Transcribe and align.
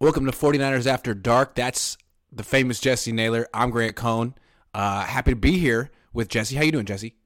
Welcome 0.00 0.26
to 0.26 0.32
49ers 0.32 0.86
After 0.86 1.12
Dark. 1.12 1.56
That's 1.56 1.98
the 2.30 2.44
famous 2.44 2.78
Jesse 2.78 3.10
Naylor. 3.10 3.48
I'm 3.52 3.70
Grant 3.70 3.96
Cohn. 3.96 4.34
Uh, 4.72 5.00
happy 5.00 5.32
to 5.32 5.36
be 5.36 5.58
here 5.58 5.90
with 6.12 6.28
Jesse. 6.28 6.54
How 6.54 6.62
you 6.62 6.70
doing, 6.70 6.86
Jesse? 6.86 7.16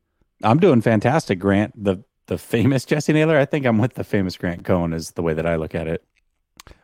I'm 0.42 0.58
doing 0.58 0.80
fantastic, 0.80 1.38
Grant. 1.38 1.74
The 1.76 2.02
the 2.28 2.38
famous 2.38 2.86
Jesse 2.86 3.12
Naylor. 3.12 3.36
I 3.38 3.44
think 3.44 3.66
I'm 3.66 3.76
with 3.76 3.92
the 3.92 4.04
famous 4.04 4.38
Grant 4.38 4.64
Cohn 4.64 4.94
is 4.94 5.10
the 5.10 5.22
way 5.22 5.34
that 5.34 5.44
I 5.44 5.56
look 5.56 5.74
at 5.74 5.86
it. 5.86 6.02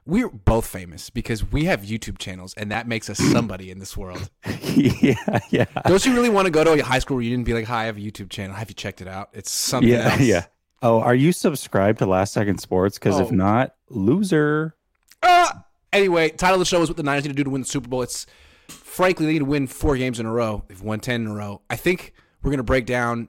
We're 0.05 0.29
both 0.29 0.67
famous 0.67 1.09
because 1.09 1.51
we 1.51 1.65
have 1.65 1.81
YouTube 1.81 2.19
channels, 2.19 2.53
and 2.55 2.71
that 2.71 2.87
makes 2.87 3.09
us 3.09 3.17
somebody 3.17 3.71
in 3.71 3.79
this 3.79 3.97
world. 3.97 4.29
yeah, 4.75 5.15
yeah. 5.49 5.65
Don't 5.87 6.05
you 6.05 6.13
really 6.13 6.29
want 6.29 6.45
to 6.45 6.51
go 6.51 6.65
to 6.65 6.73
a 6.73 6.83
high 6.83 6.99
school 6.99 7.17
reunion 7.17 7.41
and 7.41 7.47
be 7.47 7.55
like, 7.55 7.65
"Hi, 7.65 7.85
I 7.85 7.87
have 7.87 7.97
a 7.97 8.01
YouTube 8.01 8.29
channel. 8.29 8.55
Have 8.57 8.69
you 8.69 8.75
checked 8.75 9.01
it 9.01 9.09
out? 9.09 9.31
It's 9.33 9.51
something 9.51 9.89
yeah, 9.89 10.11
else." 10.11 10.21
yeah. 10.21 10.45
Oh, 10.83 11.01
are 11.01 11.15
you 11.15 11.33
subscribed 11.33 12.01
to 12.01 12.07
Last 12.07 12.35
Second 12.35 12.59
Sports? 12.59 12.99
Because 12.99 13.19
Oh. 13.19 13.25
if 13.25 13.33
not, 13.33 13.75
loser. 13.89 14.77
Ah! 15.23 15.65
Anyway, 15.93 16.31
title 16.31 16.57
of 16.57 16.61
the 16.61 16.65
show 16.67 16.83
is 16.83 16.89
what 16.91 16.97
the 16.97 17.03
Niners 17.03 17.25
need 17.25 17.31
to 17.31 17.35
do 17.35 17.45
to 17.45 17.51
win 17.51 17.63
the 17.63 17.67
Super 17.67 17.89
Bowl. 17.89 18.03
It's 18.03 18.27
frankly 18.69 19.27
they 19.27 19.33
need 19.33 19.39
to 19.41 19.45
win 19.45 19.67
four 19.67 19.97
games 19.97 20.21
in 20.21 20.27
a 20.27 20.33
row. 20.33 20.65
They've 20.69 20.81
won 20.83 21.01
ten 21.01 21.23
in 21.23 21.27
a 21.29 21.35
row. 21.35 21.63
I 21.71 21.77
think 21.77 22.13
we're 22.43 22.51
going 22.51 22.59
to 22.59 22.63
break 22.65 22.87
down 22.87 23.29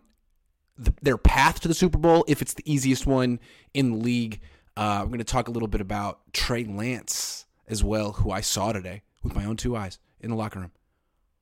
the, 0.78 0.94
their 1.02 1.18
path 1.18 1.60
to 1.62 1.68
the 1.68 1.74
Super 1.74 1.98
Bowl 1.98 2.26
if 2.28 2.42
it's 2.42 2.54
the 2.54 2.70
easiest 2.72 3.06
one 3.06 3.40
in 3.74 3.92
the 3.92 3.98
league. 3.98 4.42
Uh, 4.78 5.00
we're 5.02 5.08
going 5.10 5.20
to 5.20 5.24
talk 5.26 5.48
a 5.48 5.52
little 5.52 5.68
bit 5.68 5.82
about 5.82 6.20
Trey 6.34 6.64
Lance 6.64 7.46
as 7.68 7.84
well, 7.84 8.14
who 8.14 8.32
I 8.32 8.42
saw 8.42 8.72
today 8.72 9.02
with 9.24 9.36
my 9.36 9.46
own 9.46 9.58
two 9.58 9.76
eyes 9.76 10.00
in 10.22 10.30
the 10.30 10.36
locker 10.36 10.60
room. 10.60 10.72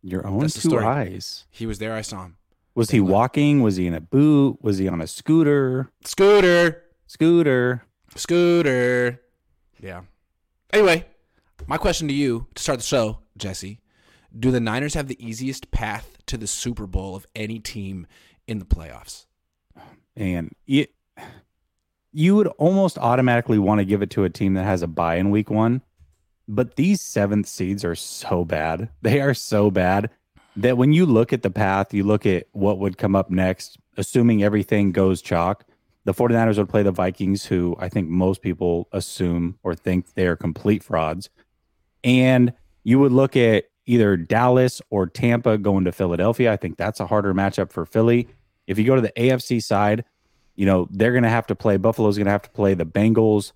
Your 0.01 0.25
own 0.25 0.39
That's 0.41 0.53
two 0.61 0.69
story. 0.69 0.85
eyes. 0.85 1.45
He 1.49 1.65
was 1.65 1.79
there. 1.79 1.93
I 1.93 2.01
saw 2.01 2.23
him. 2.25 2.37
Was 2.75 2.91
he 2.91 2.99
walking? 2.99 3.61
Was 3.63 3.75
he 3.75 3.87
in 3.87 3.93
a 3.95 4.01
boot? 4.01 4.59
Was 4.61 4.77
he 4.77 4.87
on 4.87 5.01
a 5.01 5.07
scooter? 5.07 5.91
Scooter, 6.05 6.83
Scooter. 7.07 7.83
scooter. 8.15 9.19
Yeah. 9.79 10.01
Anyway, 10.73 11.05
my 11.65 11.77
question 11.77 12.07
to 12.07 12.13
you 12.13 12.47
to 12.55 12.61
start 12.61 12.79
the 12.79 12.85
show, 12.85 13.19
Jesse: 13.37 13.79
Do 14.37 14.51
the 14.51 14.59
Niners 14.59 14.93
have 14.93 15.07
the 15.07 15.25
easiest 15.25 15.71
path 15.71 16.17
to 16.27 16.37
the 16.37 16.47
Super 16.47 16.85
Bowl 16.85 17.15
of 17.15 17.25
any 17.35 17.59
team 17.59 18.07
in 18.47 18.59
the 18.59 18.65
playoffs? 18.65 19.25
And 20.15 20.53
it, 20.65 20.91
you 22.11 22.35
would 22.35 22.47
almost 22.47 22.97
automatically 22.97 23.59
want 23.59 23.79
to 23.79 23.85
give 23.85 24.01
it 24.01 24.09
to 24.11 24.23
a 24.23 24.29
team 24.29 24.55
that 24.55 24.63
has 24.63 24.81
a 24.81 24.87
bye 24.87 25.15
in 25.15 25.29
week 25.29 25.49
one. 25.49 25.81
But 26.47 26.75
these 26.75 27.01
seventh 27.01 27.47
seeds 27.47 27.83
are 27.83 27.95
so 27.95 28.45
bad. 28.45 28.89
They 29.01 29.21
are 29.21 29.33
so 29.33 29.69
bad 29.69 30.09
that 30.55 30.77
when 30.77 30.93
you 30.93 31.05
look 31.05 31.33
at 31.33 31.43
the 31.43 31.51
path, 31.51 31.93
you 31.93 32.03
look 32.03 32.25
at 32.25 32.47
what 32.51 32.79
would 32.79 32.97
come 32.97 33.15
up 33.15 33.29
next, 33.29 33.77
assuming 33.97 34.43
everything 34.43 34.91
goes 34.91 35.21
chalk, 35.21 35.65
the 36.07 36.13
49ers 36.13 36.57
would 36.57 36.69
play 36.69 36.83
the 36.83 36.91
Vikings, 36.93 37.43
who 37.43 37.75
I 37.79 37.89
think 37.89 38.07
most 38.07 38.41
people 38.41 38.87
assume 38.93 39.59
or 39.61 39.75
think 39.75 40.13
they 40.13 40.25
are 40.25 40.37
complete 40.37 40.81
frauds. 40.81 41.29
And 42.01 42.53
you 42.85 42.97
would 42.99 43.11
look 43.11 43.35
at 43.35 43.65
either 43.85 44.15
Dallas 44.15 44.81
or 44.89 45.07
Tampa 45.07 45.57
going 45.57 45.83
to 45.83 45.91
Philadelphia. 45.91 46.53
I 46.53 46.55
think 46.55 46.77
that's 46.77 47.01
a 47.01 47.07
harder 47.07 47.33
matchup 47.33 47.73
for 47.73 47.85
Philly. 47.85 48.29
If 48.67 48.79
you 48.79 48.85
go 48.85 48.95
to 48.95 49.01
the 49.01 49.11
AFC 49.17 49.61
side, 49.61 50.05
you 50.55 50.65
know, 50.65 50.87
they're 50.91 51.11
going 51.11 51.23
to 51.23 51.29
have 51.29 51.45
to 51.47 51.55
play, 51.55 51.75
Buffalo's 51.75 52.15
going 52.15 52.27
to 52.27 52.31
have 52.31 52.43
to 52.43 52.51
play 52.51 52.73
the 52.73 52.85
Bengals. 52.85 53.51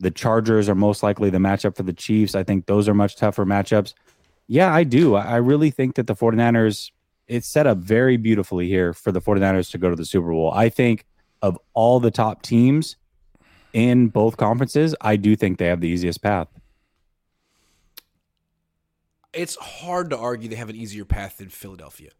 The 0.00 0.10
Chargers 0.10 0.68
are 0.68 0.74
most 0.74 1.04
likely 1.04 1.30
the 1.30 1.38
matchup 1.38 1.76
for 1.76 1.84
the 1.84 1.92
Chiefs. 1.92 2.34
I 2.34 2.42
think 2.42 2.66
those 2.66 2.88
are 2.88 2.94
much 2.94 3.14
tougher 3.14 3.46
matchups. 3.46 3.94
Yeah, 4.48 4.74
I 4.74 4.82
do. 4.82 5.14
I 5.14 5.36
really 5.36 5.70
think 5.70 5.94
that 5.94 6.08
the 6.08 6.16
49ers, 6.16 6.90
it's 7.28 7.46
set 7.46 7.68
up 7.68 7.78
very 7.78 8.16
beautifully 8.16 8.66
here 8.66 8.92
for 8.92 9.12
the 9.12 9.20
49ers 9.20 9.70
to 9.70 9.78
go 9.78 9.88
to 9.88 9.94
the 9.94 10.04
Super 10.04 10.32
Bowl. 10.32 10.50
I 10.52 10.68
think 10.68 11.06
of 11.42 11.58
all 11.74 12.00
the 12.00 12.10
top 12.10 12.42
teams 12.42 12.96
in 13.72 14.08
both 14.08 14.36
conferences, 14.36 14.94
I 15.00 15.16
do 15.16 15.34
think 15.36 15.58
they 15.58 15.66
have 15.66 15.80
the 15.80 15.88
easiest 15.88 16.22
path. 16.22 16.48
It's 19.32 19.56
hard 19.56 20.10
to 20.10 20.18
argue 20.18 20.48
they 20.48 20.56
have 20.56 20.68
an 20.68 20.76
easier 20.76 21.04
path 21.04 21.38
than 21.38 21.48
Philadelphia. 21.48 22.10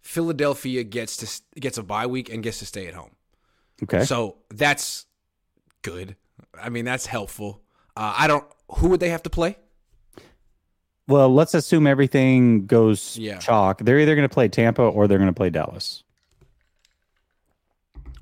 Philadelphia 0.00 0.82
gets 0.82 1.16
to 1.18 1.60
gets 1.60 1.76
a 1.78 1.82
bye 1.82 2.06
week 2.06 2.32
and 2.32 2.42
gets 2.42 2.58
to 2.60 2.66
stay 2.66 2.86
at 2.86 2.94
home. 2.94 3.10
Okay. 3.82 4.04
So 4.04 4.36
that's 4.48 5.04
good. 5.82 6.16
I 6.60 6.70
mean, 6.70 6.84
that's 6.86 7.06
helpful. 7.06 7.62
Uh, 7.96 8.14
I 8.16 8.26
don't. 8.26 8.44
Who 8.76 8.88
would 8.88 9.00
they 9.00 9.10
have 9.10 9.22
to 9.24 9.30
play? 9.30 9.56
well, 11.06 11.28
let's 11.34 11.54
assume 11.54 11.88
everything 11.88 12.66
goes 12.66 13.18
Yeah. 13.18 13.38
chalk. 13.38 13.78
They're 13.84 13.98
either 13.98 14.14
going 14.14 14.28
to 14.28 14.32
play 14.32 14.46
Tampa 14.48 14.82
or 14.82 15.08
they're 15.08 15.18
going 15.18 15.26
to 15.28 15.36
play 15.36 15.50
Dallas. 15.50 16.04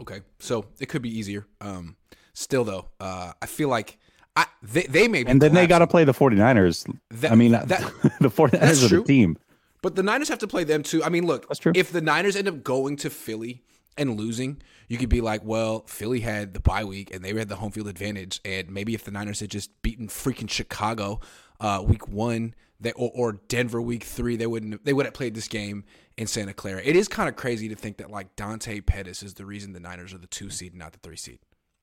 Okay, 0.00 0.20
so 0.38 0.66
it 0.80 0.88
could 0.88 1.02
be 1.02 1.16
easier. 1.18 1.46
Um, 1.60 1.96
still 2.32 2.64
though, 2.64 2.86
uh, 3.00 3.32
I 3.42 3.46
feel 3.46 3.68
like 3.68 3.98
I 4.36 4.46
they 4.62 4.82
they 4.82 5.08
may 5.08 5.24
be 5.24 5.30
And 5.30 5.42
then 5.42 5.54
they 5.54 5.66
got 5.66 5.80
to 5.80 5.86
play 5.86 6.04
the 6.04 6.12
49ers. 6.14 6.86
That- 7.10 7.32
I 7.32 7.34
mean, 7.34 7.52
that- 7.52 7.68
the 8.20 8.28
49ers 8.30 8.50
that's 8.60 8.84
are 8.84 8.88
the 8.98 9.04
team. 9.04 9.36
But 9.82 9.94
the 9.96 10.02
Niners 10.02 10.28
have 10.28 10.38
to 10.40 10.48
play 10.48 10.64
them 10.64 10.82
too. 10.82 11.04
I 11.04 11.08
mean, 11.08 11.24
look, 11.26 11.46
That's 11.48 11.60
true. 11.60 11.72
if 11.74 11.92
the 11.92 12.00
Niners 12.00 12.34
end 12.36 12.48
up 12.48 12.64
going 12.64 12.96
to 12.98 13.10
Philly 13.10 13.62
and 13.96 14.16
losing, 14.18 14.60
you 14.88 14.98
could 14.98 15.08
be 15.08 15.20
like, 15.20 15.44
well, 15.44 15.84
Philly 15.86 16.20
had 16.20 16.52
the 16.54 16.60
bye 16.60 16.84
week 16.84 17.14
and 17.14 17.24
they 17.24 17.32
had 17.32 17.48
the 17.48 17.56
home 17.56 17.70
field 17.70 17.86
advantage, 17.88 18.40
and 18.44 18.70
maybe 18.70 18.94
if 18.94 19.04
the 19.04 19.10
Niners 19.12 19.40
had 19.40 19.50
just 19.50 19.70
beaten 19.82 20.08
freaking 20.08 20.50
Chicago 20.50 21.20
uh, 21.60 21.82
week 21.86 22.08
one, 22.08 22.54
they, 22.80 22.92
or, 22.92 23.10
or 23.14 23.32
Denver 23.48 23.82
week 23.82 24.04
three, 24.04 24.36
they 24.36 24.46
wouldn't 24.46 24.84
they 24.84 24.92
would 24.92 25.06
have 25.06 25.14
played 25.14 25.34
this 25.34 25.48
game 25.48 25.84
in 26.16 26.26
Santa 26.26 26.52
Clara. 26.52 26.80
It 26.84 26.96
is 26.96 27.08
kind 27.08 27.28
of 27.28 27.36
crazy 27.36 27.68
to 27.68 27.74
think 27.74 27.96
that 27.98 28.10
like 28.10 28.36
Dante 28.36 28.80
Pettis 28.80 29.22
is 29.22 29.34
the 29.34 29.44
reason 29.44 29.72
the 29.72 29.80
Niners 29.80 30.14
are 30.14 30.18
the 30.18 30.26
two 30.26 30.50
seed, 30.50 30.72
and 30.72 30.78
not 30.78 30.92
the 30.92 30.98
three 30.98 31.16
seed. 31.16 31.40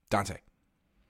Dante. 0.09 0.37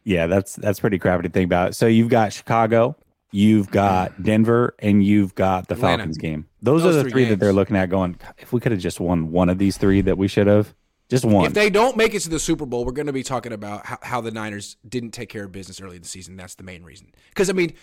Yeah, 0.03 0.27
that's 0.27 0.55
that's 0.55 0.79
pretty 0.79 0.99
crappy 0.99 1.23
to 1.23 1.29
think 1.29 1.45
about. 1.45 1.75
So 1.75 1.87
you've 1.87 2.09
got 2.09 2.33
Chicago, 2.33 2.95
you've 3.31 3.69
got 3.71 4.23
Denver, 4.23 4.75
and 4.79 5.03
you've 5.03 5.35
got 5.35 5.67
the 5.67 5.75
Atlanta. 5.75 6.03
Falcons 6.03 6.17
game. 6.17 6.47
Those, 6.61 6.83
Those 6.83 6.95
are 6.95 6.97
the 6.97 7.03
three 7.03 7.11
three, 7.11 7.25
that 7.25 7.39
they're 7.39 7.53
looking 7.53 7.75
at. 7.75 7.89
Going, 7.89 8.19
if 8.37 8.53
we 8.53 8.59
could 8.59 8.71
have 8.71 8.81
just 8.81 8.99
won 8.99 9.31
one 9.31 9.49
of 9.49 9.57
these 9.57 9.77
three 9.77 10.01
that 10.01 10.17
we 10.17 10.27
should 10.27 10.47
have, 10.47 10.73
just 11.09 11.25
one. 11.25 11.45
If 11.45 11.53
they 11.53 11.69
don't 11.69 11.97
make 11.97 12.13
it 12.13 12.21
to 12.21 12.29
the 12.29 12.39
Super 12.39 12.65
Bowl, 12.65 12.85
we're 12.85 12.91
going 12.91 13.07
to 13.07 13.13
be 13.13 13.23
talking 13.23 13.51
about 13.51 13.85
how, 13.85 13.97
how 14.01 14.21
the 14.21 14.31
Niners 14.31 14.77
didn't 14.87 15.11
take 15.11 15.29
care 15.29 15.43
of 15.43 15.51
business 15.51 15.81
early 15.81 15.97
in 15.97 16.01
the 16.01 16.07
season. 16.07 16.35
That's 16.35 16.55
the 16.55 16.63
main 16.63 16.83
reason. 16.83 17.11
Because 17.29 17.49
I 17.49 17.53
mean, 17.53 17.73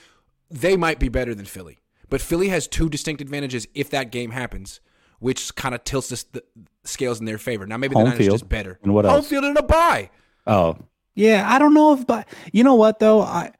they 0.50 0.76
might 0.76 0.98
be 0.98 1.08
better 1.08 1.34
than 1.34 1.46
Philly, 1.46 1.78
but 2.12 2.20
Philly 2.20 2.48
has 2.48 2.68
two 2.68 2.90
distinct 2.90 3.22
advantages 3.22 3.66
if 3.72 3.88
that 3.88 4.10
game 4.12 4.32
happens, 4.32 4.80
which 5.18 5.54
kind 5.54 5.74
of 5.74 5.82
tilts 5.82 6.10
this, 6.10 6.24
the 6.24 6.44
scales 6.84 7.20
in 7.20 7.24
their 7.24 7.38
favor. 7.38 7.66
Now 7.66 7.78
maybe 7.78 7.94
Home 7.94 8.04
the 8.04 8.10
Niners 8.10 8.26
field. 8.26 8.34
just 8.34 8.50
better. 8.50 8.78
And 8.82 8.92
what 8.92 9.06
Home 9.06 9.14
else? 9.14 9.28
field 9.28 9.44
and 9.44 9.56
a 9.56 9.62
bye. 9.62 10.10
oh, 10.46 10.76
yeah, 11.14 11.46
I 11.50 11.58
don't 11.58 11.72
know 11.72 11.94
if, 11.94 12.06
but 12.06 12.28
you 12.52 12.64
know 12.64 12.74
what 12.74 12.98
though, 12.98 13.22
I 13.22 13.52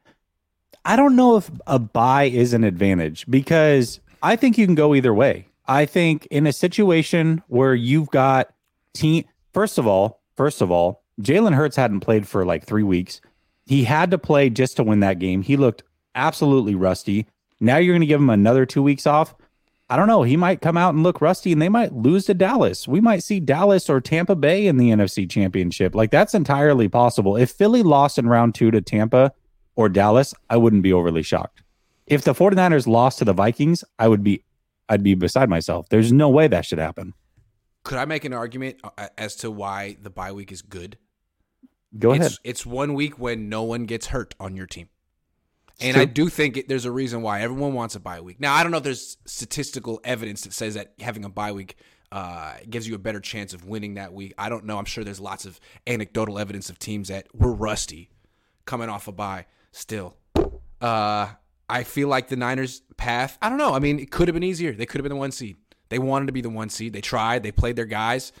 I 0.85 0.95
don't 0.95 1.15
know 1.15 1.35
if 1.37 1.49
a 1.65 1.79
bye 1.79 2.25
is 2.25 2.53
an 2.53 2.63
advantage 2.63 3.25
because 3.27 3.99
I 4.21 4.35
think 4.35 4.59
you 4.59 4.67
can 4.67 4.75
go 4.75 4.93
either 4.93 5.15
way. 5.15 5.47
I 5.65 5.87
think 5.87 6.27
in 6.29 6.45
a 6.45 6.53
situation 6.53 7.41
where 7.47 7.73
you've 7.73 8.11
got 8.11 8.53
team, 8.93 9.25
first 9.51 9.79
of 9.79 9.87
all, 9.87 10.21
first 10.37 10.61
of 10.61 10.69
all, 10.69 11.01
Jalen 11.19 11.55
Hurts 11.55 11.75
hadn't 11.75 12.01
played 12.01 12.27
for 12.27 12.45
like 12.45 12.65
three 12.67 12.83
weeks. 12.83 13.19
He 13.65 13.85
had 13.85 14.11
to 14.11 14.19
play 14.19 14.51
just 14.51 14.77
to 14.77 14.83
win 14.83 14.99
that 14.99 15.17
game. 15.17 15.41
He 15.41 15.57
looked 15.57 15.81
absolutely 16.13 16.75
rusty. 16.75 17.25
Now 17.63 17.77
you're 17.77 17.93
going 17.93 18.01
to 18.01 18.07
give 18.07 18.19
him 18.19 18.29
another 18.29 18.65
two 18.65 18.83
weeks 18.83 19.07
off. 19.07 19.33
I 19.89 19.95
don't 19.95 20.07
know. 20.07 20.23
He 20.23 20.35
might 20.35 20.59
come 20.59 20.75
out 20.75 20.93
and 20.93 21.01
look 21.01 21.21
rusty 21.21 21.53
and 21.53 21.61
they 21.61 21.69
might 21.69 21.93
lose 21.93 22.25
to 22.25 22.33
Dallas. 22.33 22.89
We 22.89 22.99
might 22.99 23.23
see 23.23 23.39
Dallas 23.39 23.89
or 23.89 24.01
Tampa 24.01 24.35
Bay 24.35 24.67
in 24.67 24.75
the 24.75 24.89
NFC 24.89 25.29
championship. 25.29 25.95
Like 25.95 26.11
that's 26.11 26.33
entirely 26.33 26.89
possible. 26.89 27.37
If 27.37 27.51
Philly 27.51 27.81
lost 27.81 28.17
in 28.17 28.27
round 28.27 28.53
two 28.53 28.69
to 28.71 28.81
Tampa 28.81 29.31
or 29.75 29.87
Dallas, 29.87 30.33
I 30.49 30.57
wouldn't 30.57 30.83
be 30.83 30.91
overly 30.91 31.23
shocked. 31.23 31.63
If 32.05 32.23
the 32.23 32.33
49ers 32.33 32.85
lost 32.85 33.19
to 33.19 33.25
the 33.25 33.33
Vikings, 33.33 33.83
I 33.97 34.09
would 34.09 34.23
be 34.23 34.43
I'd 34.89 35.03
be 35.03 35.15
beside 35.15 35.49
myself. 35.49 35.87
There's 35.87 36.11
no 36.11 36.29
way 36.29 36.49
that 36.49 36.65
should 36.65 36.79
happen. 36.79 37.13
Could 37.83 37.97
I 37.97 38.03
make 38.03 38.25
an 38.25 38.33
argument 38.33 38.81
uh, 38.97 39.07
as 39.17 39.37
to 39.37 39.49
why 39.49 39.95
the 40.01 40.09
bye 40.09 40.33
week 40.33 40.51
is 40.51 40.61
good? 40.61 40.97
Go 41.97 42.11
it's, 42.11 42.19
ahead. 42.19 42.37
It's 42.43 42.65
one 42.65 42.93
week 42.93 43.17
when 43.17 43.47
no 43.47 43.63
one 43.63 43.85
gets 43.85 44.07
hurt 44.07 44.35
on 44.37 44.57
your 44.57 44.67
team. 44.67 44.89
And. 45.79 45.97
I 45.97 46.05
do 46.05 46.29
think 46.29 46.57
it, 46.57 46.69
there's 46.69 46.85
a 46.85 46.91
reason 46.91 47.21
why 47.21 47.41
everyone 47.41 47.73
wants 47.73 47.95
a 47.95 47.99
bye 47.99 48.21
week. 48.21 48.39
Now, 48.39 48.53
I 48.53 48.63
don't 48.63 48.71
know 48.71 48.77
if 48.77 48.83
there's 48.83 49.17
statistical 49.25 49.99
evidence 50.03 50.43
that 50.43 50.53
says 50.53 50.75
that 50.75 50.93
having 50.99 51.25
a 51.25 51.29
bye 51.29 51.51
week 51.51 51.77
uh, 52.11 52.53
gives 52.69 52.87
you 52.87 52.93
a 52.93 52.99
better 52.99 53.19
chance 53.19 53.53
of 53.53 53.65
winning 53.65 53.95
that 53.95 54.13
week. 54.13 54.33
I 54.37 54.49
don't 54.49 54.65
know. 54.65 54.77
I'm 54.77 54.85
sure 54.85 55.03
there's 55.03 55.19
lots 55.19 55.45
of 55.45 55.59
anecdotal 55.87 56.37
evidence 56.37 56.69
of 56.69 56.77
teams 56.77 57.07
that 57.07 57.27
were 57.33 57.51
rusty 57.51 58.11
coming 58.65 58.87
off 58.87 59.07
a 59.07 59.11
bye 59.11 59.45
still. 59.71 60.15
Uh, 60.79 61.29
I 61.67 61.83
feel 61.83 62.07
like 62.07 62.27
the 62.27 62.35
Niners' 62.35 62.81
path, 62.97 63.37
I 63.41 63.49
don't 63.49 63.57
know. 63.57 63.73
I 63.73 63.79
mean, 63.79 63.99
it 63.99 64.11
could 64.11 64.27
have 64.27 64.33
been 64.33 64.43
easier. 64.43 64.73
They 64.73 64.85
could 64.85 64.99
have 64.99 65.03
been 65.03 65.09
the 65.09 65.19
one 65.19 65.31
seed. 65.31 65.57
They 65.89 65.97
wanted 65.97 66.27
to 66.27 66.33
be 66.33 66.41
the 66.41 66.49
one 66.49 66.69
seed. 66.69 66.93
They 66.93 67.01
tried. 67.01 67.41
They 67.41 67.51
played 67.51 67.75
their 67.75 67.85
guys. 67.85 68.31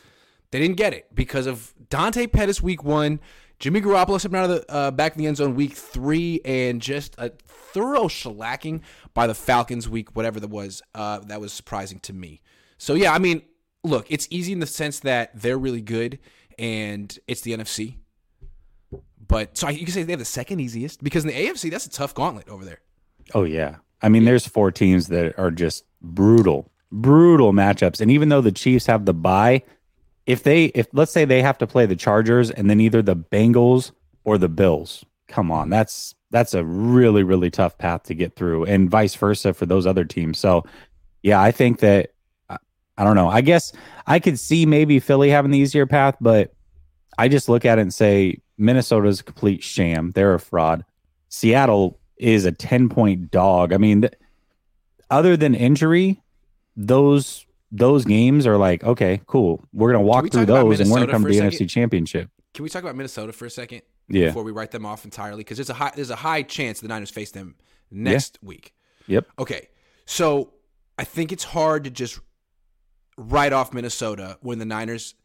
They 0.51 0.59
didn't 0.59 0.77
get 0.77 0.93
it 0.93 1.07
because 1.15 1.47
of 1.47 1.73
Dante 1.89 2.27
Pettis 2.27 2.61
week 2.61 2.83
one, 2.83 3.19
Jimmy 3.59 3.81
Garoppolo 3.81 4.19
stepping 4.19 4.39
out 4.39 4.49
of 4.49 4.61
the 4.61 4.71
uh, 4.71 4.91
back 4.91 5.13
in 5.13 5.19
the 5.19 5.27
end 5.27 5.37
zone 5.37 5.55
week 5.55 5.73
three, 5.73 6.41
and 6.43 6.81
just 6.81 7.15
a 7.17 7.31
thorough 7.47 8.05
shellacking 8.05 8.81
by 9.13 9.27
the 9.27 9.33
Falcons 9.33 9.87
week 9.87 10.15
whatever 10.15 10.39
that 10.39 10.49
was. 10.49 10.81
Uh, 10.93 11.19
that 11.19 11.39
was 11.39 11.53
surprising 11.53 11.99
to 12.01 12.13
me. 12.13 12.41
So 12.77 12.93
yeah, 12.93 13.13
I 13.13 13.19
mean, 13.19 13.41
look, 13.83 14.05
it's 14.09 14.27
easy 14.29 14.51
in 14.51 14.59
the 14.59 14.67
sense 14.67 14.99
that 15.01 15.31
they're 15.33 15.57
really 15.57 15.81
good, 15.81 16.19
and 16.59 17.17
it's 17.27 17.41
the 17.41 17.55
NFC. 17.55 17.97
But 19.25 19.57
so 19.57 19.69
you 19.69 19.85
can 19.85 19.93
say 19.93 20.03
they 20.03 20.11
have 20.11 20.19
the 20.19 20.25
second 20.25 20.59
easiest 20.59 21.03
because 21.03 21.23
in 21.23 21.29
the 21.29 21.47
AFC 21.47 21.71
that's 21.71 21.85
a 21.85 21.89
tough 21.89 22.13
gauntlet 22.13 22.49
over 22.49 22.65
there. 22.65 22.81
Oh 23.33 23.43
yeah. 23.43 23.77
I 24.01 24.09
mean, 24.09 24.25
there's 24.25 24.45
four 24.45 24.69
teams 24.69 25.07
that 25.07 25.39
are 25.39 25.49
just 25.49 25.85
brutal, 26.01 26.69
brutal 26.91 27.53
matchups. 27.53 28.01
And 28.01 28.11
even 28.11 28.29
though 28.29 28.41
the 28.41 28.51
Chiefs 28.51 28.85
have 28.87 29.05
the 29.05 29.13
bye, 29.13 29.63
if 30.25 30.43
they 30.43 30.65
if 30.65 30.87
let's 30.93 31.11
say 31.11 31.25
they 31.25 31.41
have 31.41 31.57
to 31.59 31.67
play 31.67 31.85
the 31.85 31.95
Chargers 31.95 32.51
and 32.51 32.69
then 32.69 32.79
either 32.79 33.01
the 33.01 33.15
Bengals 33.15 33.91
or 34.23 34.37
the 34.37 34.49
Bills, 34.49 35.03
come 35.27 35.51
on, 35.51 35.69
that's 35.69 36.15
that's 36.31 36.53
a 36.53 36.63
really 36.63 37.23
really 37.23 37.51
tough 37.51 37.77
path 37.77 38.03
to 38.03 38.13
get 38.13 38.35
through, 38.35 38.65
and 38.65 38.89
vice 38.89 39.15
versa 39.15 39.53
for 39.53 39.65
those 39.65 39.85
other 39.85 40.05
teams. 40.05 40.39
So, 40.39 40.63
yeah, 41.21 41.41
I 41.41 41.51
think 41.51 41.79
that 41.79 42.13
I 42.97 43.03
don't 43.03 43.15
know. 43.15 43.29
I 43.29 43.41
guess 43.41 43.73
I 44.05 44.19
could 44.19 44.39
see 44.39 44.65
maybe 44.65 44.99
Philly 44.99 45.29
having 45.29 45.51
the 45.51 45.57
easier 45.57 45.85
path, 45.85 46.15
but 46.21 46.53
I 47.17 47.27
just 47.27 47.49
look 47.49 47.65
at 47.65 47.79
it 47.79 47.81
and 47.81 47.93
say 47.93 48.39
Minnesota's 48.57 49.19
a 49.19 49.23
complete 49.23 49.63
sham. 49.63 50.11
They're 50.11 50.35
a 50.35 50.39
fraud. 50.39 50.85
Seattle 51.29 51.99
is 52.17 52.45
a 52.45 52.51
10 52.51 52.89
point 52.89 53.31
dog. 53.31 53.73
I 53.73 53.77
mean, 53.77 54.01
th- 54.01 54.13
other 55.09 55.35
than 55.35 55.55
injury, 55.55 56.21
those 56.75 57.45
those 57.73 58.05
games 58.05 58.45
are 58.45 58.57
like, 58.57 58.83
okay, 58.83 59.19
cool. 59.25 59.65
We're 59.73 59.91
going 59.91 60.03
to 60.03 60.07
walk 60.07 60.31
through 60.31 60.45
those 60.45 60.79
and 60.79 60.89
we're 60.89 60.97
going 60.97 61.07
to 61.07 61.11
come 61.11 61.23
to 61.23 61.29
the 61.29 61.39
NFC 61.39 61.67
Championship. 61.67 62.29
Can 62.53 62.63
we 62.63 62.69
talk 62.69 62.83
about 62.83 62.95
Minnesota 62.95 63.33
for 63.33 63.45
a 63.45 63.49
second? 63.49 63.81
Yeah. 64.07 64.27
Before 64.27 64.43
we 64.43 64.51
write 64.51 64.71
them 64.71 64.85
off 64.85 65.05
entirely 65.05 65.39
because 65.39 65.57
there's 65.57 65.69
a 65.69 65.73
high 65.73 65.91
there's 65.95 66.09
a 66.09 66.15
high 66.15 66.43
chance 66.43 66.81
the 66.81 66.89
Niners 66.89 67.09
face 67.09 67.31
them 67.31 67.55
next 67.89 68.37
yeah. 68.41 68.47
week. 68.47 68.73
Yep. 69.07 69.27
Okay. 69.39 69.69
So, 70.05 70.53
I 70.99 71.05
think 71.05 71.31
it's 71.31 71.45
hard 71.45 71.85
to 71.85 71.89
just 71.89 72.19
write 73.17 73.53
off 73.53 73.73
Minnesota 73.73 74.37
when 74.41 74.59
the 74.59 74.65
Niners 74.65 75.15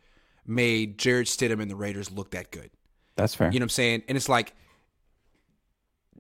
made 0.47 0.97
Jarrett 0.97 1.27
Stidham 1.27 1.61
and 1.61 1.71
the 1.71 1.77
Raiders 1.77 2.11
look 2.11 2.31
that 2.31 2.51
good. 2.53 2.71
That's 3.17 3.35
fair. 3.35 3.49
You 3.49 3.59
know 3.59 3.65
what 3.65 3.67
I'm 3.67 3.71
saying? 3.71 4.03
And 4.09 4.17
it's 4.17 4.29
like 4.29 4.55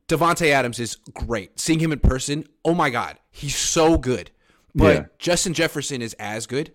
Davante 0.08 0.50
Adams 0.50 0.81
is 0.81 0.96
great. 1.14 1.58
Seeing 1.58 1.78
him 1.78 1.92
in 1.92 2.00
person, 2.00 2.44
oh 2.64 2.74
my 2.74 2.90
God, 2.90 3.19
he's 3.31 3.56
so 3.56 3.96
good. 3.96 4.31
But 4.75 4.97
yeah. 4.97 5.05
Justin 5.19 5.55
Jefferson 5.55 6.03
is 6.03 6.15
as 6.15 6.47
good, 6.47 6.73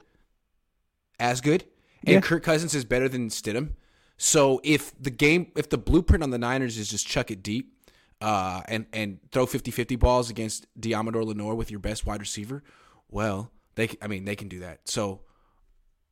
as 1.20 1.42
good, 1.42 1.64
and 2.06 2.16
yeah. 2.16 2.22
Kirk 2.22 2.44
Cousins 2.44 2.76
is 2.76 2.86
better 2.86 3.08
than 3.08 3.30
Stidham. 3.30 3.72
So 4.18 4.62
if 4.64 4.94
the 5.00 5.10
game, 5.10 5.52
if 5.56 5.70
the 5.70 5.78
blueprint 5.78 6.24
on 6.24 6.30
the 6.30 6.38
Niners 6.38 6.78
is 6.78 6.90
just 6.90 7.08
chuck 7.08 7.32
it 7.32 7.44
deep, 7.44 7.74
uh, 8.22 8.62
and 8.68 8.86
and 8.94 9.20
throw 9.32 9.46
50-50 9.46 10.00
balls 10.00 10.30
against 10.30 10.66
Deommodore 10.80 11.26
Lenoir 11.26 11.56
with 11.56 11.70
your 11.70 11.80
best 11.80 12.06
wide 12.06 12.22
receiver, 12.22 12.64
well, 13.10 13.52
they, 13.76 13.90
I 14.02 14.08
mean, 14.08 14.26
they 14.26 14.36
can 14.36 14.48
do 14.48 14.60
that. 14.60 14.88
So 14.88 15.22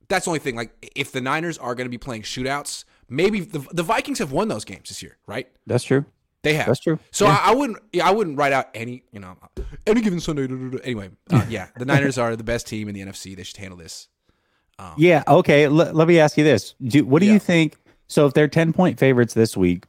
that's 0.07 0.25
the 0.25 0.31
only 0.31 0.39
thing. 0.39 0.55
Like, 0.55 0.91
if 0.95 1.11
the 1.11 1.21
Niners 1.21 1.57
are 1.57 1.75
going 1.75 1.85
to 1.85 1.89
be 1.89 1.97
playing 1.97 2.23
shootouts, 2.23 2.85
maybe 3.09 3.41
the, 3.41 3.59
the 3.71 3.83
Vikings 3.83 4.19
have 4.19 4.31
won 4.31 4.47
those 4.47 4.65
games 4.65 4.89
this 4.89 5.01
year, 5.01 5.17
right? 5.25 5.47
That's 5.65 5.83
true. 5.83 6.05
They 6.43 6.55
have. 6.55 6.67
That's 6.67 6.79
true. 6.79 6.99
So 7.11 7.25
yeah. 7.25 7.39
I, 7.43 7.51
I, 7.51 7.55
wouldn't. 7.55 7.79
Yeah, 7.93 8.07
I 8.07 8.11
wouldn't 8.11 8.37
write 8.37 8.53
out 8.53 8.69
any. 8.73 9.03
You 9.11 9.19
know, 9.19 9.37
any 9.85 10.01
given 10.01 10.19
Sunday. 10.19 10.43
Anyway, 10.83 11.11
uh, 11.29 11.45
yeah, 11.49 11.67
the 11.77 11.85
Niners 11.85 12.17
are 12.17 12.35
the 12.35 12.43
best 12.43 12.67
team 12.67 12.87
in 12.87 12.95
the 12.95 13.01
NFC. 13.01 13.35
They 13.35 13.43
should 13.43 13.57
handle 13.57 13.77
this. 13.77 14.07
Um, 14.79 14.93
yeah. 14.97 15.23
Okay. 15.27 15.65
L- 15.65 15.73
let 15.73 16.07
me 16.07 16.19
ask 16.19 16.37
you 16.37 16.43
this. 16.43 16.73
Do, 16.81 17.05
what 17.05 17.19
do 17.19 17.27
yeah. 17.27 17.33
you 17.33 17.39
think? 17.39 17.77
So 18.07 18.25
if 18.25 18.33
they're 18.33 18.47
ten 18.47 18.73
point 18.73 18.97
favorites 18.97 19.35
this 19.35 19.55
week, 19.55 19.85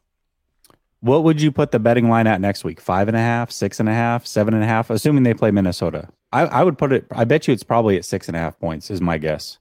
what 1.00 1.24
would 1.24 1.40
you 1.40 1.50
put 1.50 1.70
the 1.70 1.78
betting 1.78 2.10
line 2.10 2.26
at 2.26 2.40
next 2.40 2.64
week? 2.64 2.80
Five 2.80 3.08
and 3.08 3.16
a 3.16 3.20
half, 3.20 3.50
six 3.50 3.80
and 3.80 3.88
a 3.88 3.94
half, 3.94 4.26
seven 4.26 4.52
and 4.52 4.62
a 4.62 4.66
half, 4.66 4.90
assuming 4.90 5.22
they 5.22 5.34
play 5.34 5.50
Minnesota. 5.50 6.08
I, 6.32 6.42
I 6.42 6.62
would 6.64 6.76
put 6.76 6.92
it. 6.92 7.06
I 7.10 7.24
bet 7.24 7.48
you 7.48 7.54
it's 7.54 7.62
probably 7.62 7.96
at 7.96 8.04
six 8.04 8.28
and 8.28 8.36
a 8.36 8.40
half 8.40 8.58
points. 8.58 8.90
Is 8.90 9.00
my 9.00 9.16
guess. 9.16 9.58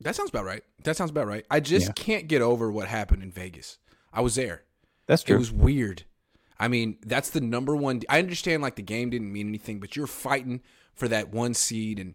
That 0.00 0.16
sounds 0.16 0.30
about 0.30 0.44
right. 0.44 0.64
That 0.82 0.96
sounds 0.96 1.12
about 1.12 1.28
right. 1.28 1.46
I 1.48 1.60
just 1.60 1.86
yeah. 1.86 1.92
can't 1.92 2.26
get 2.26 2.42
over 2.42 2.72
what 2.72 2.88
happened 2.88 3.22
in 3.22 3.30
Vegas. 3.30 3.78
I 4.12 4.20
was 4.20 4.34
there. 4.34 4.64
That's 5.06 5.22
true. 5.22 5.36
It 5.36 5.38
was 5.38 5.52
weird. 5.52 6.04
I 6.62 6.68
mean, 6.68 6.98
that's 7.04 7.30
the 7.30 7.40
number 7.40 7.74
one. 7.74 8.02
I 8.08 8.20
understand 8.20 8.62
like 8.62 8.76
the 8.76 8.82
game 8.82 9.10
didn't 9.10 9.32
mean 9.32 9.48
anything, 9.48 9.80
but 9.80 9.96
you're 9.96 10.06
fighting 10.06 10.62
for 10.94 11.08
that 11.08 11.32
one 11.32 11.54
seed, 11.54 11.98
and 11.98 12.14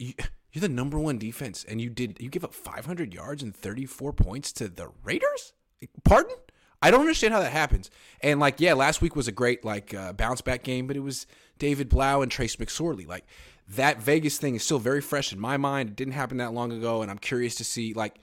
you, 0.00 0.14
you're 0.52 0.60
the 0.60 0.68
number 0.68 0.98
one 0.98 1.16
defense, 1.16 1.64
and 1.68 1.80
you 1.80 1.90
did 1.90 2.16
you 2.18 2.28
give 2.28 2.42
up 2.42 2.52
500 2.52 3.14
yards 3.14 3.40
and 3.40 3.54
34 3.54 4.12
points 4.14 4.50
to 4.54 4.66
the 4.66 4.88
Raiders. 5.04 5.52
Pardon? 6.02 6.34
I 6.82 6.90
don't 6.90 7.02
understand 7.02 7.32
how 7.32 7.38
that 7.38 7.52
happens. 7.52 7.88
And 8.20 8.40
like, 8.40 8.58
yeah, 8.58 8.74
last 8.74 9.00
week 9.00 9.14
was 9.14 9.28
a 9.28 9.32
great 9.32 9.64
like 9.64 9.94
uh, 9.94 10.12
bounce 10.12 10.40
back 10.40 10.64
game, 10.64 10.88
but 10.88 10.96
it 10.96 11.00
was 11.00 11.28
David 11.60 11.88
Blough 11.88 12.20
and 12.20 12.32
Trace 12.32 12.56
McSorley. 12.56 13.06
Like 13.06 13.26
that 13.68 14.02
Vegas 14.02 14.38
thing 14.38 14.56
is 14.56 14.64
still 14.64 14.80
very 14.80 15.00
fresh 15.00 15.32
in 15.32 15.38
my 15.38 15.56
mind. 15.56 15.90
It 15.90 15.96
didn't 15.96 16.14
happen 16.14 16.38
that 16.38 16.52
long 16.52 16.72
ago, 16.72 17.00
and 17.00 17.12
I'm 17.12 17.18
curious 17.18 17.54
to 17.56 17.64
see 17.64 17.94
like 17.94 18.16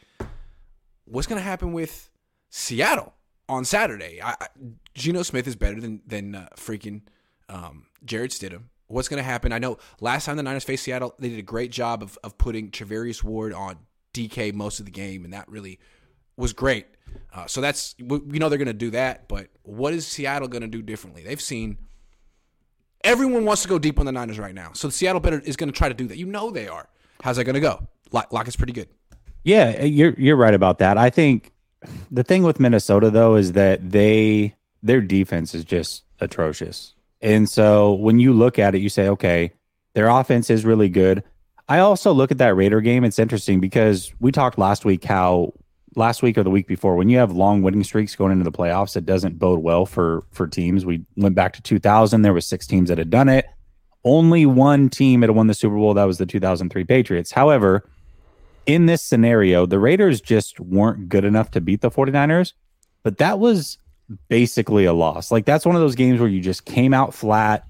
what's 1.06 1.28
going 1.28 1.40
to 1.40 1.48
happen 1.48 1.72
with 1.72 2.10
Seattle 2.50 3.14
on 3.48 3.66
Saturday. 3.66 4.22
I, 4.22 4.36
Geno 4.94 5.24
Smith 5.24 5.48
is 5.48 5.56
better 5.56 5.80
than 5.80 6.02
than 6.06 6.36
uh, 6.36 6.48
freaking 6.56 7.02
um, 7.50 7.86
Jarrett 8.04 8.32
Stidham. 8.32 8.64
What's 8.88 9.08
going 9.08 9.20
to 9.20 9.24
happen? 9.24 9.54
I 9.54 9.60
know 9.60 9.78
last 10.02 10.26
time 10.26 10.36
the 10.36 10.44
Niners 10.44 10.66
faced 10.66 10.84
Seattle, 10.84 11.16
they 11.18 11.30
did 11.30 11.40
a 11.40 11.44
great 11.44 11.72
job 11.72 12.04
of, 12.04 12.18
of 12.24 12.38
putting 12.38 12.72
Charvarius 12.72 13.24
Ward 13.24 13.54
on 13.54 13.78
DK 14.14 14.54
most 14.54 14.80
of 14.80 14.86
the 14.86 14.92
game, 14.92 15.24
and 15.24 15.34
that 15.34 15.48
really 15.48 15.80
was 16.36 16.52
great. 16.52 16.88
Uh, 17.34 17.46
so 17.46 17.62
that's 17.62 17.96
we 18.00 18.40
know 18.40 18.50
they're 18.50 18.58
going 18.58 18.68
to 18.68 18.74
do 18.74 18.90
that, 18.92 19.28
but 19.28 19.48
what 19.64 19.94
is 19.94 20.08
Seattle 20.08 20.48
going 20.48 20.62
to 20.62 20.68
do 20.68 20.82
differently? 20.82 21.24
They've 21.24 21.42
seen 21.42 21.78
everyone 23.04 23.46
wants 23.46 23.62
to 23.64 23.68
go 23.68 23.80
deep 23.80 24.00
on 24.00 24.06
the 24.06 24.12
Niners 24.12 24.40
right 24.40 24.56
now, 24.56 24.72
so 24.74 24.90
Seattle 24.90 25.22
better 25.22 25.40
is 25.40 25.56
going 25.56 25.72
to 25.72 25.78
try 25.78 25.88
to 25.88 25.96
do 25.96 26.08
that. 26.08 26.18
You 26.18 26.26
know 26.26 26.52
they 26.52 26.68
are. 26.68 26.90
How's 27.22 27.38
that 27.38 27.46
going 27.46 27.56
to 27.56 27.62
go? 27.62 27.88
Lock, 28.12 28.34
Lock 28.34 28.48
is 28.48 28.56
pretty 28.56 28.74
good. 28.74 28.90
Yeah, 29.44 29.84
you're 29.84 30.14
you're 30.18 30.36
right 30.36 30.54
about 30.54 30.80
that. 30.80 30.98
I 30.98 31.10
think 31.10 31.52
the 32.12 32.24
thing 32.24 32.44
with 32.44 32.60
Minnesota 32.60 33.10
though 33.10 33.36
is 33.36 33.54
that 33.54 33.90
they 33.92 34.56
their 34.84 35.02
defense 35.02 35.54
is 35.54 35.64
just 35.64 36.04
atrocious, 36.20 36.94
and 37.22 37.48
so 37.48 37.94
when 37.94 38.20
you 38.20 38.34
look 38.34 38.58
at 38.60 38.76
it, 38.76 38.80
you 38.80 38.90
say, 38.90 39.08
okay, 39.10 39.52
their 39.94 40.10
offense 40.10 40.50
is 40.50 40.66
really 40.66 40.90
good. 40.90 41.24
I 41.70 41.80
also 41.80 42.12
look 42.12 42.32
at 42.32 42.38
that 42.40 42.56
Raider 42.56 42.82
game. 42.82 43.04
It's 43.04 43.20
interesting 43.20 43.60
because 43.60 44.12
we 44.20 44.32
talked 44.32 44.58
last 44.58 44.84
week 44.84 45.04
how 45.04 45.54
last 45.96 46.24
week 46.24 46.38
or 46.38 46.44
the 46.44 46.50
week 46.50 46.68
before 46.68 46.96
when 46.96 47.10
you 47.10 47.18
have 47.18 47.32
long 47.34 47.62
winning 47.62 47.84
streaks 47.84 48.16
going 48.16 48.32
into 48.32 48.46
the 48.46 48.52
playoffs 48.52 48.96
it 48.96 49.06
doesn't 49.06 49.38
bode 49.38 49.60
well 49.60 49.86
for 49.86 50.24
for 50.32 50.48
teams. 50.48 50.86
We 50.86 51.06
went 51.18 51.36
back 51.36 51.54
to 51.54 51.62
2000 51.62 52.22
there 52.22 52.34
was 52.34 52.48
six 52.48 52.66
teams 52.66 52.90
that 52.90 52.98
had 52.98 53.10
done 53.10 53.30
it. 53.30 53.46
Only 54.04 54.46
one 54.46 54.90
team 54.90 55.22
had 55.22 55.32
won 55.32 55.48
the 55.48 55.54
super 55.54 55.76
bowl. 55.76 55.94
That 55.94 56.06
was 56.06 56.18
the 56.18 56.26
2003 56.26 56.84
patriots. 56.86 57.32
However 57.32 57.90
in 58.66 58.86
this 58.86 59.02
scenario 59.02 59.66
the 59.66 59.80
raiders 59.80 60.22
just 60.22 60.60
weren't 60.60 61.10
good 61.10 61.26
enough 61.26 61.52
to 61.52 61.62
beat 61.62 61.82
the 61.82 61.90
49ers 61.90 62.54
but 63.04 63.18
that 63.18 63.40
was 63.40 63.78
basically 64.30 64.86
a 64.86 64.94
loss 64.94 65.32
like 65.32 65.46
that's 65.46 65.66
one 65.66 65.76
of 65.76 65.82
those 65.82 65.96
games 65.96 66.20
where 66.20 66.30
you 66.30 66.42
just 66.42 66.66
came 66.66 66.94
out 66.94 67.14
flat 67.14 67.66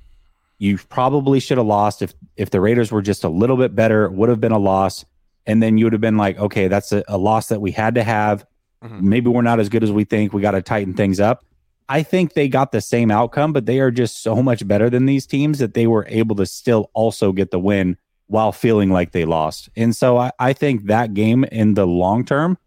you 0.57 0.77
probably 0.77 1.39
should 1.39 1.57
have 1.57 1.67
lost 1.67 2.01
if 2.01 2.13
if 2.37 2.49
the 2.49 2.61
raiders 2.61 2.91
were 2.91 3.01
just 3.01 3.23
a 3.23 3.29
little 3.29 3.57
bit 3.57 3.75
better 3.75 4.05
it 4.05 4.13
would 4.13 4.29
have 4.29 4.41
been 4.41 4.51
a 4.51 4.59
loss 4.59 5.05
and 5.45 5.61
then 5.61 5.77
you 5.77 5.85
would 5.85 5.93
have 5.93 6.01
been 6.01 6.17
like, 6.17 6.37
okay, 6.37 6.67
that's 6.67 6.91
a, 6.91 7.03
a 7.07 7.17
loss 7.17 7.47
that 7.47 7.61
we 7.61 7.71
had 7.71 7.95
to 7.95 8.03
have. 8.03 8.45
Mm-hmm. 8.83 9.09
Maybe 9.09 9.29
we're 9.29 9.41
not 9.41 9.59
as 9.59 9.69
good 9.69 9.83
as 9.83 9.91
we 9.91 10.03
think. 10.03 10.33
We 10.33 10.41
got 10.41 10.51
to 10.51 10.61
tighten 10.61 10.93
things 10.93 11.19
up. 11.19 11.45
I 11.89 12.03
think 12.03 12.33
they 12.33 12.47
got 12.47 12.71
the 12.71 12.81
same 12.81 13.11
outcome, 13.11 13.51
but 13.53 13.65
they 13.65 13.79
are 13.79 13.91
just 13.91 14.23
so 14.23 14.41
much 14.41 14.65
better 14.67 14.89
than 14.89 15.05
these 15.05 15.25
teams 15.25 15.59
that 15.59 15.73
they 15.73 15.87
were 15.87 16.05
able 16.07 16.35
to 16.37 16.45
still 16.45 16.89
also 16.93 17.31
get 17.31 17.51
the 17.51 17.59
win 17.59 17.97
while 18.27 18.51
feeling 18.51 18.91
like 18.91 19.11
they 19.11 19.25
lost. 19.25 19.69
And 19.75 19.95
so 19.95 20.17
I, 20.17 20.31
I 20.39 20.53
think 20.53 20.85
that 20.85 21.13
game 21.13 21.43
in 21.45 21.73
the 21.73 21.85
long 21.85 22.23
term 22.23 22.57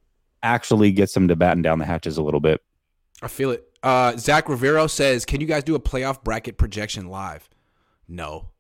actually 0.43 0.93
gets 0.93 1.15
them 1.15 1.29
to 1.29 1.37
batten 1.37 1.63
down 1.63 1.79
the 1.79 1.87
hatches 1.87 2.19
a 2.19 2.23
little 2.23 2.41
bit. 2.41 2.63
I 3.23 3.29
feel 3.29 3.51
it. 3.51 3.67
Uh, 3.83 4.17
Zach 4.17 4.49
Rivero 4.49 4.87
says, 4.87 5.25
"Can 5.25 5.41
you 5.41 5.47
guys 5.47 5.65
do 5.65 5.75
a 5.75 5.81
playoff 5.81 6.23
bracket 6.25 6.57
projection 6.59 7.07
live?" 7.09 7.49
No. 8.09 8.51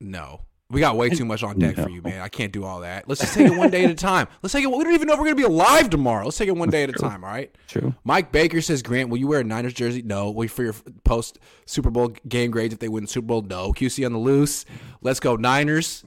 No. 0.00 0.42
We 0.70 0.80
got 0.80 0.96
way 0.98 1.08
too 1.08 1.24
much 1.24 1.42
on 1.42 1.58
deck 1.58 1.76
no. 1.78 1.84
for 1.84 1.88
you, 1.90 2.02
man. 2.02 2.20
I 2.20 2.28
can't 2.28 2.52
do 2.52 2.62
all 2.64 2.80
that. 2.80 3.08
Let's 3.08 3.22
just 3.22 3.32
take 3.32 3.50
it 3.50 3.56
one 3.56 3.70
day 3.70 3.84
at 3.84 3.90
a 3.90 3.94
time. 3.94 4.28
Let's 4.42 4.52
take 4.52 4.64
it. 4.64 4.70
We 4.70 4.84
don't 4.84 4.92
even 4.92 5.06
know 5.08 5.14
if 5.14 5.18
we're 5.18 5.24
gonna 5.26 5.36
be 5.36 5.42
alive 5.44 5.88
tomorrow. 5.88 6.24
Let's 6.26 6.36
take 6.36 6.48
it 6.48 6.56
one 6.56 6.68
day 6.68 6.82
at 6.82 6.90
a 6.90 6.92
time. 6.92 7.24
All 7.24 7.30
right. 7.30 7.54
True. 7.68 7.94
Mike 8.04 8.32
Baker 8.32 8.60
says, 8.60 8.82
Grant, 8.82 9.08
will 9.08 9.16
you 9.16 9.26
wear 9.26 9.40
a 9.40 9.44
Niners 9.44 9.72
jersey? 9.72 10.02
No. 10.02 10.30
Wait 10.30 10.48
for 10.50 10.62
your 10.62 10.74
post 11.04 11.38
Super 11.64 11.90
Bowl 11.90 12.08
game 12.28 12.50
grades 12.50 12.74
if 12.74 12.80
they 12.80 12.88
win 12.88 13.04
the 13.04 13.08
Super 13.08 13.26
Bowl. 13.26 13.40
No. 13.42 13.72
QC 13.72 14.04
on 14.04 14.12
the 14.12 14.18
loose. 14.18 14.66
Let's 15.00 15.20
go 15.20 15.36
Niners. 15.36 16.04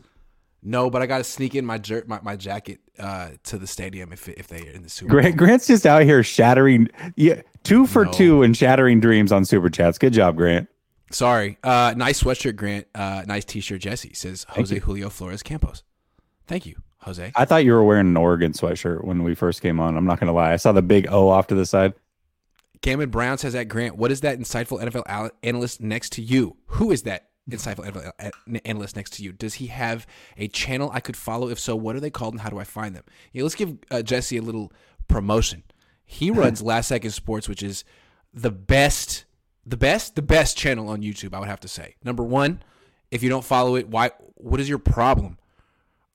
No, 0.63 0.89
but 0.89 1.01
I 1.01 1.07
got 1.07 1.17
to 1.17 1.23
sneak 1.23 1.55
in 1.55 1.65
my, 1.65 1.79
jer- 1.79 2.03
my 2.05 2.19
my 2.21 2.35
jacket 2.35 2.79
uh, 2.99 3.29
to 3.45 3.57
the 3.57 3.65
stadium 3.65 4.13
if 4.13 4.29
if 4.29 4.47
they 4.47 4.67
are 4.67 4.71
in 4.71 4.83
the 4.83 4.89
Super 4.89 5.09
Grant, 5.09 5.37
Bowl. 5.37 5.47
Grant's 5.47 5.67
just 5.67 5.85
out 5.85 6.03
here 6.03 6.21
shattering. 6.23 6.87
Yeah, 7.15 7.41
two 7.63 7.87
for 7.87 8.05
no. 8.05 8.11
two 8.11 8.43
and 8.43 8.55
shattering 8.55 8.99
dreams 8.99 9.31
on 9.31 9.43
super 9.45 9.69
chats. 9.69 9.97
Good 9.97 10.13
job, 10.13 10.35
Grant. 10.37 10.69
Sorry. 11.11 11.57
Uh, 11.63 11.93
nice 11.97 12.23
sweatshirt, 12.23 12.55
Grant. 12.55 12.87
Uh, 12.95 13.23
nice 13.27 13.43
t-shirt, 13.43 13.81
Jesse. 13.81 14.13
Says 14.13 14.45
Jose 14.49 14.79
Julio 14.79 15.09
Flores 15.09 15.43
Campos. 15.43 15.83
Thank 16.47 16.65
you, 16.65 16.77
Jose. 16.99 17.31
I 17.35 17.45
thought 17.45 17.65
you 17.65 17.73
were 17.73 17.83
wearing 17.83 18.07
an 18.07 18.17
Oregon 18.17 18.53
sweatshirt 18.53 19.03
when 19.03 19.23
we 19.23 19.35
first 19.35 19.61
came 19.61 19.79
on. 19.79 19.97
I'm 19.97 20.05
not 20.05 20.19
going 20.19 20.27
to 20.27 20.33
lie. 20.33 20.53
I 20.53 20.57
saw 20.57 20.71
the 20.71 20.81
big 20.81 21.07
O 21.09 21.27
off 21.27 21.47
to 21.47 21.55
the 21.55 21.65
side. 21.65 21.93
Cameron 22.81 23.09
Brown 23.09 23.37
says 23.37 23.53
that 23.53 23.67
Grant, 23.67 23.95
what 23.95 24.11
is 24.11 24.21
that 24.21 24.39
insightful 24.39 24.81
NFL 24.81 25.31
analyst 25.43 25.81
next 25.81 26.13
to 26.13 26.21
you? 26.21 26.57
Who 26.67 26.91
is 26.91 27.03
that 27.03 27.29
insightful 27.51 28.11
analyst 28.65 28.95
next 28.95 29.13
to 29.13 29.23
you? 29.23 29.31
Does 29.31 29.55
he 29.55 29.67
have 29.67 30.07
a 30.37 30.47
channel 30.47 30.89
I 30.93 30.99
could 30.99 31.17
follow? 31.17 31.49
If 31.49 31.59
so, 31.59 31.75
what 31.75 31.95
are 31.95 31.99
they 31.99 32.09
called 32.09 32.33
and 32.33 32.41
how 32.41 32.49
do 32.49 32.57
I 32.59 32.63
find 32.63 32.95
them? 32.95 33.03
Yeah, 33.33 33.43
let's 33.43 33.55
give 33.55 33.77
uh, 33.89 34.01
Jesse 34.01 34.37
a 34.37 34.41
little 34.41 34.71
promotion 35.07 35.63
He 36.05 36.31
runs 36.31 36.61
Last 36.61 36.87
Second 36.87 37.11
Sports, 37.11 37.47
which 37.49 37.61
is 37.63 37.83
the 38.33 38.51
best, 38.51 39.25
the 39.65 39.77
best, 39.77 40.15
the 40.15 40.21
best 40.21 40.57
channel 40.57 40.89
on 40.89 41.01
YouTube. 41.01 41.33
I 41.33 41.39
would 41.39 41.47
have 41.49 41.59
to 41.61 41.67
say. 41.67 41.95
Number 42.03 42.23
one, 42.23 42.63
if 43.11 43.21
you 43.23 43.29
don't 43.29 43.45
follow 43.45 43.75
it, 43.75 43.87
why? 43.89 44.11
What 44.35 44.59
is 44.59 44.67
your 44.69 44.79
problem? 44.79 45.37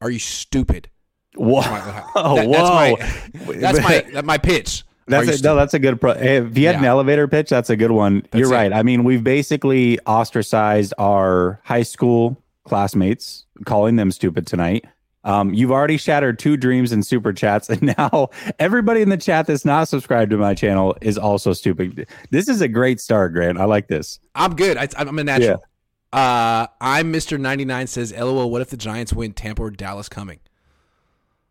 Are 0.00 0.10
you 0.10 0.18
stupid? 0.18 0.90
Whoa, 1.34 1.60
That- 1.60 2.06
oh, 2.14 2.36
that's 2.36 2.46
whoa. 2.46 2.74
my 2.74 3.56
that's 3.58 3.80
my 3.80 4.04
that 4.14 4.24
my 4.32 4.38
pitch. 4.38 4.84
That's 5.06 5.40
a, 5.40 5.42
no, 5.42 5.54
that's 5.54 5.74
a 5.74 5.78
good. 5.78 6.00
Pro- 6.00 6.12
if 6.12 6.58
you 6.58 6.66
had 6.66 6.76
an 6.76 6.84
elevator 6.84 7.28
pitch, 7.28 7.48
that's 7.48 7.70
a 7.70 7.76
good 7.76 7.92
one. 7.92 8.26
You're 8.34 8.52
it. 8.52 8.56
right. 8.56 8.72
I 8.72 8.82
mean, 8.82 9.04
we've 9.04 9.22
basically 9.22 10.00
ostracized 10.00 10.94
our 10.98 11.60
high 11.64 11.84
school 11.84 12.42
classmates, 12.64 13.46
calling 13.64 13.96
them 13.96 14.10
stupid 14.10 14.46
tonight. 14.46 14.84
Um, 15.22 15.52
you've 15.54 15.72
already 15.72 15.96
shattered 15.96 16.38
two 16.38 16.56
dreams 16.56 16.92
in 16.92 17.02
super 17.02 17.32
chats, 17.32 17.68
and 17.70 17.82
now 17.96 18.30
everybody 18.58 19.02
in 19.02 19.08
the 19.08 19.16
chat 19.16 19.46
that's 19.46 19.64
not 19.64 19.88
subscribed 19.88 20.30
to 20.30 20.38
my 20.38 20.54
channel 20.54 20.96
is 21.00 21.18
also 21.18 21.52
stupid. 21.52 22.08
This 22.30 22.48
is 22.48 22.60
a 22.60 22.68
great 22.68 23.00
start, 23.00 23.32
Grant. 23.32 23.58
I 23.58 23.64
like 23.64 23.88
this. 23.88 24.18
I'm 24.34 24.56
good. 24.56 24.76
I, 24.76 24.88
I'm 24.96 25.18
a 25.18 25.24
natural. 25.24 25.64
Uh, 26.12 26.66
I'm 26.80 27.12
Mr. 27.12 27.38
99 27.38 27.88
says, 27.88 28.12
LOL, 28.12 28.50
what 28.50 28.62
if 28.62 28.70
the 28.70 28.76
Giants 28.76 29.12
win 29.12 29.32
Tampa 29.32 29.62
or 29.62 29.70
Dallas 29.70 30.08
coming? 30.08 30.38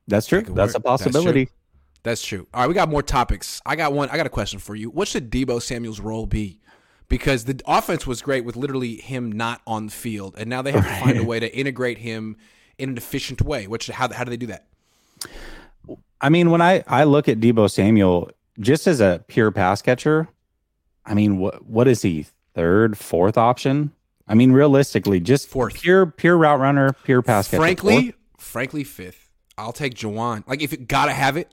That's 0.08 0.28
true. 0.28 0.42
That's 0.42 0.50
a 0.50 0.52
work. 0.52 0.72
That's 0.72 0.84
possibility. 0.84 1.50
That's 2.06 2.24
true. 2.24 2.48
All 2.54 2.62
right, 2.62 2.68
we 2.68 2.76
got 2.76 2.88
more 2.88 3.02
topics. 3.02 3.64
I 3.66 3.76
got 3.76 3.92
one. 3.92 4.10
I 4.10 4.18
got 4.18 4.28
a 4.28 4.30
question 4.30 4.60
for 4.60 4.76
you. 4.76 4.92
What 4.92 5.08
should 5.08 5.32
Deebo 5.32 5.60
Samuel's 5.60 6.00
role 6.00 6.28
be? 6.28 6.60
Because 7.10 7.46
the 7.46 7.60
offense 7.66 8.06
was 8.06 8.22
great 8.22 8.46
with 8.46 8.56
literally 8.56 8.98
him 8.98 9.32
not 9.32 9.62
on 9.66 9.88
the 9.88 9.92
field, 9.92 10.36
and 10.38 10.48
now 10.48 10.62
they 10.62 10.72
have 10.72 10.84
to 10.84 10.96
find 11.04 11.18
a 11.18 11.24
way 11.24 11.40
to 11.40 11.52
integrate 11.58 11.98
him 11.98 12.38
in 12.78 12.90
an 12.90 12.98
efficient 12.98 13.42
way. 13.42 13.66
Which 13.66 13.88
how 13.88 14.14
how 14.14 14.24
do 14.24 14.30
they 14.30 14.38
do 14.38 14.46
that? 14.46 14.68
I 16.22 16.30
mean, 16.30 16.52
when 16.52 16.62
I 16.62 16.84
I 16.88 17.06
look 17.06 17.28
at 17.28 17.40
Deebo 17.40 17.72
Samuel 17.72 18.30
just 18.60 18.86
as 18.86 19.02
a 19.02 19.26
pure 19.28 19.50
pass 19.50 19.82
catcher, 19.82 20.28
I 21.08 21.16
mean, 21.16 21.40
what 21.40 21.66
what 21.66 21.88
is 21.88 22.04
he? 22.04 22.28
Third, 22.54 23.00
fourth 23.00 23.36
option? 23.36 23.94
I 24.28 24.36
mean, 24.36 24.52
realistically, 24.52 25.20
just 25.20 25.50
Fourth. 25.50 25.74
pure 25.74 26.06
pure 26.06 26.38
route 26.38 26.60
runner, 26.60 26.94
pure 27.04 27.24
pass 27.24 27.48
catcher. 27.48 27.62
frankly, 27.62 28.14
frankly, 28.38 28.84
fifth. 28.84 29.32
I'll 29.58 29.74
take 29.74 29.96
Jauan. 29.96 30.48
Like 30.48 30.62
if 30.62 30.72
it 30.72 30.88
gotta 30.88 31.14
have 31.14 31.36
it, 31.36 31.52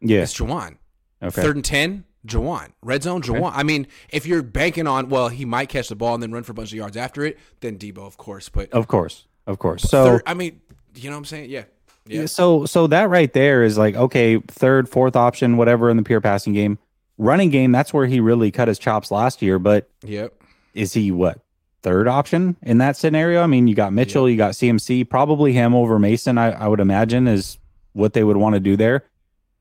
yeah, 0.00 0.22
it's 0.22 0.34
Jauan. 0.38 0.76
okay, 1.22 1.42
Third 1.42 1.56
and 1.56 1.64
ten, 1.64 2.04
Jauan. 2.26 2.72
Red 2.82 3.02
zone, 3.02 3.22
Jauan. 3.22 3.52
I 3.54 3.62
mean, 3.62 3.86
if 4.10 4.26
you're 4.26 4.42
banking 4.42 4.86
on, 4.86 5.08
well, 5.08 5.28
he 5.28 5.44
might 5.44 5.68
catch 5.68 5.88
the 5.88 5.96
ball 5.96 6.14
and 6.14 6.22
then 6.22 6.32
run 6.32 6.42
for 6.42 6.52
a 6.52 6.54
bunch 6.54 6.70
of 6.72 6.76
yards 6.78 6.96
after 6.96 7.24
it, 7.24 7.38
then 7.60 7.78
Deebo, 7.78 7.98
of 8.06 8.16
course. 8.16 8.48
But 8.48 8.70
of 8.72 8.88
course, 8.88 9.26
of 9.46 9.58
course. 9.58 9.82
So, 9.82 10.04
third, 10.04 10.22
I 10.26 10.34
mean, 10.34 10.60
you 10.94 11.10
know 11.10 11.16
what 11.16 11.18
I'm 11.18 11.24
saying? 11.26 11.50
Yeah. 11.50 11.64
Yeah. 12.06 12.24
so, 12.24 12.64
so 12.64 12.86
that 12.86 13.10
right 13.10 13.30
there 13.32 13.62
is 13.62 13.76
like 13.76 13.94
okay, 13.94 14.38
third, 14.38 14.88
fourth 14.88 15.14
option, 15.14 15.56
whatever 15.58 15.90
in 15.90 15.98
the 15.98 16.02
pure 16.02 16.22
passing 16.22 16.54
game, 16.54 16.78
running 17.18 17.50
game. 17.50 17.70
That's 17.70 17.92
where 17.92 18.06
he 18.06 18.18
really 18.20 18.50
cut 18.50 18.66
his 18.68 18.78
chops 18.78 19.10
last 19.10 19.42
year. 19.42 19.58
But 19.58 19.90
Yep. 20.04 20.32
is 20.74 20.94
he 20.94 21.10
what 21.10 21.40
third 21.82 22.08
option 22.08 22.56
in 22.62 22.78
that 22.78 22.96
scenario? 22.96 23.42
I 23.42 23.46
mean, 23.46 23.66
you 23.66 23.74
got 23.74 23.92
Mitchell, 23.92 24.28
you 24.28 24.38
got 24.38 24.52
CMC, 24.54 25.04
probably 25.08 25.52
him 25.52 25.74
over 25.74 25.98
Mason. 25.98 26.38
I, 26.38 26.52
I 26.52 26.66
would 26.66 26.80
imagine 26.80 27.28
is 27.28 27.58
what 27.92 28.14
they 28.14 28.24
would 28.24 28.38
want 28.38 28.54
to 28.54 28.60
do 28.60 28.74
there. 28.76 29.04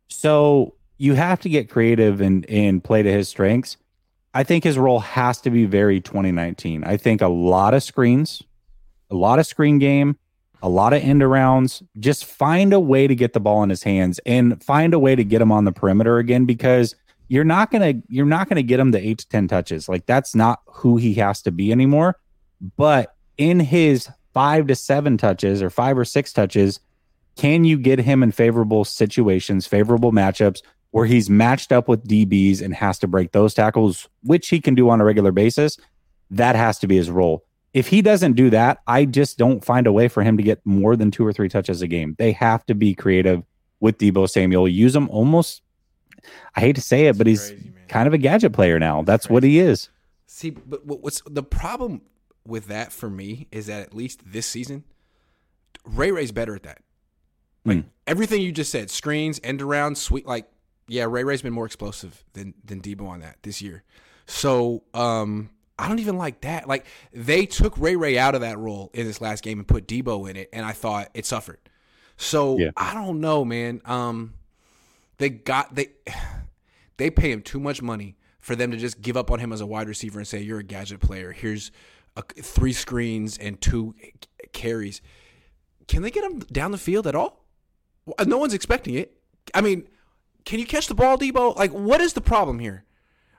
So 0.07 0.73
you 0.97 1.13
have 1.13 1.39
to 1.41 1.49
get 1.49 1.69
creative 1.69 2.21
and 2.21 2.45
and 2.49 2.83
play 2.83 3.03
to 3.03 3.11
his 3.11 3.29
strengths. 3.29 3.77
I 4.33 4.43
think 4.43 4.63
his 4.63 4.77
role 4.77 4.99
has 4.99 5.41
to 5.41 5.49
be 5.49 5.65
very 5.65 5.99
2019. 5.99 6.83
I 6.83 6.97
think 6.97 7.21
a 7.21 7.27
lot 7.27 7.73
of 7.73 7.81
screens, 7.81 8.43
a 9.09 9.15
lot 9.15 9.39
of 9.39 9.47
screen 9.47 9.79
game, 9.79 10.17
a 10.61 10.69
lot 10.69 10.93
of 10.93 11.01
end 11.01 11.21
arounds. 11.21 11.81
Just 11.99 12.25
find 12.25 12.73
a 12.73 12.79
way 12.79 13.07
to 13.07 13.15
get 13.15 13.33
the 13.33 13.39
ball 13.39 13.63
in 13.63 13.69
his 13.69 13.83
hands 13.83 14.19
and 14.25 14.63
find 14.63 14.93
a 14.93 14.99
way 14.99 15.15
to 15.15 15.23
get 15.23 15.41
him 15.41 15.51
on 15.51 15.65
the 15.65 15.71
perimeter 15.71 16.17
again 16.17 16.45
because 16.45 16.95
you're 17.29 17.43
not 17.43 17.71
gonna 17.71 17.95
you're 18.09 18.25
not 18.25 18.49
gonna 18.49 18.63
get 18.63 18.79
him 18.79 18.91
the 18.91 19.05
eight 19.05 19.19
to 19.19 19.29
ten 19.29 19.47
touches. 19.47 19.89
Like 19.89 20.05
that's 20.05 20.35
not 20.35 20.61
who 20.65 20.97
he 20.97 21.15
has 21.15 21.41
to 21.43 21.51
be 21.51 21.71
anymore. 21.71 22.19
But 22.75 23.15
in 23.37 23.59
his 23.59 24.09
five 24.33 24.67
to 24.67 24.75
seven 24.75 25.17
touches 25.17 25.61
or 25.61 25.69
five 25.69 25.97
or 25.97 26.05
six 26.05 26.31
touches, 26.31 26.79
can 27.37 27.63
you 27.63 27.77
get 27.77 27.99
him 27.99 28.23
in 28.23 28.31
favorable 28.31 28.83
situations, 28.83 29.67
favorable 29.67 30.11
matchups 30.11 30.61
where 30.91 31.05
he's 31.05 31.29
matched 31.29 31.71
up 31.71 31.87
with 31.87 32.07
DBs 32.07 32.61
and 32.61 32.73
has 32.73 32.97
to 32.99 33.07
break 33.07 33.31
those 33.31 33.53
tackles, 33.53 34.09
which 34.23 34.49
he 34.49 34.59
can 34.59 34.75
do 34.75 34.89
on 34.89 34.99
a 34.99 35.05
regular 35.05 35.31
basis? 35.31 35.77
That 36.31 36.55
has 36.55 36.79
to 36.79 36.87
be 36.87 36.97
his 36.97 37.09
role. 37.09 37.45
If 37.73 37.87
he 37.87 38.01
doesn't 38.01 38.33
do 38.33 38.49
that, 38.49 38.79
I 38.87 39.05
just 39.05 39.37
don't 39.37 39.63
find 39.63 39.85
a 39.85 39.91
way 39.91 40.07
for 40.07 40.23
him 40.23 40.37
to 40.37 40.43
get 40.43 40.65
more 40.65 40.95
than 40.95 41.11
two 41.11 41.25
or 41.25 41.31
three 41.31 41.47
touches 41.47 41.81
a 41.81 41.87
game. 41.87 42.15
They 42.17 42.31
have 42.31 42.65
to 42.65 42.75
be 42.75 42.95
creative 42.95 43.43
with 43.79 43.97
Deebo 43.99 44.29
Samuel. 44.29 44.67
Use 44.67 44.95
him 44.95 45.09
almost. 45.09 45.61
I 46.55 46.61
hate 46.61 46.75
to 46.75 46.81
say 46.81 47.05
it, 47.05 47.17
but 47.17 47.27
he's 47.27 47.51
crazy, 47.51 47.73
kind 47.87 48.07
of 48.07 48.13
a 48.13 48.17
gadget 48.17 48.53
player 48.53 48.79
now. 48.79 49.03
That's 49.03 49.29
what 49.29 49.43
he 49.43 49.59
is. 49.59 49.89
See, 50.25 50.49
but 50.49 50.85
what's 50.85 51.21
the 51.25 51.43
problem 51.43 52.01
with 52.45 52.67
that 52.67 52.91
for 52.91 53.09
me 53.09 53.47
is 53.51 53.67
that 53.67 53.83
at 53.83 53.93
least 53.93 54.21
this 54.25 54.47
season, 54.47 54.83
Ray 55.85 56.11
Ray's 56.11 56.31
better 56.31 56.55
at 56.55 56.63
that. 56.63 56.79
Like 57.67 57.83
Hmm. 57.83 57.87
everything 58.07 58.41
you 58.41 58.51
just 58.51 58.71
said, 58.71 58.89
screens, 58.89 59.39
end 59.43 59.61
around, 59.61 59.97
sweet. 59.97 60.25
Like, 60.25 60.47
yeah, 60.87 61.05
Ray 61.07 61.23
Ray's 61.23 61.41
been 61.41 61.53
more 61.53 61.65
explosive 61.65 62.23
than 62.33 62.53
than 62.63 62.81
Deebo 62.81 63.07
on 63.07 63.19
that 63.19 63.37
this 63.43 63.61
year. 63.61 63.83
So, 64.25 64.83
um, 64.93 65.49
I 65.79 65.87
don't 65.87 65.99
even 65.99 66.17
like 66.17 66.41
that. 66.41 66.67
Like 66.67 66.85
they 67.13 67.45
took 67.45 67.77
Ray 67.77 67.95
Ray 67.95 68.17
out 68.17 68.33
of 68.35 68.41
that 68.41 68.57
role 68.57 68.89
in 68.93 69.05
this 69.05 69.21
last 69.21 69.43
game 69.43 69.59
and 69.59 69.67
put 69.67 69.87
Deebo 69.87 70.29
in 70.29 70.35
it, 70.35 70.49
and 70.51 70.65
I 70.65 70.71
thought 70.71 71.09
it 71.13 71.25
suffered. 71.25 71.59
So 72.17 72.57
Yeah. 72.57 72.71
I 72.75 72.93
don't 72.95 73.19
know, 73.21 73.45
man. 73.45 73.81
Um, 73.85 74.33
they 75.19 75.29
got 75.29 75.75
they 75.75 75.89
they 76.97 77.09
pay 77.09 77.31
him 77.31 77.41
too 77.41 77.59
much 77.59 77.81
money 77.81 78.17
for 78.39 78.55
them 78.55 78.71
to 78.71 78.77
just 78.77 79.01
give 79.01 79.17
up 79.17 79.29
on 79.29 79.39
him 79.39 79.51
as 79.53 79.61
a 79.61 79.65
wide 79.65 79.87
receiver 79.87 80.17
and 80.19 80.27
say 80.27 80.39
you're 80.41 80.59
a 80.59 80.63
gadget 80.63 80.99
player. 81.01 81.31
Here's 81.31 81.71
a, 82.15 82.23
three 82.23 82.73
screens 82.73 83.37
and 83.37 83.59
two 83.59 83.93
carries. 84.53 85.01
Can 85.87 86.01
they 86.01 86.11
get 86.11 86.23
him 86.23 86.39
down 86.39 86.71
the 86.71 86.77
field 86.77 87.05
at 87.07 87.13
all? 87.15 87.45
Well, 88.07 88.27
No 88.27 88.37
one's 88.37 88.53
expecting 88.53 88.95
it. 88.95 89.15
I 89.53 89.61
mean, 89.61 89.87
can 90.45 90.59
you 90.59 90.65
catch 90.65 90.87
the 90.87 90.95
ball, 90.95 91.17
Deebo? 91.17 91.55
Like, 91.55 91.71
what 91.71 92.01
is 92.01 92.13
the 92.13 92.21
problem 92.21 92.59
here? 92.59 92.85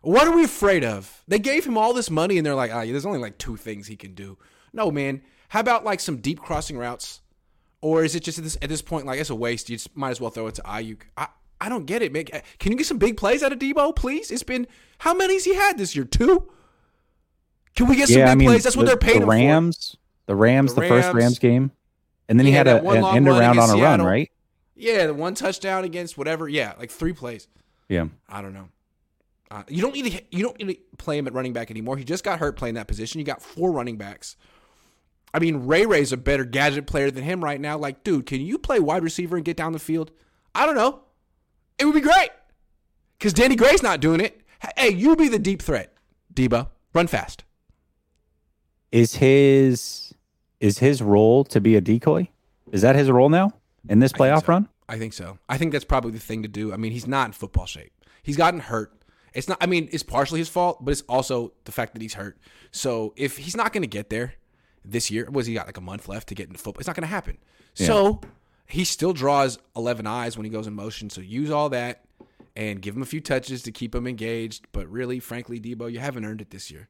What 0.03 0.29
are 0.29 0.35
we 0.37 0.45
afraid 0.45 0.85
of? 0.85 1.25
They 1.27 1.39
gave 1.39 1.65
him 1.67 1.77
all 1.77 1.93
this 1.93 2.11
money 2.11 2.37
and 2.39 2.47
they're 2.47 2.55
like, 2.55 2.73
ah, 2.73 2.85
there's 2.85 3.05
only 3.07 3.19
like 3.19 3.39
two 3.39 3.57
things 3.57 3.87
he 3.89 3.97
can 3.97 4.15
do. 4.15 4.39
No, 4.73 4.91
man. 4.91 5.23
How 5.49 5.61
about 5.61 5.85
like 5.85 6.01
some 6.01 6.19
deep 6.19 6.41
crossing 6.41 6.79
routes? 6.79 7.21
Or 7.81 8.05
is 8.05 8.15
it 8.15 8.23
just 8.23 8.39
at 8.39 8.45
this 8.45 8.59
at 8.61 8.69
this 8.69 8.83
point 8.83 9.07
like 9.07 9.19
it's 9.21 9.31
a 9.31 9.35
waste? 9.35 9.71
You 9.71 9.77
just 9.77 9.97
might 9.97 10.11
as 10.11 10.21
well 10.21 10.31
throw 10.31 10.47
it 10.49 10.55
to 10.57 10.63
Aiyuk. 10.63 11.03
I 11.17 11.29
I 11.61 11.69
don't 11.69 11.87
get 11.87 12.03
it, 12.03 12.13
man. 12.13 12.25
Can 12.59 12.73
you 12.73 12.79
get 12.79 12.87
some 12.87 12.99
big 12.99 13.17
plays 13.17 13.43
out 13.43 13.53
of 13.53 13.59
Deebo, 13.59 13.95
please? 13.97 14.31
It's 14.31 14.43
been 14.43 14.67
how 14.99 15.15
many's 15.15 15.45
he 15.45 15.55
had 15.55 15.79
this 15.79 15.97
year? 15.97 16.05
Two. 16.05 16.51
Can 17.75 17.87
we 17.87 17.97
get 17.97 18.09
some 18.09 18.19
yeah, 18.19 18.27
big 18.27 18.33
I 18.33 18.35
mean, 18.35 18.49
plays? 18.49 18.65
That's 18.65 18.77
what 18.77 18.87
they're 18.87 18.97
paying 18.97 19.21
the 19.21 19.27
Rams, 19.27 19.97
the 20.27 20.35
Rams, 20.35 20.75
The 20.75 20.83
the, 20.83 20.89
first 20.89 21.07
Rams. 21.07 21.15
Rams 21.15 21.39
game, 21.39 21.71
and 22.29 22.39
then 22.39 22.47
he 22.47 22.53
Yeah, 22.53 22.59
had 22.59 22.67
that 22.67 22.85
a, 22.85 22.89
an 22.91 23.17
end 23.17 23.29
around 23.29 23.59
on 23.59 23.71
a 23.71 23.81
run, 23.83 24.03
right? 24.03 24.31
Yeah, 24.79 25.09
the 25.09 25.15
one 25.15 25.35
touchdown 25.35 25.83
against 25.83 26.17
whatever. 26.17 26.49
Yeah, 26.49 26.73
like 26.79 26.91
three 26.91 27.13
plays. 27.13 27.49
Yeah. 27.89 28.07
I 28.29 28.41
don't 28.41 28.55
know. 28.55 28.69
Uh, 29.51 29.65
you 29.69 29.83
don't 29.83 29.95
need 29.95 30.13
to 30.13 30.23
you 30.31 30.45
don't 30.45 30.59
need 30.59 30.75
to 30.75 30.97
play 30.99 31.19
him 31.19 31.27
at 31.27 31.33
running 31.33 31.53
back 31.53 31.71
anymore. 31.71 31.97
He 31.97 32.05
just 32.05 32.23
got 32.23 32.39
hurt 32.39 32.57
playing 32.57 32.77
that 32.77 32.87
position. 32.87 33.19
You 33.19 33.25
got 33.25 33.43
four 33.43 33.73
running 33.73 33.97
backs. 33.97 34.37
I 35.35 35.41
mean, 35.41 35.67
Ray 35.67 35.85
Ray's 35.85 36.13
a 36.13 36.17
better 36.17 36.45
gadget 36.45 36.87
player 36.87 37.11
than 37.11 37.25
him 37.25 37.43
right 37.43 37.61
now. 37.61 37.77
Like, 37.77 38.05
dude, 38.05 38.27
can 38.27 38.41
you 38.41 38.57
play 38.57 38.79
wide 38.79 39.03
receiver 39.03 39.37
and 39.37 39.45
get 39.45 39.57
down 39.57 39.73
the 39.73 39.79
field? 39.79 40.13
I 40.55 40.65
don't 40.65 40.77
know. 40.77 41.01
It 41.79 41.85
would 41.85 41.95
be 41.95 42.01
great 42.01 42.31
because 43.19 43.33
Danny 43.33 43.57
Gray's 43.57 43.83
not 43.83 44.01
doing 44.01 44.21
it. 44.21 44.41
Hey, 44.77 44.91
you 44.91 45.17
be 45.17 45.29
the 45.29 45.39
deep 45.39 45.61
threat, 45.61 45.93
Deebo. 46.33 46.69
Run 46.95 47.07
fast. 47.09 47.45
Is 48.93 49.17
his 49.17 50.15
is 50.61 50.79
his 50.79 51.03
role 51.03 51.45
to 51.45 51.61
be 51.61 51.75
a 51.75 51.81
decoy? 51.81 52.29
Is 52.71 52.83
that 52.83 52.97
his 52.97 53.11
role 53.11 53.29
now 53.29 53.55
in 53.89 53.99
this 53.99 54.13
I 54.15 54.19
playoff 54.19 54.41
so. 54.47 54.47
run? 54.49 54.69
I 54.89 54.99
think 54.99 55.13
so. 55.13 55.39
I 55.49 55.59
think 55.59 55.73
that's 55.73 55.85
probably 55.85 56.13
the 56.13 56.19
thing 56.19 56.43
to 56.43 56.49
do. 56.49 56.73
I 56.73 56.77
mean, 56.77 56.93
he's 56.93 57.07
not 57.07 57.27
in 57.27 57.33
football 57.33 57.67
shape. 57.67 57.93
He's 58.23 58.37
gotten 58.37 58.61
hurt. 58.61 58.93
It's 59.35 59.49
not. 59.49 59.59
I 59.61 59.67
mean, 59.67 59.89
it's 59.93 60.03
partially 60.03 60.41
his 60.41 60.49
fault, 60.49 60.85
but 60.85 60.93
it's 60.93 61.03
also 61.03 61.53
the 61.65 61.73
fact 61.73 61.93
that 61.93 62.03
he's 62.03 62.15
hurt. 62.15 62.39
So 62.71 63.13
if 63.17 63.37
he's 63.37 63.57
not 63.57 63.73
going 63.73 63.83
to 63.83 63.89
get 63.89 64.09
there 64.09 64.35
this 64.85 65.11
year, 65.11 65.29
was 65.31 65.47
he 65.47 65.55
got 65.55 65.67
like 65.67 65.77
a 65.77 65.83
month 65.83 66.09
left 66.09 66.29
to 66.29 66.35
get 66.35 66.47
into 66.49 66.59
football? 66.59 66.81
It's 66.81 66.87
not 66.87 66.97
going 66.97 67.03
to 67.03 67.09
happen. 67.09 67.39
So 67.75 68.21
he 68.67 68.85
still 68.85 69.13
draws 69.13 69.59
eleven 69.77 70.07
eyes 70.07 70.37
when 70.37 70.45
he 70.45 70.51
goes 70.51 70.67
in 70.67 70.75
motion. 70.75 71.11
So 71.11 71.21
use 71.21 71.51
all 71.51 71.69
that 71.69 72.05
and 72.57 72.81
give 72.81 72.97
him 72.97 73.03
a 73.03 73.07
few 73.07 73.21
touches 73.21 73.63
to 73.63 73.71
keep 73.71 73.95
him 73.95 74.07
engaged. 74.07 74.67
But 74.73 74.89
really, 74.89 75.21
frankly, 75.21 75.61
Deebo, 75.61 75.93
you 75.93 76.01
haven't 76.01 76.25
earned 76.25 76.41
it 76.41 76.51
this 76.51 76.71
year. 76.71 76.89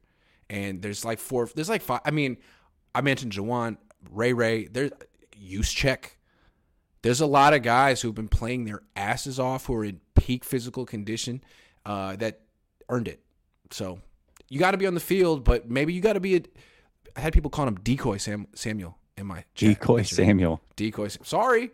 And 0.49 0.81
there's 0.81 1.03
like 1.05 1.19
four. 1.19 1.47
There's 1.53 1.69
like 1.69 1.81
five. 1.81 2.01
I 2.05 2.11
mean, 2.11 2.37
I 2.95 3.01
mentioned 3.01 3.33
Jauan, 3.33 3.77
Ray 4.09 4.33
Ray. 4.33 4.67
There's 4.67 4.91
Juszczyk. 5.39 6.11
There's 7.01 7.21
a 7.21 7.25
lot 7.25 7.53
of 7.53 7.63
guys 7.63 8.01
who've 8.01 8.15
been 8.15 8.27
playing 8.27 8.65
their 8.65 8.81
asses 8.95 9.39
off 9.39 9.65
who 9.65 9.75
are 9.75 9.85
in 9.85 10.01
peak 10.15 10.43
physical 10.43 10.85
condition 10.85 11.41
uh, 11.85 12.15
that 12.17 12.41
earned 12.89 13.07
it. 13.07 13.21
So 13.71 13.99
you 14.49 14.59
got 14.59 14.71
to 14.71 14.77
be 14.77 14.87
on 14.87 14.95
the 14.95 14.99
field, 14.99 15.43
but 15.43 15.69
maybe 15.69 15.93
you 15.93 16.01
got 16.01 16.13
to 16.13 16.19
be. 16.19 16.35
A, 16.35 16.41
I 17.15 17.21
had 17.21 17.33
people 17.33 17.49
calling 17.49 17.69
him 17.69 17.79
decoy 17.81 18.17
Sam, 18.17 18.47
Samuel 18.53 18.97
in 19.17 19.27
my 19.27 19.43
chat 19.55 19.79
Decoy 19.79 19.97
yesterday. 19.97 20.25
Samuel. 20.27 20.61
Decoy. 20.75 21.07
Sorry, 21.07 21.71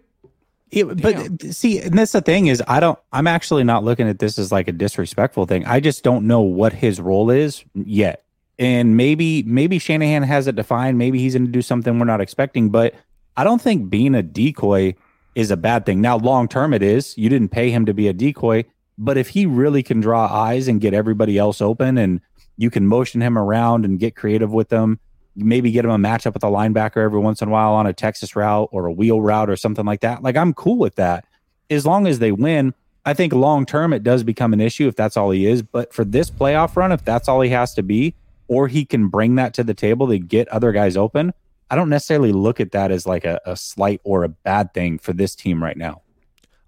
It, 0.72 1.01
but 1.01 1.53
see, 1.53 1.79
and 1.79 1.98
that's 1.98 2.12
the 2.12 2.22
thing 2.22 2.48
is, 2.48 2.62
I 2.67 2.79
don't. 2.79 3.00
I'm 3.12 3.27
actually 3.27 3.63
not 3.63 3.84
looking 3.84 4.08
at 4.08 4.20
this 4.20 4.38
as 4.38 4.51
like 4.51 4.67
a 4.67 4.72
disrespectful 4.72 5.46
thing. 5.46 5.65
I 5.65 5.79
just 5.79 6.03
don't 6.03 6.27
know 6.27 6.41
what 6.41 6.74
his 6.74 7.00
role 7.00 7.29
is 7.29 7.63
yet, 7.74 8.25
and 8.60 8.98
maybe 8.98 9.44
maybe 9.44 9.79
Shanahan 9.79 10.24
has 10.24 10.48
it 10.48 10.55
defined. 10.55 10.98
Maybe 10.98 11.20
he's 11.20 11.34
going 11.34 11.46
to 11.46 11.51
do 11.51 11.62
something 11.62 11.98
we're 11.98 12.05
not 12.05 12.22
expecting. 12.22 12.70
But 12.70 12.96
I 13.38 13.44
don't 13.44 13.62
think 13.62 13.89
being 13.89 14.15
a 14.15 14.24
decoy 14.24 14.96
is 15.36 15.51
a 15.51 15.58
bad 15.58 15.86
thing. 15.86 16.01
Now, 16.01 16.18
long 16.18 16.48
term, 16.48 16.74
it 16.74 16.82
is. 16.82 17.18
You 17.18 17.30
didn't 17.30 17.50
pay 17.50 17.70
him 17.70 17.86
to 17.86 17.94
be 17.94 18.08
a 18.08 18.13
decoy, 18.13 18.65
but 18.98 19.18
if 19.18 19.30
he 19.30 19.46
really 19.46 19.84
can 19.84 20.00
draw 20.00 20.25
eyes 20.25 20.68
and 20.68 20.82
get 20.82 20.94
everybody 20.94 21.38
else 21.38 21.62
open, 21.62 21.98
and 21.98 22.22
you 22.58 22.70
can 22.70 22.88
motion 22.88 23.22
him 23.22 23.38
around 23.38 23.86
and 23.86 24.00
get 24.00 24.15
creative 24.15 24.51
with 24.51 24.70
them, 24.70 25.00
maybe 25.36 25.72
get 25.72 25.86
him 25.86 25.92
a 25.92 25.98
matchup 25.98 26.34
with 26.34 26.44
a 26.44 26.48
linebacker 26.48 27.04
every 27.04 27.20
once 27.20 27.42
in 27.42 27.50
a 27.50 27.51
while 27.51 27.74
on 27.74 27.86
a 27.86 27.94
Texas 27.94 28.36
route 28.36 28.70
or 28.72 28.86
a 28.86 28.92
wheel 28.92 29.22
route 29.22 29.50
or 29.50 29.56
something 29.56 29.86
like 29.86 30.01
that. 30.01 30.24
Like 30.24 30.38
I'm 30.38 30.54
cool 30.54 30.77
with 30.77 30.96
that 30.96 31.25
as 31.70 31.86
long 31.86 32.08
as 32.08 32.20
they 32.20 32.32
win. 32.32 32.74
I 33.06 33.13
think 33.13 33.34
long 33.34 33.65
term 33.65 33.94
it 33.94 34.04
does 34.04 34.24
become 34.24 34.54
an 34.54 34.62
issue 34.62 34.88
if 34.88 34.96
that's 34.96 35.18
all 35.18 35.32
he 35.32 35.46
is. 35.46 35.62
But 35.62 35.94
for 35.94 36.06
this 36.06 36.32
playoff 36.32 36.75
run, 36.75 36.92
if 36.92 37.04
that's 37.04 37.27
all 37.27 37.42
he 37.42 37.50
has 37.50 37.74
to 37.75 37.84
be, 37.84 38.15
or 38.48 38.68
he 38.68 38.86
can 38.86 39.10
bring 39.10 39.36
that 39.36 39.54
to 39.56 39.63
the 39.63 39.74
table 39.74 40.08
to 40.08 40.18
get 40.18 40.48
other 40.48 40.72
guys 40.72 40.96
open, 40.96 41.34
I 41.69 41.75
don't 41.75 41.89
necessarily 41.89 42.31
look 42.31 42.60
at 42.60 42.72
that 42.72 42.91
as 42.91 43.07
like 43.07 43.25
a, 43.25 43.39
a 43.45 43.55
slight 43.55 44.01
or 44.03 44.24
a 44.24 44.29
bad 44.29 44.74
thing 44.74 45.00
for 45.00 45.13
this 45.13 45.36
team 45.36 45.63
right 45.63 45.77
now. 45.77 46.01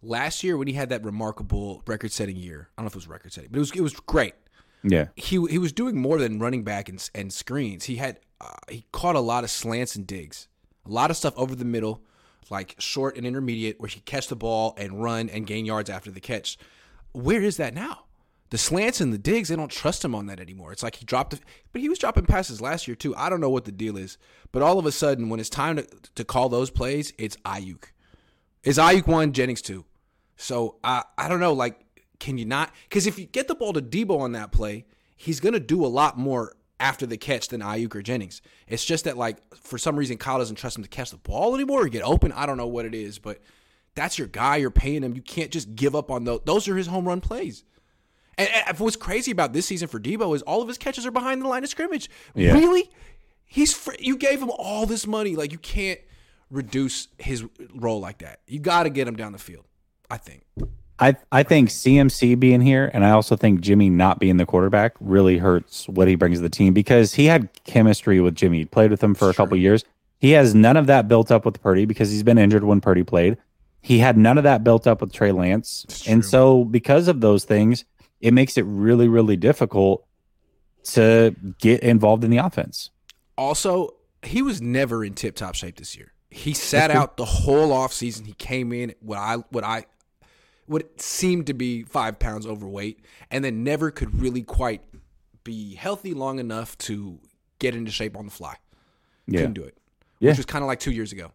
Last 0.01 0.43
year 0.43 0.57
when 0.57 0.67
he 0.67 0.73
had 0.73 0.89
that 0.89 1.03
remarkable 1.03 1.83
record 1.85 2.11
setting 2.11 2.35
year, 2.35 2.69
I 2.77 2.81
don't 2.81 2.85
know 2.85 2.87
if 2.87 2.93
it 2.93 2.97
was 2.97 3.07
record 3.07 3.33
setting, 3.33 3.49
but 3.51 3.57
it 3.57 3.59
was 3.59 3.71
it 3.71 3.81
was 3.81 3.93
great. 3.93 4.33
Yeah. 4.83 5.07
He 5.15 5.43
he 5.47 5.57
was 5.57 5.71
doing 5.71 5.97
more 5.97 6.17
than 6.17 6.39
running 6.39 6.63
back 6.63 6.89
and, 6.89 7.09
and 7.13 7.31
screens. 7.31 7.85
He 7.85 7.97
had 7.97 8.19
uh, 8.39 8.55
he 8.69 8.85
caught 8.91 9.15
a 9.15 9.19
lot 9.19 9.43
of 9.43 9.49
slants 9.49 9.95
and 9.95 10.05
digs, 10.05 10.47
a 10.85 10.89
lot 10.89 11.11
of 11.11 11.17
stuff 11.17 11.33
over 11.37 11.55
the 11.55 11.65
middle, 11.65 12.01
like 12.49 12.75
short 12.79 13.17
and 13.17 13.25
intermediate, 13.25 13.79
where 13.79 13.89
he 13.89 13.99
catch 14.01 14.27
the 14.27 14.35
ball 14.35 14.75
and 14.77 15.03
run 15.03 15.29
and 15.29 15.45
gain 15.45 15.65
yards 15.65 15.89
after 15.89 16.11
the 16.11 16.19
catch. 16.19 16.57
Where 17.11 17.41
is 17.41 17.57
that 17.57 17.73
now? 17.73 18.06
The 18.49 18.57
slants 18.57 19.01
and 19.01 19.11
the 19.11 19.17
digs, 19.17 19.49
they 19.49 19.57
don't 19.57 19.71
trust 19.71 20.05
him 20.05 20.15
on 20.15 20.27
that 20.27 20.39
anymore. 20.39 20.71
It's 20.71 20.83
like 20.83 20.95
he 20.95 21.05
dropped, 21.05 21.35
but 21.73 21.81
he 21.81 21.89
was 21.89 21.99
dropping 21.99 22.25
passes 22.25 22.61
last 22.61 22.87
year 22.87 22.95
too. 22.95 23.15
I 23.15 23.29
don't 23.29 23.41
know 23.41 23.49
what 23.49 23.65
the 23.65 23.71
deal 23.73 23.97
is, 23.97 24.17
but 24.51 24.61
all 24.61 24.79
of 24.79 24.85
a 24.85 24.91
sudden, 24.91 25.27
when 25.27 25.39
it's 25.39 25.49
time 25.49 25.75
to, 25.75 25.87
to 26.15 26.23
call 26.23 26.47
those 26.47 26.69
plays, 26.69 27.11
it's 27.17 27.35
Aiyuk. 27.37 27.85
It's 28.63 28.77
Aiyuk 28.77 29.05
one, 29.05 29.33
Jennings 29.33 29.61
two. 29.61 29.85
So 30.37 30.77
I 30.83 31.03
I 31.17 31.27
don't 31.27 31.41
know, 31.41 31.53
like, 31.53 31.79
can 32.19 32.37
you 32.37 32.45
not? 32.45 32.71
Because 32.87 33.05
if 33.05 33.19
you 33.19 33.25
get 33.25 33.47
the 33.49 33.55
ball 33.55 33.73
to 33.73 33.81
Deebo 33.81 34.19
on 34.19 34.31
that 34.31 34.51
play, 34.51 34.85
he's 35.17 35.41
gonna 35.41 35.59
do 35.59 35.85
a 35.85 35.87
lot 35.87 36.17
more 36.17 36.53
after 36.79 37.05
the 37.05 37.17
catch 37.17 37.49
than 37.49 37.61
Aiyuk 37.61 37.95
or 37.95 38.01
Jennings. 38.01 38.41
It's 38.67 38.85
just 38.85 39.03
that 39.05 39.17
like 39.17 39.37
for 39.55 39.77
some 39.77 39.97
reason 39.97 40.17
Kyle 40.17 40.37
doesn't 40.37 40.55
trust 40.55 40.77
him 40.77 40.83
to 40.83 40.89
catch 40.89 41.11
the 41.11 41.17
ball 41.17 41.55
anymore 41.55 41.83
or 41.83 41.89
get 41.89 42.03
open. 42.03 42.31
I 42.31 42.45
don't 42.45 42.57
know 42.57 42.67
what 42.67 42.85
it 42.85 42.95
is, 42.95 43.19
but 43.19 43.41
that's 43.95 44.17
your 44.17 44.27
guy. 44.27 44.57
You're 44.57 44.71
paying 44.71 45.03
him. 45.03 45.15
You 45.15 45.21
can't 45.21 45.51
just 45.51 45.75
give 45.75 45.95
up 45.95 46.11
on 46.11 46.23
those. 46.23 46.41
Those 46.45 46.67
are 46.67 46.77
his 46.77 46.87
home 46.87 47.07
run 47.07 47.19
plays. 47.19 47.63
And, 48.37 48.49
and 48.67 48.79
what's 48.79 48.95
crazy 48.95 49.31
about 49.31 49.53
this 49.53 49.65
season 49.65 49.87
for 49.87 49.99
Deebo 49.99 50.35
is 50.35 50.41
all 50.43 50.61
of 50.61 50.67
his 50.67 50.77
catches 50.77 51.05
are 51.05 51.11
behind 51.11 51.41
the 51.41 51.47
line 51.47 51.63
of 51.63 51.69
scrimmage. 51.69 52.09
Yeah. 52.35 52.53
Really? 52.53 52.89
He's 53.45 53.73
fr- 53.73 53.95
you 53.99 54.17
gave 54.17 54.41
him 54.41 54.51
all 54.51 54.85
this 54.85 55.07
money. 55.07 55.35
Like 55.35 55.51
you 55.51 55.57
can't 55.57 55.99
reduce 56.51 57.07
his 57.17 57.45
role 57.73 57.99
like 57.99 58.19
that. 58.19 58.41
You 58.47 58.59
got 58.59 58.83
to 58.83 58.89
get 58.89 59.07
him 59.07 59.15
down 59.15 59.31
the 59.31 59.39
field. 59.39 59.65
I 60.09 60.17
think. 60.17 60.43
I 60.99 61.15
I 61.31 61.43
think 61.43 61.69
CMC 61.69 62.39
being 62.39 62.61
here, 62.61 62.89
and 62.93 63.05
I 63.05 63.11
also 63.11 63.35
think 63.35 63.61
Jimmy 63.61 63.89
not 63.89 64.19
being 64.19 64.37
the 64.37 64.45
quarterback 64.45 64.95
really 64.99 65.37
hurts 65.37 65.87
what 65.87 66.07
he 66.07 66.15
brings 66.15 66.39
to 66.39 66.41
the 66.41 66.49
team 66.49 66.73
because 66.73 67.13
he 67.13 67.25
had 67.25 67.49
chemistry 67.65 68.19
with 68.19 68.35
Jimmy. 68.35 68.59
He 68.59 68.65
played 68.65 68.91
with 68.91 69.03
him 69.03 69.13
for 69.13 69.29
a 69.29 69.33
couple 69.33 69.57
years. 69.57 69.83
He 70.19 70.31
has 70.31 70.55
none 70.55 70.77
of 70.77 70.87
that 70.87 71.07
built 71.07 71.29
up 71.29 71.45
with 71.45 71.61
Purdy 71.61 71.85
because 71.85 72.09
he's 72.09 72.23
been 72.23 72.39
injured 72.39 72.63
when 72.63 72.81
Purdy 72.81 73.03
played. 73.03 73.37
He 73.81 73.99
had 73.99 74.17
none 74.17 74.39
of 74.39 74.43
that 74.43 74.63
built 74.63 74.87
up 74.87 75.01
with 75.01 75.13
Trey 75.13 75.31
Lance, 75.31 75.85
and 76.07 76.25
so 76.25 76.65
because 76.65 77.07
of 77.07 77.21
those 77.21 77.43
things, 77.45 77.85
it 78.21 78.33
makes 78.33 78.57
it 78.57 78.63
really 78.63 79.07
really 79.07 79.37
difficult 79.37 80.05
to 80.83 81.35
get 81.59 81.81
involved 81.81 82.23
in 82.23 82.31
the 82.31 82.37
offense. 82.37 82.91
Also, 83.37 83.95
he 84.23 84.41
was 84.41 84.61
never 84.61 85.03
in 85.03 85.13
tip 85.13 85.35
top 85.35 85.55
shape 85.55 85.77
this 85.77 85.95
year. 85.95 86.13
He 86.29 86.53
sat 86.53 86.91
out 86.91 87.17
the 87.17 87.25
whole 87.25 87.69
offseason. 87.69 88.25
He 88.25 88.33
came 88.33 88.71
in 88.73 88.93
what 88.99 89.17
I 89.17 89.35
what 89.49 89.63
I 89.63 89.85
what 90.65 90.99
seemed 91.01 91.47
to 91.47 91.53
be 91.53 91.83
five 91.83 92.19
pounds 92.19 92.45
overweight, 92.45 92.99
and 93.31 93.43
then 93.43 93.63
never 93.63 93.91
could 93.91 94.19
really 94.21 94.43
quite 94.43 94.81
be 95.43 95.75
healthy 95.75 96.13
long 96.13 96.39
enough 96.39 96.77
to 96.77 97.19
get 97.59 97.75
into 97.75 97.91
shape 97.91 98.17
on 98.17 98.25
the 98.25 98.31
fly. 98.31 98.55
Yeah. 99.27 99.41
Couldn't 99.41 99.53
do 99.53 99.63
it. 99.63 99.77
Yeah. 100.19 100.31
Which 100.31 100.37
was 100.37 100.45
kind 100.45 100.63
of 100.63 100.67
like 100.67 100.79
two 100.79 100.91
years 100.91 101.11
ago. 101.11 101.31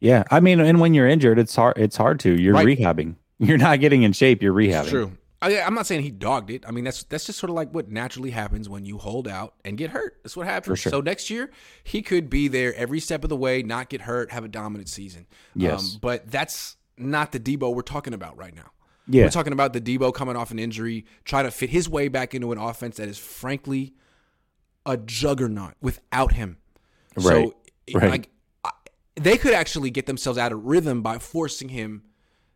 Yeah, 0.00 0.22
I 0.30 0.40
mean, 0.40 0.60
and 0.60 0.80
when 0.80 0.94
you're 0.94 1.08
injured, 1.08 1.38
it's 1.38 1.54
hard. 1.56 1.76
It's 1.76 1.96
hard 1.96 2.20
to. 2.20 2.40
You're 2.40 2.54
right. 2.54 2.66
rehabbing. 2.66 3.16
You're 3.40 3.58
not 3.58 3.80
getting 3.80 4.02
in 4.02 4.12
shape. 4.12 4.42
You're 4.42 4.54
rehabbing. 4.54 4.80
It's 4.80 4.90
true. 4.90 5.12
I, 5.40 5.52
am 5.52 5.74
not 5.74 5.86
saying 5.86 6.02
he 6.02 6.10
dogged 6.10 6.50
it. 6.50 6.64
I 6.66 6.72
mean, 6.72 6.84
that's 6.84 7.04
that's 7.04 7.26
just 7.26 7.38
sort 7.38 7.50
of 7.50 7.56
like 7.56 7.72
what 7.72 7.88
naturally 7.88 8.30
happens 8.30 8.68
when 8.68 8.84
you 8.84 8.98
hold 8.98 9.28
out 9.28 9.54
and 9.64 9.78
get 9.78 9.90
hurt. 9.90 10.18
That's 10.22 10.36
what 10.36 10.46
happens. 10.46 10.80
Sure. 10.80 10.90
So 10.90 11.00
next 11.00 11.30
year, 11.30 11.50
he 11.84 12.02
could 12.02 12.28
be 12.28 12.48
there 12.48 12.74
every 12.74 13.00
step 13.00 13.22
of 13.22 13.30
the 13.30 13.36
way, 13.36 13.62
not 13.62 13.88
get 13.88 14.02
hurt, 14.02 14.32
have 14.32 14.44
a 14.44 14.48
dominant 14.48 14.88
season. 14.88 15.26
Yes. 15.54 15.94
Um, 15.94 15.98
but 16.00 16.30
that's 16.30 16.76
not 16.96 17.32
the 17.32 17.38
Deebo 17.38 17.72
we're 17.74 17.82
talking 17.82 18.14
about 18.14 18.36
right 18.36 18.54
now. 18.54 18.72
Yeah. 19.06 19.24
We're 19.24 19.30
talking 19.30 19.52
about 19.52 19.72
the 19.72 19.80
Deebo 19.80 20.12
coming 20.12 20.36
off 20.36 20.50
an 20.50 20.58
injury, 20.58 21.06
trying 21.24 21.44
to 21.44 21.50
fit 21.50 21.70
his 21.70 21.88
way 21.88 22.08
back 22.08 22.34
into 22.34 22.52
an 22.52 22.58
offense 22.58 22.96
that 22.96 23.08
is 23.08 23.16
frankly 23.16 23.94
a 24.84 24.96
juggernaut 24.96 25.74
without 25.80 26.32
him. 26.32 26.58
Right. 27.16 27.24
So, 27.24 27.54
right. 27.94 28.10
like, 28.10 28.30
they 29.14 29.36
could 29.36 29.54
actually 29.54 29.90
get 29.90 30.06
themselves 30.06 30.38
out 30.38 30.52
of 30.52 30.64
rhythm 30.64 31.02
by 31.02 31.18
forcing 31.18 31.70
him 31.70 32.02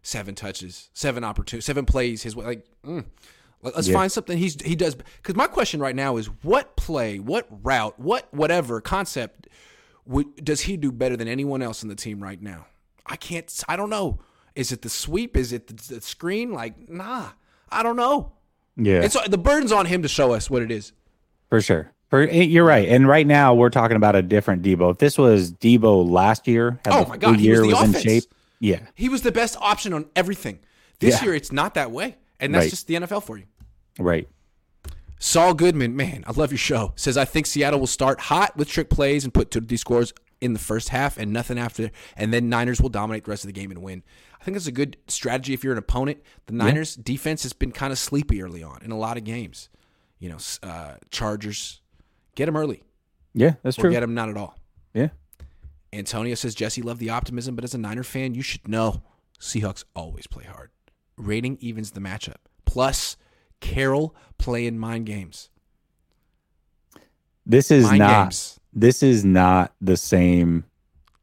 seven 0.03 0.35
touches, 0.35 0.91
seven 0.93 1.25
opportunities, 1.25 1.65
seven 1.65 1.87
plays 1.87 2.23
his 2.23 2.37
way. 2.37 2.45
Like, 2.45 2.67
mm, 2.85 3.05
let's 3.63 3.89
yeah. 3.89 3.95
find 3.95 4.13
something 4.13 4.37
he's 4.37 4.61
he 4.61 4.77
does. 4.77 4.95
Because 4.95 5.35
my 5.35 5.47
question 5.47 5.81
right 5.81 5.97
now 5.97 6.17
is, 6.17 6.27
what 6.43 6.77
play, 6.77 7.19
what 7.19 7.47
route, 7.63 7.99
what 7.99 8.33
whatever 8.33 8.81
concept 8.81 9.49
would, 10.05 10.45
does 10.45 10.63
he 10.63 10.77
do 10.77 10.93
better 10.93 11.17
than 11.17 11.29
anyone 11.29 11.63
else 11.63 11.83
in 11.83 11.89
the 11.89 11.95
team 11.95 12.23
right 12.23 12.41
now? 12.41 12.67
I 13.07 13.17
can't. 13.17 13.65
I 13.69 13.77
don't 13.77 13.91
know. 13.91 14.21
Is 14.55 14.73
it 14.73 14.83
the 14.83 14.91
sweep? 14.91 15.37
Is 15.37 15.53
it 15.53 15.67
the, 15.69 15.95
the 15.95 16.01
screen? 16.01 16.53
Like, 16.53 16.89
nah, 16.89 17.31
I 17.71 17.83
don't 17.83 17.97
know. 17.97 18.33
Yeah. 18.77 19.03
And 19.03 19.13
so 19.13 19.21
the 19.27 19.39
burden's 19.39 19.73
on 19.73 19.87
him 19.87 20.03
to 20.03 20.09
show 20.09 20.33
us 20.33 20.51
what 20.51 20.63
it 20.63 20.71
is. 20.71 20.93
For 21.49 21.61
sure. 21.61 21.93
For, 22.09 22.23
eh, 22.23 22.43
you're 22.43 22.65
right. 22.65 22.89
And 22.89 23.09
right 23.09 23.27
now 23.27 23.55
we're 23.55 23.71
talking 23.71 23.97
about 23.97 24.15
a 24.15 24.23
different 24.23 24.63
Deebo. 24.63 24.91
If 24.91 24.99
this 24.99 25.17
was 25.17 25.53
Deebo 25.53 26.09
last 26.11 26.47
year, 26.47 26.79
oh 26.87 27.07
my 27.07 27.17
god, 27.17 27.41
year 27.41 27.65
was, 27.65 27.75
was 27.75 27.95
in 27.95 28.01
shape. 28.01 28.25
Yeah. 28.63 28.81
He 28.95 29.09
was 29.09 29.23
the 29.23 29.33
best 29.33 29.57
option 29.61 29.93
on 29.93 30.07
everything. 30.15 30.61
This 31.01 31.17
yeah. 31.17 31.25
year 31.25 31.35
it's 31.35 31.51
not 31.51 31.75
that 31.75 31.91
way. 31.91 32.17
And 32.39 32.55
that's 32.55 32.67
right. 32.67 32.71
just 32.71 32.87
the 32.87 32.95
NFL 32.95 33.25
for 33.25 33.37
you. 33.37 33.45
Right. 33.99 34.29
Saul 35.19 35.55
Goodman, 35.55 35.97
man, 35.97 36.25
I 36.27 36.33
love 36.33 36.53
your 36.53 36.59
show. 36.59 36.93
Says 36.97 37.17
I 37.17 37.25
think 37.25 37.47
Seattle 37.47 37.81
will 37.81 37.87
start 37.89 38.21
hot 38.21 38.57
with 38.57 38.69
trick 38.69 38.89
plays 38.89 39.25
and 39.25 39.35
put 39.35 39.51
two 39.51 39.61
D 39.61 39.77
scores 39.77 40.13
in 40.41 40.53
the 40.53 40.59
first 40.59 40.89
half 40.89 41.19
and 41.19 41.33
nothing 41.33 41.59
after, 41.59 41.91
and 42.17 42.33
then 42.33 42.49
Niners 42.49 42.81
will 42.81 42.89
dominate 42.89 43.25
the 43.25 43.31
rest 43.31 43.45
of 43.45 43.49
the 43.49 43.53
game 43.53 43.71
and 43.71 43.81
win. 43.81 44.03
I 44.41 44.45
think 44.45 44.57
it's 44.57 44.67
a 44.67 44.73
good 44.73 44.97
strategy 45.07 45.55
if 45.55 45.63
you're 45.63 45.73
an 45.73 45.79
opponent. 45.79 46.21
The 46.47 46.55
Niners' 46.55 46.97
yeah. 46.97 47.03
defense 47.05 47.45
has 47.45 47.53
been 47.53 47.71
kind 47.71 47.93
of 47.93 47.99
sleepy 47.99 48.43
early 48.43 48.65
on 48.65 48.81
in 48.83 48.91
a 48.91 48.99
lot 48.99 49.17
of 49.17 49.23
games. 49.23 49.69
You 50.19 50.31
know, 50.31 50.39
uh, 50.65 50.95
Chargers, 51.11 51.81
get 52.35 52.47
them 52.47 52.57
early. 52.57 52.83
Yeah, 53.35 53.55
that's 53.63 53.79
or 53.79 53.83
true. 53.83 53.91
Get 53.93 54.01
them 54.01 54.15
not 54.15 54.29
at 54.29 54.37
all. 54.37 54.57
Yeah. 54.95 55.09
Antonio 55.93 56.35
says 56.35 56.55
Jesse 56.55 56.83
loved 56.83 57.01
the 57.01 57.11
optimism, 57.11 57.55
but 57.55 57.65
as 57.65 57.75
a 57.75 57.79
Niner 57.79 58.03
fan, 58.03 58.35
you 58.35 58.43
should 58.43 58.67
know 58.67 59.03
Seahawks 59.39 59.85
always 59.95 60.27
play 60.27 60.45
hard. 60.45 60.71
Rating 61.17 61.59
evens 61.61 61.91
the 61.91 62.01
matchup. 62.01 62.37
Plus, 62.65 63.17
Carroll 63.61 64.15
playing 64.39 64.79
mind 64.79 65.07
games. 65.07 65.51
This 67.45 67.71
is 67.71 67.87
mind 67.87 67.99
not. 67.99 68.23
Games 68.25 68.61
this 68.73 69.03
is 69.03 69.25
not 69.25 69.75
the 69.81 69.97
same 69.97 70.65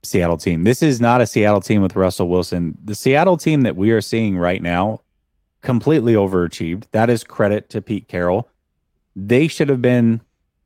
Seattle 0.04 0.38
team. 0.38 0.64
This 0.64 0.82
is 0.82 1.02
not 1.02 1.22
a 1.22 1.28
Seattle 1.28 1.62
team 1.62 1.82
with 1.82 1.96
Russell 1.96 2.30
Wilson. 2.30 2.78
The 2.84 2.96
Seattle 2.96 3.38
team 3.38 3.62
that 3.62 3.76
we 3.76 3.92
are 3.92 4.02
seeing 4.02 4.38
right 4.38 4.62
now 4.62 5.02
completely 5.62 6.14
overachieved. 6.14 6.84
That 6.92 7.10
is 7.10 7.24
credit 7.24 7.70
to 7.72 7.82
Pete 7.82 8.08
Carroll. 8.08 8.48
They 9.16 9.48
should 9.48 9.70
have 9.70 9.82
been 9.82 10.22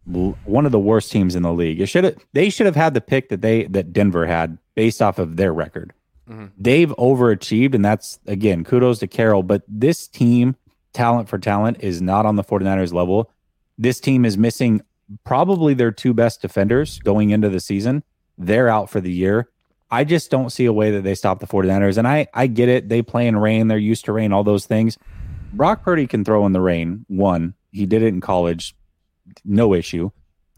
one 0.06 0.66
of 0.66 0.72
the 0.72 0.80
worst 0.80 1.12
teams 1.12 1.36
in 1.36 1.44
the 1.44 1.54
league. 1.54 1.80
It 1.80 1.88
should 1.88 2.04
have 2.04 2.18
they 2.34 2.50
should 2.50 2.66
have 2.66 2.76
had 2.76 2.94
the 2.94 3.02
pick 3.02 3.30
that 3.30 3.42
they 3.42 3.64
that 3.66 3.94
Denver 3.94 4.26
had 4.26 4.58
based 4.76 5.02
off 5.02 5.20
of 5.20 5.38
their 5.38 5.54
record. 5.54 5.94
Mm-hmm. 6.30 6.46
They've 6.58 6.90
overachieved 6.90 7.74
and 7.76 7.84
that's 7.84 8.20
again 8.28 8.64
kudos 8.64 9.00
to 9.00 9.08
Carroll, 9.08 9.44
but 9.44 9.64
this 9.68 10.08
team 10.08 10.56
talent 10.94 11.30
for 11.30 11.38
talent 11.38 11.78
is 11.82 12.02
not 12.02 12.26
on 12.26 12.36
the 12.36 12.44
49ers 12.44 12.94
level. 12.94 13.32
This 13.78 14.00
team 14.00 14.26
is 14.26 14.38
missing 14.38 14.82
probably 15.24 15.74
their 15.74 15.92
two 15.92 16.14
best 16.14 16.42
defenders 16.42 17.00
going 17.00 17.32
into 17.32 17.50
the 17.50 17.60
season. 17.60 18.04
They're 18.38 18.70
out 18.70 18.90
for 18.90 19.02
the 19.02 19.12
year. 19.12 19.50
I 19.92 20.04
just 20.04 20.32
don't 20.32 20.50
see 20.50 20.66
a 20.66 20.74
way 20.74 20.92
that 20.92 21.04
they 21.04 21.14
stop 21.14 21.40
the 21.40 21.48
49ers. 21.48 21.98
And 21.98 22.08
I, 22.08 22.28
I 22.34 22.48
get 22.48 22.68
it. 22.68 22.90
They 22.90 23.04
play 23.04 23.28
in 23.28 23.38
rain. 23.38 23.68
They're 23.68 23.78
used 23.78 24.06
to 24.06 24.12
rain, 24.12 24.34
all 24.34 24.44
those 24.44 24.66
things. 24.66 24.98
Brock 25.54 25.84
Purdy 25.84 26.08
can 26.08 26.26
throw 26.26 26.46
in 26.48 26.52
the 26.52 26.62
rain. 26.62 27.06
One, 27.10 27.54
he 27.72 27.86
did 27.86 28.02
it 28.02 28.08
in 28.08 28.20
college. 28.20 28.76
No 29.44 29.74
issue. 29.74 30.12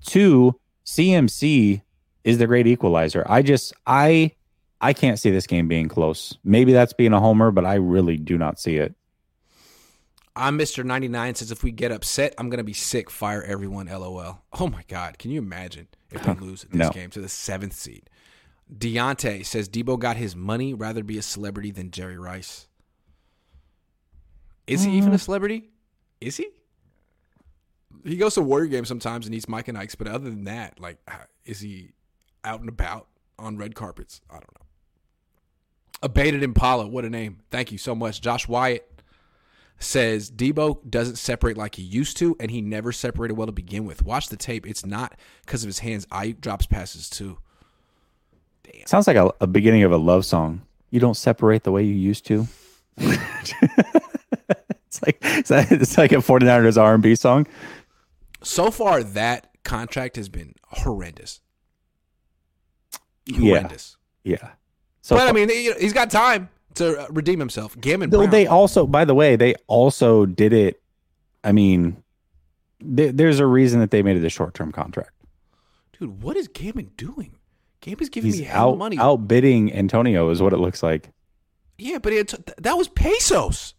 Two, 0.05 0.59
CMC 0.85 1.81
is 2.23 2.37
the 2.37 2.47
great 2.47 2.67
equalizer. 2.67 3.25
I 3.27 3.41
just, 3.41 3.73
I, 3.85 4.31
I 4.81 4.93
can't 4.93 5.19
see 5.19 5.31
this 5.31 5.47
game 5.47 5.67
being 5.67 5.87
close. 5.87 6.37
Maybe 6.43 6.73
that's 6.73 6.93
being 6.93 7.13
a 7.13 7.19
homer, 7.19 7.51
but 7.51 7.65
I 7.65 7.75
really 7.75 8.17
do 8.17 8.37
not 8.37 8.59
see 8.59 8.77
it. 8.77 8.95
I'm 10.35 10.59
Mr. 10.59 10.83
99 10.83 11.35
says 11.35 11.51
if 11.51 11.63
we 11.63 11.71
get 11.71 11.91
upset, 11.91 12.35
I'm 12.37 12.49
going 12.49 12.57
to 12.57 12.63
be 12.65 12.73
sick. 12.73 13.09
Fire 13.09 13.41
everyone. 13.41 13.87
LOL. 13.87 14.43
Oh 14.59 14.67
my 14.67 14.83
God. 14.87 15.17
Can 15.17 15.31
you 15.31 15.39
imagine 15.39 15.87
if 16.11 16.23
they 16.23 16.33
lose 16.33 16.63
this 16.63 16.73
No. 16.73 16.89
game 16.89 17.09
to 17.11 17.21
the 17.21 17.29
seventh 17.29 17.73
seed? 17.73 18.09
Deontay 18.73 19.45
says 19.45 19.69
Deebo 19.69 19.97
got 19.99 20.17
his 20.17 20.35
money, 20.35 20.73
rather 20.73 21.03
be 21.03 21.17
a 21.17 21.21
celebrity 21.21 21.71
than 21.71 21.91
Jerry 21.91 22.17
Rice. 22.17 22.67
Is 24.67 24.83
he 24.83 24.91
even 24.97 25.11
a 25.11 25.17
mm. 25.17 25.19
celebrity? 25.19 25.69
Is 26.19 26.37
he? 26.37 26.49
He 28.05 28.17
goes 28.17 28.35
to 28.35 28.41
Warrior 28.41 28.67
games 28.67 28.87
sometimes 28.87 29.25
and 29.25 29.33
eats 29.33 29.49
Mike 29.49 29.67
and 29.67 29.77
Ike's, 29.77 29.95
but 29.95 30.07
other 30.07 30.29
than 30.29 30.43
that, 30.43 30.79
like, 30.79 30.97
is 31.43 31.59
he 31.59 31.93
out 32.43 32.59
and 32.59 32.69
about 32.69 33.07
on 33.39 33.57
red 33.57 33.73
carpets? 33.73 34.21
I 34.29 34.33
don't 34.33 34.43
know. 34.43 34.65
Abated 36.03 36.43
Impala, 36.43 36.87
what 36.87 37.03
a 37.03 37.09
name. 37.09 37.39
Thank 37.49 37.71
you 37.71 37.79
so 37.79 37.95
much. 37.95 38.21
Josh 38.21 38.47
Wyatt 38.47 39.01
says 39.79 40.29
Deebo 40.29 40.87
doesn't 40.89 41.15
separate 41.15 41.57
like 41.57 41.75
he 41.75 41.81
used 41.81 42.17
to, 42.17 42.35
and 42.39 42.51
he 42.51 42.61
never 42.61 42.91
separated 42.91 43.33
well 43.33 43.47
to 43.47 43.51
begin 43.51 43.85
with. 43.85 44.05
Watch 44.05 44.29
the 44.29 44.37
tape. 44.37 44.67
It's 44.67 44.85
not 44.85 45.17
because 45.43 45.63
of 45.63 45.67
his 45.67 45.79
hands. 45.79 46.05
Aiyuk 46.07 46.41
drops 46.41 46.67
passes 46.67 47.09
too. 47.09 47.39
Damn. 48.63 48.85
Sounds 48.85 49.07
like 49.07 49.17
a, 49.17 49.33
a 49.41 49.47
beginning 49.47 49.83
of 49.83 49.91
a 49.91 49.97
love 49.97 50.25
song. 50.25 50.61
You 50.91 50.99
don't 50.99 51.17
separate 51.17 51.63
the 51.63 51.71
way 51.71 51.83
you 51.83 51.95
used 51.95 52.25
to. 52.27 52.47
it's 52.97 53.53
like 55.05 55.17
it's 55.21 55.49
like, 55.49 55.71
it's 55.71 55.97
like 55.97 56.11
a 56.11 56.17
49ers 56.17 56.81
R&B 56.81 57.15
song. 57.15 57.47
So 58.45 58.69
far, 58.69 59.03
that 59.03 59.49
contract 59.63 60.15
has 60.17 60.29
been 60.29 60.53
horrendous. 60.67 61.41
Horrendous. 63.33 63.97
Yeah. 64.23 64.51
So 65.01 65.15
but 65.15 65.27
I 65.27 65.31
mean, 65.31 65.49
he's 65.49 65.93
got 65.93 66.11
time 66.11 66.49
to 66.75 67.01
uh, 67.01 67.07
redeem 67.09 67.39
himself. 67.39 67.79
Gammon 67.79 68.11
Though 68.11 68.27
they 68.27 68.45
also, 68.45 68.85
by 68.85 69.03
the 69.03 69.15
way, 69.15 69.35
they 69.35 69.55
also 69.67 70.25
did 70.25 70.53
it. 70.53 70.81
I 71.43 71.51
mean, 71.51 72.03
th- 72.95 73.15
there's 73.15 73.39
a 73.39 73.47
reason 73.47 73.79
that 73.79 73.91
they 73.91 74.03
made 74.03 74.17
it 74.17 74.23
a 74.23 74.29
short 74.29 74.53
term 74.53 74.71
contract. 74.71 75.11
Dude, 75.99 76.21
what 76.21 76.37
is 76.37 76.47
Gammon 76.47 76.91
doing? 76.97 77.37
Gammon 77.81 78.07
giving 78.07 78.31
He's 78.31 78.41
me 78.41 78.45
hell 78.45 78.71
out 78.71 78.77
money. 78.77 78.97
outbidding 78.99 79.73
Antonio, 79.73 80.29
is 80.29 80.41
what 80.41 80.53
it 80.53 80.57
looks 80.57 80.83
like. 80.83 81.09
Yeah, 81.77 81.97
but 81.97 82.13
it, 82.13 82.33
that 82.57 82.77
was 82.77 82.87
pesos. 82.89 83.73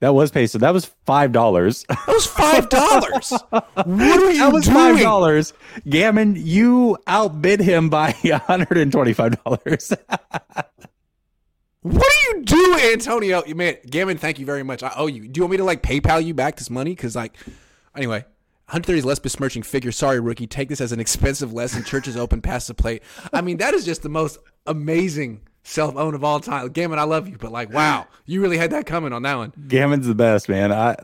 That 0.00 0.14
was 0.14 0.30
peso. 0.30 0.58
That 0.58 0.72
was 0.72 0.84
five 1.06 1.32
dollars. 1.32 1.84
That 1.88 2.04
was 2.06 2.26
five 2.26 2.68
dollars. 2.68 3.30
what 3.50 3.64
are 3.84 3.84
you 4.32 4.38
that 4.38 4.52
was 4.52 4.64
doing? 4.64 4.74
five 4.76 5.00
dollars. 5.00 5.52
Gammon, 5.88 6.36
you 6.38 6.96
outbid 7.06 7.60
him 7.60 7.88
by 7.90 8.12
hundred 8.46 8.78
and 8.78 8.92
twenty-five 8.92 9.42
dollars. 9.42 9.92
What 11.82 12.02
do 12.12 12.38
you 12.38 12.42
do, 12.44 12.78
Antonio? 12.92 13.42
You 13.44 13.54
Man, 13.54 13.76
Gammon, 13.88 14.18
thank 14.18 14.38
you 14.38 14.46
very 14.46 14.62
much. 14.62 14.82
I 14.82 14.92
owe 14.96 15.06
you. 15.06 15.26
Do 15.28 15.38
you 15.38 15.42
want 15.44 15.52
me 15.52 15.56
to 15.58 15.64
like 15.64 15.82
PayPal 15.82 16.24
you 16.24 16.34
back 16.34 16.56
this 16.56 16.70
money? 16.70 16.90
Because 16.90 17.16
like, 17.16 17.34
anyway, 17.96 18.18
130 18.66 18.98
is 18.98 19.04
less 19.04 19.18
besmirching 19.18 19.62
figure. 19.62 19.92
Sorry, 19.92 20.20
rookie. 20.20 20.46
Take 20.46 20.68
this 20.68 20.80
as 20.80 20.92
an 20.92 21.00
expensive 21.00 21.52
lesson. 21.52 21.84
Church 21.84 22.06
is 22.08 22.16
open. 22.16 22.42
Pass 22.42 22.66
the 22.66 22.74
plate. 22.74 23.02
I 23.32 23.40
mean, 23.40 23.56
that 23.58 23.74
is 23.74 23.84
just 23.84 24.02
the 24.02 24.08
most 24.08 24.38
amazing 24.66 25.40
self 25.68 25.96
own 25.96 26.14
of 26.14 26.24
all 26.24 26.40
time. 26.40 26.68
Gammon, 26.68 26.98
I 26.98 27.04
love 27.04 27.28
you, 27.28 27.36
but 27.38 27.52
like, 27.52 27.72
wow, 27.72 28.06
you 28.26 28.40
really 28.40 28.58
had 28.58 28.70
that 28.70 28.86
coming 28.86 29.12
on 29.12 29.22
that 29.22 29.36
one. 29.36 29.52
Gammon's 29.68 30.06
the 30.06 30.14
best, 30.14 30.48
man. 30.48 30.72
I 30.72 30.94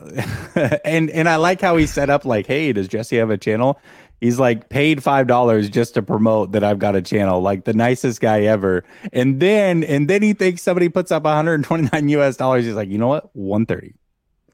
and 0.85 1.09
and 1.09 1.29
I 1.29 1.35
like 1.37 1.61
how 1.61 1.77
he 1.77 1.85
set 1.85 2.09
up 2.09 2.25
like, 2.25 2.47
hey, 2.47 2.73
does 2.73 2.87
Jesse 2.87 3.17
have 3.17 3.29
a 3.29 3.37
channel? 3.37 3.79
He's 4.21 4.39
like 4.39 4.69
paid 4.69 5.03
five 5.03 5.27
dollars 5.27 5.69
just 5.69 5.93
to 5.93 6.01
promote 6.01 6.53
that 6.53 6.63
I've 6.63 6.79
got 6.79 6.95
a 6.95 7.01
channel, 7.01 7.41
like 7.41 7.65
the 7.65 7.73
nicest 7.73 8.21
guy 8.21 8.41
ever. 8.43 8.83
And 9.13 9.39
then 9.39 9.83
and 9.83 10.09
then 10.09 10.21
he 10.21 10.33
thinks 10.33 10.61
somebody 10.61 10.89
puts 10.89 11.11
up 11.11 11.23
129 11.23 12.09
US 12.09 12.37
dollars. 12.37 12.65
He's 12.65 12.73
like, 12.75 12.89
you 12.89 12.97
know 12.97 13.07
what? 13.07 13.35
130. 13.35 13.93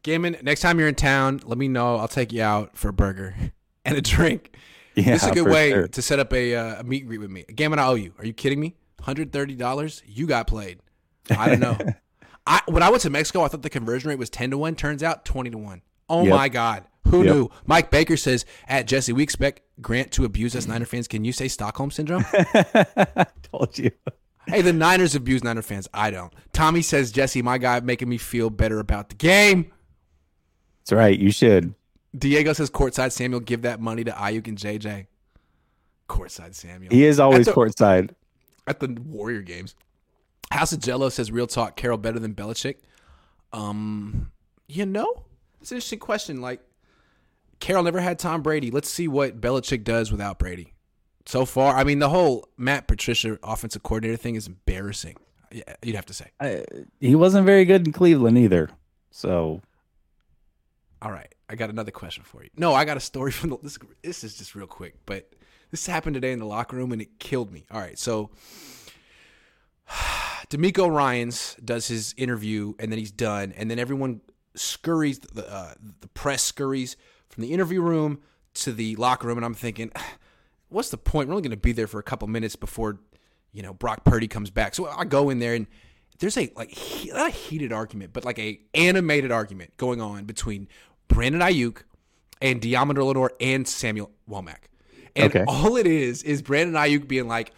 Gammon, 0.03 0.35
next 0.41 0.61
time 0.61 0.79
you're 0.79 0.87
in 0.87 0.95
town, 0.95 1.41
let 1.45 1.59
me 1.59 1.67
know. 1.67 1.97
I'll 1.97 2.07
take 2.07 2.33
you 2.33 2.41
out 2.41 2.75
for 2.75 2.89
a 2.89 2.93
burger 2.93 3.35
and 3.85 3.97
a 3.97 4.01
drink. 4.01 4.55
Yeah, 4.93 5.13
this 5.13 5.23
is 5.23 5.29
a 5.29 5.33
good 5.33 5.47
way 5.47 5.69
sure. 5.71 5.87
to 5.87 6.01
set 6.01 6.19
up 6.19 6.33
a, 6.33 6.53
uh, 6.53 6.81
a 6.81 6.83
meet 6.83 7.03
and 7.03 7.07
greet 7.07 7.19
with 7.19 7.31
me. 7.31 7.45
Gammon, 7.55 7.79
I 7.79 7.85
owe 7.85 7.93
you. 7.93 8.13
Are 8.19 8.25
you 8.25 8.33
kidding 8.33 8.59
me? 8.59 8.75
Hundred 9.01 9.31
thirty 9.33 9.55
dollars? 9.55 10.01
You 10.05 10.27
got 10.27 10.47
played. 10.47 10.79
I 11.35 11.49
don't 11.49 11.59
know. 11.59 11.77
I 12.47 12.61
when 12.67 12.81
I 12.83 12.89
went 12.89 13.01
to 13.03 13.09
Mexico, 13.09 13.43
I 13.43 13.47
thought 13.47 13.61
the 13.61 13.69
conversion 13.69 14.09
rate 14.09 14.19
was 14.19 14.29
ten 14.29 14.49
to 14.51 14.57
one. 14.57 14.75
Turns 14.75 15.03
out 15.03 15.25
twenty 15.25 15.49
to 15.51 15.57
one. 15.57 15.81
Oh 16.09 16.23
Yep. 16.25 16.29
my 16.35 16.49
god, 16.49 16.83
who 17.07 17.23
Yep. 17.23 17.33
knew? 17.35 17.49
Mike 17.65 17.91
Baker 17.91 18.17
says 18.17 18.45
at 18.67 18.87
Jesse, 18.87 19.13
we 19.13 19.23
expect 19.23 19.61
Grant 19.81 20.11
to 20.13 20.25
abuse 20.25 20.55
us 20.55 20.67
Niner 20.67 20.85
fans. 20.85 21.07
Can 21.07 21.23
you 21.23 21.31
say 21.33 21.47
Stockholm 21.47 21.91
syndrome? 21.91 22.25
Told 23.43 23.77
you. 23.77 23.91
hey, 24.47 24.61
the 24.61 24.73
Niners 24.73 25.15
abuse 25.15 25.43
Niner 25.43 25.61
fans. 25.61 25.87
I 25.93 26.11
don't. 26.11 26.33
Tommy 26.53 26.81
says 26.81 27.11
Jesse, 27.11 27.41
my 27.41 27.57
guy, 27.57 27.79
making 27.79 28.09
me 28.09 28.17
feel 28.17 28.49
better 28.49 28.79
about 28.79 29.09
the 29.09 29.15
game. 29.15 29.71
That's 30.79 30.91
right. 30.93 31.17
You 31.17 31.31
should. 31.31 31.75
Diego 32.17 32.51
says 32.53 32.69
courtside 32.69 33.11
Samuel, 33.11 33.39
give 33.39 33.61
that 33.61 33.79
money 33.79 34.03
to 34.03 34.11
Aiyuk 34.11 34.47
and 34.47 34.57
JJ. 34.57 35.05
Courtside 36.09 36.55
Samuel. 36.55 36.91
He 36.91 37.05
is 37.05 37.19
always 37.19 37.45
the- 37.45 37.53
courtside. 37.53 38.11
At 38.67 38.79
the 38.79 38.87
Warrior 39.05 39.41
games. 39.41 39.75
House 40.51 40.73
of 40.73 40.79
Jello 40.79 41.09
says 41.09 41.31
real 41.31 41.47
talk, 41.47 41.75
Carroll 41.75 41.97
better 41.97 42.19
than 42.19 42.33
Belichick. 42.35 42.75
Um, 43.53 44.31
you 44.67 44.85
know, 44.85 45.23
it's 45.61 45.71
an 45.71 45.77
interesting 45.77 45.99
question. 45.99 46.41
Like, 46.41 46.61
Carroll 47.59 47.83
never 47.83 48.01
had 48.01 48.19
Tom 48.19 48.41
Brady. 48.41 48.71
Let's 48.71 48.89
see 48.89 49.07
what 49.07 49.39
Belichick 49.39 49.83
does 49.83 50.11
without 50.11 50.39
Brady. 50.39 50.73
So 51.25 51.45
far, 51.45 51.75
I 51.75 51.83
mean, 51.83 51.99
the 51.99 52.09
whole 52.09 52.47
Matt 52.57 52.87
Patricia 52.87 53.37
offensive 53.43 53.83
coordinator 53.83 54.17
thing 54.17 54.35
is 54.35 54.47
embarrassing. 54.47 55.17
Yeah, 55.51 55.63
You'd 55.83 55.95
have 55.95 56.05
to 56.07 56.13
say. 56.13 56.31
I, 56.39 56.63
he 56.99 57.15
wasn't 57.15 57.45
very 57.45 57.65
good 57.65 57.85
in 57.85 57.93
Cleveland 57.93 58.37
either. 58.37 58.69
So 59.11 59.61
All 61.01 61.11
right, 61.11 61.33
I 61.49 61.55
got 61.55 61.69
another 61.69 61.91
question 61.91 62.23
for 62.23 62.43
you. 62.43 62.49
No, 62.57 62.73
I 62.73 62.85
got 62.85 62.97
a 62.97 63.01
story 63.01 63.31
from 63.31 63.51
the. 63.51 63.57
This, 63.61 63.77
this 64.01 64.23
is 64.23 64.37
just 64.37 64.55
real 64.55 64.67
quick, 64.67 64.95
but 65.05 65.29
this 65.71 65.87
happened 65.87 66.13
today 66.13 66.33
in 66.33 66.39
the 66.39 66.45
locker 66.45 66.75
room 66.75 66.91
and 66.91 67.01
it 67.01 67.17
killed 67.19 67.51
me. 67.51 67.65
All 67.71 67.79
right, 67.79 67.97
so 67.97 68.29
DeMeco 70.49 70.93
Ryans 70.93 71.55
does 71.63 71.87
his 71.87 72.13
interview 72.17 72.73
and 72.77 72.91
then 72.91 72.99
he's 72.99 73.11
done, 73.11 73.53
and 73.55 73.71
then 73.71 73.79
everyone 73.79 74.21
scurries. 74.55 75.19
The 75.19 75.51
uh, 75.51 75.73
the 76.01 76.07
press 76.09 76.43
scurries 76.43 76.97
from 77.29 77.43
the 77.43 77.53
interview 77.53 77.81
room 77.81 78.21
to 78.55 78.73
the 78.73 78.95
locker 78.97 79.27
room, 79.27 79.37
and 79.37 79.45
I'm 79.45 79.53
thinking, 79.53 79.91
what's 80.69 80.89
the 80.89 80.97
point? 80.97 81.29
We're 81.29 81.35
only 81.35 81.43
going 81.43 81.51
to 81.51 81.61
be 81.61 81.71
there 81.71 81.87
for 81.87 81.99
a 81.99 82.03
couple 82.03 82.27
minutes 82.27 82.55
before 82.55 82.99
you 83.53 83.63
know 83.63 83.73
Brock 83.73 84.03
Purdy 84.03 84.27
comes 84.27 84.49
back. 84.49 84.75
So 84.75 84.87
I 84.87 85.05
go 85.05 85.29
in 85.29 85.39
there 85.39 85.55
and 85.55 85.67
there's 86.19 86.37
a 86.37 86.51
like 86.55 86.69
he, 86.69 87.09
not 87.11 87.27
a 87.27 87.31
heated 87.31 87.71
argument, 87.71 88.13
but 88.13 88.25
like 88.25 88.39
a 88.39 88.59
animated 88.73 89.31
argument 89.31 89.75
going 89.77 90.01
on 90.01 90.25
between 90.25 90.67
Brandon 91.07 91.41
Aiyuk 91.41 91.83
and 92.41 92.61
Deommodore 92.61 93.05
Lenoir 93.05 93.31
and 93.39 93.67
Samuel 93.67 94.11
Womack. 94.29 94.67
And 95.15 95.25
Okay. 95.35 95.43
all 95.47 95.77
it 95.77 95.87
is 95.87 96.23
is 96.23 96.41
Brandon 96.41 96.75
Aiyuk 96.75 97.07
being 97.07 97.27
like 97.27 97.51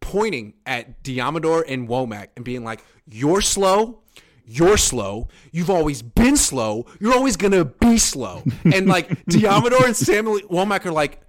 pointing 0.00 0.54
at 0.66 1.02
Deommodore 1.02 1.64
and 1.66 1.88
Womack 1.88 2.28
and 2.36 2.44
being 2.44 2.64
like, 2.64 2.82
"You're 3.06 3.40
slow." 3.40 4.00
You're 4.46 4.76
slow. 4.76 5.28
You've 5.52 5.70
always 5.70 6.02
been 6.02 6.36
slow. 6.36 6.84
You're 7.00 7.14
always 7.14 7.34
gonna 7.38 7.64
be 7.64 7.96
slow. 7.96 8.42
And 8.70 8.86
like 8.86 9.08
Deommodore 9.24 9.86
and 9.86 9.96
Samuel 9.96 10.38
Womack 10.50 10.84
are 10.84 10.92
like, 10.92 11.22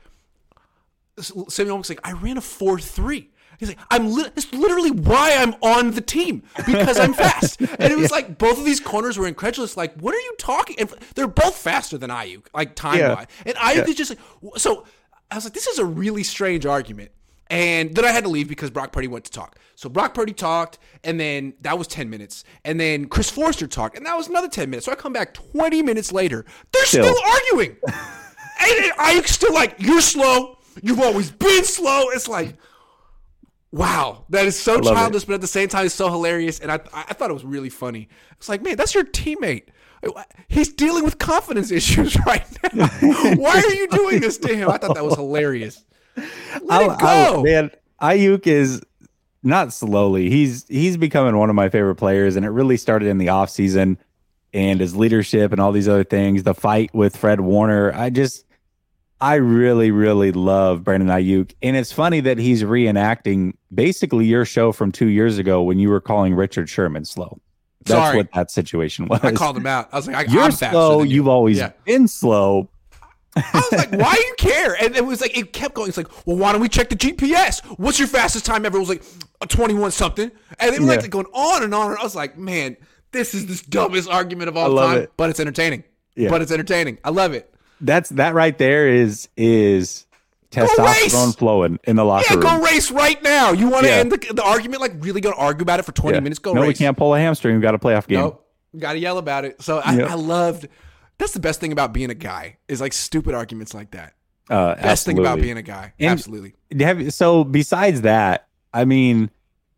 Samuel 1.19 1.77
Womack's 1.77 1.89
like, 1.89 2.01
I 2.03 2.11
ran 2.11 2.37
a 2.37 2.41
four 2.41 2.77
three. 2.79 3.29
He's 3.57 3.69
like, 3.69 3.79
I'm 3.89 4.11
li- 4.11 4.23
that's 4.35 4.51
literally 4.53 4.91
why 4.91 5.33
I'm 5.37 5.53
on 5.61 5.91
the 5.91 6.01
team 6.01 6.43
because 6.65 6.99
I'm 6.99 7.13
fast. 7.13 7.61
And 7.79 7.93
it 7.93 7.97
was 7.97 8.11
like 8.11 8.37
both 8.37 8.57
of 8.59 8.65
these 8.65 8.81
corners 8.81 9.17
were 9.17 9.27
incredulous. 9.27 9.77
Like, 9.77 9.95
what 9.97 10.13
are 10.13 10.19
you 10.19 10.35
talking? 10.37 10.75
And 10.77 10.93
they're 11.15 11.25
both 11.27 11.55
faster 11.55 11.97
than 11.97 12.09
Aiyuk, 12.09 12.47
like 12.53 12.75
time 12.75 12.99
Yeah. 12.99 13.13
wise. 13.13 13.27
And 13.45 13.55
Aiyuk 13.55 13.87
is 13.87 13.95
just 13.95 14.09
like, 14.09 14.19
so. 14.57 14.85
I 15.31 15.35
was 15.35 15.43
like, 15.45 15.53
this 15.53 15.67
is 15.67 15.79
a 15.79 15.85
really 15.85 16.23
strange 16.23 16.65
argument. 16.65 17.11
And 17.47 17.93
then 17.93 18.05
I 18.05 18.11
had 18.11 18.23
to 18.23 18.29
leave 18.29 18.47
because 18.47 18.71
Brock 18.71 18.91
Purdy 18.91 19.07
went 19.07 19.25
to 19.25 19.31
talk. 19.31 19.59
So 19.75 19.87
Brock 19.87 20.13
Purdy 20.13 20.33
talked, 20.33 20.79
and 21.03 21.19
then 21.19 21.53
that 21.61 21.77
was 21.77 21.87
10 21.87 22.09
minutes. 22.09 22.43
And 22.63 22.79
then 22.79 23.05
Chris 23.07 23.29
Foerster 23.29 23.67
talked, 23.67 23.97
and 23.97 24.05
that 24.05 24.17
was 24.17 24.27
another 24.27 24.47
10 24.47 24.69
minutes. 24.69 24.85
So 24.85 24.91
I 24.91 24.95
come 24.95 25.13
back 25.13 25.33
20 25.33 25.83
minutes 25.83 26.11
later. 26.11 26.45
They're 26.71 26.85
still, 26.85 27.13
Still. 27.13 27.31
arguing. 27.31 27.77
and 27.85 28.91
Aiyuk's 28.93 29.31
still 29.31 29.53
like, 29.53 29.75
you're 29.79 30.01
slow. 30.01 30.57
You've 30.81 30.99
always 31.01 31.29
been 31.29 31.63
slow. 31.65 32.09
It's 32.09 32.27
like, 32.27 32.55
wow, 33.71 34.25
that 34.29 34.45
is 34.45 34.59
so 34.59 34.75
love 34.77 34.93
it. 34.93 34.95
childish, 34.95 35.25
but 35.25 35.33
at 35.33 35.41
the 35.41 35.47
same 35.47 35.67
time, 35.67 35.85
it's 35.85 35.95
so 35.95 36.09
hilarious. 36.09 36.59
And 36.59 36.71
I, 36.71 36.79
I 36.93 37.13
thought 37.13 37.29
it 37.29 37.33
was 37.33 37.45
really 37.45 37.69
funny. 37.69 38.09
It's 38.37 38.49
like, 38.49 38.63
man, 38.63 38.75
that's 38.77 38.95
your 38.95 39.03
teammate. 39.05 39.65
He's 40.47 40.71
dealing 40.73 41.03
with 41.03 41.17
confidence 41.17 41.71
issues 41.71 42.17
right 42.25 42.45
now. 42.73 42.87
Why 43.35 43.61
are 43.61 43.73
you 43.73 43.87
doing 43.87 44.21
this 44.21 44.37
to 44.39 44.55
him? 44.55 44.69
I 44.69 44.77
thought 44.77 44.95
that 44.95 45.03
was 45.03 45.15
hilarious. 45.15 45.83
Let 46.61 46.91
it 46.91 46.99
go. 46.99 47.43
man, 47.43 47.71
Aiyuk 48.01 48.47
is 48.47 48.81
not 49.43 49.73
slowly. 49.73 50.29
He's 50.29 50.65
he's 50.67 50.97
becoming 50.97 51.37
one 51.37 51.49
of 51.49 51.55
my 51.55 51.69
favorite 51.69 51.95
players, 51.95 52.35
and 52.35 52.45
it 52.45 52.49
really 52.49 52.77
started 52.77 53.09
in 53.09 53.17
the 53.17 53.27
offseason 53.27 53.97
and 54.53 54.79
his 54.79 54.95
leadership 54.95 55.51
and 55.51 55.59
all 55.59 55.71
these 55.71 55.87
other 55.87 56.05
things. 56.05 56.43
The 56.43 56.53
fight 56.53 56.93
with 56.93 57.17
Fred 57.17 57.41
Warner, 57.41 57.93
I 57.93 58.09
just 58.09 58.45
I 59.19 59.35
really, 59.35 59.91
really 59.91 60.31
love 60.31 60.83
Brandon 60.83 61.09
Aiyuk. 61.09 61.53
And 61.61 61.75
it's 61.75 61.91
funny 61.91 62.19
that 62.21 62.37
he's 62.37 62.63
reenacting 62.63 63.53
basically 63.73 64.25
your 64.25 64.45
show 64.45 64.71
from 64.71 64.91
two 64.91 65.07
years 65.07 65.37
ago 65.37 65.63
when 65.63 65.79
you 65.79 65.89
were 65.89 66.01
calling 66.01 66.35
Richard 66.35 66.69
Sherman 66.69 67.05
slow. 67.05 67.39
That's 67.85 67.99
Sorry. 67.99 68.17
what 68.17 68.31
that 68.33 68.49
situation 68.51 69.07
was. 69.07 69.19
I 69.23 69.31
called 69.31 69.57
him 69.57 69.67
out. 69.67 69.89
I 69.91 69.97
was 69.97 70.07
like, 70.07 70.15
I, 70.27 70.31
You're 70.31 70.43
I'm 70.43 70.51
slow. 70.51 71.03
you. 71.03 71.15
You've 71.17 71.27
always 71.27 71.57
Yeah. 71.57 71.71
been 71.85 72.07
slow. 72.07 72.69
I 73.37 73.43
was 73.69 73.71
like, 73.79 73.91
why 73.91 74.15
do 74.15 74.21
you 74.21 74.33
care? 74.37 74.75
And 74.81 74.95
it 74.95 75.05
was 75.05 75.19
like, 75.21 75.37
it 75.37 75.51
kept 75.53 75.75
going. 75.75 75.89
It's 75.89 75.97
like, 75.97 76.07
well, 76.25 76.37
why 76.37 76.51
don't 76.53 76.61
we 76.61 76.69
check 76.69 76.89
the 76.89 76.95
GPS? 76.95 77.59
What's 77.77 77.99
your 77.99 78.07
fastest 78.07 78.45
time 78.45 78.65
ever? 78.65 78.77
It 78.77 78.79
was 78.79 78.89
like 78.89 79.03
a 79.41 79.45
21 79.45 79.91
something. 79.91 80.31
And 80.59 80.73
it 80.75 80.79
was 80.79 80.89
Yeah. 80.89 80.95
like 81.01 81.09
going 81.09 81.25
on 81.33 81.63
and 81.63 81.73
on. 81.75 81.91
And 81.91 81.99
I 81.99 82.03
was 82.03 82.15
like, 82.15 82.37
man, 82.37 82.77
this 83.11 83.33
is 83.33 83.45
the 83.45 83.69
dumbest 83.69 84.09
argument 84.09 84.47
of 84.49 84.57
all 84.57 84.73
time. 84.75 84.99
it. 84.99 85.11
But 85.17 85.29
it's 85.29 85.39
entertaining. 85.39 85.83
Yeah. 86.15 86.29
But 86.29 86.41
it's 86.41 86.51
entertaining. 86.51 86.97
I 87.03 87.09
love 87.09 87.33
it. 87.33 87.53
That's 87.81 88.09
that 88.11 88.33
right 88.33 88.57
there 88.57 88.87
is 88.87 89.27
is! 89.35 90.04
Testosterone 90.55 91.37
flowing 91.37 91.79
in 91.83 91.95
the 91.95 92.05
locker 92.05 92.33
room. 92.35 92.43
Yeah, 92.43 92.51
room. 92.51 92.61
go 92.61 92.65
race 92.65 92.91
right 92.91 93.21
now. 93.23 93.51
You 93.51 93.69
want 93.69 93.83
to 93.85 93.89
Yeah. 93.89 93.97
end 93.97 94.11
the, 94.11 94.33
the 94.33 94.43
argument? 94.43 94.81
Like, 94.81 94.93
really 94.99 95.21
going 95.21 95.35
to 95.35 95.41
argue 95.41 95.63
about 95.63 95.79
it 95.79 95.83
for 95.83 95.91
20 95.91 96.15
Yeah. 96.15 96.21
minutes? 96.21 96.39
Go 96.39 96.53
no, 96.53 96.61
race. 96.61 96.67
we 96.69 96.73
can't 96.73 96.97
pull 96.97 97.13
a 97.15 97.19
hamstring. 97.19 97.55
We've 97.55 97.61
got 97.61 97.75
a 97.75 97.79
playoff 97.79 98.07
game. 98.07 98.19
Nope. 98.19 98.45
Got 98.77 98.93
to 98.93 98.99
yell 98.99 99.17
about 99.17 99.45
it. 99.45 99.61
So 99.61 99.79
I, 99.79 99.95
Yep. 99.97 100.09
I 100.09 100.13
loved. 100.15 100.67
That's 101.17 101.31
the 101.33 101.39
best 101.39 101.59
thing 101.61 101.71
about 101.71 101.93
being 101.93 102.09
a 102.09 102.13
guy 102.15 102.57
is 102.67 102.81
like 102.81 102.91
stupid 102.93 103.33
arguments 103.33 103.73
like 103.73 103.91
that. 103.91 104.13
Uh, 104.49 104.75
Best 104.75 105.05
thing 105.05 105.17
about 105.17 105.39
being 105.41 105.57
a 105.57 105.61
guy. 105.63 105.93
And- 105.99 106.11
absolutely. 106.11 106.53
Have, 106.79 107.13
so 107.13 107.43
besides 107.43 108.01
that, 108.01 108.47
I 108.73 108.85
mean, 108.85 109.31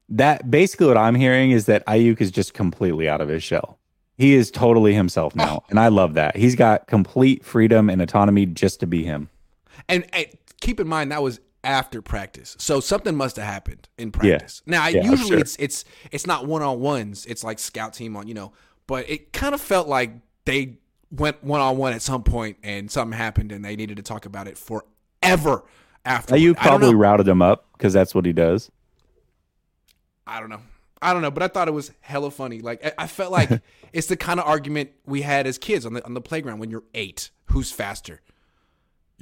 that 0.10 0.50
basically 0.50 0.88
what 0.88 0.98
I'm 0.98 1.16
hearing 1.16 1.52
is 1.52 1.68
that 1.68 1.86
Aiyuk 1.86 2.20
is 2.22 2.32
just 2.32 2.54
completely 2.54 3.08
out 3.08 3.22
of 3.22 3.30
his 3.30 3.44
shell. 3.44 3.78
He 4.18 4.34
is 4.34 4.50
totally 4.50 4.94
himself 4.94 5.36
now, 5.36 5.64
and 5.70 5.80
I 5.80 5.90
love 5.90 6.16
that. 6.16 6.36
He's 6.36 6.56
got 6.56 6.88
complete 6.88 7.46
freedom 7.46 7.90
and 7.90 8.02
autonomy 8.02 8.46
just 8.48 8.80
to 8.80 8.88
be 8.88 9.04
him. 9.04 9.30
And, 9.88 10.06
and 10.12 10.26
keep 10.62 10.80
in 10.80 10.88
mind 10.88 11.12
that 11.12 11.22
was 11.22 11.40
after 11.64 12.02
practice, 12.02 12.56
so 12.60 12.80
something 12.80 13.16
must 13.16 13.36
have 13.36 13.46
happened 13.46 13.90
in 13.98 14.12
practice. 14.12 14.62
Now, 14.66 14.88
Yeah, 14.88 15.04
usually 15.04 15.30
sure. 15.30 15.40
it's 15.40 15.56
it's 15.58 15.86
it's 16.12 16.26
not 16.28 16.46
one 16.46 16.62
on 16.62 16.80
ones. 16.80 17.26
It's 17.26 17.44
like 17.44 17.60
scout 17.60 17.94
team 17.94 18.16
on 18.16 18.28
you 18.28 18.34
know, 18.34 18.54
but 18.86 19.10
it 19.10 19.34
kind 19.34 19.54
of 19.54 19.62
felt 19.62 19.88
like 19.88 20.12
they 20.46 20.78
went 21.12 21.44
one 21.44 21.62
on 21.62 21.78
one 21.78 21.94
at 21.94 22.02
some 22.02 22.24
point, 22.24 22.58
and 22.64 22.90
something 22.90 23.18
happened, 23.18 23.52
and 23.52 23.64
they 23.66 23.76
needed 23.76 23.98
to 23.98 24.04
talk 24.04 24.26
about 24.26 24.48
it 24.48 24.58
forever 24.58 25.64
after. 26.06 26.38
You 26.38 26.54
probably 26.56 26.96
routed 26.96 27.28
him 27.28 27.42
up 27.42 27.66
because 27.74 27.94
that's 27.94 28.16
what 28.16 28.26
he 28.26 28.34
does. 28.34 28.72
I 30.26 30.40
don't 30.40 30.50
know. 30.50 30.62
I 31.02 31.14
don't 31.14 31.22
know, 31.22 31.32
but 31.32 31.44
I 31.44 31.48
thought 31.48 31.68
it 31.68 31.74
was 31.74 31.92
hella 32.02 32.32
funny. 32.32 32.60
Like 32.62 32.84
I, 32.86 33.04
I 33.04 33.08
felt 33.08 33.32
like 33.32 33.50
it's 33.94 34.08
the 34.08 34.18
kind 34.18 34.40
of 34.40 34.48
argument 34.48 34.92
we 35.06 35.22
had 35.22 35.46
as 35.48 35.58
kids 35.58 35.86
on 35.86 35.94
the 35.94 36.06
on 36.06 36.14
the 36.14 36.22
playground 36.22 36.60
when 36.60 36.72
you're 36.72 36.84
eight. 36.94 37.30
Who's 37.46 37.72
faster? 37.72 38.22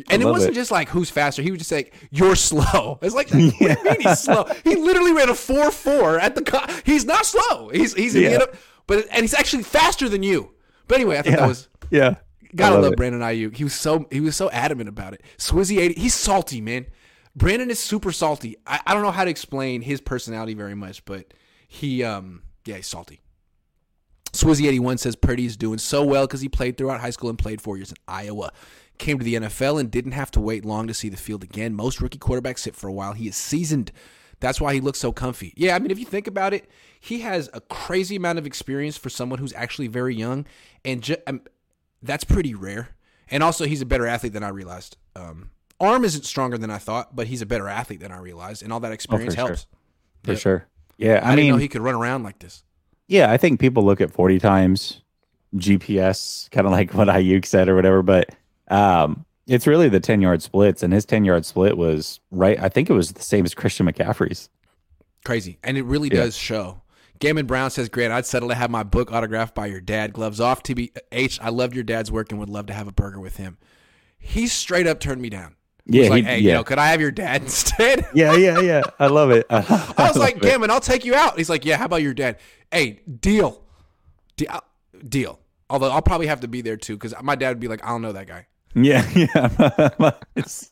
And 0.10 0.22
it 0.22 0.26
wasn't 0.26 0.52
it. 0.52 0.56
just 0.56 0.72
like 0.72 0.90
who's 0.90 1.10
faster. 1.10 1.42
He 1.42 1.52
was 1.52 1.60
just 1.60 1.72
like 1.72 1.94
you're 2.12 2.36
slow. 2.36 3.00
It's 3.04 3.16
like 3.16 3.30
what 3.30 3.38
do 3.38 3.46
you 3.46 3.52
mean 3.84 4.02
he's 4.02 4.20
slow? 4.24 4.46
He 4.64 4.76
literally 4.76 5.14
ran 5.14 5.30
a 5.30 5.36
four 5.36 5.72
four 5.72 6.20
at 6.20 6.36
the. 6.36 6.42
Co- 6.42 6.66
he's 6.86 7.06
not 7.06 7.26
slow. 7.26 7.70
He's 7.70 7.94
he's 7.94 8.14
Yeah. 8.16 8.30
yeah. 8.32 8.46
but 8.88 9.06
and 9.12 9.22
he's 9.22 9.34
actually 9.34 9.64
faster 9.64 10.10
than 10.10 10.22
you. 10.24 10.52
But 10.88 10.96
anyway, 10.96 11.18
I 11.18 11.22
thought 11.22 11.30
Yeah, 11.32 11.36
that 11.38 11.48
was 11.48 11.68
yeah. 11.92 12.16
Gotta 12.56 12.80
love, 12.80 12.94
it. 12.94 12.98
Brandon 12.98 13.22
Aiyuk. 13.22 13.56
He 13.56 13.64
was 13.64 13.74
so 13.74 14.06
he 14.12 14.20
was 14.22 14.36
so 14.36 14.50
adamant 14.50 14.90
about 14.90 15.14
it. 15.14 15.22
Swizzy 15.38 15.80
eighty, 15.80 16.00
he's 16.00 16.14
salty, 16.14 16.62
man. 16.62 16.86
Brandon 17.36 17.70
is 17.70 17.80
super 17.80 18.12
salty. 18.14 18.56
I, 18.66 18.80
I 18.88 18.94
don't 18.94 19.04
know 19.04 19.12
how 19.12 19.26
to 19.26 19.30
explain 19.30 19.82
his 19.82 20.00
personality 20.02 20.54
very 20.54 20.76
much, 20.76 21.04
but 21.06 21.34
he 21.68 22.04
um 22.04 22.44
yeah 22.66 22.76
he's 22.76 22.88
salty. 22.88 23.22
Swizzy 24.32 24.68
eighty 24.68 24.80
one 24.80 24.98
says 24.98 25.16
Purdy 25.16 25.46
is 25.46 25.56
doing 25.56 25.78
so 25.80 26.04
well 26.04 26.28
because 26.28 26.42
he 26.42 26.50
played 26.50 26.78
throughout 26.78 27.00
high 27.00 27.10
school 27.10 27.30
and 27.30 27.38
played 27.40 27.62
four 27.62 27.78
years 27.78 27.92
in 27.92 27.98
Iowa. 28.08 28.52
Came 28.98 29.20
to 29.20 29.26
the 29.26 29.36
NFL 29.36 29.80
and 29.80 29.92
didn't 29.92 30.14
have 30.14 30.32
to 30.32 30.40
wait 30.40 30.64
long 30.66 30.88
to 30.88 30.94
see 30.94 31.10
the 31.10 31.18
field 31.18 31.44
again. 31.44 31.74
Most 31.76 32.00
rookie 32.02 32.18
quarterbacks 32.20 32.60
sit 32.60 32.76
for 32.76 32.88
a 32.88 32.94
while. 32.94 33.14
He 33.14 33.28
is 33.28 33.36
seasoned. 33.36 33.92
That's 34.40 34.60
why 34.62 34.74
he 34.74 34.82
looks 34.82 35.00
so 35.00 35.12
comfy. 35.12 35.54
Yeah, 35.56 35.76
I 35.76 35.80
mean, 35.80 35.92
if 35.92 36.00
you 36.00 36.06
think 36.06 36.28
about 36.28 36.54
it, 36.54 36.70
he 37.00 37.20
has 37.22 37.50
a 37.54 37.62
crazy 37.62 38.16
amount 38.18 38.38
of 38.40 38.46
experience 38.46 38.98
for 38.98 39.10
someone 39.10 39.40
who's 39.40 39.54
actually 39.54 39.88
very 39.88 40.14
young, 40.16 40.46
and 40.84 41.02
ju- 41.02 41.16
um, 41.28 41.42
that's 42.04 42.24
pretty 42.24 42.54
rare. 42.54 42.90
And 43.30 43.42
also, 43.44 43.66
he's 43.66 43.82
a 43.82 43.86
better 43.86 44.06
athlete 44.06 44.34
than 44.34 44.44
I 44.44 44.50
realized. 44.50 44.98
Um, 45.16 45.52
arm 45.80 46.04
isn't 46.06 46.26
stronger 46.26 46.58
than 46.58 46.70
I 46.70 46.78
thought, 46.78 47.16
but 47.16 47.28
he's 47.28 47.42
a 47.42 47.46
better 47.46 47.68
athlete 47.70 48.02
than 48.02 48.12
I 48.12 48.18
realized, 48.20 48.62
and 48.62 48.72
all 48.74 48.80
that 48.82 48.92
experience 48.92 49.36
sure. 49.36 49.48
helps. 49.48 49.68
for 50.24 50.32
Yep. 50.32 50.40
sure. 50.40 50.68
Yeah, 50.98 51.16
I, 51.24 51.32
I, 51.34 51.36
didn't 51.36 51.36
mean, 51.38 51.52
know 51.54 51.58
he 51.58 51.68
could 51.68 51.82
run 51.82 51.96
around 51.96 52.24
like 52.24 52.40
this. 52.40 52.64
yeah, 53.08 53.32
I 53.32 53.38
think 53.38 53.60
people 53.60 53.84
look 53.84 54.00
at 54.02 54.12
40 54.12 54.40
times 54.40 55.02
GPS, 55.56 56.50
kind 56.52 56.68
of 56.68 56.72
like 56.72 56.94
what 56.94 57.08
Aiyuk 57.08 57.46
said 57.46 57.70
or 57.70 57.76
whatever, 57.76 58.02
but 58.02 58.30
um, 58.70 59.26
it's 59.48 59.68
really 59.68 59.90
the 59.90 60.00
10 60.00 60.22
yard 60.22 60.42
splits, 60.42 60.82
and 60.84 60.92
his 60.94 61.06
10 61.06 61.26
yard 61.26 61.46
split 61.46 61.78
was 61.78 62.20
right. 62.32 62.60
I 62.60 62.70
think 62.70 62.90
it 62.90 62.94
was 62.94 63.12
the 63.14 63.22
same 63.24 63.46
as 63.46 63.54
Christian 63.54 63.86
McCaffrey's. 63.86 64.50
Crazy. 65.24 65.58
And 65.64 65.78
it 65.78 65.84
really 65.84 66.10
Yeah. 66.10 66.22
does 66.24 66.36
show. 66.36 66.82
Gammon 67.20 67.46
Brown 67.46 67.72
says, 67.72 67.88
Grant, 67.90 68.12
I'd 68.12 68.26
settle 68.26 68.50
to 68.50 68.56
have 68.56 68.70
my 68.70 68.84
book 68.84 69.12
autographed 69.12 69.56
by 69.56 69.68
your 69.68 69.80
dad. 69.82 70.12
Gloves 70.14 70.40
off. 70.42 70.62
TBH, 70.64 71.40
I 71.42 71.50
loved 71.50 71.74
your 71.74 71.84
dad's 71.84 72.12
work 72.12 72.32
and 72.32 72.40
would 72.40 72.50
love 72.50 72.66
to 72.68 72.74
have 72.74 72.88
a 72.88 72.92
burger 72.92 73.20
with 73.20 73.38
him. 73.38 73.58
He 74.18 74.48
straight 74.48 74.86
up 74.88 75.00
turned 75.00 75.22
me 75.22 75.30
down. 75.30 75.56
He 75.90 75.98
Yeah, 75.98 76.02
was 76.04 76.10
like, 76.10 76.24
he- 76.24 76.30
hey, 76.30 76.38
yeah. 76.40 76.48
you 76.52 76.54
know, 76.58 76.64
could 76.64 76.78
I 76.80 76.88
have 76.88 77.00
your 77.00 77.12
dad 77.12 77.42
instead? 77.44 78.06
Yeah, 78.14 78.36
yeah, 78.36 78.60
yeah. 78.60 78.82
I 79.00 79.08
love 79.08 79.32
it. 79.32 79.46
I, 79.52 79.94
I 79.98 80.08
was 80.10 80.18
like, 80.18 80.42
Gammon, 80.42 80.70
I'll 80.72 80.80
take 80.82 81.06
you 81.06 81.16
out. 81.16 81.38
He's 81.38 81.50
like, 81.50 81.64
yeah, 81.66 81.78
how 81.78 81.86
about 81.86 82.02
your 82.02 82.14
dad? 82.14 82.38
Hey, 82.72 83.00
deal. 83.22 83.64
De- 84.36 84.48
uh, 84.48 84.60
deal. 85.08 85.40
Although 85.70 85.92
I'll 85.92 86.02
probably 86.02 86.28
have 86.28 86.42
to 86.42 86.48
be 86.48 86.62
there 86.62 86.78
too 86.78 86.96
because 86.98 87.14
my 87.24 87.36
dad 87.36 87.50
would 87.50 87.60
be 87.60 87.68
like, 87.70 87.84
I 87.84 87.90
don't 87.90 88.02
know 88.02 88.12
that 88.12 88.28
guy. 88.28 88.48
Yeah, 88.76 89.08
yeah. 89.16 90.12
It's- 90.36 90.70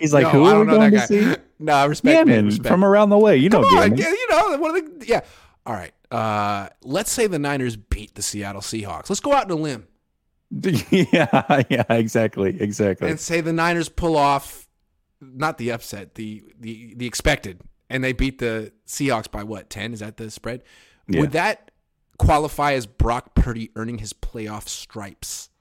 he's 0.00 0.12
like, 0.12 0.24
No, 0.24 0.30
who 0.30 0.44
I 0.44 0.52
are 0.52 0.60
we 0.60 0.66
know 0.66 0.72
going 0.76 0.90
to 0.92 0.96
that 0.98 1.08
see? 1.08 1.36
no, 1.58 1.72
I 1.72 1.84
respect 1.84 2.14
man, 2.14 2.26
Gammon 2.26 2.44
respect. 2.46 2.68
from 2.68 2.84
around 2.84 3.10
the 3.10 3.18
way. 3.18 3.36
You 3.36 3.48
know, 3.48 3.62
Come 3.62 3.78
on, 3.78 3.90
Gammon. 3.90 3.98
yeah, 3.98 4.08
you 4.10 4.26
know, 4.30 4.56
one 4.58 4.76
of 4.76 5.00
the 5.00 5.06
yeah. 5.06 5.20
All 5.64 5.74
right. 5.74 5.92
Uh, 6.10 6.68
let's 6.82 7.10
say 7.10 7.26
the 7.26 7.38
Niners 7.38 7.76
beat 7.76 8.14
the 8.16 8.22
Seattle 8.22 8.60
Seahawks. 8.60 9.08
Let's 9.08 9.20
go 9.20 9.32
out 9.32 9.44
on 9.50 9.50
a 9.52 9.54
limb 9.54 9.86
yeah, 10.90 11.62
yeah, 11.70 11.84
exactly, 11.88 12.60
exactly. 12.60 13.08
and 13.08 13.18
say 13.18 13.40
the 13.40 13.54
Niners 13.54 13.88
pull 13.88 14.16
off 14.18 14.68
not 15.20 15.56
the 15.56 15.70
upset, 15.72 16.14
the 16.16 16.42
the 16.60 16.92
the 16.96 17.06
expected, 17.06 17.62
and 17.88 18.04
they 18.04 18.12
beat 18.12 18.38
the 18.38 18.72
Seahawks 18.86 19.30
by 19.30 19.44
what 19.44 19.70
ten? 19.70 19.94
Is 19.94 20.00
that 20.00 20.18
the 20.18 20.30
spread? 20.30 20.62
Yeah. 21.08 21.20
Would 21.20 21.32
that 21.32 21.70
qualify 22.18 22.72
as 22.74 22.84
Brock 22.86 23.34
Purdy 23.34 23.70
earning 23.76 23.98
his 23.98 24.12
playoff 24.12 24.68
stripes? 24.68 25.48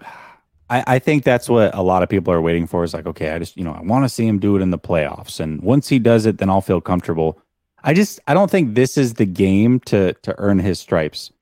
I, 0.70 0.84
I 0.86 0.98
think 0.98 1.24
that's 1.24 1.48
what 1.48 1.74
a 1.74 1.82
lot 1.82 2.02
of 2.02 2.08
people 2.08 2.32
are 2.32 2.40
waiting 2.40 2.66
for. 2.66 2.84
Is 2.84 2.94
like, 2.94 3.06
okay, 3.06 3.30
I 3.30 3.38
just 3.38 3.56
you 3.56 3.64
know 3.64 3.72
I 3.72 3.80
want 3.82 4.04
to 4.04 4.08
see 4.08 4.26
him 4.26 4.38
do 4.38 4.56
it 4.56 4.62
in 4.62 4.70
the 4.70 4.78
playoffs, 4.78 5.40
and 5.40 5.60
once 5.60 5.88
he 5.88 5.98
does 5.98 6.24
it, 6.24 6.38
then 6.38 6.48
I'll 6.48 6.60
feel 6.60 6.80
comfortable. 6.80 7.42
I 7.82 7.92
just 7.92 8.20
I 8.26 8.34
don't 8.34 8.50
think 8.50 8.74
this 8.74 8.96
is 8.96 9.14
the 9.14 9.26
game 9.26 9.80
to 9.80 10.14
to 10.14 10.34
earn 10.38 10.58
his 10.58 10.78
stripes. 10.78 11.32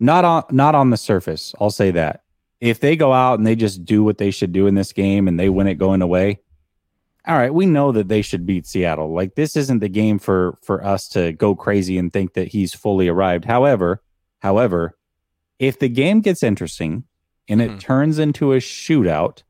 Not 0.00 0.24
on 0.24 0.44
not 0.50 0.74
on 0.74 0.90
the 0.90 0.96
surface. 0.96 1.54
I'll 1.60 1.70
say 1.70 1.90
that. 1.92 2.22
If 2.60 2.80
they 2.80 2.96
go 2.96 3.12
out 3.12 3.38
and 3.38 3.46
they 3.46 3.54
just 3.54 3.84
do 3.84 4.02
what 4.02 4.18
they 4.18 4.32
should 4.32 4.52
do 4.52 4.66
in 4.66 4.74
this 4.74 4.92
game 4.92 5.28
and 5.28 5.38
they 5.38 5.48
win 5.48 5.68
it 5.68 5.74
going 5.74 6.02
away, 6.02 6.40
all 7.26 7.36
right, 7.36 7.54
we 7.54 7.66
know 7.66 7.92
that 7.92 8.08
they 8.08 8.22
should 8.22 8.46
beat 8.46 8.66
Seattle. 8.66 9.12
Like 9.12 9.34
this 9.34 9.54
isn't 9.54 9.80
the 9.80 9.88
game 9.88 10.18
for 10.18 10.58
for 10.62 10.84
us 10.84 11.08
to 11.10 11.32
go 11.32 11.54
crazy 11.54 11.98
and 11.98 12.12
think 12.12 12.32
that 12.34 12.48
he's 12.48 12.74
fully 12.74 13.06
arrived. 13.06 13.44
However, 13.44 14.02
however, 14.40 14.96
if 15.58 15.78
the 15.78 15.88
game 15.88 16.20
gets 16.20 16.42
interesting 16.42 17.04
and 17.48 17.60
it 17.62 17.70
Mhm. 17.72 17.80
turns 17.80 18.18
into 18.18 18.52
a 18.52 18.58
shootout, 18.58 19.42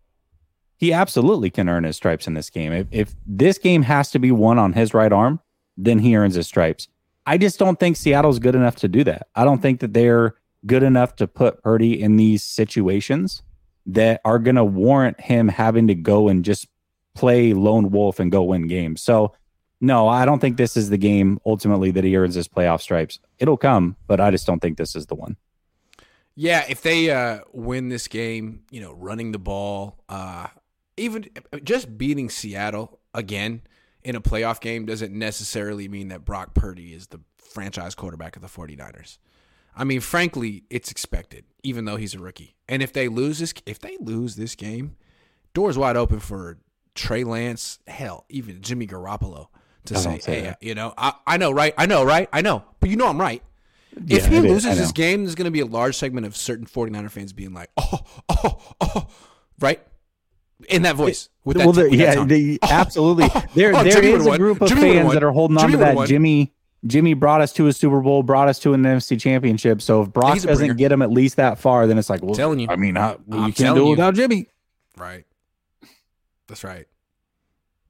he 0.76 0.92
absolutely 0.92 1.50
can 1.50 1.68
earn 1.68 1.84
his 1.84 1.96
stripes 1.96 2.26
in 2.26 2.34
this 2.34 2.50
game. 2.50 2.72
If, 2.72 2.86
if 2.90 3.16
this 3.26 3.58
game 3.58 3.82
has 3.82 4.10
to 4.12 4.18
be 4.18 4.30
won 4.30 4.58
on 4.58 4.74
his 4.74 4.94
right 4.94 5.12
arm, 5.12 5.40
then 5.76 5.98
he 6.00 6.16
earns 6.16 6.34
his 6.36 6.46
stripes. 6.46 6.88
I 7.26 7.36
just 7.36 7.58
don't 7.58 7.78
think 7.78 7.96
Seattle's 7.96 8.38
good 8.38 8.54
enough 8.54 8.76
to 8.76 8.88
do 8.88 9.04
that. 9.04 9.26
I 9.34 9.44
don't 9.44 9.60
think 9.60 9.80
that 9.80 9.92
they're 9.92 10.34
good 10.66 10.82
enough 10.82 11.16
to 11.16 11.26
put 11.26 11.62
Purdy 11.62 12.00
in 12.00 12.16
these 12.16 12.42
situations 12.42 13.42
that 13.86 14.20
are 14.24 14.38
going 14.38 14.56
to 14.56 14.64
warrant 14.64 15.20
him 15.20 15.48
having 15.48 15.86
to 15.88 15.94
go 15.94 16.28
and 16.28 16.44
just 16.44 16.66
play 17.14 17.52
lone 17.54 17.90
wolf 17.90 18.20
and 18.20 18.30
go 18.30 18.42
win 18.44 18.66
games. 18.66 19.02
So, 19.02 19.32
no, 19.80 20.08
I 20.08 20.24
don't 20.24 20.38
think 20.40 20.56
this 20.56 20.76
is 20.76 20.90
the 20.90 20.98
game 20.98 21.38
ultimately 21.46 21.90
that 21.92 22.04
he 22.04 22.16
earns 22.16 22.34
his 22.34 22.48
playoff 22.48 22.80
stripes. 22.80 23.18
It'll 23.38 23.56
come, 23.56 23.96
but 24.06 24.20
I 24.20 24.30
just 24.30 24.46
don't 24.46 24.60
think 24.60 24.76
this 24.78 24.94
is 24.96 25.06
the 25.06 25.14
one. 25.14 25.36
Yeah, 26.40 26.64
if 26.68 26.82
they 26.82 27.10
uh, 27.10 27.40
win 27.52 27.88
this 27.88 28.06
game, 28.06 28.62
you 28.70 28.80
know, 28.80 28.92
running 28.92 29.32
the 29.32 29.40
ball, 29.40 29.98
uh, 30.08 30.46
even 30.96 31.28
just 31.64 31.98
beating 31.98 32.30
Seattle 32.30 33.00
again 33.12 33.62
in 34.04 34.14
a 34.14 34.20
playoff 34.20 34.60
game 34.60 34.86
doesn't 34.86 35.12
necessarily 35.12 35.88
mean 35.88 36.06
that 36.08 36.24
Brock 36.24 36.54
Purdy 36.54 36.94
is 36.94 37.08
the 37.08 37.18
franchise 37.38 37.96
quarterback 37.96 38.36
of 38.36 38.42
the 38.42 38.46
49ers. 38.46 39.18
I 39.74 39.82
mean, 39.82 39.98
frankly, 40.00 40.62
it's 40.70 40.92
expected, 40.92 41.44
even 41.64 41.86
though 41.86 41.96
he's 41.96 42.14
a 42.14 42.20
rookie. 42.20 42.54
And 42.68 42.84
if 42.84 42.92
they 42.92 43.08
lose 43.08 43.40
this, 43.40 43.52
if 43.66 43.80
they 43.80 43.96
lose 43.98 44.36
this 44.36 44.54
game, 44.54 44.94
doors 45.54 45.76
wide 45.76 45.96
open 45.96 46.20
for 46.20 46.58
Trey 46.94 47.24
Lance, 47.24 47.80
hell, 47.88 48.26
even 48.28 48.62
Jimmy 48.62 48.86
Garoppolo 48.86 49.48
to 49.86 49.96
say, 49.96 50.20
say 50.20 50.34
"Hey, 50.36 50.42
that. 50.42 50.62
you 50.62 50.76
know, 50.76 50.94
I, 50.96 51.14
I 51.26 51.36
know, 51.36 51.50
right? 51.50 51.74
I 51.76 51.86
know, 51.86 52.04
right? 52.04 52.28
I 52.32 52.42
know, 52.42 52.62
but 52.78 52.90
you 52.90 52.96
know, 52.96 53.08
I'm 53.08 53.20
right." 53.20 53.42
If 53.96 54.24
Yeah, 54.24 54.28
he 54.28 54.40
loses 54.40 54.72
I 54.72 54.74
this 54.74 54.92
game, 54.92 55.24
there's 55.24 55.34
going 55.34 55.46
to 55.46 55.50
be 55.50 55.60
a 55.60 55.66
large 55.66 55.96
segment 55.96 56.26
of 56.26 56.36
certain 56.36 56.66
49er 56.66 57.10
fans 57.10 57.32
being 57.32 57.52
like, 57.52 57.70
"Oh, 57.76 58.00
oh, 58.28 58.74
oh," 58.80 59.08
right? 59.60 59.80
in 60.68 60.82
that 60.82 60.96
voice. 60.96 61.28
With 61.44 61.56
that, 61.56 61.66
well, 61.66 61.74
with 61.74 61.92
yeah, 61.92 62.24
they, 62.24 62.58
absolutely. 62.62 63.28
there, 63.54 63.74
oh, 63.74 63.84
there 63.84 64.04
is 64.04 64.26
a 64.26 64.30
won. 64.30 64.38
group 64.38 64.60
of 64.60 64.68
Jimmy 64.68 64.94
fans 64.94 65.12
that 65.12 65.22
are 65.22 65.30
holding 65.30 65.56
on 65.56 65.62
Jimmy 65.62 65.72
to 65.72 65.78
that. 65.78 65.96
won. 65.96 66.06
Jimmy, 66.06 66.52
Jimmy 66.86 67.14
brought 67.14 67.40
us 67.40 67.52
to 67.54 67.66
a 67.68 67.72
Super 67.72 68.00
Bowl, 68.00 68.22
brought 68.22 68.48
us 68.48 68.58
to 68.60 68.74
an 68.74 68.82
NFC 68.82 69.20
Championship. 69.20 69.80
So 69.80 70.02
if 70.02 70.12
Brock 70.12 70.34
doesn't 70.34 70.56
bringer. 70.56 70.74
get 70.74 70.92
him 70.92 71.02
at 71.02 71.10
least 71.10 71.36
that 71.36 71.58
far, 71.58 71.86
then 71.86 71.98
it's 71.98 72.10
like, 72.10 72.22
well, 72.22 72.34
telling 72.34 72.58
you. 72.58 72.68
I 72.68 72.76
mean, 72.76 72.96
how, 72.96 73.18
you 73.28 73.52
can't 73.52 73.76
do 73.76 73.86
it 73.86 73.90
without 73.90 74.14
Jimmy. 74.14 74.48
Right. 74.96 75.24
That's 76.48 76.64
right. 76.64 76.86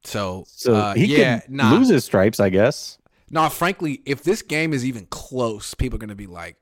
So, 0.04 0.44
So 0.46 0.74
uh, 0.74 0.94
he 0.94 1.06
yeah, 1.06 1.40
could 1.40 1.50
nah, 1.50 1.72
lose 1.72 1.88
his 1.88 2.04
stripes, 2.04 2.40
I 2.40 2.50
guess. 2.50 2.97
Nah. 3.30 3.48
Frankly, 3.48 4.02
if 4.04 4.22
this 4.22 4.42
game 4.42 4.72
is 4.72 4.84
even 4.84 5.06
close, 5.06 5.74
people 5.74 5.96
are 5.96 6.00
gonna 6.00 6.14
be 6.14 6.26
like, 6.26 6.56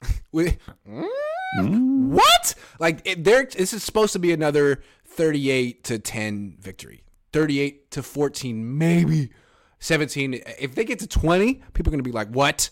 "We- 0.32 0.58
Mm. 0.86 2.08
"What?" 2.08 2.54
Like, 2.80 3.00
it, 3.04 3.22
there. 3.24 3.44
This 3.44 3.72
is 3.72 3.82
supposed 3.84 4.12
to 4.14 4.18
be 4.18 4.32
another 4.32 4.82
thirty-eight 5.06 5.84
to 5.84 5.98
ten 6.00 6.56
victory, 6.60 7.04
thirty-eight 7.32 7.92
to 7.92 8.02
fourteen, 8.02 8.76
maybe 8.76 9.30
seventeen. 9.78 10.40
If 10.58 10.74
they 10.74 10.84
get 10.84 10.98
to 10.98 11.06
twenty, 11.06 11.62
people 11.74 11.90
are 11.90 11.94
gonna 11.94 12.02
be 12.02 12.10
like, 12.12 12.28
"What?" 12.28 12.70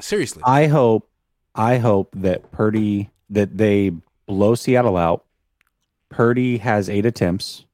Seriously, 0.00 0.42
I 0.44 0.66
hope, 0.66 1.08
I 1.54 1.78
hope 1.78 2.14
that 2.18 2.52
Purdy 2.52 3.10
that 3.30 3.56
they 3.56 3.92
blow 4.26 4.54
Seattle 4.54 4.96
out. 4.98 5.24
Purdy 6.10 6.58
has 6.58 6.90
eight 6.90 7.06
attempts, 7.06 7.64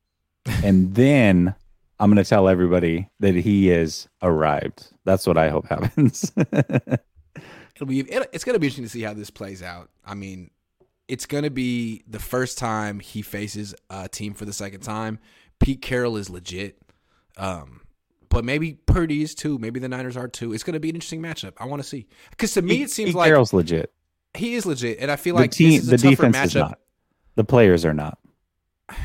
and 0.62 0.94
then 0.94 1.56
I'm 2.00 2.10
going 2.10 2.22
to 2.22 2.28
tell 2.28 2.48
everybody 2.48 3.08
that 3.20 3.34
he 3.34 3.70
is 3.70 4.08
arrived. 4.22 4.88
That's 5.04 5.26
what 5.26 5.36
I 5.36 5.48
hope 5.50 5.66
happens. 5.68 6.30
it'll 7.74 7.86
be 7.86 8.00
it, 8.00 8.28
it's 8.32 8.44
going 8.44 8.54
to 8.54 8.60
be 8.60 8.66
interesting 8.66 8.84
to 8.84 8.90
see 8.90 9.02
how 9.02 9.14
this 9.14 9.30
plays 9.30 9.62
out. 9.62 9.90
I 10.06 10.14
mean, 10.14 10.50
it's 11.08 11.26
going 11.26 11.44
to 11.44 11.50
be 11.50 12.02
the 12.06 12.18
first 12.20 12.58
time 12.58 13.00
he 13.00 13.22
faces 13.22 13.74
a 13.90 14.08
team 14.08 14.34
for 14.34 14.44
the 14.44 14.52
second 14.52 14.80
time. 14.80 15.18
Pete 15.58 15.82
Carroll 15.82 16.16
is 16.16 16.30
legit, 16.30 16.78
um, 17.36 17.80
but 18.28 18.44
maybe 18.44 18.74
Purdy 18.86 19.22
is 19.22 19.34
too. 19.34 19.58
Maybe 19.58 19.80
the 19.80 19.88
Niners 19.88 20.16
are 20.16 20.28
too. 20.28 20.52
It's 20.52 20.62
going 20.62 20.74
to 20.74 20.80
be 20.80 20.90
an 20.90 20.94
interesting 20.94 21.20
matchup. 21.22 21.54
I 21.58 21.64
want 21.64 21.82
to 21.82 21.88
see 21.88 22.06
because 22.30 22.52
to 22.54 22.62
me 22.62 22.82
it 22.82 22.90
seems 22.90 23.08
Pete 23.08 23.16
like 23.16 23.28
Carroll's 23.28 23.52
legit. 23.52 23.92
he 24.34 24.54
is 24.54 24.66
legit, 24.66 24.98
and 25.00 25.10
I 25.10 25.16
feel 25.16 25.34
The 25.34 25.40
like 25.42 25.50
team, 25.50 25.70
this 25.72 25.80
is 25.82 25.88
the 25.88 25.96
tougher 25.98 26.10
defense 26.28 26.36
matchup. 26.36 26.46
is 26.46 26.54
not. 26.54 26.78
The 27.34 27.44
players 27.44 27.84
are 27.84 27.94
not. 27.94 28.18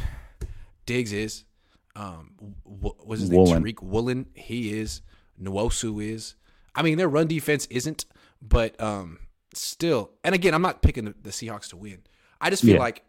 Diggs 0.86 1.14
is. 1.14 1.46
Um, 1.96 2.32
w- 2.66 2.96
what's 3.00 3.22
his 3.22 3.30
Woolen. 3.30 3.64
name? 3.64 3.74
Tariq 3.74 3.82
Woolen. 3.84 4.26
He 4.34 4.78
is. 4.80 5.02
Nwosu 5.42 6.04
is. 6.04 6.36
I 6.76 6.82
mean, 6.82 6.98
their 6.98 7.08
run 7.10 7.28
defense 7.28 7.68
isn't, 7.70 8.06
but 8.42 8.80
um, 8.82 9.20
still. 9.54 10.12
And 10.24 10.34
again, 10.34 10.54
I'm 10.54 10.62
not 10.62 10.82
picking 10.82 11.06
the, 11.06 11.16
the 11.22 11.30
Seahawks 11.30 11.70
to 11.70 11.78
win. 11.78 12.00
I 12.42 12.50
just 12.50 12.64
feel 12.64 12.74
Yeah. 12.76 12.80
like 12.80 13.04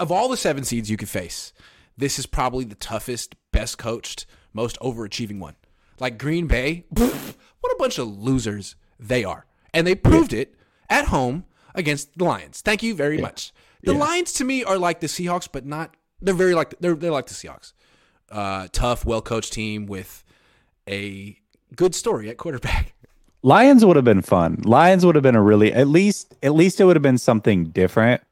of 0.00 0.10
all 0.12 0.28
the 0.28 0.36
seven 0.36 0.64
seeds 0.64 0.90
you 0.90 0.96
could 0.96 1.08
face, 1.08 1.52
this 1.96 2.18
is 2.18 2.26
probably 2.26 2.64
the 2.64 2.74
toughest, 2.76 3.34
best 3.52 3.78
coached, 3.78 4.26
most 4.52 4.78
overachieving 4.80 5.38
one. 5.40 5.56
Like 6.00 6.18
Green 6.18 6.46
Bay, 6.46 6.84
pff, 6.94 7.34
what 7.60 7.72
a 7.72 7.76
bunch 7.78 7.98
of 7.98 8.06
losers 8.08 8.76
they 9.00 9.24
are, 9.24 9.46
and 9.74 9.86
they 9.86 9.94
proved 9.96 10.32
it 10.32 10.54
at 10.88 11.06
home 11.06 11.44
against 11.74 12.16
the 12.16 12.24
Lions. 12.24 12.60
Thank 12.60 12.82
you 12.82 12.94
very 12.94 13.18
much. 13.18 13.52
The 13.82 13.92
Yeah. 13.92 13.98
Lions 13.98 14.32
to 14.34 14.44
me 14.44 14.62
are 14.64 14.78
like 14.78 15.00
the 15.00 15.06
Seahawks, 15.08 15.48
but 15.50 15.64
not. 15.66 15.96
They're 16.20 16.34
very 16.34 16.54
like 16.54 16.74
they're 16.80 16.94
they're 16.94 17.10
like 17.12 17.26
the 17.26 17.34
Seahawks. 17.34 17.72
Uh, 18.30 18.68
tough, 18.72 19.04
well 19.04 19.22
coached 19.22 19.52
team 19.52 19.86
with 19.86 20.24
a 20.88 21.38
good 21.74 21.94
story 21.94 22.28
at 22.28 22.36
quarterback. 22.36 22.94
Lions 23.42 23.84
would 23.84 23.96
have 23.96 24.04
been 24.04 24.22
fun. 24.22 24.60
Lions 24.64 25.06
would 25.06 25.14
have 25.14 25.22
been 25.22 25.36
a 25.36 25.42
really 25.42 25.72
at 25.72 25.86
least 25.86 26.34
at 26.42 26.54
least 26.54 26.80
it 26.80 26.84
would 26.84 26.96
have 26.96 27.02
been 27.02 27.18
something 27.18 27.66
different. 27.66 28.22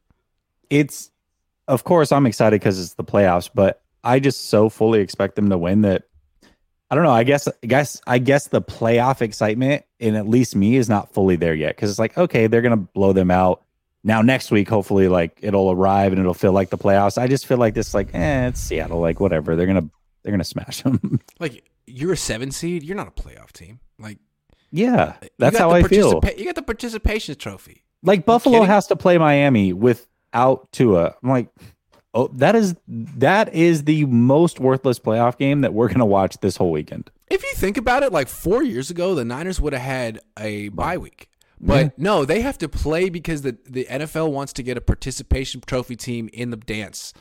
It's 0.69 1.11
of 1.69 1.85
course 1.85 2.11
I'm 2.11 2.27
excited 2.27 2.61
because 2.61 2.81
it's 2.81 2.95
the 2.95 3.05
playoffs, 3.05 3.49
but 3.53 3.83
I 4.03 4.19
just 4.19 4.49
so 4.49 4.69
fully 4.69 5.01
expect 5.01 5.37
them 5.37 5.49
to 5.51 5.59
win 5.59 5.83
that 5.83 6.05
I 6.91 6.95
don't 6.95 7.05
know. 7.05 7.11
I 7.11 7.25
guess 7.25 7.49
I 7.49 7.67
guess 7.67 8.01
I 8.07 8.19
guess 8.19 8.49
the 8.49 8.63
playoff 8.63 9.23
excitement 9.23 9.85
in 9.99 10.15
at 10.17 10.29
least 10.29 10.57
me 10.57 10.77
is 10.77 10.89
not 10.89 11.13
fully 11.13 11.37
there 11.37 11.55
yet 11.55 11.77
because 11.77 11.91
it's 11.91 11.99
like 11.99 12.19
okay 12.19 12.47
they're 12.47 12.63
gonna 12.63 12.77
blow 12.77 13.13
them 13.13 13.31
out. 13.31 13.63
Now 14.07 14.23
next 14.23 14.53
week 14.53 14.69
hopefully 14.69 15.09
like 15.09 15.37
it'll 15.43 15.73
arrive 15.73 16.13
and 16.13 16.21
it'll 16.21 16.33
feel 16.33 16.53
like 16.53 16.71
the 16.71 16.79
playoffs. 16.79 17.19
I 17.19 17.27
just 17.27 17.45
feel 17.45 17.59
like 17.59 17.75
this 17.75 17.93
like 17.93 18.15
eh 18.15 18.47
it's 18.47 18.61
Seattle 18.61 19.01
like 19.01 19.19
whatever 19.19 19.57
they're 19.57 19.67
gonna 19.67 19.91
they're 20.23 20.31
gonna 20.31 20.45
smash 20.45 20.83
them. 20.83 21.21
Like 21.41 21.69
you're 21.89 22.13
a 22.13 22.17
seven 22.17 22.53
seed, 22.53 22.85
you're 22.85 22.97
not 22.97 23.09
a 23.09 23.11
playoff 23.11 23.51
team. 23.51 23.81
Like 23.99 24.19
yeah, 24.71 25.17
that's 25.39 25.59
how 25.59 25.73
I 25.73 25.83
feel. 25.83 26.21
You 26.37 26.45
got 26.45 26.55
the 26.55 26.63
participation 26.63 27.35
trophy. 27.35 27.83
Like 28.05 28.25
Buffalo 28.25 28.63
has 28.63 28.87
to 28.89 28.97
play 28.97 29.19
Miami 29.19 29.73
without 29.73 30.71
Tua. 30.71 31.17
I'm 31.21 31.29
like, 31.29 31.49
oh, 32.15 32.29
that 32.35 32.55
is 32.55 32.77
that 32.87 33.53
is 33.55 33.85
the 33.85 34.05
most 34.05 34.61
worthless 34.61 35.01
playoff 35.01 35.37
game 35.37 35.63
that 35.63 35.75
we're 35.75 35.89
gonna 35.89 36.07
watch 36.07 36.39
this 36.39 36.57
whole 36.57 36.71
weekend. 36.71 37.11
If 37.29 37.43
you 37.43 37.55
think 37.57 37.77
about 37.77 38.05
it, 38.05 38.13
like 38.13 38.29
four 38.29 38.63
years 38.63 38.89
ago, 38.89 39.17
the 39.17 39.25
Niners 39.25 39.61
would 39.61 39.73
have 39.73 39.83
had 39.83 40.21
a 40.39 40.69
bye 40.69 40.97
week. 40.97 41.29
But 41.61 41.99
no, 41.99 42.25
they 42.25 42.43
have 42.43 42.59
to 42.59 42.69
play 42.69 43.09
because 43.09 43.43
the, 43.43 43.57
the 43.65 43.87
NFL 43.91 44.31
wants 44.31 44.53
to 44.55 44.63
get 44.63 44.77
a 44.77 44.81
participation 44.81 45.63
trophy 45.67 45.97
team 45.97 46.29
in 46.33 46.51
the 46.51 46.57
dance. 46.57 47.15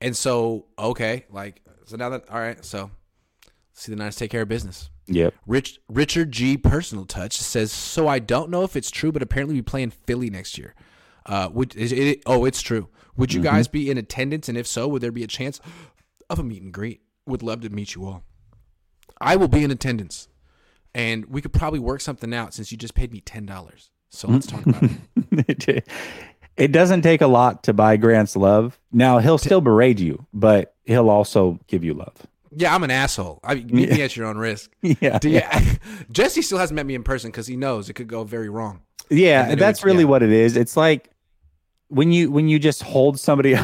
And 0.00 0.16
so, 0.16 0.66
okay, 0.78 1.26
like, 1.30 1.62
so 1.86 1.96
now 1.96 2.08
that, 2.10 2.28
all 2.30 2.40
right, 2.40 2.64
so 2.64 2.90
see 3.72 3.92
the 3.92 3.96
Niners 3.96 4.16
take 4.16 4.30
care 4.30 4.42
of 4.42 4.48
business. 4.48 4.90
Yep. 5.06 5.34
Rich 5.46 5.80
Richard 5.88 6.30
G. 6.30 6.56
Personal 6.56 7.04
Touch 7.04 7.36
says, 7.36 7.72
so 7.72 8.06
I 8.06 8.18
don't 8.18 8.50
know 8.50 8.62
if 8.62 8.76
it's 8.76 8.90
true, 8.90 9.10
but 9.10 9.22
apparently 9.22 9.56
we 9.56 9.62
play 9.62 9.82
in 9.82 9.90
Philly 9.90 10.30
next 10.30 10.58
year. 10.58 10.74
Uh, 11.26 11.48
would 11.52 11.74
is 11.76 11.92
it? 11.92 12.22
Oh, 12.26 12.44
it's 12.44 12.62
true. 12.62 12.88
Would 13.16 13.32
you 13.32 13.40
guys 13.40 13.68
be 13.68 13.90
in 13.90 13.98
attendance? 13.98 14.48
And 14.48 14.56
if 14.56 14.66
so, 14.66 14.88
would 14.88 15.02
there 15.02 15.12
be 15.12 15.22
a 15.22 15.28
chance 15.28 15.60
of 16.30 16.38
a 16.38 16.42
meet 16.42 16.62
and 16.62 16.72
greet? 16.72 17.02
Would 17.26 17.42
love 17.42 17.60
to 17.60 17.68
meet 17.68 17.94
you 17.94 18.06
all. 18.06 18.24
I 19.20 19.36
will 19.36 19.48
be 19.48 19.62
in 19.62 19.70
attendance, 19.70 20.28
and 20.94 21.24
we 21.26 21.40
could 21.42 21.52
probably 21.52 21.78
work 21.78 22.00
something 22.00 22.32
out 22.34 22.54
since 22.54 22.70
you 22.72 22.78
just 22.78 22.94
paid 22.94 23.12
me 23.12 23.20
ten 23.20 23.46
dollars. 23.46 23.90
So 24.10 24.28
let's 24.28 24.46
talk 24.46 24.66
about 24.66 24.82
it. 25.48 25.84
it, 26.56 26.70
doesn't 26.70 27.00
take 27.00 27.22
a 27.22 27.26
lot 27.26 27.62
to 27.64 27.72
buy 27.72 27.96
Grant's 27.96 28.36
love. 28.36 28.78
Now 28.92 29.18
he'll 29.18 29.38
still 29.38 29.62
berate 29.62 29.98
you, 30.00 30.26
but 30.34 30.74
he'll 30.84 31.08
also 31.08 31.58
give 31.66 31.82
you 31.82 31.94
love. 31.94 32.14
Yeah, 32.54 32.74
I'm 32.74 32.84
an 32.84 32.90
asshole. 32.90 33.40
I 33.42 33.54
mean, 33.54 33.68
meet 33.68 33.90
me 33.90 34.02
at 34.02 34.14
your 34.14 34.26
own 34.26 34.36
risk. 34.36 34.70
Yeah. 34.82 35.18
You, 35.24 35.40
Jesse 36.12 36.42
still 36.42 36.58
hasn't 36.58 36.76
met 36.76 36.84
me 36.84 36.94
in 36.94 37.02
person 37.02 37.30
because 37.30 37.46
he 37.46 37.56
knows 37.56 37.88
it 37.88 37.94
could 37.94 38.08
go 38.08 38.24
very 38.24 38.50
wrong. 38.50 38.82
Yeah, 39.08 39.40
And 39.42 39.52
then 39.52 39.58
it 39.58 39.60
that's 39.60 39.82
really 39.82 40.00
yeah. 40.00 40.10
what 40.10 40.22
it 40.22 40.30
is. 40.30 40.56
It's 40.56 40.76
like 40.76 41.10
when 41.88 42.12
you 42.12 42.30
when 42.30 42.48
you 42.48 42.58
just 42.58 42.82
hold 42.82 43.18
somebody 43.18 43.54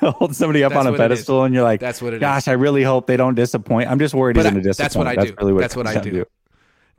hold 0.00 0.34
somebody 0.34 0.64
up 0.64 0.72
That's 0.72 0.86
on 0.86 0.86
a 0.86 0.92
is. 0.92 0.98
pedestal 0.98 1.44
and 1.44 1.54
you're 1.54 1.64
like, 1.64 1.80
That's 1.80 2.00
what 2.00 2.12
it 2.14 2.16
is. 2.16 2.20
gosh, 2.20 2.48
I 2.48 2.52
really 2.52 2.82
hope 2.82 3.06
they 3.06 3.16
don't 3.16 3.34
disappoint. 3.34 3.90
I'm 3.90 3.98
just 3.98 4.14
worried 4.14 4.34
But 4.34 4.44
he's 4.46 4.52
going 4.52 4.62
to 4.62 4.68
disappoint. 4.68 4.84
that's 4.84 4.96
what. 4.96 5.06
I 5.06 5.14
do. 5.16 5.34
really 5.38 5.52
what 5.52 5.60
That's 5.60 5.76
what 5.76 5.86
I 5.86 6.00
do. 6.00 6.24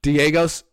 Diego's. 0.02 0.64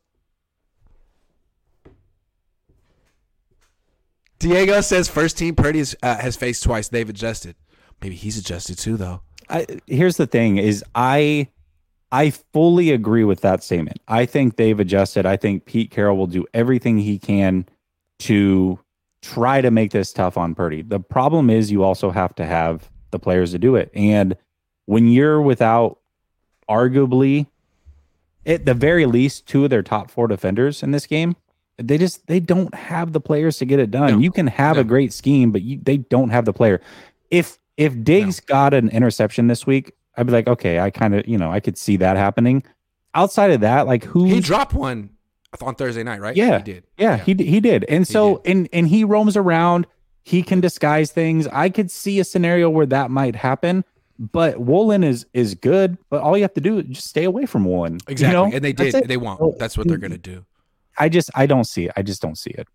Diego 4.39 4.81
says 4.81 5.09
first 5.09 5.39
team 5.39 5.55
Purdy 5.55 5.83
uh, 6.03 6.19
has 6.19 6.37
faced 6.37 6.63
twice. 6.63 6.89
They've 6.89 7.09
adjusted. 7.09 7.57
Maybe 8.03 8.15
he's 8.15 8.39
adjusted 8.39 8.79
too, 8.79 8.97
though. 8.97 9.23
I, 9.49 9.67
here's 9.87 10.17
the 10.17 10.27
thing: 10.27 10.59
is 10.59 10.85
I 10.95 11.49
I 12.13 12.31
fully 12.31 12.91
agree 12.93 13.25
with 13.25 13.41
that 13.41 13.63
statement. 13.63 13.99
I 14.07 14.27
think 14.27 14.57
they've 14.57 14.79
adjusted. 14.79 15.27
I 15.27 15.37
think 15.37 15.65
Pete 15.65 15.91
Carroll 15.91 16.17
will 16.17 16.27
do 16.27 16.45
everything 16.53 16.99
he 16.99 17.19
can 17.19 17.67
to 18.21 18.79
try 19.23 19.61
to 19.61 19.71
make 19.71 19.91
this 19.91 20.13
tough 20.13 20.37
on 20.37 20.55
Purdy. 20.55 20.83
The 20.83 21.01
problem 21.01 21.51
is 21.51 21.73
you 21.73 21.83
also 21.83 22.11
have 22.11 22.35
to 22.37 22.47
have 22.47 22.91
the 23.11 23.19
players 23.19 23.53
to 23.53 23.59
do 23.59 23.75
it, 23.75 23.91
and 23.95 24.37
when 24.85 25.09
you're 25.09 25.41
without 25.41 25.99
arguably 26.69 27.47
at 28.47 28.65
the 28.65 28.75
very 28.75 29.05
least 29.07 29.47
two 29.47 29.65
of 29.65 29.71
their 29.71 29.83
top 29.83 30.11
four 30.11 30.29
defenders 30.29 30.83
in 30.83 30.93
this 30.93 31.07
game 31.07 31.37
they 31.79 31.99
just 31.99 32.27
they 32.27 32.41
don't 32.41 32.75
have 32.75 33.13
the 33.13 33.21
players 33.21 33.59
to 33.59 33.65
get 33.67 33.79
it 33.79 33.91
done 33.91 34.13
No. 34.13 34.19
you 34.19 34.31
can 34.31 34.47
have 34.47 34.77
No. 34.77 34.81
a 34.81 34.85
great 34.85 35.13
scheme 35.13 35.51
but 35.53 35.61
you, 35.63 35.79
they 35.83 35.99
don't 35.99 36.31
have 36.31 36.45
the 36.47 36.53
player 36.53 36.81
if 37.31 37.59
if 37.77 38.03
diggs 38.03 38.41
got 38.41 38.73
an 38.73 38.89
interception 38.91 39.49
this 39.49 39.67
week 39.67 39.93
i'd 40.17 40.27
be 40.27 40.33
like 40.33 40.47
okay 40.49 40.79
i 40.81 40.91
kind 40.91 41.15
of 41.15 41.29
you 41.29 41.37
know 41.37 41.51
i 41.53 41.61
could 41.61 41.77
see 41.77 41.97
that 41.99 42.17
happening 42.17 42.63
outside 43.15 43.51
of 43.51 43.61
that 43.61 43.87
like 43.87 44.05
who 44.05 44.25
He 44.27 44.41
dropped 44.41 44.73
one 44.75 45.11
on 45.63 45.75
Thursday 45.75 46.03
night, 46.03 46.21
right? 46.21 46.37
Yeah. 46.37 46.59
he 46.59 46.65
did. 46.65 46.85
yeah, 46.99 47.17
he 47.17 47.33
he 47.35 47.61
did 47.61 47.85
and 47.89 48.07
so 48.07 48.43
and 48.45 48.69
and 48.75 48.89
he 48.89 49.05
roams 49.05 49.37
around 49.39 49.87
he 50.23 50.43
can 50.43 50.61
disguise 50.61 51.13
things 51.13 51.47
i 51.49 51.69
could 51.71 51.91
see 51.91 52.21
a 52.21 52.25
scenario 52.25 52.69
where 52.69 52.85
that 52.87 53.11
might 53.11 53.37
happen 53.37 53.85
but 54.19 54.61
Woolen 54.61 55.05
is 55.05 55.27
is 55.35 55.55
good, 55.55 55.99
but 56.11 56.23
all 56.23 56.37
you 56.37 56.43
have 56.43 56.55
to 56.55 56.61
do 56.61 56.79
is 56.79 56.87
just 56.87 57.09
stay 57.09 57.25
away 57.25 57.47
from 57.47 57.65
Woolen. 57.65 57.95
you 57.95 57.99
exactly, 58.09 58.35
know? 58.35 58.45
and 58.55 58.65
they 58.65 58.73
did. 58.73 59.09
They 59.09 59.17
won't. 59.17 59.59
That's 59.59 59.77
what 59.77 59.89
they're 59.89 59.99
gonna 59.99 60.19
do. 60.19 60.45
I 60.99 61.09
just 61.09 61.31
I 61.35 61.47
don't 61.47 61.65
see 61.65 61.87
it. 61.87 61.93
I 61.97 62.03
just 62.03 62.23
don't 62.23 62.39
see 62.39 62.51
it. 62.51 62.67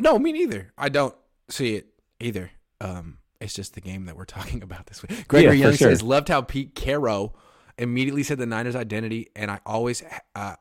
No, 0.00 0.18
me 0.18 0.32
neither. 0.32 0.72
I 0.78 0.88
don't 0.88 1.14
see 1.48 1.74
it 1.74 1.86
either. 2.20 2.50
Um, 2.80 3.18
it's 3.40 3.54
just 3.54 3.74
the 3.74 3.80
game 3.80 4.06
that 4.06 4.16
we're 4.16 4.24
talking 4.38 4.62
about 4.62 4.86
this 4.86 5.02
week. 5.02 5.26
Gregory 5.28 5.56
Yeah, 5.56 5.66
Young 5.66 5.76
sure. 5.76 5.90
says, 5.90 6.02
"Loved 6.02 6.28
how 6.28 6.42
Pete 6.42 6.74
Carroll 6.74 7.36
immediately 7.78 8.22
said 8.22 8.38
the 8.38 8.46
Niners' 8.46 8.76
identity, 8.76 9.28
and 9.34 9.50
I 9.50 9.58
always 9.66 10.02
uh, 10.36 10.56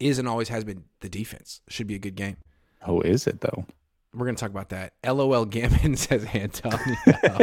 is 0.00 0.18
and 0.18 0.28
always 0.28 0.48
has 0.48 0.64
been 0.64 0.84
the 1.00 1.08
defense. 1.08 1.60
Should 1.68 1.86
be 1.86 1.94
a 1.94 1.98
good 1.98 2.14
game. 2.14 2.36
Oh, 2.86 3.00
is 3.00 3.26
it 3.26 3.40
though? 3.40 3.66
We're 4.14 4.26
gonna 4.26 4.38
talk 4.38 4.50
about 4.50 4.68
that. 4.70 4.94
LOL 5.04 5.44
Gammon 5.44 5.96
says 5.98 6.24
Antonio. 6.32 6.78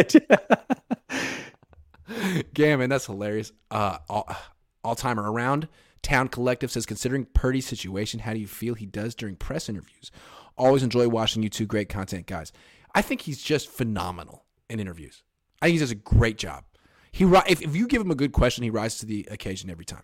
Gammon, 2.54 2.90
that's 2.90 3.06
hilarious. 3.06 3.52
Uh, 3.70 3.98
all, 4.84 4.96
timer 4.96 5.32
around. 5.32 5.68
Town 6.02 6.28
Collective 6.28 6.72
says, 6.72 6.86
considering 6.86 7.26
Purdy's 7.26 7.68
situation, 7.68 8.22
how 8.22 8.34
do 8.34 8.40
you 8.40 8.48
feel 8.48 8.74
he 8.74 8.86
does 8.86 9.14
during 9.14 9.36
press 9.36 9.70
interviews? 9.70 10.12
Always 10.58 10.84
enjoy 10.84 11.08
watching 11.08 11.44
you 11.44 11.50
two. 11.50 11.66
Great 11.66 11.90
content, 11.90 12.26
guys. 12.26 12.52
I 12.94 13.02
think 13.02 13.22
he's 13.22 13.42
just 13.42 13.70
phenomenal 13.70 14.46
in 14.70 14.80
interviews. 14.80 15.24
I 15.62 15.68
think 15.68 15.74
he 15.74 15.80
does 15.80 15.92
a 15.92 15.96
great 15.96 16.38
job. 16.38 16.64
He 17.12 17.26
if, 17.26 17.62
if 17.62 17.76
you 17.76 17.88
give 17.88 18.02
him 18.02 18.12
a 18.12 18.16
good 18.16 18.32
question, 18.32 18.64
he 18.64 18.70
rises 18.70 19.00
to 19.00 19.06
the 19.06 19.28
occasion 19.30 19.70
every 19.70 19.86
time. 19.86 20.04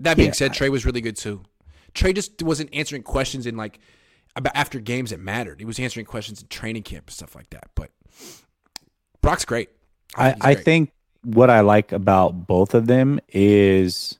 That 0.00 0.16
being 0.16 0.28
yeah, 0.28 0.34
said, 0.34 0.54
Trey 0.54 0.68
was 0.68 0.86
really 0.86 1.00
good 1.00 1.16
too. 1.16 1.42
Trey 1.94 2.12
just 2.12 2.42
wasn't 2.42 2.70
answering 2.72 3.02
questions 3.02 3.46
in 3.46 3.56
like 3.56 3.80
about 4.36 4.56
after 4.56 4.78
games 4.80 5.10
that 5.10 5.20
mattered. 5.20 5.60
He 5.60 5.66
was 5.66 5.78
answering 5.78 6.06
questions 6.06 6.40
in 6.40 6.48
training 6.48 6.84
camp 6.84 7.06
and 7.06 7.14
stuff 7.14 7.34
like 7.34 7.50
that. 7.50 7.70
But 7.74 7.90
Brock's 9.20 9.44
great. 9.44 9.70
I, 10.16 10.34
I, 10.40 10.54
think 10.54 10.92
what 11.22 11.50
I 11.50 11.60
like 11.60 11.92
about 11.92 12.46
both 12.46 12.74
of 12.74 12.86
them 12.86 13.20
is 13.28 14.18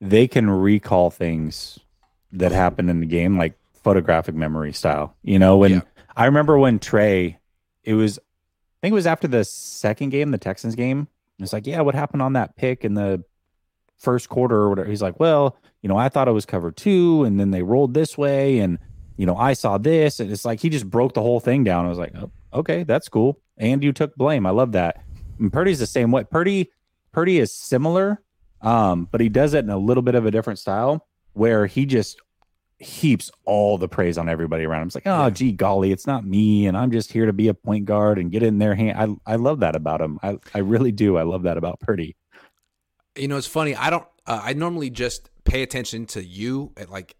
they 0.00 0.28
can 0.28 0.48
recall 0.50 1.10
things 1.10 1.78
that 2.32 2.52
happened 2.52 2.90
in 2.90 3.00
the 3.00 3.06
game, 3.06 3.36
like 3.38 3.54
photographic 3.72 4.34
memory 4.34 4.72
style. 4.72 5.16
You 5.22 5.38
know, 5.38 5.56
when 5.56 5.72
yeah. 5.72 5.80
I 6.16 6.26
remember 6.26 6.58
when 6.58 6.78
Trey, 6.78 7.38
it 7.84 7.94
was, 7.94 8.18
I 8.18 8.80
think 8.82 8.92
it 8.92 8.94
was 8.94 9.06
after 9.06 9.28
the 9.28 9.44
second 9.44 10.10
game, 10.10 10.30
the 10.30 10.38
Texans 10.38 10.74
game. 10.74 11.08
It's 11.38 11.52
like, 11.52 11.66
yeah, 11.66 11.80
what 11.80 11.94
happened 11.94 12.22
on 12.22 12.34
that 12.34 12.56
pick 12.56 12.84
in 12.84 12.94
the 12.94 13.24
first 13.96 14.28
quarter 14.28 14.56
or 14.56 14.68
whatever? 14.68 14.88
He's 14.88 15.02
like, 15.02 15.18
well, 15.18 15.56
you 15.82 15.88
know, 15.88 15.96
I 15.96 16.08
thought 16.08 16.28
it 16.28 16.32
was 16.32 16.44
cover 16.44 16.70
two, 16.70 17.24
and 17.24 17.40
then 17.40 17.50
they 17.50 17.62
rolled 17.62 17.94
this 17.94 18.18
way, 18.18 18.58
and 18.58 18.78
you 19.16 19.26
know, 19.26 19.36
I 19.36 19.54
saw 19.54 19.78
this, 19.78 20.20
and 20.20 20.30
it's 20.30 20.44
like 20.44 20.60
he 20.60 20.68
just 20.68 20.88
broke 20.88 21.14
the 21.14 21.22
whole 21.22 21.40
thing 21.40 21.64
down. 21.64 21.86
I 21.86 21.88
was 21.88 21.98
like, 21.98 22.14
oh, 22.14 22.30
okay, 22.52 22.84
that's 22.84 23.08
cool. 23.08 23.38
And 23.60 23.84
you 23.84 23.92
took 23.92 24.16
blame. 24.16 24.46
I 24.46 24.50
love 24.50 24.72
that. 24.72 25.04
And 25.38 25.52
Purdy's 25.52 25.78
the 25.78 25.86
same 25.86 26.10
way. 26.10 26.24
Purdy, 26.24 26.72
Purdy 27.12 27.38
is 27.38 27.54
similar, 27.54 28.20
um, 28.62 29.08
but 29.12 29.20
he 29.20 29.28
does 29.28 29.54
it 29.54 29.64
in 29.64 29.70
a 29.70 29.78
little 29.78 30.02
bit 30.02 30.16
of 30.16 30.26
a 30.26 30.32
different 30.32 30.58
style 30.58 31.06
where 31.34 31.66
he 31.66 31.86
just 31.86 32.20
heaps 32.78 33.30
all 33.44 33.76
the 33.78 33.88
praise 33.88 34.18
on 34.18 34.28
everybody 34.28 34.64
around 34.64 34.82
him. 34.82 34.88
It's 34.88 34.94
like, 34.94 35.06
oh, 35.06 35.24
yeah. 35.24 35.30
gee, 35.30 35.52
golly, 35.52 35.92
it's 35.92 36.06
not 36.06 36.24
me, 36.24 36.66
and 36.66 36.76
I'm 36.76 36.90
just 36.90 37.12
here 37.12 37.26
to 37.26 37.32
be 37.32 37.48
a 37.48 37.54
point 37.54 37.84
guard 37.84 38.18
and 38.18 38.32
get 38.32 38.42
in 38.42 38.58
their 38.58 38.74
hand. 38.74 39.20
I 39.26 39.32
I 39.34 39.36
love 39.36 39.60
that 39.60 39.76
about 39.76 40.00
him. 40.00 40.18
I 40.22 40.38
I 40.54 40.58
really 40.58 40.92
do. 40.92 41.16
I 41.16 41.22
love 41.22 41.42
that 41.42 41.56
about 41.56 41.78
Purdy. 41.80 42.16
You 43.16 43.28
know, 43.28 43.36
it's 43.36 43.46
funny. 43.46 43.76
I 43.76 43.90
don't. 43.90 44.06
Uh, 44.26 44.40
I 44.42 44.54
normally 44.54 44.90
just 44.90 45.30
pay 45.44 45.62
attention 45.62 46.06
to 46.06 46.24
you 46.24 46.72
at 46.76 46.90
like 46.90 47.16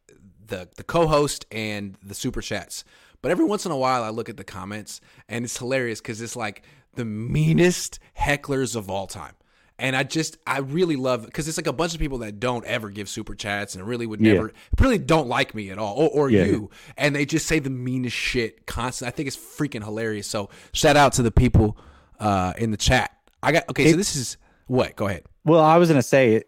the 0.46 0.68
the 0.76 0.84
co-host 0.84 1.46
and 1.50 1.96
the 2.02 2.14
super 2.14 2.40
chats. 2.40 2.84
But 3.22 3.30
every 3.30 3.44
once 3.44 3.66
in 3.66 3.72
a 3.72 3.76
while, 3.76 4.02
I 4.02 4.10
look 4.10 4.28
at 4.28 4.36
the 4.36 4.44
comments, 4.44 5.00
and 5.28 5.44
it's 5.44 5.56
hilarious 5.58 6.00
because 6.00 6.20
it's 6.20 6.36
like 6.36 6.62
the 6.94 7.04
meanest 7.04 7.98
hecklers 8.18 8.76
of 8.76 8.90
all 8.90 9.06
time. 9.06 9.34
And 9.78 9.96
I 9.96 10.02
just, 10.02 10.36
I 10.46 10.58
really 10.58 10.96
love 10.96 11.24
because 11.24 11.48
it's 11.48 11.56
like 11.56 11.66
a 11.66 11.72
bunch 11.72 11.94
of 11.94 12.00
people 12.00 12.18
that 12.18 12.38
don't 12.38 12.66
ever 12.66 12.90
give 12.90 13.08
super 13.08 13.34
chats 13.34 13.74
and 13.74 13.86
really 13.86 14.06
would 14.06 14.20
never, 14.20 14.48
yeah. 14.48 14.52
really 14.78 14.98
don't 14.98 15.26
like 15.26 15.54
me 15.54 15.70
at 15.70 15.78
all, 15.78 15.96
or, 15.96 16.10
or 16.10 16.30
yeah. 16.30 16.44
you. 16.44 16.70
And 16.98 17.16
they 17.16 17.24
just 17.24 17.46
say 17.46 17.60
the 17.60 17.70
meanest 17.70 18.14
shit 18.14 18.66
constantly. 18.66 19.10
I 19.10 19.16
think 19.16 19.26
it's 19.28 19.38
freaking 19.38 19.82
hilarious. 19.82 20.26
So 20.26 20.50
shout 20.72 20.98
out 20.98 21.14
to 21.14 21.22
the 21.22 21.30
people 21.30 21.78
uh, 22.18 22.52
in 22.58 22.72
the 22.72 22.76
chat. 22.76 23.10
I 23.42 23.52
got 23.52 23.70
okay. 23.70 23.86
It, 23.86 23.90
so 23.92 23.96
this 23.96 24.16
is 24.16 24.36
what? 24.66 24.96
Go 24.96 25.06
ahead. 25.06 25.24
Well, 25.44 25.60
I 25.60 25.78
was 25.78 25.88
gonna 25.88 26.02
say. 26.02 26.42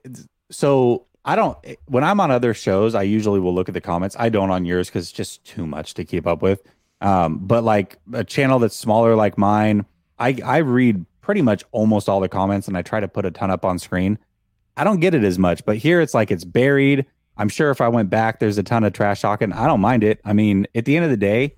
So 0.50 1.06
I 1.24 1.36
don't. 1.36 1.56
When 1.86 2.02
I'm 2.02 2.20
on 2.20 2.30
other 2.30 2.52
shows, 2.52 2.94
I 2.94 3.02
usually 3.02 3.40
will 3.40 3.54
look 3.54 3.68
at 3.68 3.74
the 3.74 3.80
comments. 3.80 4.16
I 4.18 4.28
don't 4.28 4.50
on 4.50 4.64
yours 4.64 4.88
because 4.88 5.04
it's 5.04 5.12
just 5.12 5.44
too 5.44 5.66
much 5.66 5.94
to 5.94 6.04
keep 6.04 6.26
up 6.26 6.42
with. 6.42 6.62
Um, 7.00 7.38
but 7.38 7.64
like 7.64 7.98
a 8.12 8.24
channel 8.24 8.58
that's 8.58 8.76
smaller 8.76 9.14
like 9.14 9.38
mine, 9.38 9.86
I 10.18 10.36
I 10.44 10.58
read 10.58 11.04
pretty 11.20 11.42
much 11.42 11.64
almost 11.70 12.08
all 12.08 12.20
the 12.20 12.28
comments 12.28 12.68
and 12.68 12.76
I 12.76 12.82
try 12.82 13.00
to 13.00 13.08
put 13.08 13.24
a 13.24 13.30
ton 13.30 13.50
up 13.50 13.64
on 13.64 13.78
screen. 13.78 14.18
I 14.76 14.84
don't 14.84 15.00
get 15.00 15.14
it 15.14 15.24
as 15.24 15.38
much, 15.38 15.64
but 15.64 15.76
here 15.76 16.00
it's 16.00 16.14
like 16.14 16.30
it's 16.30 16.44
buried. 16.44 17.06
I'm 17.36 17.48
sure 17.48 17.70
if 17.70 17.80
I 17.80 17.88
went 17.88 18.10
back, 18.10 18.40
there's 18.40 18.58
a 18.58 18.62
ton 18.62 18.84
of 18.84 18.92
trash 18.92 19.20
talking. 19.20 19.52
I 19.52 19.66
don't 19.66 19.80
mind 19.80 20.04
it. 20.04 20.20
I 20.24 20.32
mean, 20.32 20.66
at 20.74 20.84
the 20.84 20.96
end 20.96 21.04
of 21.04 21.10
the 21.10 21.16
day, 21.16 21.56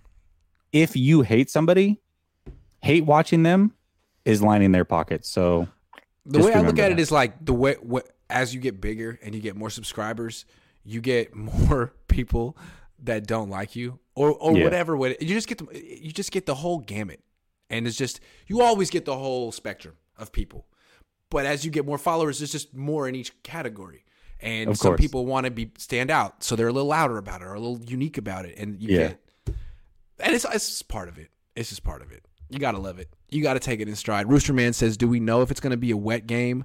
if 0.73 0.97
you 0.97 1.23
hate 1.23 1.51
somebody, 1.51 2.01
hate 2.83 3.07
watching 3.07 3.43
them 3.43 3.73
is 4.25 4.43
lining 4.43 4.73
their 4.73 4.85
pockets. 4.85 5.29
So 5.29 5.69
the 6.27 6.41
way 6.41 6.53
I 6.53 6.61
look 6.61 6.71
at 6.71 6.77
that. 6.77 6.93
it 6.93 7.01
is 7.01 7.11
like 7.11 7.45
the 7.45 7.55
way 7.55 7.77
what, 7.81 8.09
as 8.31 8.55
you 8.55 8.61
get 8.61 8.81
bigger 8.81 9.19
and 9.23 9.35
you 9.35 9.41
get 9.41 9.57
more 9.57 9.71
subscribers, 9.71 10.45
you 10.85 11.01
get 11.01 11.35
more 11.35 11.93
people 12.09 12.57
that 13.03 13.27
don't 13.27 13.51
like 13.51 13.77
you 13.77 13.99
or 14.15 14.33
or 14.33 14.57
yeah. 14.57 14.65
whatever. 14.65 14.97
You 14.97 15.35
just 15.35 15.49
get 15.49 15.59
the, 15.59 15.67
you 15.75 16.13
just 16.13 16.33
get 16.33 16.47
the 16.47 16.55
whole 16.55 16.79
gamut 16.79 17.21
and 17.71 17.87
it's 17.87 17.97
just 17.97 18.21
you 18.47 18.63
always 18.63 18.91
get 18.91 19.05
the 19.05 19.17
whole 19.17 19.53
spectrum 19.53 19.95
of 20.17 20.33
people. 20.33 20.67
But 21.31 21.47
as 21.47 21.65
you 21.65 21.71
get 21.71 21.85
more 21.85 21.99
followers, 21.99 22.39
there's 22.39 22.53
just 22.53 22.75
more 22.75 23.09
in 23.09 23.15
each 23.15 23.43
category. 23.43 24.05
And 24.41 24.71
of 24.71 24.77
some 24.77 24.91
course. 24.91 25.01
people 25.01 25.27
want 25.27 25.47
to 25.47 25.51
be 25.51 25.71
stand 25.79 26.11
out, 26.11 26.45
so 26.45 26.55
they're 26.55 26.69
a 26.69 26.73
little 26.73 26.89
louder 26.89 27.19
about 27.19 27.41
it 27.41 27.47
or 27.47 27.55
a 27.55 27.61
little 27.61 27.81
unique 27.85 28.19
about 28.19 28.45
it. 28.45 28.57
And 28.59 28.81
you 28.81 28.99
yeah. 28.99 29.13
and 30.21 30.35
it's 30.35 30.45
it's 30.45 30.83
part 30.83 31.09
of 31.09 31.19
it. 31.19 31.31
It's 31.57 31.71
just 31.71 31.83
part 31.83 32.03
of 32.03 32.13
it. 32.13 32.25
You 32.51 32.59
gotta 32.59 32.79
love 32.79 32.99
it. 32.99 33.09
You 33.31 33.43
gotta 33.43 33.61
take 33.61 33.81
it 33.81 33.89
in 33.89 33.97
stride. 33.97 34.29
Rooster 34.29 34.53
Man 34.53 34.73
says, 34.73 34.97
"Do 34.97 35.09
we 35.09 35.19
know 35.19 35.41
if 35.41 35.51
it's 35.51 35.61
gonna 35.61 35.77
be 35.77 35.93
a 35.93 35.97
wet 35.97 36.27
game, 36.27 36.65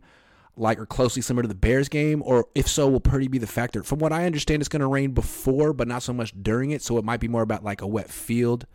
like 0.59 0.79
or 0.79 0.85
closely 0.85 1.21
similar 1.21 1.43
to 1.43 1.47
the 1.47 1.55
Bears 1.55 1.89
game, 1.89 2.21
or 2.25 2.47
if 2.53 2.67
so, 2.67 2.87
will 2.87 2.99
Purdy 2.99 3.27
be 3.27 3.37
the 3.37 3.47
factor?" 3.47 3.81
From 3.83 3.99
what 3.99 4.13
I 4.13 4.25
understand, 4.25 4.61
it's 4.61 4.69
gonna 4.69 4.87
rain 4.87 5.11
before, 5.11 5.73
but 5.73 5.87
not 5.87 6.03
so 6.03 6.13
much 6.13 6.33
during 6.41 6.71
it. 6.71 6.81
So 6.81 6.97
it 6.97 7.05
might 7.05 7.19
be 7.19 7.27
more 7.27 7.41
about 7.41 7.63
like 7.63 7.81
a 7.81 7.87
wet 7.87 8.09
field 8.09 8.65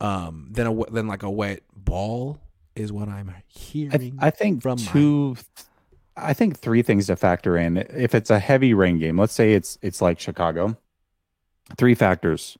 um, 0.00 0.48
than 0.50 0.66
a 0.66 0.90
than 0.90 1.06
like 1.06 1.22
a 1.22 1.30
wet 1.30 1.62
ball 1.74 2.40
is 2.76 2.92
what 2.92 3.08
I'm 3.08 3.34
hearing. 3.46 4.18
I, 4.20 4.26
I 4.26 4.30
think 4.30 4.62
from 4.62 4.78
two. 4.78 5.34
My... 5.34 5.62
I 6.16 6.32
think 6.32 6.58
three 6.58 6.82
things 6.82 7.08
to 7.08 7.16
factor 7.16 7.56
in. 7.56 7.76
If 7.76 8.14
it's 8.14 8.30
a 8.30 8.38
heavy 8.38 8.72
rain 8.72 8.98
game, 8.98 9.18
let's 9.18 9.32
say 9.32 9.54
it's 9.54 9.78
it's 9.82 10.00
like 10.00 10.20
Chicago. 10.20 10.76
Three 11.76 11.94
factors. 11.94 12.58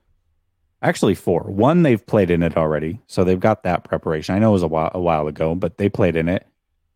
Actually, 0.83 1.15
four. 1.15 1.43
One, 1.43 1.83
they've 1.83 2.05
played 2.05 2.31
in 2.31 2.43
it 2.43 2.57
already, 2.57 3.01
so 3.07 3.25
they've 3.25 3.41
got 3.41 3.63
that 3.63 3.85
preparation. 3.85 4.35
I 4.35 4.39
know 4.39 4.51
it 4.51 4.53
was 4.55 4.63
a 4.63 4.69
while 4.69 4.91
a 4.93 5.01
while 5.01 5.29
ago, 5.29 5.55
but 5.55 5.79
they 5.79 5.89
played 5.89 6.17
in 6.17 6.29
it. 6.29 6.47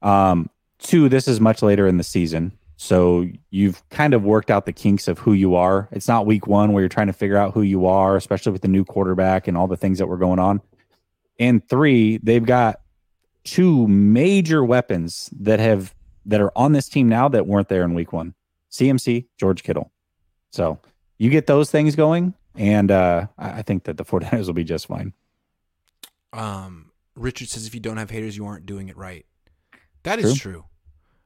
Um, 0.03 0.51
two, 0.79 1.09
this 1.09 1.29
is 1.29 1.41
much 1.41 1.63
later 1.63 1.87
in 1.87 1.97
the 1.97 2.05
season, 2.05 2.53
so 2.81 3.27
you've 3.51 3.87
kind 3.91 4.15
of 4.15 4.23
worked 4.23 4.53
out 4.53 4.65
the 4.65 4.73
kinks 4.73 5.09
of 5.09 5.19
who 5.19 5.33
you 5.33 5.57
are. 5.57 5.89
It's 5.91 6.07
not 6.07 6.27
week 6.27 6.47
one 6.47 6.73
where 6.73 6.81
you're 6.81 6.89
trying 6.89 7.09
to 7.09 7.13
figure 7.13 7.37
out 7.37 7.53
who 7.53 7.63
you 7.63 7.87
are, 7.87 8.17
especially 8.17 8.53
with 8.53 8.63
the 8.63 8.69
new 8.69 8.85
quarterback 8.85 9.49
and 9.49 9.57
all 9.57 9.67
the 9.67 9.77
things 9.77 9.99
that 9.99 10.07
were 10.07 10.17
going 10.17 10.39
on. 10.39 10.61
And 11.41 11.69
three, 11.69 12.19
they've 12.19 12.45
got 12.45 12.81
two 13.43 13.89
major 13.89 14.65
weapons 14.65 15.29
that 15.41 15.59
have 15.59 15.93
that 16.27 16.41
are 16.41 16.53
on 16.57 16.73
this 16.73 16.89
team 16.89 17.09
now 17.09 17.29
that 17.29 17.49
weren't 17.49 17.69
there 17.69 17.83
in 17.83 17.95
week 17.95 18.13
one. 18.13 18.35
CMC, 18.71 19.27
George 19.39 19.65
Kittle. 19.65 19.91
So 20.51 20.79
you 21.17 21.31
get 21.31 21.49
those 21.49 21.73
things 21.73 21.97
going, 21.97 22.35
and 22.55 22.93
uh, 22.93 23.27
I 23.37 23.63
think 23.63 23.85
that 23.85 23.97
the 23.97 24.05
49ers 24.07 24.47
will 24.47 24.55
be 24.55 24.65
just 24.65 24.87
fine. 24.87 25.13
Um, 26.33 26.93
Richard 27.17 27.49
says 27.49 27.67
if 27.67 27.75
you 27.75 27.81
don't 27.81 27.97
have 27.97 28.11
haters, 28.11 28.37
you 28.37 28.47
aren't 28.47 28.67
doing 28.67 28.89
it 28.89 28.97
right. 28.97 29.27
That 30.03 30.19
is 30.19 30.39
true. 30.39 30.65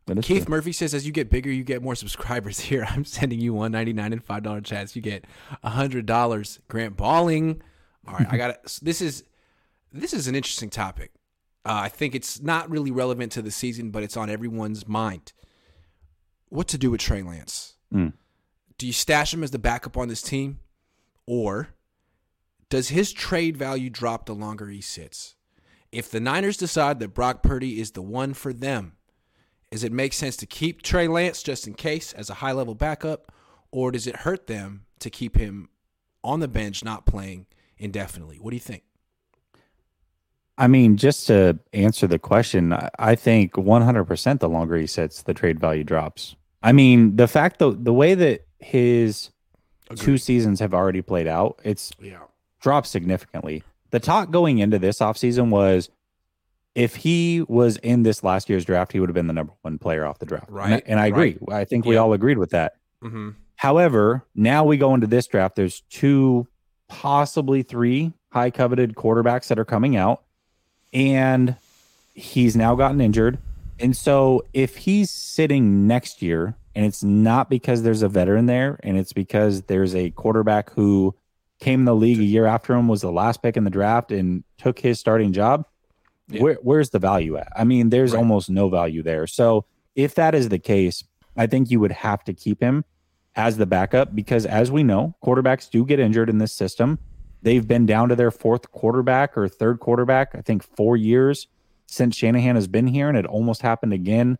true. 0.07 0.23
Keith 0.23 0.47
true. 0.47 0.51
Murphy 0.51 0.73
says, 0.73 0.95
as 0.95 1.07
you 1.07 1.12
get 1.12 1.31
bigger, 1.31 1.51
you 1.51 1.64
get 1.64 1.83
more 1.83 1.95
subscribers. 1.95 2.61
Here, 2.61 2.87
I'm 2.89 3.05
sending 3.05 3.41
you 3.41 3.55
one 3.55 3.73
ninety 3.73 3.93
nine 3.93 4.12
and 4.12 4.23
five 4.23 4.43
dollar 4.43 4.61
chats. 4.61 4.97
You 4.97 5.03
get 5.03 5.25
hundred 5.62 6.07
dollars. 6.07 6.61
Grant 6.68 6.97
Balling. 6.97 7.62
All 8.07 8.14
right, 8.14 8.27
I 8.31 8.37
got 8.37 8.51
it. 8.51 8.79
This 8.83 9.01
is 9.01 9.25
this 9.93 10.12
is 10.12 10.27
an 10.27 10.35
interesting 10.35 10.70
topic. 10.70 11.12
Uh, 11.64 11.83
I 11.85 11.89
think 11.89 12.14
it's 12.14 12.41
not 12.41 12.68
really 12.70 12.91
relevant 12.91 13.31
to 13.33 13.43
the 13.43 13.53
season, 13.53 13.91
but 13.91 14.03
it's 14.03 14.16
on 14.16 14.29
everyone's 14.29 14.89
mind. 14.89 15.33
What 16.49 16.66
to 16.68 16.79
do 16.79 16.91
with 16.91 17.01
Trey 17.01 17.23
Lance? 17.23 17.77
Mm. 17.95 18.14
Do 18.79 18.87
you 18.87 18.93
stash 18.93 19.33
him 19.33 19.45
as 19.45 19.53
the 19.53 19.61
backup 19.61 19.97
on 19.97 20.09
this 20.09 20.23
team, 20.23 20.59
or 21.25 21.68
does 22.68 22.89
his 22.89 23.12
trade 23.12 23.57
value 23.57 23.91
drop 23.91 24.27
the 24.27 24.35
longer 24.35 24.68
he 24.68 24.81
sits? 24.81 25.37
If 25.93 26.11
the 26.11 26.20
Niners 26.20 26.57
decide 26.57 26.99
that 27.01 27.09
Brock 27.09 27.43
Purdy 27.43 27.78
is 27.80 27.93
the 27.93 28.03
one 28.03 28.34
for 28.34 28.53
them 28.53 28.97
is 29.72 29.82
it 29.82 29.90
make 29.90 30.12
sense 30.12 30.36
to 30.36 30.47
keep 30.47 30.82
Trey 30.82 31.09
Lance 31.09 31.43
just 31.43 31.66
in 31.66 31.72
case 31.72 32.12
as 32.12 32.28
a 32.28 32.34
high 32.34 32.53
level 32.53 32.74
backup, 32.74 33.32
or 33.70 33.90
does 33.90 34.07
it 34.07 34.16
hurt 34.16 34.47
them 34.47 34.84
to 34.99 35.09
keep 35.09 35.38
him 35.38 35.70
on 36.22 36.40
the 36.40 36.47
bench 36.47 36.84
not 36.84 37.07
playing 37.07 37.47
indefinitely? 37.78 38.36
What 38.36 38.51
do 38.51 38.57
you 38.57 38.61
think? 38.61 38.82
I 40.59 40.66
mean, 40.66 40.99
just 40.99 41.26
to 41.28 41.59
answer 41.72 42.07
the 42.07 42.18
question, 42.18 42.76
I 42.99 43.14
think 43.14 43.55
100% 43.55 44.40
the 44.40 44.49
longer 44.49 44.76
he 44.76 44.86
sits, 44.86 45.22
the 45.22 45.32
trade 45.32 45.59
value 45.59 45.84
drops. 45.84 46.36
I 46.62 46.72
mean, 46.72 47.16
the 47.16 47.26
fact 47.26 47.59
though, 47.59 47.72
the 47.72 47.95
way 47.95 48.14
that 48.14 48.47
his 48.59 49.30
Agreed. 49.88 50.05
two 50.05 50.18
seasons 50.18 50.61
have 50.61 50.74
already 50.74 51.01
played 51.01 51.26
out, 51.26 51.59
it's 51.64 51.93
yeah. 51.99 52.18
dropped 52.61 52.88
significantly. 52.88 53.62
The 53.93 54.01
talk 54.01 54.30
going 54.30 54.59
into 54.59 54.78
this 54.78 54.99
offseason 54.99 55.51
was 55.51 55.88
if 56.74 56.97
he 56.97 57.43
was 57.49 57.76
in 57.78 58.03
this 58.03 58.24
last 58.24 58.49
year's 58.49 58.64
draft, 58.64 58.93
he 58.93 59.01
would 59.01 59.09
have 59.09 59.14
been 59.14 59.26
the 59.26 59.32
number 59.32 59.53
one 59.62 59.78
player 59.78 60.05
off 60.05 60.18
the 60.18 60.26
draft. 60.26 60.51
Right. 60.51 60.66
And 60.66 60.74
I, 60.74 60.82
and 60.86 61.01
I 61.01 61.07
agree. 61.07 61.38
Right. 61.40 61.61
I 61.61 61.64
think 61.64 61.84
we 61.84 61.97
all 61.97 62.12
agreed 62.12 62.38
with 62.38 62.51
that. 62.51 62.76
Mm-hmm. 63.03 63.30
However, 63.57 64.24
now 64.34 64.64
we 64.64 64.76
go 64.76 64.95
into 64.95 65.07
this 65.07 65.26
draft. 65.26 65.55
There's 65.57 65.82
two 65.90 66.49
possibly 66.88 67.62
three 67.62 68.12
high 68.32 68.51
coveted 68.51 68.95
quarterbacks 68.95 69.49
that 69.49 69.59
are 69.59 69.64
coming 69.64 69.97
out. 69.97 70.22
And 70.93 71.57
he's 72.14 72.57
now 72.57 72.74
gotten 72.74 73.01
injured. 73.01 73.38
And 73.78 73.97
so 73.97 74.45
if 74.53 74.76
he's 74.76 75.11
sitting 75.11 75.86
next 75.86 76.22
year 76.22 76.57
and 76.74 76.86
it's 76.86 77.03
not 77.03 77.51
because 77.51 77.82
there's 77.82 78.03
a 78.03 78.09
veteran 78.09 78.47
there 78.47 78.78
and 78.82 78.99
it's 78.99 79.12
because 79.12 79.62
there's 79.62 79.95
a 79.95 80.11
quarterback 80.11 80.70
who 80.70 81.14
came 81.63 81.81
in 81.81 81.85
the 81.85 81.95
league 81.95 82.19
a 82.19 82.25
year 82.25 82.45
after 82.45 82.75
him 82.75 82.89
was 82.89 83.03
the 83.03 83.13
last 83.13 83.41
pick 83.41 83.57
in 83.57 83.65
the 83.65 83.71
draft 83.71 84.11
and 84.11 84.43
took 84.59 84.81
his 84.81 84.99
starting 84.99 85.33
job, 85.33 85.65
yeah. 86.29 86.43
where, 86.43 86.59
where's 86.63 86.91
the 86.91 86.99
value 86.99 87.37
at? 87.37 87.49
I 87.57 87.65
mean, 87.65 87.91
there's 87.91 88.13
right. 88.13 88.19
almost 88.19 88.51
no 88.51 88.69
value 88.69 89.03
there. 89.03 89.27
So 89.29 89.65
if 89.95 90.17
that 90.17 90.35
is 90.35 90.49
the 90.49 90.59
case, 90.59 91.05
I 91.37 91.47
think 91.47 91.71
you 91.71 91.79
would 91.79 91.93
have 91.93 92.25
to 92.25 92.35
keep 92.35 92.61
him 92.61 92.85
as 93.37 93.57
the 93.57 93.67
backup 93.67 94.15
because 94.15 94.45
as 94.45 94.71
we 94.71 94.83
know, 94.83 95.15
quarterbacks 95.25 95.71
do 95.71 95.87
get 95.87 96.01
injured 96.01 96.29
in 96.29 96.39
this 96.39 96.53
system. 96.53 96.99
They've 97.43 97.67
been 97.67 97.87
down 97.87 98.09
to 98.09 98.17
their 98.17 98.31
fourth 98.31 98.71
quarterback 98.73 99.39
or 99.39 99.49
third 99.49 99.81
quarterback, 99.81 100.35
I 100.35 100.43
think 100.43 100.65
4 100.77 100.97
years 100.97 101.47
since 101.87 102.17
Shanahan 102.17 102.57
has 102.57 102.67
been 102.67 102.89
here 102.89 103.09
and 103.09 103.17
it 103.17 103.27
almost 103.27 103.63
happened 103.63 103.93
again 103.93 104.37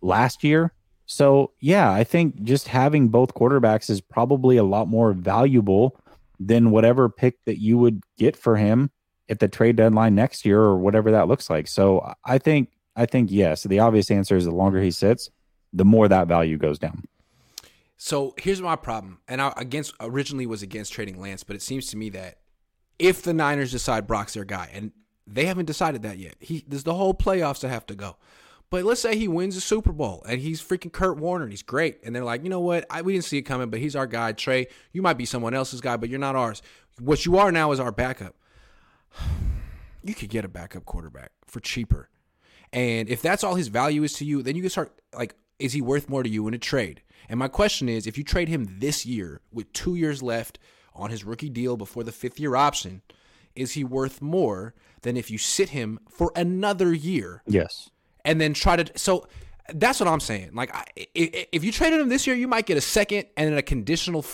last 0.00 0.42
year. 0.42 0.72
So, 1.06 1.52
yeah, 1.60 1.90
I 1.92 2.02
think 2.02 2.42
just 2.42 2.68
having 2.68 3.08
both 3.08 3.34
quarterbacks 3.34 3.90
is 3.90 4.00
probably 4.00 4.56
a 4.56 4.64
lot 4.64 4.88
more 4.88 5.12
valuable 5.12 6.00
than 6.38 6.70
whatever 6.70 7.08
pick 7.08 7.42
that 7.44 7.60
you 7.60 7.78
would 7.78 8.02
get 8.18 8.36
for 8.36 8.56
him 8.56 8.90
at 9.28 9.38
the 9.38 9.48
trade 9.48 9.76
deadline 9.76 10.14
next 10.14 10.44
year 10.44 10.60
or 10.60 10.76
whatever 10.78 11.10
that 11.10 11.28
looks 11.28 11.48
like. 11.48 11.66
So, 11.68 12.14
I 12.24 12.38
think 12.38 12.70
I 12.96 13.06
think 13.06 13.30
yes, 13.30 13.64
the 13.64 13.80
obvious 13.80 14.10
answer 14.10 14.36
is 14.36 14.44
the 14.44 14.50
longer 14.50 14.80
he 14.80 14.90
sits, 14.90 15.30
the 15.72 15.84
more 15.84 16.08
that 16.08 16.28
value 16.28 16.56
goes 16.56 16.78
down. 16.78 17.04
So 17.96 18.34
here's 18.38 18.60
my 18.60 18.76
problem, 18.76 19.20
and 19.28 19.40
I 19.40 19.52
against 19.56 19.94
originally 20.00 20.46
was 20.46 20.62
against 20.62 20.92
trading 20.92 21.20
Lance, 21.20 21.42
but 21.42 21.56
it 21.56 21.62
seems 21.62 21.86
to 21.88 21.96
me 21.96 22.10
that 22.10 22.38
if 22.98 23.22
the 23.22 23.32
Niners 23.32 23.70
decide 23.70 24.06
Brock's 24.06 24.34
their 24.34 24.44
guy, 24.44 24.70
and 24.72 24.92
they 25.26 25.46
haven't 25.46 25.66
decided 25.66 26.02
that 26.02 26.18
yet, 26.18 26.34
he 26.38 26.64
there's 26.66 26.84
the 26.84 26.94
whole 26.94 27.14
playoffs 27.14 27.60
that 27.60 27.70
have 27.70 27.86
to 27.86 27.94
go. 27.94 28.16
But 28.74 28.82
let's 28.82 29.00
say 29.00 29.16
he 29.16 29.28
wins 29.28 29.54
the 29.54 29.60
Super 29.60 29.92
Bowl 29.92 30.24
and 30.28 30.40
he's 30.40 30.60
freaking 30.60 30.90
Kurt 30.90 31.16
Warner 31.16 31.44
and 31.44 31.52
he's 31.52 31.62
great, 31.62 32.00
and 32.02 32.12
they're 32.12 32.24
like, 32.24 32.42
you 32.42 32.50
know 32.50 32.58
what, 32.58 32.84
I, 32.90 33.02
we 33.02 33.12
didn't 33.12 33.26
see 33.26 33.38
it 33.38 33.42
coming, 33.42 33.70
but 33.70 33.78
he's 33.78 33.94
our 33.94 34.08
guy. 34.08 34.32
Trey, 34.32 34.66
you 34.90 35.00
might 35.00 35.16
be 35.16 35.26
someone 35.26 35.54
else's 35.54 35.80
guy, 35.80 35.96
but 35.96 36.08
you're 36.08 36.18
not 36.18 36.34
ours. 36.34 36.60
What 36.98 37.24
you 37.24 37.38
are 37.38 37.52
now 37.52 37.70
is 37.70 37.78
our 37.78 37.92
backup. 37.92 38.34
You 40.02 40.12
could 40.12 40.28
get 40.28 40.44
a 40.44 40.48
backup 40.48 40.84
quarterback 40.84 41.30
for 41.46 41.60
cheaper. 41.60 42.10
And 42.72 43.08
if 43.08 43.22
that's 43.22 43.42
all 43.44 43.54
his 43.54 43.68
value 43.68 44.02
is 44.02 44.12
to 44.14 44.24
you, 44.24 44.42
then 44.42 44.54
you 44.56 44.60
can 44.60 44.70
start 44.70 45.00
like, 45.16 45.36
is 45.58 45.72
he 45.72 45.80
worth 45.80 46.10
more 46.10 46.22
to 46.24 46.28
you 46.28 46.46
in 46.48 46.52
a 46.52 46.58
trade? 46.58 47.00
And 47.28 47.38
my 47.38 47.48
question 47.48 47.88
is 47.88 48.06
if 48.06 48.18
you 48.18 48.24
trade 48.24 48.48
him 48.48 48.80
this 48.80 49.06
year 49.06 49.40
with 49.50 49.72
two 49.72 49.94
years 49.94 50.20
left 50.22 50.58
on 50.94 51.08
his 51.08 51.24
rookie 51.24 51.48
deal 51.48 51.78
before 51.78 52.02
the 52.02 52.12
fifth 52.12 52.38
year 52.38 52.54
option, 52.54 53.00
is 53.54 53.72
he 53.72 53.84
worth 53.84 54.20
more 54.20 54.74
than 55.02 55.16
if 55.16 55.30
you 55.30 55.38
sit 55.38 55.70
him 55.70 56.00
for 56.10 56.32
another 56.36 56.92
year? 56.92 57.42
Yes. 57.46 57.88
And 58.24 58.40
then 58.40 58.54
try 58.54 58.76
to. 58.76 58.98
So 58.98 59.26
that's 59.72 60.00
what 60.00 60.08
I'm 60.08 60.20
saying. 60.20 60.50
Like, 60.54 60.72
if 61.14 61.64
you 61.64 61.72
traded 61.72 62.00
him 62.00 62.08
this 62.08 62.26
year, 62.26 62.36
you 62.36 62.48
might 62.48 62.66
get 62.66 62.76
a 62.76 62.82
second 62.82 63.26
and 63.36 63.50
then 63.50 63.58
a 63.58 63.62
conditional 63.62 64.24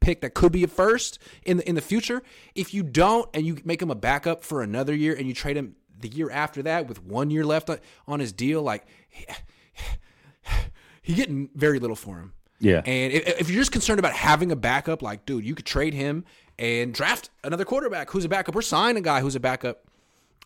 pick 0.00 0.20
that 0.20 0.34
could 0.34 0.52
be 0.52 0.64
a 0.64 0.68
first 0.68 1.18
in 1.44 1.58
the 1.58 1.68
in 1.68 1.74
the 1.74 1.80
future. 1.80 2.22
If 2.54 2.72
you 2.74 2.82
don't, 2.82 3.28
and 3.34 3.46
you 3.46 3.58
make 3.64 3.82
him 3.82 3.90
a 3.90 3.94
backup 3.94 4.44
for 4.44 4.62
another 4.62 4.94
year, 4.94 5.14
and 5.14 5.26
you 5.26 5.34
trade 5.34 5.56
him 5.56 5.76
the 5.98 6.08
year 6.08 6.30
after 6.30 6.62
that 6.62 6.88
with 6.88 7.02
one 7.04 7.30
year 7.30 7.44
left 7.44 7.70
on 8.06 8.20
his 8.20 8.32
deal, 8.32 8.62
like 8.62 8.86
he 11.02 11.14
getting 11.14 11.50
very 11.54 11.78
little 11.78 11.96
for 11.96 12.18
him. 12.18 12.32
Yeah. 12.60 12.82
And 12.84 13.12
if, 13.12 13.40
if, 13.40 13.48
you're 13.48 13.60
just 13.60 13.72
concerned 13.72 13.98
about 13.98 14.12
having 14.12 14.52
a 14.52 14.56
backup, 14.56 15.00
like, 15.00 15.24
dude, 15.24 15.44
you 15.44 15.54
could 15.54 15.64
trade 15.64 15.94
him 15.94 16.26
and 16.58 16.92
draft 16.92 17.30
another 17.42 17.64
quarterback 17.64 18.10
who's 18.10 18.26
a 18.26 18.28
backup 18.28 18.54
or 18.54 18.60
sign 18.60 18.98
a 18.98 19.00
guy 19.00 19.22
who's 19.22 19.34
a 19.34 19.40
backup. 19.40 19.82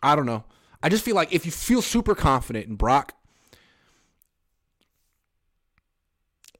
I 0.00 0.14
don't 0.14 0.26
know. 0.26 0.44
I 0.84 0.90
just 0.90 1.02
feel 1.02 1.14
like 1.14 1.32
if 1.32 1.46
you 1.46 1.50
feel 1.50 1.80
super 1.80 2.14
confident 2.14 2.66
in 2.66 2.76
Brock, 2.76 3.14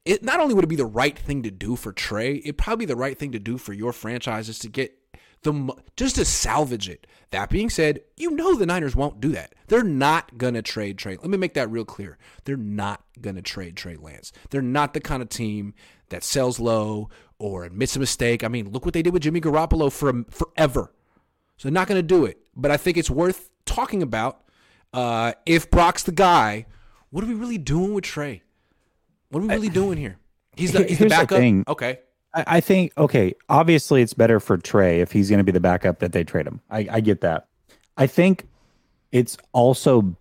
it 0.03 0.23
not 0.23 0.39
only 0.39 0.55
would 0.55 0.63
it 0.63 0.67
be 0.67 0.75
the 0.75 0.83
right 0.83 1.17
thing 1.17 1.43
to 1.43 1.51
do 1.51 1.75
for 1.75 1.93
Trey, 1.93 2.37
it'd 2.37 2.57
probably 2.57 2.87
be 2.87 2.91
the 2.91 2.95
right 2.95 3.15
thing 3.19 3.33
to 3.33 3.39
do 3.39 3.59
for 3.59 3.71
your 3.71 3.93
franchises 3.93 4.57
to 4.59 4.67
get 4.67 4.97
the 5.43 5.75
just 5.95 6.15
to 6.15 6.25
salvage 6.25 6.89
it. 6.89 7.05
That 7.29 7.51
being 7.51 7.69
said, 7.69 7.99
you 8.17 8.31
know 8.31 8.55
the 8.55 8.65
Niners 8.65 8.95
won't 8.95 9.21
do 9.21 9.29
that. 9.33 9.53
They're 9.67 9.83
not 9.83 10.39
gonna 10.39 10.63
trade 10.63 10.97
Trey. 10.97 11.17
Let 11.17 11.29
me 11.29 11.37
make 11.37 11.53
that 11.53 11.69
real 11.69 11.85
clear. 11.85 12.17
They're 12.45 12.57
not 12.57 13.03
gonna 13.21 13.43
trade 13.43 13.77
Trey 13.77 13.95
Lance. 13.95 14.31
They're 14.49 14.63
not 14.63 14.95
the 14.95 15.01
kind 15.01 15.21
of 15.21 15.29
team 15.29 15.75
that 16.09 16.23
sells 16.23 16.59
low 16.59 17.11
or 17.37 17.63
admits 17.63 17.95
a 17.95 17.99
mistake. 17.99 18.43
I 18.43 18.47
mean, 18.47 18.71
look 18.71 18.85
what 18.85 18.95
they 18.95 19.03
did 19.03 19.13
with 19.13 19.21
Jimmy 19.21 19.39
Garoppolo 19.39 19.91
for 19.91 20.23
forever. 20.31 20.91
So 21.57 21.67
they're 21.67 21.73
not 21.73 21.87
gonna 21.87 22.01
do 22.01 22.25
it. 22.25 22.39
But 22.55 22.71
I 22.71 22.77
think 22.77 22.97
it's 22.97 23.11
worth 23.11 23.51
talking 23.65 24.01
about. 24.01 24.41
Uh, 24.93 25.33
if 25.45 25.69
Brock's 25.69 26.03
the 26.03 26.11
guy, 26.11 26.65
what 27.09 27.23
are 27.23 27.27
we 27.27 27.33
really 27.33 27.57
doing 27.57 27.93
with 27.93 28.05
Trey? 28.05 28.43
What 29.29 29.39
are 29.41 29.47
we 29.47 29.53
really 29.53 29.69
doing 29.69 29.97
here? 29.97 30.17
He's 30.55 30.71
the, 30.71 30.85
he's 30.85 30.99
the 30.99 31.07
backup. 31.07 31.39
The 31.39 31.63
okay. 31.67 31.99
I, 32.33 32.59
think 32.61 32.93
okay. 32.97 33.33
Obviously, 33.49 34.01
it's 34.01 34.13
better 34.13 34.39
for 34.39 34.57
Trey 34.57 35.01
if 35.01 35.11
he's 35.11 35.29
going 35.29 35.39
to 35.39 35.43
be 35.43 35.51
the 35.51 35.59
backup 35.59 35.99
that 35.99 36.11
they 36.11 36.23
trade 36.23 36.47
him. 36.47 36.61
I, 36.69 36.87
I 36.91 36.99
get 37.01 37.21
that. 37.21 37.47
I 37.97 38.07
think 38.07 38.47
it's 39.11 39.37
also, 39.53 40.17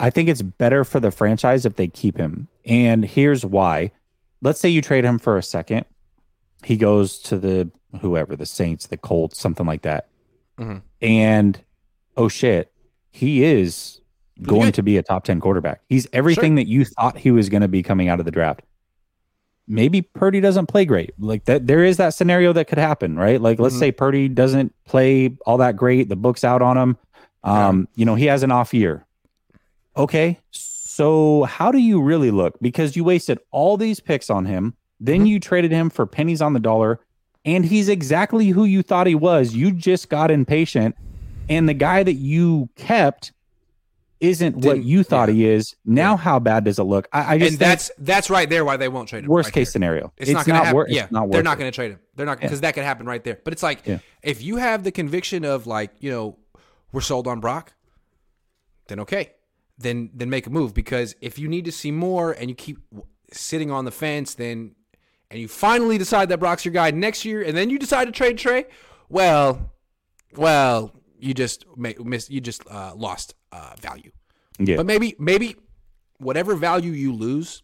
I 0.00 0.10
think 0.10 0.28
it's 0.28 0.42
better 0.42 0.84
for 0.84 1.00
the 1.00 1.10
franchise 1.10 1.64
if 1.64 1.76
they 1.76 1.88
keep 1.88 2.16
him. 2.16 2.48
And 2.64 3.04
here's 3.04 3.44
why. 3.44 3.92
Let's 4.42 4.60
say 4.60 4.68
you 4.68 4.82
trade 4.82 5.04
him 5.04 5.18
for 5.18 5.36
a 5.36 5.42
second. 5.42 5.86
He 6.64 6.76
goes 6.76 7.18
to 7.20 7.38
the 7.38 7.70
whoever, 8.00 8.36
the 8.36 8.46
Saints, 8.46 8.86
the 8.88 8.96
Colts, 8.96 9.38
something 9.38 9.66
like 9.66 9.82
that. 9.82 10.08
Mm-hmm. 10.58 10.78
And 11.00 11.60
oh 12.18 12.28
shit, 12.28 12.70
he 13.10 13.42
is 13.42 14.00
going 14.42 14.72
to 14.72 14.82
be 14.82 14.98
a 14.98 15.02
top 15.02 15.24
10 15.24 15.40
quarterback. 15.40 15.80
He's 15.88 16.06
everything 16.12 16.52
sure. 16.52 16.64
that 16.64 16.68
you 16.68 16.84
thought 16.84 17.16
he 17.16 17.30
was 17.30 17.48
going 17.48 17.62
to 17.62 17.68
be 17.68 17.82
coming 17.82 18.08
out 18.08 18.18
of 18.20 18.26
the 18.26 18.30
draft 18.30 18.62
maybe 19.68 20.02
Purdy 20.02 20.40
doesn't 20.40 20.66
play 20.66 20.84
great. 20.84 21.12
Like 21.18 21.44
that, 21.44 21.66
there 21.66 21.84
is 21.84 21.98
that 21.98 22.14
scenario 22.14 22.52
that 22.54 22.66
could 22.66 22.78
happen, 22.78 23.16
right? 23.16 23.40
Like, 23.40 23.60
let's 23.60 23.74
mm-hmm. 23.74 23.80
say 23.80 23.92
Purdy 23.92 24.28
doesn't 24.28 24.74
play 24.84 25.36
all 25.46 25.58
that 25.58 25.76
great. 25.76 26.08
The 26.08 26.16
book's 26.16 26.42
out 26.42 26.62
on 26.62 26.76
him. 26.76 26.96
Um, 27.44 27.80
yeah. 27.80 28.00
you 28.00 28.04
know, 28.06 28.14
he 28.14 28.26
has 28.26 28.42
an 28.42 28.50
off 28.50 28.74
year. 28.74 29.04
Okay. 29.96 30.40
So 30.50 31.44
how 31.44 31.70
do 31.70 31.78
you 31.78 32.00
really 32.00 32.30
look? 32.30 32.58
Because 32.60 32.96
you 32.96 33.04
wasted 33.04 33.38
all 33.50 33.76
these 33.76 34.00
picks 34.00 34.30
on 34.30 34.46
him. 34.46 34.74
Then 34.98 35.18
mm-hmm. 35.18 35.26
you 35.26 35.40
traded 35.40 35.70
him 35.70 35.90
for 35.90 36.06
pennies 36.06 36.42
on 36.42 36.54
the 36.54 36.60
dollar. 36.60 37.00
And 37.44 37.64
he's 37.64 37.88
exactly 37.88 38.48
who 38.48 38.64
you 38.64 38.82
thought 38.82 39.06
he 39.06 39.14
was. 39.14 39.54
You 39.54 39.70
just 39.70 40.08
got 40.08 40.30
impatient. 40.30 40.96
And 41.48 41.68
the 41.68 41.74
guy 41.74 42.02
that 42.02 42.14
you 42.14 42.68
kept 42.76 43.32
isn't 44.20 44.60
Didn't, 44.60 44.64
what 44.64 44.84
you 44.84 45.02
thought 45.02 45.28
yeah. 45.28 45.34
he 45.34 45.46
is. 45.46 45.76
Now, 45.84 46.12
yeah. 46.12 46.16
how 46.16 46.38
bad 46.38 46.64
does 46.64 46.78
it 46.78 46.84
look? 46.84 47.08
I, 47.12 47.34
I 47.34 47.38
just 47.38 47.52
and 47.52 47.58
that's 47.58 47.90
that's 47.98 48.30
right 48.30 48.48
there 48.48 48.64
why 48.64 48.76
they 48.76 48.88
won't 48.88 49.08
trade 49.08 49.24
him. 49.24 49.30
Worst 49.30 49.48
right 49.48 49.54
case 49.54 49.68
there. 49.68 49.72
scenario. 49.72 50.12
It's, 50.16 50.30
it's 50.30 50.36
not 50.36 50.46
to 50.46 50.54
happen. 50.54 50.84
yeah, 50.88 51.06
not 51.10 51.30
they're 51.30 51.42
not 51.42 51.58
going 51.58 51.70
to 51.70 51.74
trade 51.74 51.92
him. 51.92 52.00
They're 52.16 52.26
not 52.26 52.40
because 52.40 52.58
yeah. 52.58 52.62
that 52.62 52.74
could 52.74 52.84
happen 52.84 53.06
right 53.06 53.22
there. 53.22 53.38
But 53.44 53.52
it's 53.52 53.62
like 53.62 53.82
if 54.22 54.42
you 54.42 54.56
have 54.56 54.82
the 54.82 54.92
conviction 54.92 55.44
of 55.44 55.66
like 55.66 55.92
you 56.00 56.10
know 56.10 56.36
we're 56.92 57.00
sold 57.00 57.28
on 57.28 57.40
Brock, 57.40 57.74
then 58.88 59.00
okay, 59.00 59.32
then 59.78 60.10
then 60.12 60.30
make 60.30 60.46
a 60.46 60.50
move 60.50 60.74
because 60.74 61.14
if 61.20 61.38
you 61.38 61.48
need 61.48 61.64
to 61.66 61.72
see 61.72 61.92
more 61.92 62.32
and 62.32 62.50
you 62.50 62.56
keep 62.56 62.78
sitting 63.32 63.70
on 63.70 63.84
the 63.84 63.92
fence, 63.92 64.34
then 64.34 64.74
and 65.30 65.40
you 65.40 65.46
finally 65.46 65.98
decide 65.98 66.28
that 66.30 66.40
Brock's 66.40 66.64
your 66.64 66.72
guy 66.72 66.90
next 66.90 67.24
year, 67.24 67.42
and 67.42 67.56
then 67.56 67.70
you 67.70 67.78
decide 67.78 68.06
to 68.06 68.12
trade 68.12 68.38
Trey, 68.38 68.66
well, 69.08 69.72
well, 70.34 70.92
you 71.20 71.34
just 71.34 71.64
miss 71.76 72.30
you 72.30 72.40
just 72.40 72.62
uh, 72.70 72.92
lost 72.94 73.34
uh, 73.52 73.74
value. 73.80 74.10
Yeah. 74.58 74.76
But 74.76 74.86
maybe 74.86 75.14
maybe 75.18 75.56
whatever 76.18 76.54
value 76.54 76.92
you 76.92 77.12
lose 77.12 77.62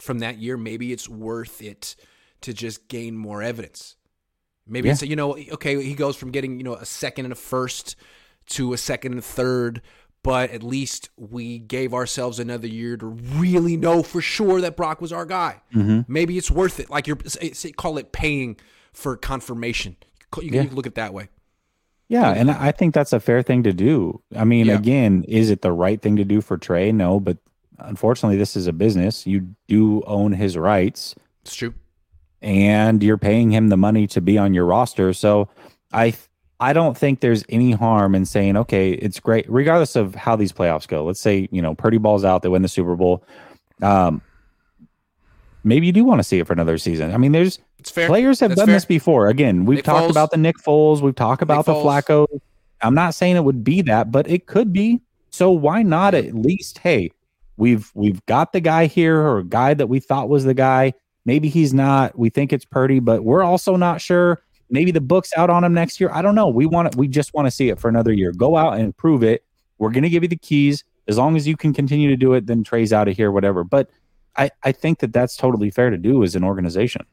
from 0.00 0.20
that 0.20 0.38
year, 0.38 0.56
maybe 0.56 0.92
it's 0.92 1.08
worth 1.08 1.62
it 1.62 1.96
to 2.42 2.52
just 2.52 2.88
gain 2.88 3.16
more 3.16 3.42
evidence. 3.42 3.96
Maybe 4.66 4.88
yeah. 4.88 4.92
it's 4.92 5.02
you 5.02 5.16
know 5.16 5.36
okay 5.36 5.82
he 5.82 5.94
goes 5.94 6.16
from 6.16 6.30
getting 6.30 6.58
you 6.58 6.64
know 6.64 6.74
a 6.74 6.86
second 6.86 7.26
and 7.26 7.32
a 7.32 7.36
first 7.36 7.96
to 8.50 8.72
a 8.72 8.78
second 8.78 9.12
and 9.12 9.18
a 9.20 9.22
third, 9.22 9.82
but 10.22 10.50
at 10.50 10.62
least 10.62 11.10
we 11.16 11.58
gave 11.58 11.94
ourselves 11.94 12.38
another 12.38 12.66
year 12.66 12.96
to 12.96 13.06
really 13.06 13.76
know 13.76 14.02
for 14.02 14.20
sure 14.20 14.60
that 14.60 14.76
Brock 14.76 15.00
was 15.00 15.12
our 15.12 15.26
guy. 15.26 15.62
Mm-hmm. 15.74 16.12
Maybe 16.12 16.38
it's 16.38 16.50
worth 16.50 16.78
it. 16.78 16.90
Like 16.90 17.06
you're 17.06 17.18
call 17.76 17.98
it 17.98 18.12
paying 18.12 18.56
for 18.92 19.16
confirmation. 19.16 19.96
You, 20.40 20.50
yeah. 20.50 20.62
you 20.62 20.68
can 20.68 20.76
look 20.76 20.86
at 20.86 20.92
it 20.92 20.94
that 20.96 21.12
way. 21.12 21.28
Yeah, 22.12 22.32
and 22.32 22.50
I 22.50 22.72
think 22.72 22.92
that's 22.92 23.14
a 23.14 23.20
fair 23.20 23.40
thing 23.40 23.62
to 23.62 23.72
do. 23.72 24.20
I 24.36 24.44
mean, 24.44 24.66
yeah. 24.66 24.74
again, 24.74 25.24
is 25.28 25.48
it 25.48 25.62
the 25.62 25.72
right 25.72 25.98
thing 25.98 26.16
to 26.16 26.26
do 26.26 26.42
for 26.42 26.58
Trey? 26.58 26.92
No, 26.92 27.18
but 27.18 27.38
unfortunately, 27.78 28.36
this 28.36 28.54
is 28.54 28.66
a 28.66 28.72
business. 28.74 29.26
You 29.26 29.48
do 29.66 30.02
own 30.06 30.32
his 30.32 30.58
rights. 30.58 31.14
It's 31.40 31.54
true. 31.54 31.72
And 32.42 33.02
you're 33.02 33.16
paying 33.16 33.50
him 33.50 33.68
the 33.68 33.78
money 33.78 34.06
to 34.08 34.20
be 34.20 34.36
on 34.36 34.52
your 34.52 34.66
roster. 34.66 35.14
So 35.14 35.48
I 35.90 36.12
I 36.60 36.74
don't 36.74 36.98
think 36.98 37.20
there's 37.20 37.44
any 37.48 37.72
harm 37.72 38.14
in 38.14 38.26
saying, 38.26 38.58
okay, 38.58 38.90
it's 38.90 39.18
great, 39.18 39.46
regardless 39.48 39.96
of 39.96 40.14
how 40.14 40.36
these 40.36 40.52
playoffs 40.52 40.86
go. 40.86 41.06
Let's 41.06 41.18
say, 41.18 41.48
you 41.50 41.62
know, 41.62 41.74
Purdy 41.74 41.96
balls 41.96 42.26
out, 42.26 42.42
they 42.42 42.50
win 42.50 42.60
the 42.60 42.68
Super 42.68 42.94
Bowl. 42.94 43.24
Um, 43.80 44.20
maybe 45.64 45.86
you 45.86 45.92
do 45.92 46.04
want 46.04 46.18
to 46.18 46.24
see 46.24 46.40
it 46.40 46.46
for 46.46 46.52
another 46.52 46.76
season. 46.76 47.14
I 47.14 47.16
mean, 47.16 47.32
there's 47.32 47.58
It's 47.82 47.90
fair. 47.90 48.06
Players 48.06 48.38
have 48.38 48.50
That's 48.50 48.60
done 48.60 48.68
fair. 48.68 48.76
this 48.76 48.84
before. 48.84 49.26
Again, 49.26 49.64
we've 49.64 49.78
Nick 49.78 49.84
talked 49.84 50.06
Foles. 50.06 50.10
about 50.12 50.30
the 50.30 50.36
Nick 50.36 50.54
Foles. 50.58 51.00
We've 51.00 51.16
talked 51.16 51.42
about 51.42 51.66
the 51.66 51.72
Foles. 51.74 52.04
Flacco. 52.04 52.40
I'm 52.80 52.94
not 52.94 53.12
saying 53.12 53.34
it 53.34 53.42
would 53.42 53.64
be 53.64 53.82
that, 53.82 54.12
but 54.12 54.30
it 54.30 54.46
could 54.46 54.72
be. 54.72 55.00
So 55.30 55.50
why 55.50 55.82
not 55.82 56.14
at 56.14 56.32
least? 56.32 56.78
Hey, 56.78 57.10
we've 57.56 57.90
we've 57.94 58.24
got 58.26 58.52
the 58.52 58.60
guy 58.60 58.86
here 58.86 59.20
or 59.20 59.38
a 59.38 59.44
guy 59.44 59.74
that 59.74 59.88
we 59.88 59.98
thought 59.98 60.28
was 60.28 60.44
the 60.44 60.54
guy. 60.54 60.92
Maybe 61.24 61.48
he's 61.48 61.74
not. 61.74 62.16
We 62.16 62.30
think 62.30 62.52
it's 62.52 62.64
Purdy, 62.64 63.00
but 63.00 63.24
we're 63.24 63.42
also 63.42 63.74
not 63.74 64.00
sure. 64.00 64.40
Maybe 64.70 64.92
the 64.92 65.00
book's 65.00 65.32
out 65.36 65.50
on 65.50 65.64
him 65.64 65.74
next 65.74 65.98
year. 65.98 66.10
I 66.12 66.22
don't 66.22 66.36
know. 66.36 66.46
We 66.46 66.66
want 66.66 66.86
it. 66.86 66.94
We 66.94 67.08
just 67.08 67.34
want 67.34 67.46
to 67.46 67.50
see 67.50 67.68
it 67.68 67.80
for 67.80 67.88
another 67.88 68.12
year. 68.12 68.30
Go 68.30 68.56
out 68.56 68.78
and 68.78 68.96
prove 68.96 69.24
it. 69.24 69.44
We're 69.78 69.90
going 69.90 70.04
to 70.04 70.08
give 70.08 70.22
you 70.22 70.28
the 70.28 70.36
keys. 70.36 70.84
As 71.08 71.18
long 71.18 71.36
as 71.36 71.48
you 71.48 71.56
can 71.56 71.74
continue 71.74 72.08
to 72.10 72.16
do 72.16 72.32
it, 72.34 72.46
then 72.46 72.62
Trey's 72.62 72.92
out 72.92 73.08
of 73.08 73.16
here, 73.16 73.32
whatever. 73.32 73.64
But 73.64 73.90
I, 74.36 74.50
I 74.62 74.70
think 74.70 75.00
that 75.00 75.12
that's 75.12 75.36
totally 75.36 75.68
fair 75.68 75.90
to 75.90 75.98
do 75.98 76.22
as 76.22 76.36
an 76.36 76.44
organization. 76.44 77.04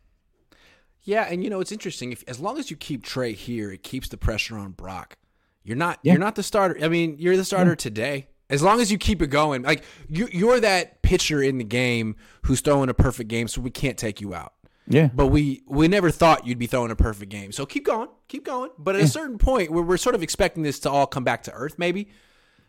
Yeah, 1.10 1.24
and 1.24 1.44
you 1.44 1.50
know 1.50 1.60
it's 1.60 1.72
interesting. 1.72 2.12
If 2.12 2.24
as 2.28 2.40
long 2.40 2.60
as 2.60 2.70
you 2.70 2.78
keep 2.78 3.04
Trey 3.04 3.34
here, 3.34 3.72
it 3.72 3.82
keeps 3.82 4.10
the 4.10 4.18
pressure 4.18 4.58
on 4.60 4.74
Brock. 4.74 5.18
You're 5.64 5.76
not 5.76 5.98
Yeah. 6.04 6.14
you're 6.14 6.20
not 6.20 6.36
the 6.36 6.44
starter. 6.44 6.78
I 6.84 6.88
mean, 6.88 7.16
you're 7.18 7.36
the 7.36 7.44
starter 7.44 7.76
today. 7.76 8.28
As 8.48 8.62
long 8.62 8.80
as 8.80 8.92
you 8.92 9.00
keep 9.00 9.20
it 9.24 9.28
going, 9.28 9.64
like 9.64 9.84
you 10.08 10.30
you're 10.32 10.60
that 10.60 11.02
pitcher 11.02 11.42
in 11.42 11.58
the 11.58 11.64
game 11.64 12.16
who's 12.44 12.62
throwing 12.62 12.90
a 12.90 12.94
perfect 12.94 13.28
game, 13.28 13.48
so 13.48 13.60
we 13.60 13.72
can't 13.72 13.98
take 13.98 14.22
you 14.22 14.36
out. 14.36 14.54
Yeah. 14.88 15.10
But 15.12 15.28
we 15.28 15.64
we 15.68 15.88
never 15.88 16.12
thought 16.12 16.46
you'd 16.46 16.60
be 16.60 16.68
throwing 16.68 16.92
a 16.92 16.96
perfect 16.96 17.32
game. 17.32 17.52
So 17.52 17.66
keep 17.66 17.86
going, 17.86 18.10
keep 18.28 18.46
going. 18.46 18.70
But 18.78 18.96
at 18.96 19.02
a 19.02 19.08
certain 19.08 19.40
point, 19.40 19.72
we're, 19.72 19.82
we're 19.82 19.98
sort 19.98 20.14
of 20.14 20.22
expecting 20.22 20.62
this 20.62 20.80
to 20.82 20.92
all 20.92 21.08
come 21.08 21.24
back 21.24 21.42
to 21.44 21.52
earth, 21.54 21.80
maybe. 21.80 22.10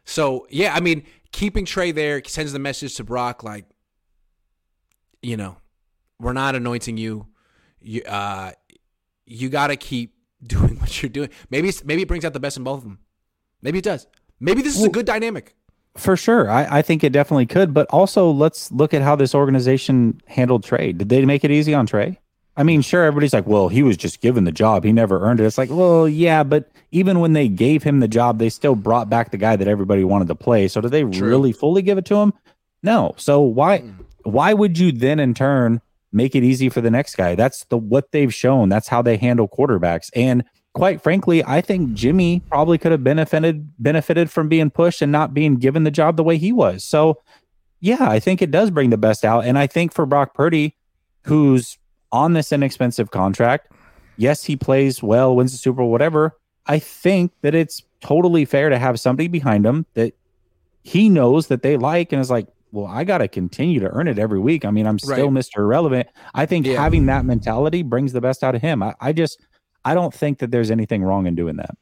So 0.07 0.47
yeah, 0.51 0.75
I 0.75 0.81
mean, 0.81 1.05
keeping 1.33 1.67
Trey 1.67 1.93
there 1.93 2.23
sends 2.27 2.53
the 2.55 2.59
message 2.59 2.95
to 2.97 3.05
Brock, 3.05 3.43
like, 3.45 3.67
you 5.23 5.37
know, 5.37 5.57
we're 6.19 6.33
not 6.33 6.55
anointing 6.55 6.97
you. 6.97 7.27
You 7.81 8.03
uh, 8.03 8.53
you 9.27 9.49
got 9.49 9.69
to 9.69 9.77
keep 9.77 10.15
doing 10.43 10.79
what 10.79 11.03
you're 11.03 11.11
doing. 11.11 11.31
Maybe 11.51 11.69
it's, 11.69 11.85
maybe 11.85 12.03
it 12.03 12.09
brings 12.09 12.25
out 12.25 12.33
the 12.33 12.41
best 12.41 12.57
in 12.57 12.65
both 12.65 12.79
of 12.79 12.85
them. 12.85 12.99
Maybe 13.63 13.79
it 13.79 13.85
does. 13.85 14.07
Maybe 14.41 14.63
this 14.63 14.77
is 14.77 14.85
a 14.85 14.89
good 14.89 15.07
dynamic. 15.07 15.55
For 15.97 16.17
sure. 16.17 16.49
I, 16.51 16.79
I 16.79 16.83
think 16.83 17.05
it 17.05 17.13
definitely 17.13 17.47
could. 17.47 17.75
But 17.75 17.87
also, 17.91 18.31
let's 18.31 18.71
look 18.73 18.95
at 18.95 19.03
how 19.03 19.17
this 19.17 19.35
organization 19.35 20.21
handled 20.27 20.65
Trey. 20.65 20.93
Did 20.93 21.09
they 21.11 21.25
make 21.27 21.45
it 21.45 21.51
easy 21.51 21.75
on 21.75 21.85
Trey? 21.87 22.19
I 22.57 22.63
mean, 22.63 22.81
sure, 22.83 23.05
everybody's 23.05 23.33
like, 23.33 23.47
well, 23.47 23.69
he 23.69 23.83
was 23.83 23.97
just 23.97 24.21
given 24.21 24.45
the 24.45 24.53
job. 24.53 24.85
He 24.85 24.93
never 24.93 25.21
earned 25.21 25.41
it. 25.41 25.45
It's 25.47 25.59
like, 25.59 25.69
well, 25.71 26.09
yeah, 26.09 26.43
but 26.43 26.71
even 26.91 27.21
when 27.21 27.33
they 27.33 27.49
gave 27.49 27.83
him 27.83 28.01
the 28.01 28.09
job, 28.09 28.39
they 28.39 28.49
still 28.51 28.75
brought 28.75 29.09
back 29.11 29.31
the 29.31 29.37
guy 29.37 29.57
that 29.57 29.69
everybody 29.69 30.05
wanted 30.05 30.29
to 30.29 30.35
play. 30.35 30.69
So 30.69 30.81
did 30.81 30.91
they 30.91 31.03
True. 31.05 31.29
really 31.29 31.53
fully 31.53 31.83
give 31.83 31.97
it 31.99 32.05
to 32.07 32.17
him? 32.17 32.33
No. 32.83 33.15
So 33.19 33.41
why 33.41 33.79
Mm. 33.81 33.95
why 34.25 34.53
would 34.55 34.79
you 34.79 34.91
then 34.93 35.21
in 35.21 35.35
turn 35.35 35.81
make 36.13 36.35
it 36.35 36.43
easy 36.43 36.69
for 36.69 36.81
the 36.81 36.91
next 36.91 37.17
guy? 37.17 37.35
That's 37.35 37.65
the 37.65 37.79
what 37.79 38.13
they've 38.13 38.33
shown. 38.33 38.69
That's 38.69 38.89
how 38.89 39.03
they 39.03 39.17
handle 39.17 39.49
quarterbacks. 39.49 40.11
And 40.15 40.45
quite 40.73 41.01
frankly, 41.01 41.45
I 41.45 41.61
think 41.61 41.95
Jimmy 41.95 42.43
probably 42.49 42.79
could 42.79 42.93
have 42.93 43.05
benefited 43.05 43.73
benefited 43.79 44.31
from 44.31 44.49
being 44.49 44.71
pushed 44.71 45.03
and 45.03 45.13
not 45.13 45.35
being 45.35 45.57
given 45.57 45.85
the 45.85 45.91
job 45.91 46.17
the 46.17 46.25
way 46.25 46.37
he 46.37 46.53
was. 46.53 46.85
So, 46.85 47.21
yeah, 47.81 48.09
I 48.09 48.21
think 48.21 48.43
it 48.43 48.51
does 48.51 48.71
bring 48.71 48.91
the 48.91 48.99
best 48.99 49.25
out. 49.25 49.45
And 49.45 49.59
I 49.59 49.67
think 49.67 49.93
for 49.93 50.07
Brock 50.07 50.35
Purdy, 50.35 50.77
who's 51.25 51.79
on 52.13 52.33
this 52.33 52.53
inexpensive 52.53 53.11
contract, 53.11 53.73
yes, 54.17 54.45
he 54.45 54.57
plays 54.57 55.03
well, 55.03 55.35
wins 55.35 55.53
the 55.53 55.59
Super 55.59 55.79
Bowl, 55.79 55.91
whatever. 55.91 56.37
I 56.67 56.79
think 56.79 57.33
that 57.43 57.55
it's 57.55 57.83
totally 58.01 58.45
fair 58.45 58.69
to 58.69 58.79
have 58.79 59.01
somebody 59.01 59.29
behind 59.29 59.67
him 59.67 59.87
that 59.95 60.15
he 60.83 61.09
knows 61.09 61.49
that 61.49 61.63
they 61.63 61.77
like 61.77 62.13
and 62.13 62.21
is 62.21 62.31
like, 62.31 62.47
well, 62.73 62.87
I 62.87 63.05
got 63.05 63.19
to 63.19 63.29
continue 63.29 63.81
to 63.81 63.89
earn 63.91 64.09
it 64.09 64.19
every 64.19 64.39
week. 64.39 64.65
I 64.65 64.71
mean, 64.71 64.87
I'm 64.87 64.99
still 64.99 65.31
Right. 65.31 65.45
Mr. 65.45 65.59
Irrelevant. 65.59 66.09
I 66.35 66.47
think 66.47 66.67
Yeah. 66.67 66.81
having 66.81 67.07
that 67.07 67.25
mentality 67.25 67.83
brings 67.83 68.13
the 68.13 68.21
best 68.21 68.43
out 68.45 68.55
of 68.55 68.63
him. 68.63 68.83
I, 68.83 68.95
I 69.01 69.13
just, 69.13 69.41
I 69.85 69.95
don't 69.95 70.13
think 70.15 70.39
that 70.39 70.51
there's 70.51 70.71
anything 70.71 71.03
wrong 71.03 71.27
in 71.27 71.35
doing 71.35 71.57
that. 71.57 71.75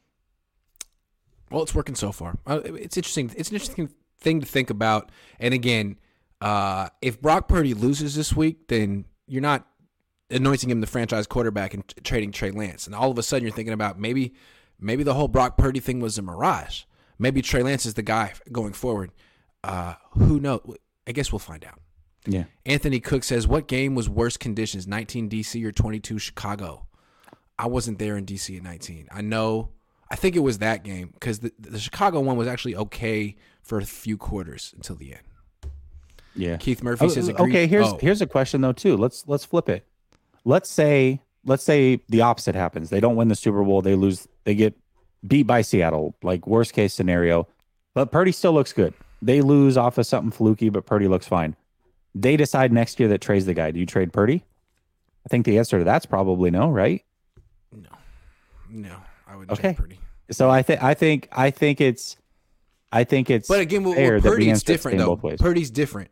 Well, 1.51 1.63
it's 1.63 1.73
working 1.73 1.95
so 1.95 2.11
far. 2.11 2.37
Uh, 2.45 2.61
It's 2.63 2.97
interesting. 2.97 3.31
It's 3.35 3.49
an 3.49 3.55
interesting 3.55 3.89
thing 4.19 4.39
to 4.39 4.45
think 4.45 4.69
about. 4.69 5.11
And 5.39 5.53
again, 5.53 5.97
uh, 6.41 6.89
if 7.01 7.21
Brock 7.21 7.47
Purdy 7.47 7.73
loses 7.73 8.15
this 8.15 8.35
week, 8.35 8.67
then 8.67 9.05
you're 9.27 9.41
not 9.41 9.65
anointing 10.31 10.69
him 10.69 10.81
the 10.81 10.87
franchise 10.87 11.25
quarterback 11.25 11.73
and 11.73 11.87
t- 11.87 12.01
trading 12.03 12.31
Trey 12.31 12.51
Lance. 12.51 12.85
And 12.85 12.95
all 12.95 13.09
of 13.09 13.17
a 13.17 13.23
sudden, 13.23 13.43
you're 13.47 13.55
thinking 13.55 13.73
about 13.73 13.99
maybe, 13.99 14.33
maybe 14.79 15.03
the 15.03 15.15
whole 15.15 15.27
Brock 15.27 15.57
Purdy 15.57 15.79
thing 15.79 15.99
was 15.99 16.17
a 16.17 16.21
mirage. 16.21 16.83
Maybe 17.17 17.41
Trey 17.41 17.63
Lance 17.63 17.85
is 17.85 17.95
the 17.95 18.03
guy 18.03 18.33
going 18.51 18.73
forward. 18.73 19.11
Uh, 19.63 19.95
who 20.11 20.39
knows? 20.39 20.61
I 21.07 21.11
guess 21.11 21.31
we'll 21.31 21.39
find 21.39 21.65
out. 21.65 21.79
Yeah. 22.25 22.45
Anthony 22.65 22.99
Cook 22.99 23.23
says, 23.23 23.47
"What 23.47 23.67
game 23.67 23.95
was 23.95 24.09
worse 24.09 24.37
conditions, 24.37 24.87
19 24.87 25.29
DC 25.29 25.63
or 25.65 25.71
22 25.71 26.19
Chicago?" 26.19 26.85
I 27.57 27.67
wasn't 27.67 27.99
there 27.99 28.15
in 28.17 28.25
DC 28.25 28.55
at 28.57 28.63
19. 28.63 29.07
I 29.11 29.21
know. 29.21 29.69
I 30.11 30.15
think 30.15 30.35
it 30.35 30.39
was 30.39 30.59
that 30.59 30.83
game 30.83 31.09
because 31.13 31.39
the, 31.39 31.51
the 31.59 31.77
Chicago 31.79 32.19
one 32.21 32.37
was 32.37 32.47
actually 32.47 32.75
okay 32.75 33.35
for 33.61 33.77
a 33.79 33.85
few 33.85 34.17
quarters 34.17 34.73
until 34.75 34.95
the 34.95 35.11
end. 35.13 35.21
Yeah. 36.35 36.57
Keith 36.57 36.81
Murphy 36.81 37.05
Oh, 37.05 37.09
says, 37.09 37.27
agreed. 37.27 37.49
okay, 37.51 37.67
here's 37.67 37.87
Oh, 37.87 37.97
here's 38.01 38.21
a 38.21 38.27
question 38.27 38.61
though 38.61 38.71
too. 38.71 38.95
Let's 38.97 39.27
let's 39.27 39.43
flip 39.45 39.67
it. 39.69 39.85
Let's 40.45 40.69
say 40.69 41.21
let's 41.45 41.63
say 41.63 42.01
the 42.09 42.21
opposite 42.21 42.55
happens. 42.55 42.89
They 42.89 42.99
don't 42.99 43.15
win 43.15 43.27
the 43.27 43.35
Super 43.35 43.63
Bowl. 43.63 43.81
They 43.81 43.95
lose. 43.95 44.27
They 44.45 44.55
get 44.55 44.77
beat 45.27 45.43
by 45.43 45.61
Seattle. 45.61 46.15
Like 46.23 46.47
worst 46.47 46.73
case 46.73 46.93
scenario. 46.93 47.47
But 47.93 48.11
Purdy 48.11 48.31
still 48.31 48.53
looks 48.53 48.71
good. 48.73 48.93
They 49.21 49.41
lose 49.41 49.77
off 49.77 49.97
of 49.97 50.05
something 50.05 50.31
fluky, 50.31 50.69
but 50.69 50.85
Purdy 50.85 51.07
looks 51.07 51.27
fine. 51.27 51.55
They 52.15 52.37
decide 52.37 52.71
next 52.71 52.99
year 52.99 53.09
that 53.09 53.21
Trey's 53.21 53.45
the 53.45 53.53
guy. 53.53 53.71
Do 53.71 53.79
you 53.79 53.85
trade 53.85 54.13
Purdy? 54.13 54.43
I 55.25 55.29
think 55.29 55.45
the 55.45 55.57
answer 55.57 55.77
to 55.79 55.83
that's 55.83 56.05
probably 56.05 56.49
no, 56.51 56.69
right? 56.69 57.03
no, 57.71 57.89
no, 58.69 58.95
I 59.27 59.35
would 59.35 59.51
Okay. 59.51 59.61
trade 59.73 59.77
Purdy. 59.77 59.99
So 60.31 60.49
I 60.49 60.61
think 60.61 60.81
I 60.81 60.93
think 60.93 61.27
I 61.31 61.51
think 61.51 61.81
it's 61.81 62.17
I 62.91 63.03
think 63.03 63.29
it's 63.29 63.47
But 63.47 63.59
again, 63.61 63.83
with, 63.83 63.95
fair 63.95 64.15
with 64.15 64.23
Purdy, 64.23 64.45
we 64.45 64.51
it's 64.51 64.59
answer 64.61 64.73
different 64.73 64.97
though. 64.99 65.17
Purdy's 65.37 65.69
different. 65.71 66.11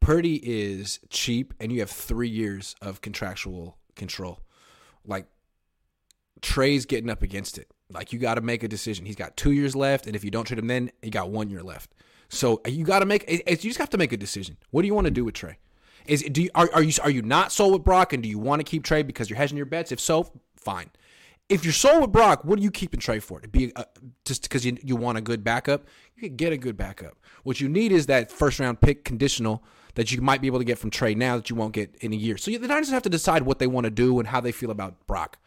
Purdy 0.00 0.36
is 0.36 1.00
cheap, 1.10 1.54
and 1.60 1.72
you 1.72 1.80
have 1.80 1.90
three 1.90 2.28
years 2.28 2.74
of 2.80 3.00
contractual 3.00 3.76
control. 3.94 4.40
Like 5.04 5.26
Trey's 6.42 6.86
getting 6.86 7.10
up 7.10 7.22
against 7.22 7.58
it. 7.58 7.68
Like 7.90 8.12
you 8.12 8.18
got 8.18 8.34
to 8.34 8.40
make 8.40 8.62
a 8.62 8.68
decision. 8.68 9.06
He's 9.06 9.16
got 9.16 9.36
two 9.36 9.52
years 9.52 9.76
left, 9.76 10.06
and 10.06 10.16
if 10.16 10.24
you 10.24 10.30
don't 10.30 10.44
trade 10.44 10.58
him, 10.58 10.66
then 10.66 10.90
he 11.02 11.10
got 11.10 11.30
one 11.30 11.50
year 11.50 11.62
left. 11.62 11.92
So 12.28 12.60
eh, 12.64 12.70
you 12.70 12.84
got 12.84 13.00
to 13.00 13.06
make. 13.06 13.24
Eh, 13.28 13.38
eh, 13.46 13.50
you 13.52 13.70
just 13.70 13.78
have 13.78 13.90
to 13.90 13.98
make 13.98 14.12
a 14.12 14.16
decision. 14.16 14.56
What 14.70 14.82
do 14.82 14.88
you 14.88 14.94
want 14.94 15.06
to 15.06 15.10
do 15.10 15.24
with 15.24 15.34
Trey? 15.34 15.58
Is 16.06 16.22
do 16.22 16.42
you, 16.42 16.50
are, 16.54 16.68
are 16.72 16.82
you 16.82 16.92
are 17.02 17.10
you 17.10 17.22
not 17.22 17.52
sold 17.52 17.72
with 17.72 17.84
Brock, 17.84 18.12
and 18.12 18.22
do 18.22 18.28
you 18.28 18.38
want 18.38 18.60
to 18.60 18.64
keep 18.64 18.84
Trey 18.84 19.02
because 19.02 19.28
you're 19.28 19.36
hedging 19.36 19.56
your 19.56 19.66
bets? 19.66 19.92
If 19.92 20.00
so, 20.00 20.30
fine. 20.56 20.90
If 21.48 21.64
you're 21.64 21.72
sold 21.72 22.00
with 22.00 22.12
Brock, 22.12 22.44
what 22.44 22.58
are 22.58 22.62
you 22.62 22.70
keeping 22.70 23.00
Trey 23.00 23.20
for? 23.20 23.40
To 23.40 23.48
be 23.48 23.72
uh, 23.76 23.84
just 24.24 24.42
because 24.42 24.64
you 24.64 24.76
you 24.82 24.96
want 24.96 25.18
a 25.18 25.20
good 25.20 25.44
backup, 25.44 25.84
you 26.16 26.28
can 26.28 26.36
get 26.36 26.52
a 26.52 26.56
good 26.56 26.76
backup. 26.76 27.16
What 27.44 27.60
you 27.60 27.68
need 27.68 27.92
is 27.92 28.06
that 28.06 28.30
first 28.30 28.58
round 28.58 28.80
pick 28.80 29.04
conditional 29.04 29.62
that 29.94 30.12
you 30.12 30.20
might 30.20 30.40
be 30.40 30.46
able 30.46 30.58
to 30.58 30.64
get 30.64 30.78
from 30.78 30.90
Trey 30.90 31.14
now 31.14 31.36
that 31.36 31.48
you 31.48 31.56
won't 31.56 31.72
get 31.72 31.94
in 32.00 32.12
a 32.12 32.16
year. 32.16 32.36
So 32.36 32.50
the 32.50 32.66
Niners 32.66 32.90
have 32.90 33.02
to 33.04 33.08
decide 33.08 33.42
what 33.42 33.58
they 33.58 33.66
want 33.66 33.84
to 33.84 33.90
do 33.90 34.18
and 34.18 34.28
how 34.28 34.40
they 34.40 34.52
feel 34.52 34.70
about 34.70 35.06
Brock. 35.06 35.38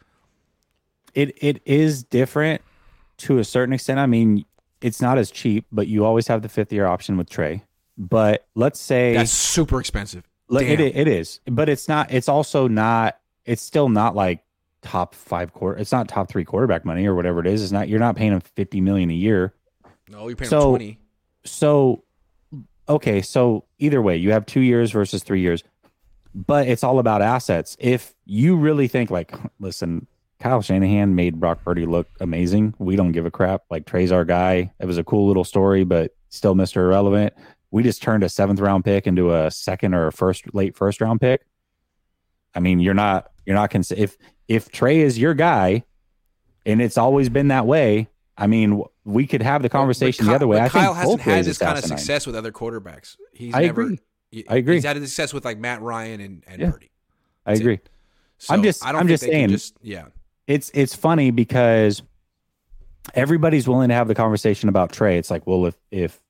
it 1.14 1.36
it 1.40 1.62
is 1.64 2.02
different 2.02 2.62
to 3.18 3.38
a 3.38 3.44
certain 3.44 3.74
extent. 3.74 3.98
I 3.98 4.06
mean, 4.06 4.44
it's 4.80 5.00
not 5.00 5.18
as 5.18 5.30
cheap, 5.30 5.66
but 5.70 5.86
you 5.86 6.04
always 6.04 6.28
have 6.28 6.42
the 6.42 6.48
fifth 6.48 6.72
year 6.72 6.86
option 6.86 7.16
with 7.16 7.28
Trey. 7.28 7.62
But 7.98 8.46
let's 8.54 8.80
say 8.80 9.14
That's 9.14 9.30
super 9.30 9.78
expensive. 9.80 10.24
it, 10.50 10.80
it 10.96 11.08
is, 11.08 11.40
but 11.46 11.68
it's 11.68 11.88
not. 11.88 12.10
It's 12.10 12.28
also 12.28 12.66
not. 12.66 13.18
It's 13.44 13.62
still 13.62 13.88
not 13.88 14.16
like 14.16 14.42
top 14.82 15.14
five 15.14 15.52
quarter. 15.52 15.78
It's 15.78 15.92
not 15.92 16.08
top 16.08 16.28
three 16.28 16.44
quarterback 16.44 16.84
money 16.84 17.06
or 17.06 17.14
whatever 17.14 17.40
it 17.40 17.46
is. 17.46 17.62
It's 17.62 17.72
not. 17.72 17.88
You're 17.88 18.00
not 18.00 18.16
paying 18.16 18.32
him 18.32 18.40
fifty 18.40 18.80
million 18.80 19.10
a 19.10 19.14
year. 19.14 19.54
No, 20.08 20.28
you're 20.28 20.36
paying 20.36 20.50
him 20.50 20.60
twenty. 20.60 20.98
So, 21.44 22.04
okay. 22.88 23.20
So 23.22 23.64
either 23.78 24.00
way, 24.00 24.16
you 24.16 24.32
have 24.32 24.46
two 24.46 24.60
years 24.60 24.90
versus 24.92 25.22
three 25.22 25.40
years, 25.40 25.62
but 26.34 26.68
it's 26.68 26.82
all 26.82 26.98
about 26.98 27.22
assets. 27.22 27.76
If 27.78 28.14
you 28.24 28.56
really 28.56 28.88
think 28.88 29.10
like, 29.10 29.34
listen, 29.58 30.06
Kyle 30.40 30.62
Shanahan 30.62 31.14
made 31.14 31.38
Brock 31.38 31.62
Purdy 31.64 31.84
look 31.86 32.08
amazing. 32.20 32.74
We 32.78 32.96
don't 32.96 33.12
give 33.12 33.26
a 33.26 33.30
crap. 33.30 33.62
Like 33.70 33.86
Trey's 33.86 34.10
our 34.10 34.24
guy. 34.24 34.72
It 34.80 34.86
was 34.86 34.98
a 34.98 35.04
cool 35.04 35.26
little 35.26 35.44
story, 35.44 35.84
but 35.84 36.14
still 36.30 36.54
Mr. 36.54 36.76
Irrelevant. 36.76 37.34
We 37.70 37.82
just 37.82 38.02
turned 38.02 38.24
a 38.24 38.28
seventh 38.28 38.58
round 38.58 38.84
pick 38.84 39.06
into 39.06 39.34
a 39.34 39.50
second 39.50 39.94
or 39.94 40.06
a 40.08 40.12
first 40.12 40.52
late 40.54 40.76
first 40.76 41.00
round 41.00 41.20
pick. 41.20 41.42
I 42.54 42.60
mean, 42.60 42.80
you're 42.80 42.94
not 42.94 43.30
you're 43.46 43.54
not 43.54 43.70
cons- 43.70 43.92
if 43.92 44.16
if 44.48 44.70
Trey 44.72 45.00
is 45.00 45.18
your 45.18 45.34
guy, 45.34 45.84
and 46.66 46.80
it's 46.82 46.98
always 46.98 47.28
been 47.28 47.48
that 47.48 47.66
way. 47.66 48.08
I 48.36 48.46
mean, 48.46 48.82
we 49.04 49.26
could 49.26 49.42
have 49.42 49.60
the 49.62 49.68
conversation 49.68 50.24
But 50.24 50.30
the 50.30 50.34
other 50.36 50.46
way. 50.46 50.58
I 50.60 50.68
Kyle 50.70 50.94
think 50.94 51.20
hasn't 51.20 51.20
had 51.20 51.44
this 51.44 51.58
kind 51.58 51.76
of 51.78 51.84
success 51.84 52.26
with 52.26 52.34
other 52.34 52.50
quarterbacks. 52.50 53.16
He's 53.34 53.54
I 53.54 53.62
never, 53.66 53.82
agree. 53.82 54.00
he- 54.30 54.48
I 54.48 54.56
agree. 54.56 54.76
He's 54.76 54.84
had 54.84 54.96
success 54.96 55.34
with 55.34 55.44
like 55.44 55.58
Matt 55.58 55.82
Ryan 55.82 56.20
and, 56.22 56.44
and 56.48 56.60
Yeah. 56.62 56.70
Purdy. 56.70 56.90
I 57.44 57.50
That's 57.50 57.60
it. 57.60 57.62
agree. 57.62 57.80
So 58.38 58.54
I'm 58.54 58.62
just- 58.62 58.82
I 58.84 58.92
don't 58.92 59.02
I'm 59.02 59.08
just 59.08 59.22
saying- 59.24 59.50
Just, 59.50 59.76
yeah. 59.82 60.06
It's 60.50 60.68
it's 60.74 60.96
funny 60.96 61.30
because 61.30 62.02
everybody's 63.14 63.68
willing 63.68 63.88
to 63.88 63.94
have 63.94 64.08
the 64.08 64.16
conversation 64.16 64.68
about 64.68 64.92
Trey. 64.92 65.16
It's 65.16 65.30
like, 65.30 65.46
well, 65.46 65.66
if 65.66 65.76
if 65.92 66.20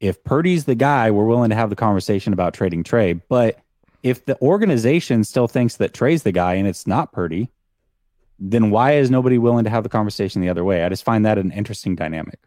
if 0.00 0.24
Purdy's 0.24 0.64
the 0.64 0.74
guy, 0.74 1.10
we're 1.10 1.26
willing 1.26 1.50
to 1.50 1.56
have 1.56 1.68
the 1.68 1.76
conversation 1.76 2.32
about 2.32 2.54
trading 2.54 2.82
Trey. 2.84 3.12
But 3.12 3.58
if 4.02 4.24
the 4.24 4.40
organization 4.40 5.24
still 5.24 5.46
thinks 5.46 5.76
that 5.76 5.92
Trey's 5.92 6.22
the 6.22 6.32
guy 6.32 6.54
and 6.54 6.66
it's 6.66 6.86
not 6.86 7.12
Purdy, 7.12 7.50
then 8.38 8.70
why 8.70 8.92
is 8.92 9.10
nobody 9.10 9.36
willing 9.36 9.64
to 9.64 9.70
have 9.70 9.82
the 9.82 9.90
conversation 9.90 10.40
the 10.40 10.48
other 10.48 10.64
way? 10.64 10.82
I 10.82 10.88
just 10.88 11.04
find 11.04 11.26
that 11.26 11.36
an 11.36 11.52
interesting 11.52 11.94
dynamic. 11.94 12.40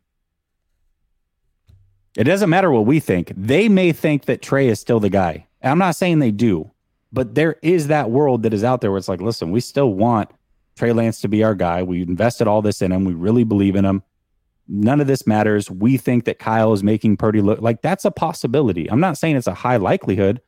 It 2.15 2.23
doesn't 2.23 2.49
matter 2.49 2.71
what 2.71 2.87
we 2.87 2.99
think. 2.99 3.31
They 3.37 3.69
may 3.69 3.91
think 3.91 4.25
that 4.25 4.41
Trey 4.41 4.67
is 4.67 4.79
still 4.79 4.99
the 4.99 5.11
guy. 5.11 5.45
I'm 5.61 5.77
not 5.77 5.95
saying 5.95 6.17
they 6.19 6.31
do, 6.31 6.71
but 7.13 7.35
there 7.35 7.57
is 7.61 7.87
that 7.87 8.09
world 8.09 8.41
that 8.43 8.53
is 8.53 8.63
out 8.63 8.81
there 8.81 8.89
where 8.89 8.97
it's 8.97 9.07
like, 9.07 9.21
listen, 9.21 9.51
we 9.51 9.59
still 9.59 9.93
want 9.93 10.31
Trey 10.77 10.93
Lance 10.93 11.19
to 11.21 11.27
be 11.27 11.43
our 11.43 11.55
guy. 11.55 11.83
We 11.83 12.03
invested 12.03 12.47
all 12.47 12.61
this 12.61 12.81
in 12.81 12.91
him. 12.91 13.03
We 13.03 13.13
really 13.13 13.43
believe 13.43 13.75
in 13.75 13.83
him. 13.83 14.03
None 14.67 15.01
of 15.01 15.07
this 15.07 15.25
matters. 15.25 15.71
We 15.71 15.97
think 15.97 16.25
that 16.25 16.39
Kyle 16.39 16.73
is 16.73 16.83
making 16.83 17.17
Purdy 17.17 17.41
look 17.41 17.61
like 17.61 17.81
that's 17.81 18.05
a 18.05 18.11
possibility. 18.11 18.89
I'm 18.89 18.99
not 18.99 19.17
saying 19.17 19.35
it's 19.35 19.47
a 19.47 19.53
high 19.53 19.77
likelihood, 19.77 20.41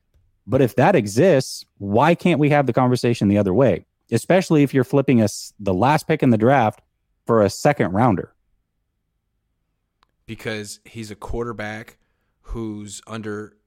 but 0.45 0.61
if 0.61 0.75
that 0.75 0.95
exists, 0.95 1.65
why 1.77 2.15
can't 2.15 2.39
we 2.39 2.49
have 2.49 2.65
the 2.65 2.73
conversation 2.73 3.27
the 3.27 3.37
other 3.37 3.53
way? 3.53 3.85
Especially 4.11 4.63
if 4.63 4.73
you're 4.73 4.83
flipping 4.83 5.21
us 5.21 5.53
the 5.59 5.73
last 5.73 6.07
pick 6.07 6.21
in 6.21 6.31
the 6.31 6.37
draft 6.37 6.81
for 7.25 7.41
a 7.41 7.49
second 7.49 7.93
rounder. 7.93 8.33
Because 10.25 10.79
he's 10.85 11.11
a 11.11 11.15
quarterback 11.15 11.97
who's 12.41 13.01
under 13.07 13.57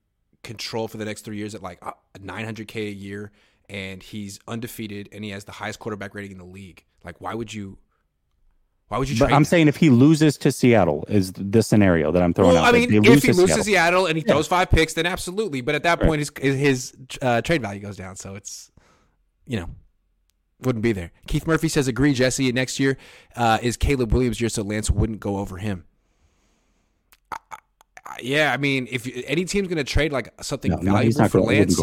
control 0.43 0.89
for 0.89 0.97
the 0.97 1.05
next 1.05 1.23
three 1.23 1.37
years 1.37 1.55
at 1.55 1.63
like 1.63 1.81
900K 2.19 2.89
a 2.89 2.93
year 2.93 3.33
and 3.73 4.03
he's 4.03 4.39
undefeated 4.47 5.09
and 5.13 5.25
he 5.25 5.31
has 5.31 5.45
the 5.45 5.53
highest 5.53 5.79
quarterback 5.79 6.15
rating 6.15 6.33
in 6.33 6.39
the 6.39 6.45
league. 6.45 6.85
Like, 7.03 7.21
why 7.21 7.35
would 7.35 7.53
you? 7.53 7.79
Why 8.89 8.99
would 8.99 9.09
you? 9.09 9.19
But 9.19 9.33
I'm 9.33 9.47
saying 9.47 9.69
if 9.69 9.77
he 9.77 9.89
loses 9.89 10.37
to 10.39 10.53
Seattle, 10.53 11.07
is 11.09 11.33
the 11.33 11.63
scenario 11.63 12.13
that 12.13 12.23
I'm 12.23 12.35
throwing 12.35 12.53
well, 12.53 12.65
out. 12.65 12.75
I 12.75 12.79
mean, 12.79 12.85
if 12.85 12.91
he 12.91 13.01
loses 13.01 13.37
Seattle. 13.37 13.57
to 13.57 13.65
Seattle 13.65 14.07
and 14.07 14.19
he 14.19 14.25
yeah. 14.25 14.35
throws 14.35 14.47
five 14.47 14.71
picks, 14.71 14.93
then 14.93 15.07
absolutely. 15.07 15.63
But 15.63 15.75
at 15.75 15.83
that 15.85 16.01
point, 16.01 16.19
his 16.19 16.31
his 16.39 16.95
uh, 17.23 17.41
trade 17.41 17.63
value 17.63 17.81
goes 17.81 17.97
down. 17.97 18.17
So 18.17 18.35
it's, 18.35 18.71
you 19.47 19.59
know, 19.59 19.71
wouldn't 20.61 20.83
be 20.83 20.93
there. 20.93 21.11
Keith 21.27 21.47
Murphy 21.47 21.69
says, 21.69 21.89
"Agree, 21.89 22.13
Jesse. 22.13 22.53
Next 22.53 22.79
year 22.79 22.99
uh, 23.35 23.59
is 23.63 23.79
Caleb 23.79 24.13
Williams' 24.13 24.39
year, 24.39 24.51
so 24.51 24.63
Lance 24.63 24.91
wouldn't 24.91 25.21
go 25.21 25.39
over 25.39 25.57
him." 25.57 25.85
I, 27.33 27.37
I, 28.05 28.19
yeah, 28.23 28.53
I 28.53 28.59
mean, 28.59 28.87
if 28.91 29.09
any 29.27 29.47
team's 29.47 29.69
going 29.69 29.79
to 29.79 29.85
trade 29.85 30.13
like 30.13 30.35
something 30.43 30.71
no, 30.71 30.93
valuable 30.93 31.23
no, 31.23 31.29
for 31.29 31.41
Lance, 31.41 31.81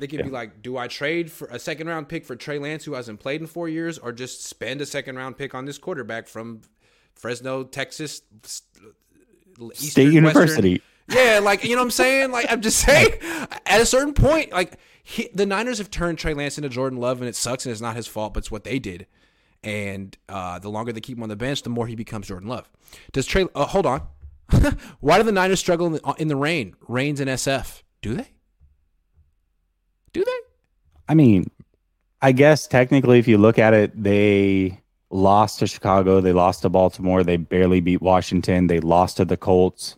they 0.00 0.06
could 0.06 0.20
yeah. 0.20 0.24
be 0.24 0.30
like, 0.30 0.62
do 0.62 0.76
I 0.76 0.88
trade 0.88 1.30
for 1.30 1.46
a 1.48 1.58
second 1.58 1.86
round 1.86 2.08
pick 2.08 2.24
for 2.24 2.34
Trey 2.34 2.58
Lance, 2.58 2.84
who 2.84 2.94
hasn't 2.94 3.20
played 3.20 3.40
in 3.40 3.46
four 3.46 3.68
years, 3.68 3.98
or 3.98 4.12
just 4.12 4.44
spend 4.44 4.80
a 4.80 4.86
second 4.86 5.16
round 5.16 5.36
pick 5.36 5.54
on 5.54 5.66
this 5.66 5.78
quarterback 5.78 6.26
from 6.26 6.62
Fresno, 7.14 7.64
Texas, 7.64 8.22
Eastern, 8.42 9.74
State 9.74 10.12
University? 10.12 10.82
Western. 11.08 11.24
Yeah, 11.24 11.40
like 11.40 11.64
you 11.64 11.70
know 11.70 11.82
what 11.82 11.86
I'm 11.86 11.90
saying. 11.90 12.30
Like 12.32 12.46
I'm 12.50 12.60
just 12.60 12.78
saying, 12.78 13.12
at 13.66 13.80
a 13.80 13.86
certain 13.86 14.14
point, 14.14 14.52
like 14.52 14.78
he, 15.02 15.28
the 15.34 15.46
Niners 15.46 15.78
have 15.78 15.90
turned 15.90 16.18
Trey 16.18 16.34
Lance 16.34 16.56
into 16.56 16.68
Jordan 16.68 16.98
Love, 16.98 17.20
and 17.20 17.28
it 17.28 17.36
sucks, 17.36 17.66
and 17.66 17.72
it's 17.72 17.80
not 17.80 17.96
his 17.96 18.06
fault, 18.06 18.34
but 18.34 18.38
it's 18.38 18.50
what 18.50 18.64
they 18.64 18.78
did. 18.78 19.06
And 19.62 20.16
uh, 20.28 20.58
the 20.58 20.70
longer 20.70 20.92
they 20.92 21.00
keep 21.00 21.18
him 21.18 21.22
on 21.22 21.28
the 21.28 21.36
bench, 21.36 21.62
the 21.62 21.70
more 21.70 21.86
he 21.86 21.94
becomes 21.94 22.28
Jordan 22.28 22.48
Love. 22.48 22.70
Does 23.12 23.26
Trey? 23.26 23.46
Uh, 23.54 23.66
hold 23.66 23.86
on. 23.86 24.02
Why 25.00 25.18
do 25.18 25.24
the 25.24 25.32
Niners 25.32 25.60
struggle 25.60 25.86
in 25.86 25.92
the, 25.94 26.14
in 26.18 26.28
the 26.28 26.36
rain? 26.36 26.74
Rains 26.88 27.20
in 27.20 27.28
SF. 27.28 27.82
Do 28.02 28.14
they? 28.14 28.32
Do 30.12 30.24
they? 30.24 30.38
I 31.08 31.14
mean, 31.14 31.50
I 32.22 32.32
guess 32.32 32.66
technically, 32.66 33.18
if 33.18 33.26
you 33.26 33.38
look 33.38 33.58
at 33.58 33.74
it, 33.74 34.00
they 34.00 34.80
lost 35.10 35.58
to 35.58 35.66
Chicago, 35.66 36.20
they 36.20 36.32
lost 36.32 36.62
to 36.62 36.68
Baltimore, 36.68 37.24
they 37.24 37.36
barely 37.36 37.80
beat 37.80 38.00
Washington, 38.00 38.66
they 38.66 38.80
lost 38.80 39.16
to 39.16 39.24
the 39.24 39.36
Colts. 39.36 39.96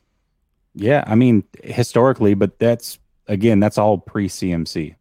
Yeah, 0.75 1.05
I 1.07 1.15
mean, 1.15 1.45
historically, 1.63 2.35
but 2.35 2.59
that's 2.59 2.99
again, 3.27 3.61
that's 3.61 3.79
all 3.79 3.99
pre 3.99 4.29
CMC. 4.29 4.97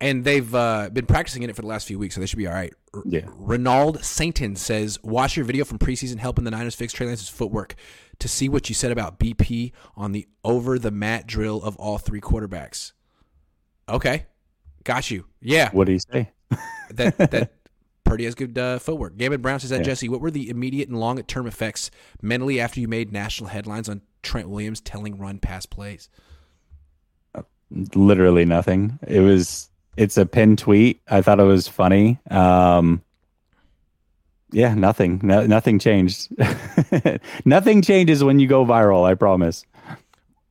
And 0.00 0.24
they've 0.24 0.52
uh, 0.52 0.90
been 0.92 1.06
practicing 1.06 1.44
in 1.44 1.50
it 1.50 1.54
for 1.54 1.62
the 1.62 1.68
last 1.68 1.86
few 1.86 1.96
weeks, 1.96 2.16
so 2.16 2.20
they 2.20 2.26
should 2.26 2.38
be 2.38 2.48
all 2.48 2.54
right. 2.54 2.74
R- 2.92 3.04
yeah. 3.06 3.20
Renald 3.20 3.98
Sainton 4.02 4.56
says, 4.56 4.98
"Watch 5.04 5.36
your 5.36 5.46
video 5.46 5.64
from 5.64 5.78
preseason 5.78 6.18
helping 6.18 6.44
the 6.44 6.50
Niners 6.50 6.74
fix 6.74 6.92
Trey 6.92 7.06
Lance's 7.06 7.28
footwork 7.28 7.76
to 8.18 8.26
see 8.26 8.48
what 8.48 8.68
you 8.68 8.74
said 8.74 8.90
about 8.90 9.20
BP 9.20 9.70
on 9.94 10.10
the 10.10 10.26
over 10.44 10.76
the 10.76 10.90
mat 10.90 11.28
drill 11.28 11.62
of 11.62 11.76
all 11.76 11.98
three 11.98 12.20
quarterbacks." 12.20 12.92
Okay, 13.88 14.26
Got 14.84 15.10
you. 15.10 15.26
Yeah. 15.40 15.70
What 15.72 15.86
do 15.86 15.92
you 15.92 16.00
say? 16.00 16.30
that 16.90 17.16
that 17.18 17.52
Purdy 18.04 18.24
has 18.24 18.34
good 18.34 18.58
uh, 18.58 18.78
footwork. 18.78 19.16
Gambit 19.16 19.42
Brown 19.42 19.60
says 19.60 19.70
that 19.70 19.78
yeah. 19.78 19.84
Jesse. 19.84 20.08
What 20.08 20.20
were 20.20 20.30
the 20.30 20.50
immediate 20.50 20.88
and 20.88 20.98
long 20.98 21.22
term 21.22 21.46
effects 21.46 21.90
mentally 22.20 22.60
after 22.60 22.80
you 22.80 22.88
made 22.88 23.12
national 23.12 23.50
headlines 23.50 23.88
on 23.88 24.02
Trent 24.22 24.48
Williams 24.48 24.80
telling 24.80 25.18
run 25.18 25.38
pass 25.38 25.66
plays? 25.66 26.08
Literally 27.70 28.44
nothing. 28.44 28.98
It 29.06 29.20
was. 29.20 29.70
It's 29.96 30.16
a 30.16 30.24
pin 30.24 30.56
tweet. 30.56 31.00
I 31.08 31.20
thought 31.20 31.38
it 31.38 31.44
was 31.44 31.68
funny. 31.68 32.18
Um, 32.30 33.02
yeah, 34.50 34.74
nothing. 34.74 35.20
No, 35.22 35.46
nothing 35.46 35.78
changed. 35.78 36.28
nothing 37.44 37.82
changes 37.82 38.22
when 38.22 38.38
you 38.38 38.46
go 38.46 38.64
viral. 38.64 39.04
I 39.08 39.14
promise. 39.14 39.64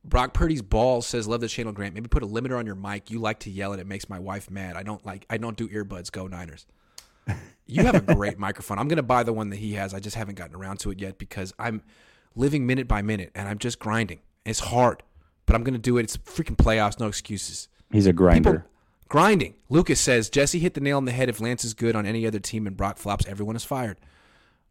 Brock 0.04 0.34
Purdy's 0.34 0.62
ball 0.62 1.00
says, 1.00 1.28
"Love 1.28 1.40
the 1.40 1.48
channel, 1.48 1.72
Grant. 1.72 1.94
Maybe 1.94 2.08
put 2.08 2.22
a 2.22 2.26
limiter 2.26 2.58
on 2.58 2.66
your 2.66 2.74
mic. 2.74 3.10
You 3.10 3.20
like 3.20 3.40
to 3.40 3.50
yell, 3.50 3.72
and 3.72 3.80
it 3.80 3.86
makes 3.86 4.08
my 4.08 4.18
wife 4.18 4.50
mad. 4.50 4.76
I 4.76 4.82
don't 4.82 5.04
like. 5.06 5.26
I 5.30 5.36
don't 5.36 5.56
do 5.56 5.68
earbuds. 5.68 6.10
Go 6.10 6.26
Niners." 6.26 6.66
You 7.66 7.84
have 7.84 7.94
a 7.94 8.00
great 8.14 8.38
microphone. 8.38 8.78
I'm 8.78 8.88
gonna 8.88 9.02
buy 9.02 9.22
the 9.22 9.32
one 9.32 9.50
that 9.50 9.56
he 9.56 9.74
has. 9.74 9.94
I 9.94 10.00
just 10.00 10.16
haven't 10.16 10.34
gotten 10.34 10.56
around 10.56 10.80
to 10.80 10.90
it 10.90 11.00
yet 11.00 11.18
because 11.18 11.54
I'm 11.58 11.82
living 12.34 12.66
minute 12.66 12.88
by 12.88 13.02
minute, 13.02 13.30
and 13.34 13.48
I'm 13.48 13.58
just 13.58 13.78
grinding. 13.78 14.20
It's 14.44 14.58
hard, 14.60 15.02
but 15.46 15.54
I'm 15.54 15.62
gonna 15.62 15.78
do 15.78 15.98
it. 15.98 16.02
It's 16.02 16.16
freaking 16.16 16.56
playoffs. 16.56 16.98
No 16.98 17.06
excuses. 17.06 17.68
He's 17.92 18.06
a 18.06 18.12
grinder. 18.12 18.52
People, 18.52 18.70
grinding. 19.08 19.54
Lucas 19.68 20.00
says 20.00 20.28
Jesse 20.30 20.58
hit 20.58 20.74
the 20.74 20.80
nail 20.80 20.96
on 20.96 21.04
the 21.04 21.12
head. 21.12 21.28
If 21.28 21.40
Lance 21.40 21.64
is 21.64 21.74
good 21.74 21.94
on 21.94 22.06
any 22.06 22.26
other 22.26 22.40
team 22.40 22.66
and 22.66 22.76
Brock 22.76 22.98
flops, 22.98 23.26
everyone 23.26 23.54
is 23.54 23.64
fired. 23.64 23.98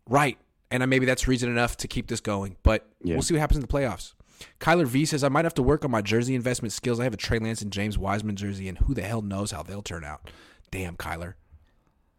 Right, 0.10 0.38
and 0.70 0.88
maybe 0.90 1.06
that's 1.06 1.28
reason 1.28 1.50
enough 1.50 1.78
to 1.78 1.88
keep 1.88 2.08
this 2.08 2.20
going. 2.20 2.58
But 2.64 2.86
yeah. 3.02 3.16
we'll 3.16 3.22
see 3.22 3.34
what 3.34 3.40
happens 3.40 3.58
in 3.58 3.62
the 3.62 3.68
playoffs. 3.68 4.14
Kyler 4.60 4.86
V 4.86 5.06
says, 5.06 5.24
I 5.24 5.30
might 5.30 5.46
have 5.46 5.54
to 5.56 5.64
work 5.64 5.86
on 5.86 5.92
my 5.92 6.02
jersey 6.02 6.36
investment 6.36 6.74
skills. 6.74 7.00
I 7.00 7.04
have 7.04 7.14
a 7.14 7.18
Trey 7.18 7.40
Lance 7.40 7.62
and 7.62 7.72
James 7.72 7.98
Wiseman 7.98 8.36
jersey, 8.36 8.68
and 8.68 8.78
who 8.78 8.94
the 8.94 9.02
hell 9.02 9.22
knows 9.22 9.52
how 9.52 9.64
they'll 9.64 9.82
turn 9.82 10.04
out. 10.04 10.30
Damn, 10.72 10.96
Kyler. 10.96 11.34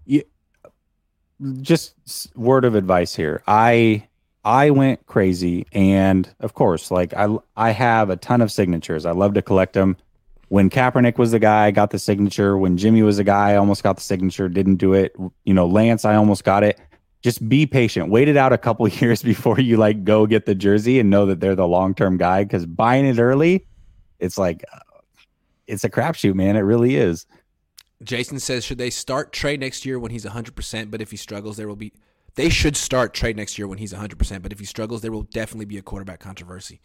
Yeah. 0.05 0.23
Just 1.61 1.95
word 2.37 2.65
of 2.65 2.75
advice 2.75 3.15
here. 3.15 3.43
I 3.47 4.07
I 4.45 4.71
went 4.71 5.07
crazy, 5.07 5.67
and 5.73 6.33
of 6.41 6.55
course, 6.55 6.91
like 6.91 7.15
I 7.15 7.37
I 7.57 7.71
have 7.71 8.11
a 8.11 8.17
ton 8.17 8.41
of 8.41 8.53
signatures. 8.53 9.07
I 9.07 9.13
love 9.13 9.35
to 9.35 9.43
collect 9.43 9.73
them. 9.73 9.97
When 10.49 10.69
Kaepernick 10.69 11.19
was 11.19 11.33
the 11.33 11.39
guy, 11.39 11.67
I 11.67 11.71
got 11.71 11.91
the 11.91 11.99
signature. 11.99 12.59
When 12.59 12.77
Jimmy 12.77 13.03
was 13.03 13.17
the 13.17 13.25
guy, 13.25 13.53
I 13.53 13.57
almost 13.57 13.83
got 13.83 13.97
the 13.97 14.03
signature. 14.03 14.49
Didn't 14.49 14.77
do 14.77 14.93
it. 14.93 15.17
You 15.45 15.55
know, 15.55 15.67
Lance, 15.67 16.05
I 16.05 16.15
almost 16.15 16.45
got 16.45 16.63
it 16.63 16.79
just 17.23 17.49
be 17.49 17.67
patient. 17.67 18.11
Wait 18.11 18.29
it 18.29 18.37
out 18.37 18.53
a 18.53 18.59
couple 18.59 18.87
years 19.01 19.23
before 19.23 19.59
you 19.61 19.77
like 19.77 20.05
go 20.05 20.27
get 20.27 20.47
the 20.47 20.55
jersey 20.55 20.99
and 21.01 21.09
know 21.09 21.27
that 21.27 21.41
they're 21.41 21.57
the 21.57 21.67
long 21.67 21.95
term 21.95 22.17
guy. 22.17 22.45
Because 22.45 22.67
buying 22.67 23.07
it 23.07 23.19
early, 23.19 23.67
it's 24.19 24.37
like 24.37 24.65
uh, 24.73 24.79
it's 25.67 25.85
a 25.85 25.91
crapshoot, 25.91 26.35
man. 26.35 26.57
It 26.57 26.61
really 26.61 26.97
is. 26.97 27.27
Jason 28.03 28.41
says, 28.41 28.65
should 28.65 28.79
they 28.79 28.91
start 28.91 29.33
Trey 29.33 29.57
next 29.57 29.87
year 29.87 29.99
when 29.99 30.11
he's 30.11 30.25
100%? 30.25 30.91
But 30.91 31.01
if 31.01 31.11
he 31.13 31.17
struggles, 31.17 31.57
there 31.57 31.69
will 31.69 31.77
be. 31.77 31.93
They 32.35 32.49
should 32.49 32.77
start 32.77 33.15
Trey 33.15 33.33
next 33.33 33.59
year 33.59 33.69
when 33.69 33.79
he's 33.79 33.93
100%. 33.93 34.43
But 34.43 34.53
if 34.53 34.59
he 34.59 34.65
struggles, 34.65 35.03
there 35.03 35.13
will 35.13 35.23
definitely 35.23 35.67
be 35.67 35.79
a 35.79 35.83
quarterback 35.83 36.19
controversy. 36.19 36.81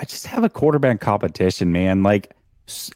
I 0.00 0.04
just 0.04 0.26
have 0.26 0.42
a 0.42 0.48
quarterback 0.48 1.00
competition, 1.00 1.70
man. 1.70 2.02
Like, 2.02 2.34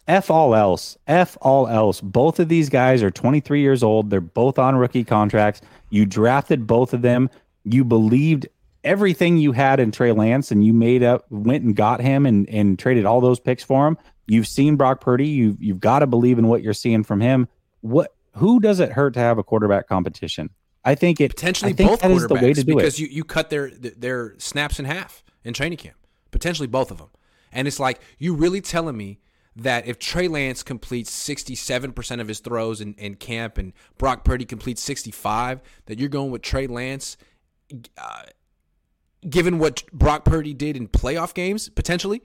F 0.07 0.31
all 0.31 0.55
else. 0.55 0.97
F 1.07 1.37
all 1.41 1.69
else. 1.69 2.01
Both 2.01 2.41
of 2.41 2.49
these 2.49 2.69
guys 2.69 3.03
are 3.03 3.11
23 3.11 3.61
years 3.61 3.83
old. 3.83 4.11
They're 4.11 4.21
both 4.21 4.59
on 4.59 4.77
rookie 4.77 5.05
contracts. 5.05 5.61
You 5.91 6.07
drafted 6.07 6.67
both 6.67 6.93
of 6.93 7.03
them. 7.03 7.31
You 7.65 7.85
believed 7.85 8.49
everything 8.85 9.39
you 9.39 9.53
had 9.53 9.81
in 9.81 9.93
Trey 9.93 10.13
Lance 10.13 10.51
and 10.51 10.65
you 10.65 10.73
made 10.73 11.03
up, 11.03 11.25
went 11.31 11.65
and 11.65 11.77
got 11.77 12.01
him 12.01 12.27
and, 12.27 12.49
and 12.49 12.79
traded 12.79 13.07
all 13.07 13.21
those 13.21 13.41
picks 13.41 13.63
for 13.63 13.87
him. 13.87 13.97
You've 14.27 14.49
seen 14.49 14.77
Brock 14.77 15.01
Purdy. 15.01 15.29
You've, 15.29 15.63
you've 15.63 15.81
got 15.81 16.01
to 16.01 16.07
believe 16.07 16.39
in 16.39 16.49
what 16.49 16.63
you're 16.63 16.75
seeing 16.75 17.05
from 17.05 17.21
him. 17.21 17.49
What, 17.81 18.15
who 18.37 18.61
does 18.61 18.81
it 18.81 18.93
hurt 18.93 19.15
to 19.15 19.21
have 19.21 19.39
a 19.39 19.45
quarterback 19.45 19.89
competition? 19.89 20.51
I 20.85 20.95
think 20.95 21.21
it 21.21 21.31
potentially 21.31 21.73
think 21.73 21.91
both 21.91 22.01
that 22.01 22.11
is 22.11 22.27
the 22.27 22.35
way 22.35 22.53
to 22.53 22.65
do 22.65 22.75
because 22.75 22.99
it. 22.99 23.03
you, 23.03 23.09
you 23.09 23.25
cut 23.25 23.51
their 23.51 23.71
their 23.71 24.35
snaps 24.39 24.81
in 24.81 24.85
half 24.85 25.23
in 25.45 25.55
training 25.55 25.79
camp. 25.79 25.97
Potentially 26.31 26.67
both 26.67 26.91
of 26.91 26.99
them. 26.99 27.11
And 27.53 27.69
it's 27.69 27.79
like 27.79 28.01
you 28.19 28.35
really 28.35 28.61
telling 28.61 28.97
me 28.97 29.21
that 29.57 29.87
if 29.87 29.99
Trey 29.99 30.29
Lance 30.29 30.63
completes 30.63 31.11
67% 31.11 32.21
of 32.21 32.29
his 32.29 32.41
throws 32.41 32.81
in, 32.81 32.95
in 32.95 33.17
camp 33.17 33.59
and 33.59 33.73
Brock 33.99 34.25
Purdy 34.25 34.45
completes 34.45 34.83
65, 34.83 35.61
that 35.87 35.99
you're 35.99 36.09
going 36.09 36.31
with 36.31 36.43
Trey 36.43 36.67
Lance, 36.67 37.17
uh, 37.99 38.23
given 39.29 39.59
what 39.59 39.83
Brock 39.93 40.25
Purdy 40.25 40.55
did 40.55 40.77
in 40.77 40.89
playoff 40.89 41.35
games, 41.35 41.69
potentially. 41.69 42.23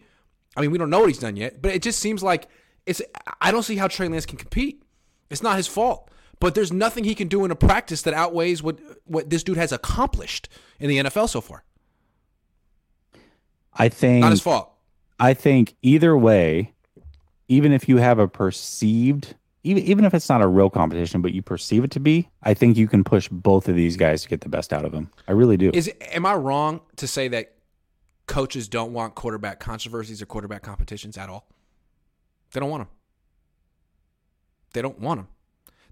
I 0.55 0.61
mean, 0.61 0.71
we 0.71 0.77
don't 0.77 0.89
know 0.89 1.01
what 1.01 1.09
he's 1.09 1.19
done 1.19 1.35
yet, 1.35 1.61
but 1.61 1.71
it 1.71 1.81
just 1.81 1.99
seems 1.99 2.23
like 2.23 2.47
it's. 2.85 3.01
I 3.41 3.51
don't 3.51 3.63
see 3.63 3.75
how 3.75 3.87
Trey 3.87 4.07
Lance 4.07 4.25
can 4.25 4.37
compete. 4.37 4.81
It's 5.29 5.43
not 5.43 5.57
his 5.57 5.67
fault, 5.67 6.09
but 6.39 6.55
there's 6.55 6.71
nothing 6.71 7.03
he 7.03 7.13
can 7.13 7.27
do 7.27 7.45
in 7.45 7.51
a 7.51 7.55
practice 7.55 8.01
that 8.03 8.13
outweighs 8.13 8.63
what 8.63 8.79
what 9.05 9.29
this 9.29 9.43
dude 9.43 9.57
has 9.57 9.71
accomplished 9.71 10.49
in 10.79 10.89
the 10.89 10.97
NFL 10.97 11.29
so 11.29 11.41
far. 11.41 11.63
I 13.73 13.89
think 13.89 14.21
not 14.21 14.31
his 14.31 14.41
fault. 14.41 14.71
I 15.19 15.33
think 15.33 15.75
either 15.81 16.17
way, 16.17 16.73
even 17.47 17.71
if 17.71 17.87
you 17.87 17.97
have 17.97 18.19
a 18.19 18.27
perceived, 18.27 19.35
even 19.63 19.83
even 19.83 20.05
if 20.05 20.13
it's 20.13 20.29
not 20.29 20.41
a 20.41 20.47
real 20.47 20.69
competition, 20.69 21.21
but 21.21 21.33
you 21.33 21.41
perceive 21.41 21.83
it 21.83 21.91
to 21.91 21.99
be, 21.99 22.29
I 22.43 22.53
think 22.53 22.77
you 22.77 22.87
can 22.87 23.03
push 23.03 23.27
both 23.29 23.67
of 23.67 23.75
these 23.75 23.97
guys 23.97 24.23
to 24.23 24.29
get 24.29 24.41
the 24.41 24.49
best 24.49 24.73
out 24.73 24.85
of 24.85 24.91
them. 24.91 25.11
I 25.27 25.31
really 25.31 25.57
do. 25.57 25.71
Is 25.73 25.91
am 26.11 26.25
I 26.25 26.35
wrong 26.35 26.81
to 26.97 27.07
say 27.07 27.27
that 27.29 27.53
coaches 28.27 28.67
don't 28.67 28.93
want 28.93 29.15
quarterback 29.15 29.59
controversies 29.59 30.21
or 30.21 30.25
quarterback 30.25 30.61
competitions 30.61 31.17
at 31.17 31.29
all? 31.29 31.47
They 32.51 32.59
don't 32.59 32.69
want 32.69 32.81
them. 32.81 32.89
They 34.73 34.81
don't 34.81 34.99
want 34.99 35.19
them. 35.19 35.27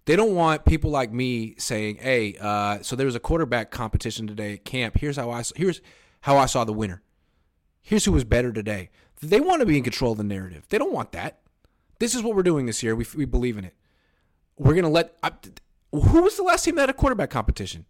They 0.06 0.16
don't 0.16 0.36
want 0.36 0.66
people 0.66 0.92
like 0.92 1.12
me 1.12 1.56
saying, 1.58 1.98
"Hey, 1.98 2.38
uh, 2.40 2.80
so 2.82 2.96
there 2.96 3.08
was 3.08 3.16
a 3.16 3.20
quarterback 3.20 3.72
competition 3.72 4.28
today 4.28 4.54
at 4.54 4.66
camp. 4.66 4.98
Here's 5.00 5.18
how 5.18 5.32
I 5.32 5.44
here's 5.56 5.82
how 6.22 6.38
I 6.38 6.46
saw 6.46 6.64
the 6.64 6.74
winner. 6.74 7.02
Here's 7.82 8.06
who 8.06 8.12
was 8.12 8.24
better 8.24 8.52
today." 8.52 8.90
They 9.22 9.40
want 9.40 9.62
to 9.62 9.66
be 9.66 9.78
in 9.78 9.84
control 9.84 10.12
of 10.12 10.18
the 10.18 10.24
narrative. 10.24 10.66
They 10.70 10.78
don't 10.78 10.92
want 10.94 11.14
that. 11.14 11.40
This 12.00 12.16
is 12.16 12.24
what 12.24 12.36
we're 12.36 12.44
doing 12.44 12.66
this 12.66 12.84
year. 12.84 12.96
We, 12.96 13.06
we 13.16 13.26
believe 13.26 13.58
in 13.58 13.66
it. 13.66 13.74
We're 14.58 14.76
gonna 14.76 14.90
let. 14.90 15.18
I, 15.24 15.32
who 15.92 16.22
was 16.22 16.38
the 16.38 16.44
last 16.44 16.64
team 16.64 16.76
that 16.76 16.82
had 16.82 16.90
a 16.90 16.94
quarterback 16.94 17.30
competition? 17.30 17.86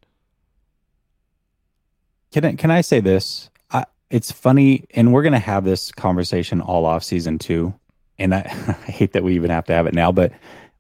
Can 2.32 2.46
I, 2.46 2.54
can 2.54 2.72
I 2.72 2.82
say 2.82 3.00
this? 3.00 3.50
I, 3.72 3.86
it's 4.10 4.32
funny, 4.32 4.86
and 4.94 5.14
we're 5.14 5.24
gonna 5.24 5.40
have 5.40 5.64
this 5.64 5.92
conversation 5.92 6.62
all 6.62 6.86
off 6.86 7.04
season 7.04 7.40
two. 7.40 7.74
And 8.18 8.34
I, 8.34 8.40
I 8.88 8.92
hate 8.92 9.14
that 9.14 9.24
we 9.24 9.36
even 9.36 9.50
have 9.50 9.66
to 9.66 9.74
have 9.74 9.88
it 9.88 9.94
now, 9.94 10.12
but 10.12 10.32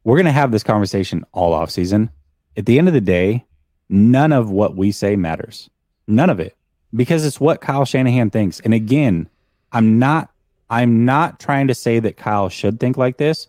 we're 0.05 0.17
going 0.17 0.25
to 0.27 0.31
have 0.31 0.51
this 0.51 0.63
conversation 0.63 1.25
all 1.33 1.51
off 1.53 1.71
season. 1.71 2.11
At 2.55 2.67
the 2.67 2.77
end 2.77 2.87
of 2.87 2.93
the 2.93 3.01
day, 3.01 3.43
none 3.89 4.31
of 4.31 4.49
what 4.49 4.77
we 4.77 4.91
say 4.91 5.15
matters. 5.15 5.69
None 6.07 6.29
of 6.29 6.39
it. 6.39 6.55
Because 6.93 7.25
it's 7.25 7.39
what 7.39 7.59
Kyle 7.59 7.83
Shanahan 7.83 8.29
thinks. 8.29 8.59
And 8.61 8.73
again, 8.73 9.27
I'm 9.71 9.99
not 9.99 10.29
I'm 10.69 11.05
not 11.05 11.39
trying 11.39 11.67
to 11.67 11.75
say 11.75 11.99
that 11.99 12.17
Kyle 12.17 12.49
should 12.49 12.79
think 12.79 12.97
like 12.97 13.17
this, 13.17 13.47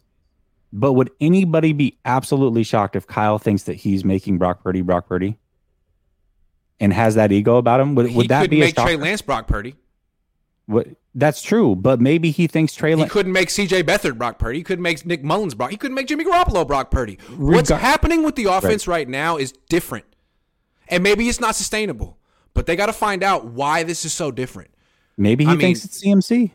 but 0.73 0.93
would 0.93 1.11
anybody 1.21 1.73
be 1.73 1.99
absolutely 2.05 2.63
shocked 2.63 2.97
if 2.97 3.07
Kyle 3.07 3.39
thinks 3.39 3.65
that 3.65 3.75
he's 3.75 4.05
making 4.05 4.39
Brock 4.39 4.63
Purdy 4.63 4.83
Brock 4.83 5.09
Purdy 5.09 5.39
and 6.79 6.93
has 6.93 7.15
that 7.15 7.33
ego 7.33 7.57
about 7.57 7.81
him? 7.81 7.95
Would, 7.95 8.15
would 8.15 8.29
that 8.29 8.51
be 8.51 8.61
a 8.61 8.67
make 8.67 8.77
Trey 8.77 8.97
Lance 8.97 9.23
Brock 9.23 9.47
Purdy? 9.47 9.77
What 10.67 10.89
that's 11.15 11.41
true, 11.41 11.75
but 11.75 12.01
maybe 12.01 12.31
he 12.31 12.47
thinks 12.47 12.75
Trey. 12.75 12.95
He 12.95 13.07
couldn't 13.07 13.33
make 13.33 13.49
C.J. 13.49 13.85
Beathard 13.85 14.19
Brock 14.19 14.39
Purdy. 14.39 14.59
He 14.59 14.65
couldn't 14.65 14.83
make 14.83 15.07
Nick 15.07 15.23
Mullens 15.23 15.55
Brock. 15.55 15.71
He 15.71 15.77
couldn't 15.79 15.95
make 15.95 16.09
Jimmy 16.09 16.25
Garoppolo 16.25 16.67
Brock 16.67 16.91
Purdy. 16.91 17.19
What's 17.37 17.71
happening 17.71 18.23
with 18.23 18.35
the 18.35 18.45
offense 18.45 18.87
right. 18.87 18.97
right 18.97 19.09
now 19.09 19.39
is 19.39 19.53
different, 19.71 20.05
and 20.89 21.03
maybe 21.03 21.29
it's 21.29 21.41
not 21.41 21.55
sustainable. 21.57 22.19
But 22.53 22.67
they 22.67 22.77
got 22.77 22.87
to 22.87 22.93
find 22.93 23.23
out 23.23 23.47
why 23.47 23.83
this 23.83 24.05
is 24.05 24.13
so 24.13 24.31
different. 24.31 24.71
Maybe 25.17 25.45
he 25.45 25.53
I 25.53 25.57
thinks 25.57 26.05
mean, 26.05 26.19
it's 26.19 26.29
CMC. 26.29 26.51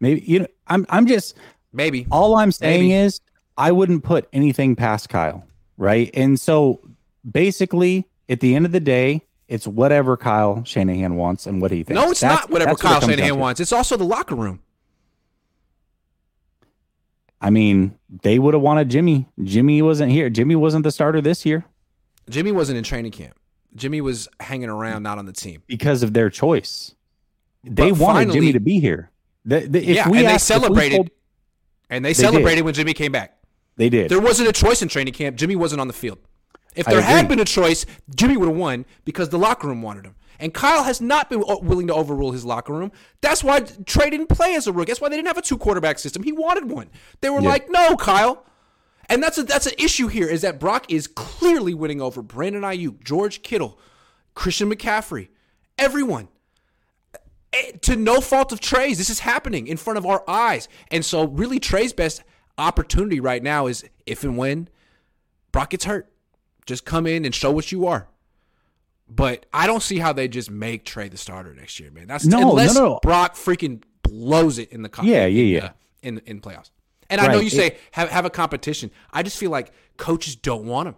Maybe 0.00 0.20
you 0.26 0.40
know. 0.40 0.46
I'm. 0.66 0.86
I'm 0.88 1.06
just. 1.06 1.36
Maybe. 1.72 2.06
All 2.10 2.36
I'm 2.36 2.52
saying 2.52 2.88
maybe. 2.88 2.94
is, 2.94 3.20
I 3.58 3.72
wouldn't 3.72 4.02
put 4.02 4.28
anything 4.32 4.76
past 4.76 5.08
Kyle, 5.08 5.44
right? 5.76 6.10
And 6.14 6.40
so, 6.40 6.80
basically, 7.30 8.08
at 8.28 8.40
the 8.40 8.54
end 8.54 8.64
of 8.64 8.72
the 8.72 8.80
day, 8.80 9.22
it's 9.48 9.66
whatever 9.66 10.16
Kyle 10.16 10.64
Shanahan 10.64 11.16
wants 11.16 11.46
and 11.46 11.60
what 11.60 11.70
he 11.70 11.82
thinks. 11.82 12.00
No, 12.00 12.10
it's 12.10 12.20
that's, 12.20 12.42
not 12.42 12.50
whatever 12.50 12.74
Kyle 12.76 13.00
what 13.00 13.10
Shanahan 13.10 13.38
wants. 13.38 13.60
It's 13.60 13.72
also 13.72 13.96
the 13.96 14.04
locker 14.04 14.34
room. 14.34 14.60
I 17.40 17.50
mean, 17.50 17.98
they 18.22 18.38
would 18.38 18.54
have 18.54 18.62
wanted 18.62 18.88
Jimmy. 18.88 19.28
Jimmy 19.42 19.82
wasn't 19.82 20.10
here. 20.10 20.30
Jimmy 20.30 20.56
wasn't 20.56 20.84
the 20.84 20.90
starter 20.90 21.20
this 21.20 21.44
year. 21.44 21.64
Jimmy 22.28 22.50
wasn't 22.50 22.78
in 22.78 22.84
training 22.84 23.12
camp. 23.12 23.38
Jimmy 23.74 24.00
was 24.00 24.26
hanging 24.40 24.70
around, 24.70 25.02
not 25.02 25.18
on 25.18 25.26
the 25.26 25.32
team 25.32 25.62
because 25.66 26.02
of 26.02 26.14
their 26.14 26.30
choice. 26.30 26.94
They 27.62 27.90
but 27.90 28.00
wanted 28.00 28.18
finally, 28.18 28.34
Jimmy 28.34 28.52
to 28.52 28.60
be 28.60 28.80
here. 28.80 29.10
The, 29.46 29.60
the, 29.60 29.84
yeah, 29.84 30.04
and 30.06 30.26
they 30.26 30.38
celebrated. 30.38 30.96
Told, 30.96 31.10
and 31.88 32.04
they, 32.04 32.10
they 32.10 32.14
celebrated 32.14 32.56
did. 32.56 32.64
when 32.64 32.74
Jimmy 32.74 32.92
came 32.92 33.12
back. 33.12 33.38
They 33.76 33.88
did. 33.88 34.10
There 34.10 34.20
wasn't 34.20 34.48
a 34.48 34.52
choice 34.52 34.82
in 34.82 34.88
training 34.88 35.14
camp. 35.14 35.36
Jimmy 35.36 35.54
wasn't 35.54 35.80
on 35.80 35.86
the 35.86 35.92
field. 35.92 36.18
If 36.74 36.86
there 36.86 37.00
had 37.00 37.26
been 37.28 37.40
a 37.40 37.44
choice, 37.44 37.86
Jimmy 38.14 38.36
would 38.36 38.48
have 38.48 38.56
won 38.56 38.84
because 39.04 39.30
the 39.30 39.38
locker 39.38 39.66
room 39.66 39.80
wanted 39.80 40.04
him. 40.04 40.14
And 40.38 40.52
Kyle 40.52 40.84
has 40.84 41.00
not 41.00 41.30
been 41.30 41.42
willing 41.62 41.86
to 41.86 41.94
overrule 41.94 42.32
his 42.32 42.44
locker 42.44 42.74
room. 42.74 42.92
That's 43.22 43.42
why 43.42 43.60
Trey 43.60 44.10
didn't 44.10 44.28
play 44.28 44.54
as 44.54 44.66
a 44.66 44.72
rookie. 44.72 44.90
That's 44.90 45.00
why 45.00 45.08
they 45.08 45.16
didn't 45.16 45.28
have 45.28 45.38
a 45.38 45.42
two 45.42 45.56
quarterback 45.56 45.98
system. 45.98 46.22
He 46.22 46.32
wanted 46.32 46.70
one. 46.70 46.90
They 47.22 47.30
were 47.30 47.40
yeah. 47.40 47.48
like, 47.48 47.70
"No, 47.70 47.96
Kyle." 47.96 48.44
And 49.08 49.22
that's 49.22 49.38
a, 49.38 49.44
that's 49.44 49.66
an 49.66 49.74
issue 49.78 50.08
here 50.08 50.28
is 50.28 50.42
that 50.42 50.58
Brock 50.58 50.86
is 50.90 51.06
clearly 51.06 51.72
winning 51.72 52.00
over 52.00 52.22
Brandon 52.22 52.62
Aiyuk, 52.62 53.02
George 53.04 53.42
Kittle, 53.42 53.78
Christian 54.34 54.70
McCaffrey, 54.70 55.28
everyone. 55.78 56.28
Eh, 57.56 57.72
to 57.82 57.96
no 57.96 58.20
fault 58.20 58.52
of 58.52 58.60
Trey's, 58.60 58.98
this 58.98 59.10
is 59.10 59.20
happening 59.20 59.66
in 59.66 59.76
front 59.76 59.98
of 59.98 60.06
our 60.06 60.22
eyes. 60.28 60.68
And 60.90 61.04
so, 61.04 61.26
really, 61.26 61.58
Trey's 61.58 61.92
best 61.92 62.22
opportunity 62.58 63.20
right 63.20 63.42
now 63.42 63.66
is 63.66 63.84
if 64.06 64.24
and 64.24 64.36
when 64.36 64.68
Brock 65.52 65.70
gets 65.70 65.84
hurt. 65.84 66.10
Just 66.66 66.84
come 66.84 67.06
in 67.06 67.24
and 67.24 67.34
show 67.34 67.50
what 67.50 67.70
you 67.70 67.86
are. 67.86 68.08
But 69.08 69.46
I 69.52 69.66
don't 69.66 69.82
see 69.82 69.98
how 69.98 70.12
they 70.12 70.26
just 70.26 70.50
make 70.50 70.84
Trey 70.84 71.08
the 71.08 71.16
starter 71.16 71.54
next 71.54 71.78
year, 71.78 71.90
man. 71.90 72.08
That's 72.08 72.26
no, 72.26 72.50
unless 72.50 72.74
no, 72.74 72.80
no. 72.80 73.00
Brock 73.02 73.36
freaking 73.36 73.82
blows 74.02 74.58
it 74.58 74.70
in 74.72 74.82
the 74.82 74.90
yeah, 75.02 75.26
yeah, 75.26 75.60
yeah, 75.60 75.70
in 76.02 76.18
in 76.26 76.40
playoffs. 76.40 76.70
And 77.08 77.20
right. 77.20 77.30
I 77.30 77.32
know 77.32 77.40
you 77.40 77.50
say 77.50 77.76
have 77.92 78.10
have 78.10 78.24
a 78.24 78.30
competition. 78.30 78.90
I 79.12 79.22
just 79.22 79.38
feel 79.38 79.50
like 79.50 79.72
coaches 79.96 80.34
don't 80.34 80.66
want 80.66 80.88
them. 80.88 80.96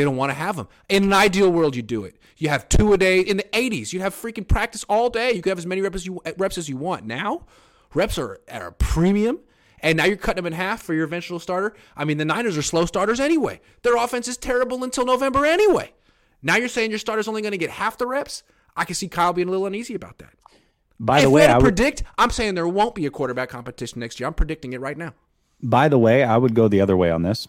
They 0.00 0.04
don't 0.04 0.16
want 0.16 0.30
to 0.30 0.34
have 0.34 0.56
them. 0.56 0.66
In 0.88 1.04
an 1.04 1.12
ideal 1.12 1.52
world, 1.52 1.76
you 1.76 1.82
do 1.82 2.04
it. 2.04 2.16
You 2.38 2.48
have 2.48 2.70
two 2.70 2.94
a 2.94 2.96
day. 2.96 3.20
In 3.20 3.36
the 3.36 3.44
'80s, 3.52 3.92
you'd 3.92 4.00
have 4.00 4.14
freaking 4.14 4.48
practice 4.48 4.82
all 4.88 5.10
day. 5.10 5.32
You 5.32 5.42
could 5.42 5.50
have 5.50 5.58
as 5.58 5.66
many 5.66 5.82
reps 5.82 5.96
as 5.96 6.06
you 6.06 6.22
eh, 6.24 6.32
reps 6.38 6.56
as 6.56 6.70
you 6.70 6.78
want. 6.78 7.04
Now, 7.04 7.44
reps 7.92 8.16
are 8.16 8.40
at 8.48 8.62
a 8.62 8.72
premium 8.72 9.40
and 9.82 9.98
now 9.98 10.06
you're 10.06 10.16
cutting 10.16 10.42
them 10.42 10.46
in 10.46 10.54
half 10.54 10.80
for 10.80 10.94
your 10.94 11.04
eventual 11.04 11.38
starter. 11.38 11.74
I 11.94 12.06
mean, 12.06 12.16
the 12.16 12.24
Niners 12.24 12.56
are 12.56 12.62
slow 12.62 12.86
starters 12.86 13.20
anyway. 13.20 13.60
Their 13.82 13.96
offense 13.96 14.26
is 14.26 14.38
terrible 14.38 14.82
until 14.84 15.04
November 15.04 15.44
anyway. 15.44 15.92
Now 16.40 16.56
you're 16.56 16.68
saying 16.68 16.88
your 16.88 16.98
starter's 16.98 17.28
only 17.28 17.42
going 17.42 17.52
to 17.52 17.58
get 17.58 17.68
half 17.68 17.98
the 17.98 18.06
reps? 18.06 18.42
I 18.74 18.86
can 18.86 18.94
see 18.94 19.08
Kyle 19.08 19.34
being 19.34 19.48
a 19.48 19.50
little 19.50 19.66
uneasy 19.66 19.94
about 19.94 20.16
that. 20.18 20.32
By 20.98 21.20
the 21.20 21.26
if 21.26 21.32
way, 21.32 21.46
I 21.46 21.56
would, 21.56 21.62
predict, 21.62 22.04
I'm 22.16 22.30
saying 22.30 22.54
there 22.54 22.66
won't 22.66 22.94
be 22.94 23.04
a 23.04 23.10
quarterback 23.10 23.50
competition 23.50 24.00
next 24.00 24.18
year. 24.18 24.26
I'm 24.26 24.34
predicting 24.34 24.72
it 24.72 24.80
right 24.80 24.96
now. 24.96 25.12
By 25.62 25.88
the 25.88 25.98
way, 25.98 26.24
I 26.24 26.38
would 26.38 26.54
go 26.54 26.68
the 26.68 26.80
other 26.80 26.96
way 26.96 27.10
on 27.10 27.22
this. 27.22 27.46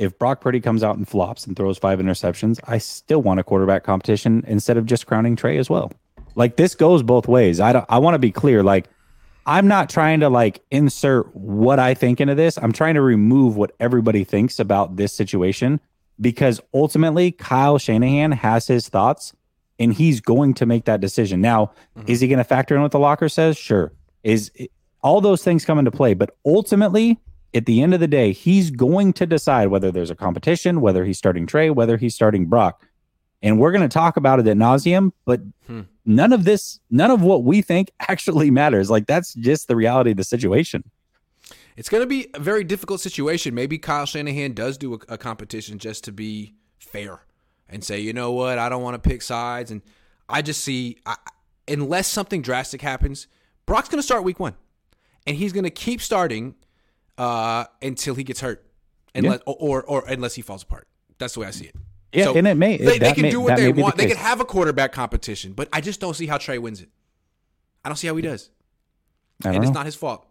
If 0.00 0.18
Brock 0.18 0.40
Purdy 0.40 0.60
comes 0.60 0.82
out 0.82 0.96
and 0.96 1.06
flops 1.06 1.46
and 1.46 1.54
throws 1.54 1.76
five 1.76 1.98
interceptions, 1.98 2.58
I 2.64 2.78
still 2.78 3.20
want 3.20 3.38
a 3.38 3.44
quarterback 3.44 3.84
competition 3.84 4.42
instead 4.46 4.78
of 4.78 4.86
just 4.86 5.06
crowning 5.06 5.36
Trey 5.36 5.58
as 5.58 5.68
well. 5.68 5.92
Like 6.34 6.56
this 6.56 6.74
goes 6.74 7.02
both 7.02 7.28
ways. 7.28 7.60
I 7.60 7.74
don't, 7.74 7.84
I 7.86 7.98
want 7.98 8.14
to 8.14 8.18
be 8.18 8.32
clear. 8.32 8.62
Like 8.62 8.88
I'm 9.44 9.68
not 9.68 9.90
trying 9.90 10.20
to 10.20 10.30
like 10.30 10.62
insert 10.70 11.36
what 11.36 11.78
I 11.78 11.92
think 11.92 12.18
into 12.18 12.34
this. 12.34 12.56
I'm 12.56 12.72
trying 12.72 12.94
to 12.94 13.02
remove 13.02 13.56
what 13.56 13.72
everybody 13.78 14.24
thinks 14.24 14.58
about 14.58 14.96
this 14.96 15.12
situation 15.12 15.80
because 16.18 16.62
ultimately 16.72 17.30
Kyle 17.30 17.76
Shanahan 17.76 18.32
has 18.32 18.66
his 18.66 18.88
thoughts 18.88 19.34
and 19.78 19.92
he's 19.92 20.22
going 20.22 20.54
to 20.54 20.66
make 20.66 20.86
that 20.86 21.02
decision. 21.02 21.42
Now, 21.42 21.72
mm-hmm. 21.94 22.10
is 22.10 22.20
he 22.20 22.28
going 22.28 22.38
to 22.38 22.44
factor 22.44 22.74
in 22.74 22.80
what 22.80 22.92
the 22.92 22.98
locker 22.98 23.28
says? 23.28 23.58
Sure. 23.58 23.92
Is 24.22 24.50
all 25.02 25.20
those 25.20 25.44
things 25.44 25.66
come 25.66 25.78
into 25.78 25.90
play, 25.90 26.14
but 26.14 26.36
ultimately 26.46 27.18
at 27.54 27.66
the 27.66 27.82
end 27.82 27.94
of 27.94 28.00
the 28.00 28.08
day, 28.08 28.32
he's 28.32 28.70
going 28.70 29.12
to 29.14 29.26
decide 29.26 29.68
whether 29.68 29.90
there's 29.90 30.10
a 30.10 30.14
competition, 30.14 30.80
whether 30.80 31.04
he's 31.04 31.18
starting 31.18 31.46
Trey, 31.46 31.70
whether 31.70 31.96
he's 31.96 32.14
starting 32.14 32.46
Brock. 32.46 32.86
And 33.42 33.58
we're 33.58 33.72
going 33.72 33.88
to 33.88 33.92
talk 33.92 34.16
about 34.16 34.38
it 34.38 34.46
at 34.46 34.56
nauseum, 34.56 35.12
but 35.24 35.40
hmm 35.66 35.80
none 36.04 36.32
of 36.32 36.44
this, 36.44 36.80
none 36.90 37.10
of 37.10 37.22
what 37.22 37.44
we 37.44 37.62
think 37.62 37.90
actually 38.00 38.50
matters. 38.50 38.90
Like 38.90 39.06
that's 39.06 39.34
just 39.34 39.68
the 39.68 39.76
reality 39.76 40.10
of 40.10 40.16
the 40.16 40.24
situation. 40.24 40.84
It's 41.76 41.88
going 41.88 42.02
to 42.02 42.06
be 42.06 42.28
a 42.34 42.40
very 42.40 42.64
difficult 42.64 43.00
situation. 43.00 43.54
Maybe 43.54 43.78
Kyle 43.78 44.04
Shanahan 44.06 44.52
does 44.52 44.76
do 44.76 44.94
a, 44.94 44.98
a 45.14 45.18
competition 45.18 45.78
just 45.78 46.04
to 46.04 46.12
be 46.12 46.54
fair 46.78 47.20
and 47.68 47.82
say, 47.84 48.00
you 48.00 48.12
know 48.12 48.32
what, 48.32 48.58
I 48.58 48.68
don't 48.68 48.82
want 48.82 49.00
to 49.00 49.08
pick 49.08 49.22
sides. 49.22 49.70
And 49.70 49.80
I 50.28 50.42
just 50.42 50.62
see, 50.62 50.98
I, 51.06 51.16
unless 51.68 52.06
something 52.06 52.42
drastic 52.42 52.82
happens, 52.82 53.28
Brock's 53.66 53.88
going 53.88 54.00
to 54.00 54.02
start 54.02 54.24
week 54.24 54.40
one, 54.40 54.56
and 55.26 55.36
he's 55.36 55.52
going 55.52 55.64
to 55.64 55.70
keep 55.70 56.02
starting 56.02 56.56
uh, 57.20 57.66
until 57.82 58.14
he 58.14 58.24
gets 58.24 58.40
hurt, 58.40 58.64
unless 59.14 59.40
yeah. 59.46 59.52
or, 59.52 59.82
or, 59.82 60.02
or 60.02 60.04
unless 60.08 60.34
he 60.34 60.42
falls 60.42 60.62
apart. 60.62 60.88
That's 61.18 61.34
the 61.34 61.40
way 61.40 61.46
I 61.46 61.50
see 61.50 61.66
it. 61.66 61.76
Yeah, 62.14 62.24
so 62.24 62.34
and 62.34 62.48
it 62.48 62.56
may 62.56 62.78
they, 62.78 62.98
they 62.98 63.12
can 63.12 63.22
may, 63.22 63.30
do 63.30 63.40
what 63.40 63.56
they 63.56 63.70
want. 63.70 63.96
The 63.96 64.04
they 64.04 64.08
can 64.08 64.16
have 64.16 64.40
a 64.40 64.44
quarterback 64.44 64.92
competition, 64.92 65.52
but 65.52 65.68
I 65.70 65.82
just 65.82 66.00
don't 66.00 66.14
see 66.14 66.26
how 66.26 66.38
Trey 66.38 66.58
wins 66.58 66.80
it. 66.80 66.88
I 67.84 67.90
don't 67.90 67.96
see 67.96 68.06
how 68.06 68.16
he 68.16 68.22
does, 68.22 68.50
and 69.44 69.54
know. 69.54 69.62
it's 69.62 69.70
not 69.70 69.84
his 69.84 69.94
fault 69.94 70.26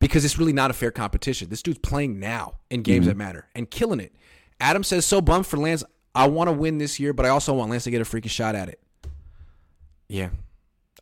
because 0.00 0.24
it's 0.24 0.38
really 0.38 0.52
not 0.52 0.70
a 0.70 0.74
fair 0.74 0.90
competition. 0.90 1.48
This 1.48 1.62
dude's 1.62 1.78
playing 1.78 2.20
now 2.20 2.58
in 2.70 2.82
games 2.82 3.04
mm-hmm. 3.04 3.08
that 3.08 3.16
matter 3.16 3.48
and 3.54 3.68
killing 3.70 3.98
it. 3.98 4.14
Adam 4.60 4.84
says, 4.84 5.06
"So 5.06 5.22
bummed 5.22 5.46
for 5.46 5.56
Lance. 5.56 5.82
I 6.14 6.28
want 6.28 6.48
to 6.48 6.52
win 6.52 6.76
this 6.76 7.00
year, 7.00 7.14
but 7.14 7.24
I 7.24 7.30
also 7.30 7.54
want 7.54 7.70
Lance 7.70 7.84
to 7.84 7.90
get 7.90 8.02
a 8.02 8.04
freaking 8.04 8.30
shot 8.30 8.54
at 8.54 8.68
it." 8.68 8.80
Yeah, 10.08 10.28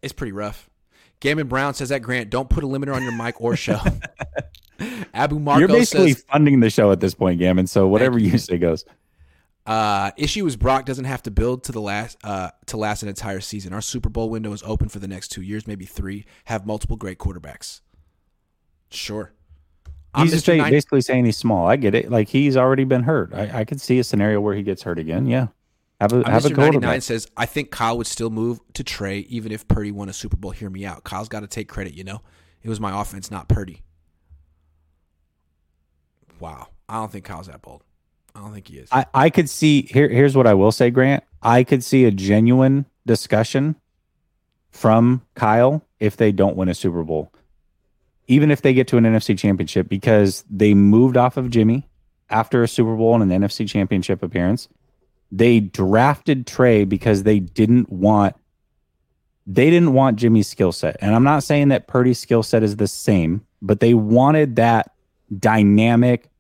it's 0.03 0.13
pretty 0.13 0.33
rough. 0.33 0.71
Gammon 1.19 1.49
Brown 1.49 1.75
says 1.75 1.91
that 1.91 2.01
Grant, 2.01 2.31
don't 2.31 2.49
put 2.49 2.65
a 2.65 2.67
limiter 2.67 2.95
on 2.95 3.03
your 3.03 3.13
mic 3.13 3.41
or 3.41 3.57
show. 3.57 3.81
Abu 5.15 5.39
Marco 5.39 5.61
You're 5.61 5.69
basically 5.69 6.13
says, 6.13 6.25
funding 6.31 6.61
the 6.61 6.71
show 6.71 6.93
at 6.93 7.01
this 7.01 7.15
point, 7.15 7.39
Gammon. 7.39 7.67
So 7.67 7.87
whatever 7.87 8.19
you 8.19 8.39
say 8.39 8.59
goes. 8.59 8.85
Uh, 9.67 10.11
issue 10.17 10.47
is 10.47 10.57
Brock 10.57 10.87
doesn't 10.87 11.05
have 11.05 11.23
to 11.25 11.31
build 11.31 11.65
to 11.65 11.73
the 11.73 11.81
last 11.81 12.17
uh, 12.25 12.51
to 12.67 12.77
last 12.77 13.03
an 13.03 13.09
entire 13.09 13.41
season. 13.41 13.73
Our 13.73 13.83
Super 13.83 14.09
Bowl 14.09 14.31
window 14.31 14.53
is 14.53 14.63
open 14.65 14.89
for 14.89 14.99
the 14.99 15.09
next 15.09 15.29
two 15.29 15.43
years, 15.43 15.67
maybe 15.67 15.85
three. 15.85 16.25
Have 16.47 16.67
multiple 16.67 16.97
great 16.97 17.19
quarterbacks. 17.19 17.81
Sure, 18.91 19.33
I'm 20.15 20.27
He's 20.27 20.43
saying- 20.43 20.63
basically 20.65 21.03
saying 21.03 21.25
he's 21.25 21.37
small. 21.37 21.69
I 21.69 21.77
get 21.77 21.95
it. 21.95 22.11
Like 22.11 22.29
he's 22.29 22.57
already 22.57 22.85
been 22.85 23.05
hurt. 23.05 23.33
I, 23.35 23.61
I 23.61 23.65
could 23.65 23.81
see 23.81 23.99
a 23.99 24.05
scenario 24.05 24.41
where 24.41 24.55
he 24.55 24.63
gets 24.63 24.83
hurt 24.83 24.99
again. 24.99 25.27
Yeah, 25.27 25.49
have 26.01 26.13
a 26.13 26.17
I'm 26.27 26.33
have 26.33 26.45
a 26.47 26.49
Mr. 26.49 26.57
99 26.57 26.73
quarterback. 26.73 27.03
says, 27.03 27.29
I 27.37 27.47
think 27.47 27.71
Kyle 27.71 27.97
would 27.99 28.07
still 28.07 28.31
move 28.31 28.59
to 28.75 28.83
Trey 28.83 29.21
even 29.29 29.53
if 29.53 29.69
Purdy 29.69 29.93
won 29.93 30.09
a 30.09 30.13
Super 30.13 30.37
Bowl. 30.37 30.51
Hear 30.51 30.71
me 30.71 30.85
out. 30.87 31.05
Kyle's 31.05 31.29
got 31.29 31.41
to 31.41 31.47
take 31.47 31.69
credit, 31.69 31.95
you 31.95 32.03
know? 32.03 32.23
It 32.63 32.69
was 32.69 32.81
my 32.81 33.01
offense, 33.01 33.31
not 33.31 33.49
Purdy. 33.49 33.83
Wow. 36.41 36.69
I 36.89 36.95
don't 36.95 37.13
think 37.13 37.25
Kyle's 37.25 37.47
that 37.47 37.63
bold. 37.63 37.85
I 38.35 38.41
don't 38.41 38.53
think 38.53 38.69
he 38.69 38.79
is. 38.79 38.89
I, 38.93 39.07
I 39.13 39.31
could 39.31 39.49
see 39.51 39.83
here. 39.83 40.09
Here's 40.09 40.37
what 40.37 40.47
I 40.47 40.55
will 40.55 40.73
say, 40.73 40.91
Grant. 40.91 41.25
I 41.43 41.65
could 41.65 41.85
see 41.85 42.05
a 42.05 42.11
genuine 42.11 42.87
discussion 43.07 43.77
from 44.71 45.23
Kyle 45.35 45.83
if 45.99 46.17
they 46.17 46.33
don't 46.33 46.57
win 46.57 46.69
a 46.69 46.75
Super 46.75 47.03
Bowl, 47.03 47.33
even 48.29 48.51
if 48.51 48.63
they 48.63 48.73
get 48.73 48.89
to 48.89 48.97
an 48.97 49.05
NFC 49.05 49.39
Championship, 49.39 49.89
because 49.89 50.45
they 50.49 50.75
moved 50.75 51.17
off 51.17 51.37
of 51.37 51.51
Jimmy 51.51 51.89
after 52.29 52.63
a 52.63 52.69
Super 52.69 52.97
Bowl 52.97 53.21
and 53.21 53.31
an 53.31 53.43
NFC 53.43 53.69
Championship 53.69 54.23
appearance. 54.23 54.69
They 55.33 55.61
drafted 55.61 56.47
Trey 56.47 56.85
because 56.85 57.23
they 57.23 57.41
didn't 57.41 57.91
want 57.91 58.37
they 59.47 59.71
didn't 59.71 59.95
want 59.95 60.17
Jimmy's 60.17 60.47
skill 60.47 60.71
set. 60.71 60.97
And 61.01 61.15
I'm 61.15 61.25
not 61.25 61.43
saying 61.43 61.69
that 61.69 61.89
Purdy's 61.89 62.21
skill 62.21 62.43
set 62.43 62.63
is 62.63 62.77
the 62.77 62.87
same, 62.87 63.45
but 63.61 63.81
they 63.81 63.95
wanted 63.95 64.57
that 64.57 64.93
dynamic, 65.39 66.31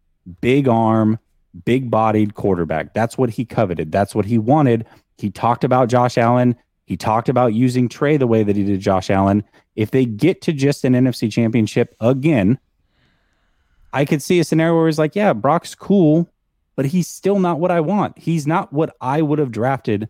big 0.41 0.68
arm, 0.68 1.18
big 1.64 1.91
bodied 1.91 2.34
quarterback. 2.34 2.95
That's 2.95 3.18
what 3.18 3.30
he 3.30 3.45
coveted. 3.45 3.93
That's 3.93 4.14
what 4.14 4.24
he 4.24 4.38
wanted. 4.38 4.86
He 5.18 5.30
talked 5.30 5.64
about 5.64 5.88
Josh 5.88 6.16
Allen. 6.18 6.57
He 6.86 6.97
talked 6.97 7.28
about 7.28 7.55
using 7.55 7.88
Trey 7.88 8.16
the 8.16 8.26
way 8.26 8.43
that 8.43 8.57
he 8.57 8.64
did 8.64 8.80
Josh 8.80 9.11
Allen. 9.11 9.45
If 9.76 9.91
they 9.91 10.05
get 10.05 10.43
to 10.43 10.53
just 10.53 10.84
an 10.84 10.95
NFC 10.95 11.30
championship 11.30 11.95
again, 12.01 12.59
I 13.93 14.05
could 14.05 14.22
see 14.22 14.41
a 14.41 14.45
scenario 14.45 14.76
where 14.76 14.86
he's 14.86 14.99
like, 14.99 15.16
yeah, 15.16 15.32
Brock's 15.32 15.74
cool, 15.74 16.28
but 16.76 16.86
he's 16.86 17.09
still 17.09 17.38
not 17.38 17.61
what 17.61 17.70
I 17.70 17.80
want. 17.80 18.18
He's 18.18 18.47
not 18.47 18.72
what 18.72 18.95
I 19.01 19.22
would 19.22 19.38
have 19.38 19.51
drafted. 19.51 20.09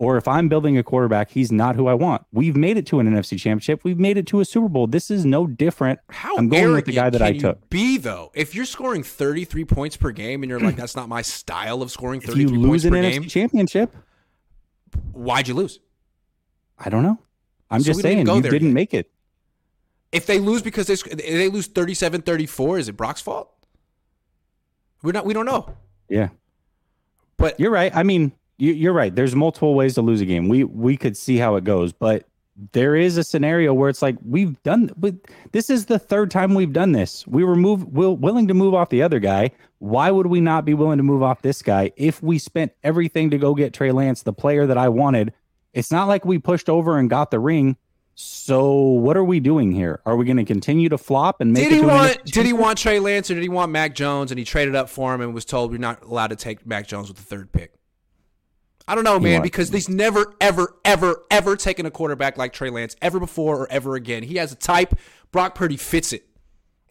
Or 0.00 0.16
if 0.16 0.26
I'm 0.26 0.48
building 0.48 0.78
a 0.78 0.82
quarterback, 0.82 1.30
he's 1.30 1.52
not 1.52 1.76
who 1.76 1.86
I 1.86 1.92
want. 1.92 2.24
We've 2.32 2.56
made 2.56 2.78
it 2.78 2.86
to 2.86 3.00
an 3.00 3.06
NFC 3.06 3.38
championship. 3.38 3.84
We've 3.84 3.98
made 3.98 4.16
it 4.16 4.26
to 4.28 4.40
a 4.40 4.46
Super 4.46 4.66
Bowl. 4.70 4.86
This 4.86 5.10
is 5.10 5.26
no 5.26 5.46
different. 5.46 6.00
How 6.08 6.38
I'm 6.38 6.48
going 6.48 6.72
with 6.72 6.86
the 6.86 6.92
guy 6.92 7.10
that 7.10 7.20
I 7.20 7.28
you 7.28 7.40
took. 7.40 7.68
Be 7.68 7.98
though, 7.98 8.32
if 8.32 8.54
you're 8.54 8.64
scoring 8.64 9.02
33 9.02 9.66
points 9.66 9.98
per 9.98 10.10
game 10.10 10.42
and 10.42 10.48
you're 10.48 10.58
like, 10.58 10.76
that's 10.76 10.96
not 10.96 11.10
my 11.10 11.20
style 11.20 11.82
of 11.82 11.90
scoring 11.90 12.20
If 12.22 12.28
33 12.30 12.40
you 12.42 12.48
points 12.48 12.66
lose 12.66 12.84
an 12.86 12.94
NFC 12.94 13.12
game, 13.12 13.22
championship, 13.28 13.94
why'd 15.12 15.46
you 15.48 15.52
lose? 15.52 15.80
I 16.78 16.88
don't 16.88 17.02
know. 17.02 17.18
I'm 17.70 17.80
So 17.82 17.88
just 17.88 17.98
we 17.98 18.02
didn't 18.04 18.26
saying 18.26 18.36
you 18.36 18.50
didn't 18.50 18.68
yet. 18.68 18.74
make 18.74 18.94
it. 18.94 19.10
If 20.12 20.24
they 20.24 20.38
lose 20.38 20.62
because 20.62 20.86
they 20.86 20.94
if 20.94 21.18
they 21.18 21.48
lose 21.50 21.68
37-34, 21.68 22.78
is 22.80 22.88
it 22.88 22.96
Brock's 22.96 23.20
fault? 23.20 23.52
We're 25.02 25.12
not. 25.12 25.26
We 25.26 25.34
don't 25.34 25.44
know. 25.46 25.76
Yeah. 26.08 26.30
But 27.36 27.60
You're 27.60 27.70
right. 27.70 27.94
I 27.94 28.02
mean, 28.02 28.22
you, 28.22 28.32
you're 28.60 28.92
right. 28.92 29.14
There's 29.14 29.34
multiple 29.34 29.74
ways 29.74 29.94
to 29.94 30.02
lose 30.02 30.20
a 30.20 30.26
game. 30.26 30.48
We 30.48 30.64
we 30.64 30.96
could 30.96 31.16
see 31.16 31.38
how 31.38 31.56
it 31.56 31.64
goes, 31.64 31.92
but 31.92 32.24
there 32.72 32.94
is 32.94 33.16
a 33.16 33.24
scenario 33.24 33.72
where 33.72 33.88
it's 33.88 34.02
like 34.02 34.16
we've 34.24 34.62
done. 34.62 34.92
But 34.96 35.14
this 35.52 35.70
is 35.70 35.86
the 35.86 35.98
third 35.98 36.30
time 36.30 36.54
we've 36.54 36.72
done 36.72 36.92
this. 36.92 37.26
We 37.26 37.44
were 37.44 37.56
move 37.56 37.86
will, 37.92 38.16
willing 38.16 38.48
to 38.48 38.54
move 38.54 38.74
off 38.74 38.90
the 38.90 39.02
other 39.02 39.18
guy. 39.18 39.50
Why 39.78 40.10
would 40.10 40.26
we 40.26 40.40
not 40.40 40.64
be 40.64 40.74
willing 40.74 40.98
to 40.98 41.02
move 41.02 41.22
off 41.22 41.40
this 41.42 41.62
guy 41.62 41.92
if 41.96 42.22
we 42.22 42.38
spent 42.38 42.72
everything 42.84 43.30
to 43.30 43.38
go 43.38 43.54
get 43.54 43.72
Trey 43.72 43.92
Lance, 43.92 44.22
the 44.22 44.32
player 44.32 44.66
that 44.66 44.76
I 44.76 44.90
wanted? 44.90 45.32
It's 45.72 45.90
not 45.90 46.08
like 46.08 46.24
we 46.24 46.38
pushed 46.38 46.68
over 46.68 46.98
and 46.98 47.08
got 47.08 47.30
the 47.30 47.38
ring. 47.38 47.76
So 48.14 48.74
what 48.74 49.16
are 49.16 49.24
we 49.24 49.40
doing 49.40 49.72
here? 49.72 50.02
Are 50.04 50.16
we 50.16 50.26
going 50.26 50.36
to 50.36 50.44
continue 50.44 50.90
to 50.90 50.98
flop 50.98 51.40
and 51.40 51.54
make 51.54 51.64
did 51.64 51.72
it 51.72 51.76
he 51.76 51.86
want? 51.86 52.24
Did 52.24 52.44
he 52.44 52.52
want 52.52 52.76
Trey 52.76 53.00
Lance 53.00 53.30
or 53.30 53.34
did 53.34 53.42
he 53.42 53.48
want 53.48 53.72
Mac 53.72 53.94
Jones? 53.94 54.30
And 54.30 54.38
he 54.38 54.44
traded 54.44 54.74
up 54.74 54.90
for 54.90 55.14
him 55.14 55.22
and 55.22 55.32
was 55.32 55.46
told 55.46 55.70
we're 55.70 55.78
not 55.78 56.02
allowed 56.02 56.26
to 56.26 56.36
take 56.36 56.66
Mac 56.66 56.86
Jones 56.86 57.08
with 57.08 57.16
the 57.16 57.22
third 57.22 57.50
pick. 57.52 57.79
I 58.90 58.96
don't 58.96 59.04
know, 59.04 59.20
man, 59.20 59.34
want- 59.34 59.44
because 59.44 59.68
he's 59.68 59.88
never, 59.88 60.34
ever, 60.40 60.74
ever, 60.84 61.22
ever 61.30 61.54
taken 61.54 61.86
a 61.86 61.92
quarterback 61.92 62.36
like 62.36 62.52
Trey 62.52 62.70
Lance 62.70 62.96
ever 63.00 63.20
before 63.20 63.56
or 63.56 63.70
ever 63.70 63.94
again. 63.94 64.24
He 64.24 64.34
has 64.38 64.50
a 64.50 64.56
type. 64.56 64.94
Brock 65.30 65.54
Purdy 65.54 65.76
fits 65.76 66.12
it. 66.12 66.26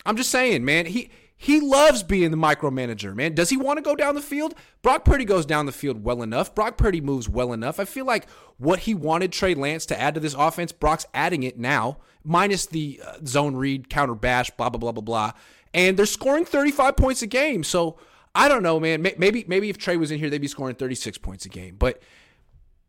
I'm 0.06 0.16
just 0.16 0.30
saying, 0.32 0.64
man. 0.64 0.86
He 0.86 1.10
he 1.36 1.60
loves 1.60 2.04
being 2.04 2.32
the 2.32 2.38
micromanager, 2.38 3.14
man. 3.14 3.36
Does 3.36 3.50
he 3.50 3.58
want 3.58 3.78
to 3.78 3.82
go 3.82 3.98
down 3.98 4.16
the 4.16 4.22
field? 4.22 4.56
Brock 4.82 5.04
Purdy 5.04 5.26
goes 5.26 5.46
down 5.46 5.66
the 5.66 5.74
field 5.74 6.02
well 6.04 6.22
enough. 6.22 6.56
Brock 6.56 6.78
Purdy 6.78 7.02
moves 7.02 7.28
well 7.28 7.52
enough. 7.52 7.82
I 7.82 7.86
feel 7.86 8.06
like 8.06 8.30
what 8.58 8.80
he 8.80 8.94
wanted 8.94 9.34
Trey 9.34 9.54
Lance 9.54 9.86
to 9.88 10.00
add 10.00 10.14
to 10.14 10.22
this 10.22 10.34
offense, 10.34 10.72
Brock's 10.72 11.06
adding 11.14 11.44
it 11.44 11.60
now, 11.60 11.98
minus 12.24 12.66
the 12.66 13.02
uh, 13.06 13.18
zone 13.26 13.58
read, 13.58 13.90
counter 13.90 14.16
bash, 14.16 14.52
blah 14.52 14.70
blah 14.70 14.80
blah 14.80 14.94
blah 14.94 15.02
blah. 15.02 15.32
And 15.74 15.98
they're 15.98 16.06
scoring 16.06 16.46
35 16.46 16.96
points 16.96 17.22
a 17.22 17.28
game. 17.28 17.66
So 17.66 17.98
I 18.36 18.48
don't 18.48 18.64
know, 18.64 18.80
man. 18.80 19.02
Maybe 19.02 19.46
maybe 19.48 19.70
if 19.70 19.78
Trey 19.78 19.98
was 19.98 20.12
in 20.12 20.20
here, 20.20 20.30
they'd 20.30 20.40
be 20.40 20.48
scoring 20.48 20.76
36 20.76 21.18
points 21.18 21.46
a 21.46 21.50
game. 21.50 21.76
But 21.78 22.02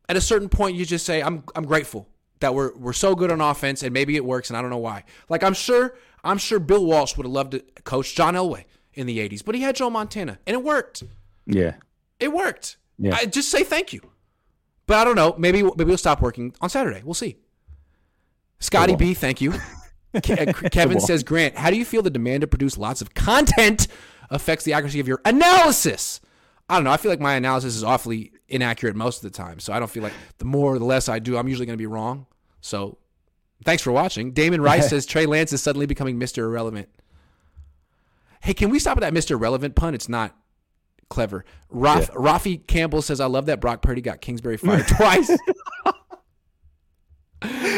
at 0.08 0.16
a 0.16 0.20
certain 0.20 0.48
point, 0.48 0.76
you 0.76 0.84
just 0.84 1.06
say, 1.06 1.22
"I'm 1.22 1.44
I'm 1.54 1.64
grateful 1.64 2.08
that 2.40 2.54
we're 2.54 2.76
we're 2.76 2.92
so 2.92 3.14
good 3.14 3.30
on 3.30 3.40
offense, 3.40 3.82
and 3.82 3.92
maybe 3.92 4.16
it 4.16 4.24
works, 4.24 4.50
and 4.50 4.56
I 4.56 4.60
don't 4.60 4.70
know 4.70 4.78
why." 4.78 5.04
Like 5.28 5.42
I'm 5.42 5.54
sure 5.54 5.94
I'm 6.22 6.38
sure 6.38 6.58
Bill 6.58 6.84
Walsh 6.84 7.16
would 7.16 7.24
have 7.24 7.32
loved 7.32 7.52
to 7.52 7.60
coach 7.84 8.14
John 8.14 8.34
Elway 8.34 8.64
in 8.94 9.06
the 9.06 9.18
'80s, 9.18 9.44
but 9.44 9.54
he 9.54 9.62
had 9.62 9.76
Joe 9.76 9.90
Montana, 9.90 10.38
and 10.46 10.54
it 10.54 10.62
worked. 10.62 11.04
Yeah. 11.46 11.74
It 12.18 12.32
worked. 12.32 12.76
Yeah. 12.98 13.16
I 13.16 13.24
just 13.24 13.50
say 13.50 13.64
thank 13.64 13.92
you. 13.92 14.00
But 14.86 14.98
I 14.98 15.04
don't 15.04 15.16
know. 15.16 15.34
Maybe 15.38 15.62
maybe 15.62 15.84
we'll 15.84 15.96
stop 15.96 16.20
working 16.20 16.54
on 16.60 16.68
Saturday. 16.68 17.02
We'll 17.02 17.14
see. 17.14 17.36
Scotty. 18.58 18.94
B, 18.94 19.14
thank 19.14 19.40
you. 19.40 19.54
Kevin 20.22 21.00
says, 21.00 21.22
Grant, 21.22 21.56
how 21.56 21.70
do 21.70 21.76
you 21.76 21.84
feel 21.84 22.02
the 22.02 22.10
demand 22.10 22.42
to 22.42 22.46
produce 22.46 22.76
lots 22.76 23.00
of 23.00 23.14
content 23.14 23.86
affects 24.30 24.64
the 24.64 24.72
accuracy 24.72 25.00
of 25.00 25.08
your 25.08 25.20
analysis? 25.24 26.20
I 26.68 26.76
don't 26.76 26.84
know. 26.84 26.92
I 26.92 26.96
feel 26.96 27.10
like 27.10 27.20
my 27.20 27.34
analysis 27.34 27.74
is 27.74 27.82
awfully 27.82 28.32
inaccurate 28.48 28.94
most 28.94 29.24
of 29.24 29.32
the 29.32 29.36
time. 29.36 29.58
So 29.58 29.72
I 29.72 29.78
don't 29.78 29.90
feel 29.90 30.02
like 30.02 30.12
the 30.38 30.44
more 30.44 30.74
or 30.74 30.78
the 30.78 30.84
less 30.84 31.08
I 31.08 31.18
do, 31.18 31.36
I'm 31.36 31.48
usually 31.48 31.66
going 31.66 31.76
to 31.76 31.82
be 31.82 31.86
wrong. 31.86 32.26
So 32.60 32.98
thanks 33.64 33.82
for 33.82 33.90
watching. 33.90 34.32
Damon 34.32 34.60
Rice 34.60 34.88
says 34.90 35.04
Trey 35.04 35.26
Lance 35.26 35.52
is 35.52 35.62
suddenly 35.62 35.86
becoming 35.86 36.18
Mr. 36.18 36.38
Irrelevant. 36.38 36.88
Hey, 38.42 38.54
can 38.54 38.70
we 38.70 38.78
stop 38.78 38.96
at 38.96 39.00
that 39.00 39.12
Mr. 39.12 39.32
Irrelevant 39.32 39.74
pun? 39.74 39.94
It's 39.94 40.08
not 40.08 40.34
clever. 41.08 41.44
Raf, 41.68 42.10
Rafi 42.12 42.66
Campbell 42.66 43.02
says, 43.02 43.20
I 43.20 43.26
love 43.26 43.46
that 43.46 43.60
Brock 43.60 43.82
Purdy 43.82 44.00
got 44.00 44.20
Kingsbury 44.20 44.56
fired 44.56 44.86
twice. 44.96 45.30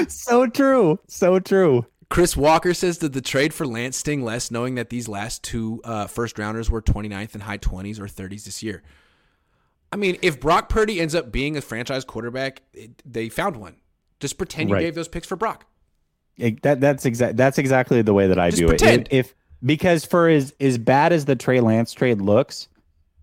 So 0.09 0.47
true. 0.47 0.99
So 1.09 1.39
true. 1.39 1.87
Chris 2.13 2.37
Walker 2.37 2.75
says, 2.75 2.99
Did 2.99 3.15
the 3.15 3.23
trade 3.23 3.55
for 3.55 3.67
Lance 3.67 3.97
sting 3.97 4.23
less 4.23 4.51
knowing 4.51 4.75
that 4.75 4.91
these 4.91 5.09
last 5.09 5.43
two 5.43 5.81
uh, 5.83 6.07
first 6.07 6.39
rounders 6.39 6.69
were 6.69 6.83
29th 6.83 7.33
and 7.33 7.43
high 7.45 7.57
20s 7.57 7.99
or 7.99 8.05
30s 8.05 8.45
this 8.45 8.63
year? 8.63 8.83
I 9.91 9.97
mean, 9.97 10.19
if 10.21 10.39
Brock 10.39 10.69
Purdy 10.69 11.01
ends 11.01 11.15
up 11.15 11.33
being 11.33 11.57
a 11.57 11.63
franchise 11.63 12.05
quarterback, 12.05 12.61
it, 12.75 13.03
they 13.11 13.31
found 13.31 13.57
one. 13.57 13.77
Just 14.21 14.37
pretend 14.37 14.69
you 14.69 14.75
Right. 14.75 14.83
gave 14.83 14.95
those 14.95 15.09
picks 15.09 15.27
for 15.27 15.37
Brock. 15.37 15.65
It- 16.37 16.61
that 16.61 16.83
that's 16.83 17.07
exact 17.07 17.39
that's 17.39 17.57
exactly 17.57 18.03
the 18.03 18.13
way 18.13 18.27
that 18.27 18.39
I 18.39 18.51
Just 18.51 18.61
do 18.61 18.69
pretend. 18.69 19.03
it. 19.03 19.09
If, 19.11 19.27
if 19.29 19.35
because 19.65 20.05
for 20.05 20.29
as 20.29 20.53
as 20.61 20.77
bad 20.77 21.15
as 21.15 21.25
the 21.25 21.35
Trey 21.35 21.61
Lance 21.61 21.95
trade 21.95 22.21
looks, 22.21 22.69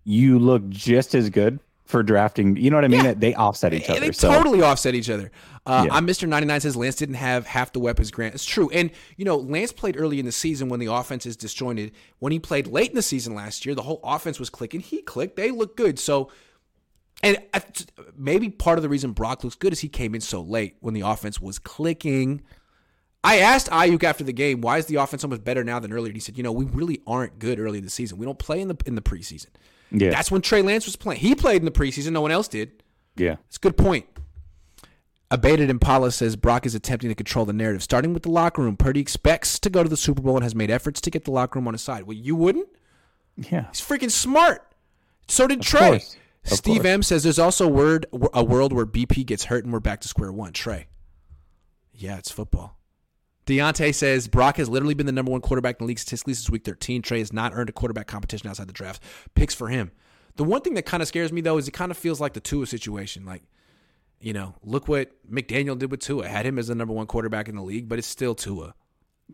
you 0.02 0.40
look 0.40 0.68
just 0.68 1.14
as 1.14 1.30
good 1.30 1.60
for 1.90 2.02
drafting. 2.02 2.56
You 2.56 2.70
know 2.70 2.76
what 2.76 2.84
I 2.84 2.88
mean? 2.88 3.04
Yeah. 3.04 3.14
They 3.14 3.34
offset 3.34 3.74
each 3.74 3.90
other. 3.90 4.00
They 4.00 4.12
so 4.12 4.30
totally 4.30 4.62
offset 4.62 4.94
each 4.94 5.10
other. 5.10 5.30
Uh, 5.66 5.84
Yeah. 5.86 5.94
I'm 5.94 6.06
Mr. 6.06 6.26
99 6.26 6.60
says 6.60 6.76
Lance 6.76 6.96
didn't 6.96 7.16
have 7.16 7.46
half 7.46 7.72
the 7.72 7.80
weapons 7.80 8.10
Grant. 8.10 8.34
It's 8.34 8.44
true. 8.44 8.70
And, 8.70 8.90
you 9.16 9.24
know, 9.24 9.36
Lance 9.36 9.72
played 9.72 9.96
early 9.98 10.18
in 10.18 10.26
the 10.26 10.32
season 10.32 10.68
when 10.68 10.80
the 10.80 10.86
offense 10.86 11.26
is 11.26 11.36
disjointed. 11.36 11.92
When 12.18 12.32
he 12.32 12.38
played 12.38 12.66
late 12.66 12.90
in 12.90 12.96
the 12.96 13.02
season 13.02 13.34
last 13.34 13.66
year, 13.66 13.74
the 13.74 13.82
whole 13.82 14.00
offense 14.02 14.38
was 14.38 14.48
clicking. 14.48 14.80
He 14.80 15.02
clicked. 15.02 15.36
They 15.36 15.50
looked 15.50 15.76
good. 15.76 15.98
So, 15.98 16.30
and 17.22 17.38
maybe 18.16 18.48
part 18.48 18.78
of 18.78 18.82
the 18.82 18.88
reason 18.88 19.12
Brock 19.12 19.44
looks 19.44 19.56
good 19.56 19.72
is 19.72 19.80
he 19.80 19.88
came 19.88 20.14
in 20.14 20.22
so 20.22 20.40
late 20.40 20.76
when 20.80 20.94
the 20.94 21.02
offense 21.02 21.40
was 21.40 21.58
clicking. 21.58 22.42
I 23.22 23.40
asked 23.40 23.68
Aiyuk 23.68 24.02
after 24.02 24.24
the 24.24 24.32
game, 24.32 24.62
why 24.62 24.78
is 24.78 24.86
the 24.86 24.96
offense 24.96 25.20
so 25.20 25.28
much 25.28 25.44
better 25.44 25.62
now 25.62 25.78
than 25.78 25.92
earlier? 25.92 26.06
And 26.06 26.16
he 26.16 26.20
said, 26.20 26.38
you 26.38 26.42
know, 26.42 26.52
we 26.52 26.64
really 26.64 27.02
aren't 27.06 27.38
good 27.38 27.60
early 27.60 27.78
in 27.78 27.84
the 27.84 27.90
season. 27.90 28.16
We 28.16 28.24
don't 28.24 28.38
play 28.38 28.60
in 28.62 28.68
the 28.68 28.76
in 28.86 28.94
the 28.94 29.02
preseason. 29.02 29.48
Yeah, 29.90 30.10
That's 30.10 30.30
when 30.30 30.40
Trey 30.42 30.62
Lance 30.62 30.86
was 30.86 30.96
playing. 30.96 31.20
He 31.20 31.34
played 31.34 31.62
in 31.62 31.64
the 31.64 31.70
preseason. 31.70 32.12
No 32.12 32.20
one 32.20 32.30
else 32.30 32.48
did. 32.48 32.82
yeah. 33.16 33.36
It's 33.48 33.56
a 33.56 33.60
good 33.60 33.76
point. 33.76 34.06
Abated 35.32 35.70
Impala 35.70 36.10
says 36.10 36.34
Brock 36.34 36.66
is 36.66 36.74
attempting 36.74 37.08
to 37.08 37.14
control 37.14 37.44
the 37.44 37.52
narrative, 37.52 37.82
starting 37.84 38.12
with 38.12 38.24
the 38.24 38.30
locker 38.30 38.62
room. 38.62 38.76
Purdy 38.76 39.00
expects 39.00 39.60
to 39.60 39.70
go 39.70 39.82
to 39.84 39.88
the 39.88 39.96
Super 39.96 40.20
Bowl 40.22 40.34
and 40.36 40.42
has 40.42 40.56
made 40.56 40.70
efforts 40.72 41.00
to 41.02 41.10
get 41.10 41.24
the 41.24 41.30
locker 41.30 41.58
room 41.58 41.68
on 41.68 41.74
his 41.74 41.82
side. 41.82 42.02
Well, 42.04 42.16
you 42.16 42.34
wouldn't? 42.34 42.68
Yeah. 43.36 43.66
He's 43.68 43.80
freaking 43.80 44.10
smart. 44.10 44.66
So 45.28 45.46
did 45.46 45.62
Trey. 45.62 45.90
course. 45.90 46.16
Of 46.46 46.52
Steve 46.52 46.82
course. 46.82 46.86
M 46.88 47.02
says 47.04 47.22
there's 47.22 47.38
also 47.38 47.66
a 47.66 47.68
word 47.68 48.06
a 48.32 48.42
world 48.42 48.72
where 48.72 48.86
BP 48.86 49.24
gets 49.26 49.44
hurt 49.44 49.62
and 49.62 49.72
we're 49.72 49.78
back 49.78 50.00
to 50.00 50.08
square 50.08 50.32
one. 50.32 50.52
Trey. 50.52 50.88
Yeah, 51.94 52.18
it's 52.18 52.30
football. 52.30 52.76
Deontay 53.50 53.92
says 53.94 54.28
Brock 54.28 54.58
has 54.58 54.68
literally 54.68 54.94
been 54.94 55.06
the 55.06 55.12
number 55.12 55.32
one 55.32 55.40
quarterback 55.40 55.76
in 55.80 55.84
the 55.84 55.88
league 55.88 55.98
statistically 55.98 56.34
since 56.34 56.48
week 56.48 56.64
13. 56.64 57.02
Trey 57.02 57.18
has 57.18 57.32
not 57.32 57.52
earned 57.54 57.68
a 57.68 57.72
quarterback 57.72 58.06
competition 58.06 58.48
outside 58.48 58.68
the 58.68 58.72
draft. 58.72 59.02
Picks 59.34 59.54
for 59.54 59.68
him. 59.68 59.90
The 60.36 60.44
one 60.44 60.60
thing 60.60 60.74
that 60.74 60.86
kind 60.86 61.02
of 61.02 61.08
scares 61.08 61.32
me 61.32 61.40
though 61.40 61.58
is 61.58 61.66
it 61.66 61.72
kind 61.72 61.90
of 61.90 61.98
feels 61.98 62.20
like 62.20 62.34
the 62.34 62.40
Tua 62.40 62.66
situation. 62.66 63.24
Like, 63.24 63.42
you 64.20 64.32
know, 64.32 64.54
look 64.62 64.86
what 64.86 65.10
McDaniel 65.30 65.76
did 65.76 65.90
with 65.90 66.00
Tua. 66.00 66.28
Had 66.28 66.46
him 66.46 66.58
as 66.58 66.68
the 66.68 66.74
number 66.74 66.94
one 66.94 67.06
quarterback 67.06 67.48
in 67.48 67.56
the 67.56 67.62
league, 67.62 67.88
but 67.88 67.98
it's 67.98 68.06
still 68.06 68.34
Tua. 68.34 68.74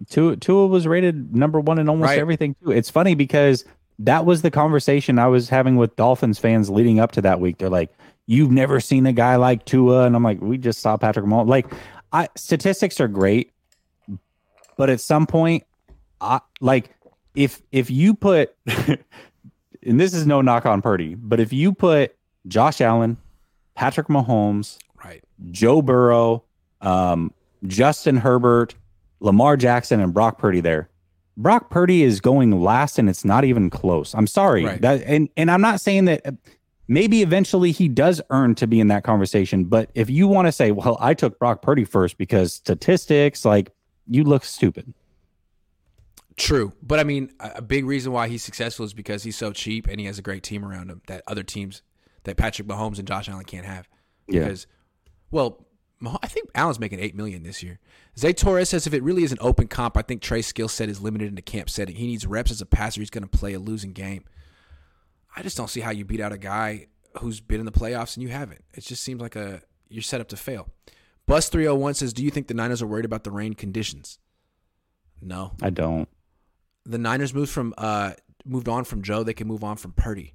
Tua, 0.09 0.37
Tua 0.37 0.67
was 0.67 0.87
rated 0.87 1.35
number 1.37 1.61
one 1.61 1.79
in 1.79 1.89
almost 1.89 2.09
Right. 2.09 2.19
everything 2.19 2.57
too. 2.65 2.71
It's 2.71 2.89
funny 2.91 3.15
because 3.15 3.65
that 3.99 4.25
was 4.25 4.43
the 4.43 4.51
conversation 4.51 5.19
I 5.19 5.27
was 5.27 5.49
having 5.49 5.77
with 5.77 5.95
Dolphins 5.97 6.39
fans 6.39 6.71
leading 6.71 7.01
up 7.01 7.13
to 7.13 7.23
that 7.23 7.41
week. 7.41 7.59
They're 7.59 7.71
like, 7.71 7.91
"You've 8.27 8.51
never 8.51 8.79
seen 8.81 9.07
a 9.07 9.13
guy 9.13 9.37
like 9.37 9.65
Tua," 9.65 10.05
and 10.07 10.15
I'm 10.17 10.23
like, 10.23 10.41
"We 10.41 10.59
just 10.59 10.81
saw 10.81 10.97
Patrick 10.97 11.27
Mahomes." 11.27 11.49
Like, 11.49 11.67
I 12.13 12.29
statistics 12.37 13.01
are 13.01 13.09
great, 13.09 13.53
but 14.77 14.91
at 14.91 15.01
some 15.01 15.27
point, 15.27 15.65
I 16.21 16.41
like 16.61 16.91
if 17.35 17.63
if 17.73 17.91
you 17.91 18.15
put, 18.15 18.55
and 18.67 20.01
this 20.01 20.15
is 20.15 20.27
no 20.27 20.41
knock 20.41 20.67
on 20.67 20.83
Purdy, 20.83 21.15
but 21.15 21.41
if 21.41 21.53
you 21.53 21.73
put 21.73 22.15
Josh 22.47 22.81
Allen, 22.81 23.17
Patrick 23.75 24.09
Mahomes, 24.09 24.79
Right. 25.05 25.23
Joe 25.51 25.83
Burrow, 25.83 26.43
um, 26.81 27.33
Justin 27.67 28.17
Herbert, 28.17 28.75
Lamar 29.21 29.57
Jackson, 29.57 30.01
and 30.01 30.13
Brock 30.13 30.39
Purdy 30.39 30.61
there. 30.61 30.89
Brock 31.37 31.69
Purdy 31.71 32.03
is 32.03 32.21
going 32.21 32.51
last, 32.63 32.99
and 32.99 33.09
it's 33.11 33.25
not 33.25 33.45
even 33.45 33.69
close. 33.69 34.15
I'm 34.15 34.27
sorry, 34.27 34.65
Right. 34.65 34.81
that, 34.81 35.03
and 35.05 35.29
and 35.37 35.51
I'm 35.51 35.61
not 35.61 35.81
saying 35.81 36.07
that. 36.07 36.25
Maybe 36.89 37.21
eventually 37.23 37.73
he 37.73 37.89
does 37.89 38.23
earn 38.31 38.55
to 38.55 38.67
be 38.69 38.79
in 38.79 38.87
that 38.89 39.03
conversation, 39.03 39.65
but 39.65 39.91
if 39.97 40.09
you 40.09 40.29
want 40.29 40.47
to 40.47 40.53
say, 40.53 40.71
"Well, 40.71 40.97
I 41.01 41.15
took 41.15 41.37
Brock 41.37 41.61
Purdy 41.61 41.85
first 41.85 42.17
because 42.17 42.55
statistics," 42.55 43.45
like 43.45 43.73
you 44.09 44.25
look 44.25 44.45
stupid. 44.45 44.93
True, 46.37 46.73
but 46.83 47.01
I 47.01 47.05
mean, 47.05 47.33
a 47.41 47.63
big 47.63 47.87
reason 47.87 48.13
why 48.13 48.29
he's 48.29 48.43
successful 48.43 48.85
is 48.85 48.93
because 48.93 49.23
he's 49.23 49.37
so 49.37 49.53
cheap 49.53 49.87
and 49.87 49.99
he 49.99 50.07
has 50.07 50.19
a 50.19 50.23
great 50.23 50.43
team 50.43 50.65
around 50.65 50.91
him 50.91 51.01
that 51.07 51.23
other 51.27 51.43
teams 51.43 51.81
that 52.25 52.37
Patrick 52.37 52.69
Mahomes 52.69 52.99
and 52.99 53.09
Josh 53.09 53.29
Allen 53.29 53.45
can't 53.45 53.65
have. 53.65 53.89
Yeah. 54.29 54.41
Because, 54.41 54.67
well, 55.31 55.67
I 56.23 56.27
think 56.27 56.51
Allen's 56.55 56.79
making 56.79 57.01
eight 57.01 57.15
million 57.15 57.43
this 57.43 57.63
year. 57.63 57.79
Zay 58.19 58.35
Torres 58.35 58.69
says 58.69 58.87
if 58.87 58.93
it 58.93 59.03
really 59.03 59.25
is 59.25 59.33
an 59.33 59.39
open 59.41 59.67
comp, 59.67 59.97
I 59.97 60.03
think 60.03 60.21
Trey's 60.21 60.47
skill 60.47 60.69
set 60.69 60.91
is 60.91 61.01
limited 61.01 61.29
in 61.29 61.37
the 61.37 61.43
camp 61.43 61.71
setting. 61.71 61.97
He 61.97 62.07
needs 62.07 62.27
reps 62.27 62.51
as 62.51 62.61
a 62.61 62.67
passer. 62.67 63.01
He's 63.01 63.11
going 63.11 63.27
to 63.27 63.39
play 63.39 63.55
a 63.55 63.59
losing 63.59 63.93
game. 63.93 64.25
I 65.35 65.43
just 65.43 65.57
don't 65.57 65.71
see 65.71 65.81
how 65.81 65.91
you 65.91 66.05
beat 66.05 66.21
out 66.21 66.33
a 66.33 66.39
guy 66.39 66.89
who's 67.21 67.41
been 67.41 67.61
in 67.61 67.67
the 67.67 67.73
playoffs 67.73 68.17
and 68.17 68.23
you 68.23 68.29
haven't. 68.29 68.63
It 68.75 68.85
just 68.85 69.03
seems 69.03 69.23
like 69.23 69.37
a 69.37 69.63
you're 69.89 70.03
set 70.03 70.21
up 70.21 70.29
to 70.29 70.37
fail. 70.37 70.69
Bus 71.27 71.49
three 71.49 71.67
hundred 71.67 71.79
one 71.81 71.95
says, 71.95 72.13
"Do 72.13 72.25
you 72.25 72.31
think 72.31 72.47
the 72.49 72.55
Niners 72.55 72.83
are 72.83 72.87
worried 72.87 73.05
about 73.05 73.25
the 73.25 73.31
rain 73.31 73.55
conditions?" 73.55 74.19
No 75.21 75.53
I 75.63 75.71
don't. 75.71 76.09
the 76.85 76.99
Niners 76.99 77.35
moved 77.35 77.51
from 77.51 77.75
uh 77.79 78.13
moved 78.45 78.69
on 78.69 78.85
from 78.85 79.03
Joe, 79.03 79.23
they 79.25 79.35
can 79.35 79.49
move 79.49 79.65
on 79.65 79.77
from 79.77 79.93
Purdy. 79.93 80.35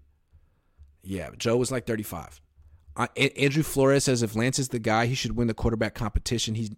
Yeah, 1.04 1.30
Joe 1.38 1.56
was 1.58 1.72
like 1.72 1.88
35. 1.88 2.42
Uh, 2.98 3.08
Andrew 3.16 3.64
Flores 3.64 4.04
says 4.04 4.22
if 4.22 4.36
Lance 4.36 4.60
is 4.60 4.68
the 4.70 4.80
guy, 4.80 5.06
he 5.06 5.16
should 5.16 5.36
win 5.38 5.48
the 5.48 5.54
quarterback 5.54 5.96
competition. 5.96 6.56
He's 6.56 6.72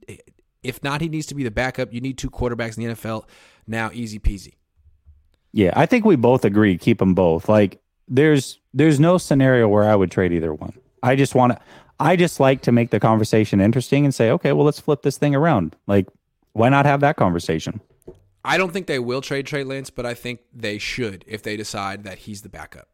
if 0.62 0.84
not, 0.84 1.02
he 1.02 1.10
needs 1.10 1.26
to 1.28 1.36
be 1.36 1.44
the 1.44 1.52
backup. 1.52 1.92
You 1.94 2.02
need 2.02 2.18
two 2.18 2.30
quarterbacks 2.30 2.78
in 2.78 2.86
the 2.88 2.94
NFL 2.94 3.24
now. 3.68 3.90
Easy 3.94 4.20
peasy. 4.20 4.54
Yeah, 5.52 5.74
I 5.76 5.86
think 5.86 6.06
we 6.06 6.16
both 6.16 6.46
agree. 6.46 6.78
Keep 6.78 7.00
them 7.00 7.14
both. 7.16 7.50
Like 7.50 7.82
there's 8.08 8.60
there's 8.74 9.00
no 9.00 9.18
scenario 9.18 9.68
where 9.68 9.84
I 9.90 9.96
would 9.96 10.12
trade 10.12 10.34
either 10.34 10.54
one. 10.54 10.74
I 11.02 11.16
just 11.16 11.36
want 11.36 11.54
to. 11.54 11.60
I 12.00 12.16
just 12.16 12.40
like 12.40 12.62
to 12.64 12.72
make 12.72 12.90
the 12.90 13.00
conversation 13.00 13.62
interesting 13.62 14.04
and 14.06 14.14
say, 14.14 14.32
okay, 14.32 14.52
well, 14.52 14.66
let's 14.66 14.80
flip 14.80 15.04
this 15.04 15.18
thing 15.18 15.36
around. 15.36 15.76
Like, 15.88 16.08
why 16.54 16.70
not 16.70 16.86
have 16.86 17.02
that 17.02 17.16
conversation? 17.16 17.82
I 18.46 18.58
don't 18.58 18.74
think 18.74 18.88
they 18.88 19.00
will 19.00 19.22
trade 19.22 19.46
Trey 19.46 19.64
Lance, 19.64 19.90
but 19.90 20.06
I 20.06 20.14
think 20.14 20.42
they 20.54 20.78
should 20.78 21.24
if 21.28 21.44
they 21.44 21.56
decide 21.56 22.04
that 22.04 22.20
he's 22.20 22.42
the 22.42 22.50
backup. 22.50 22.90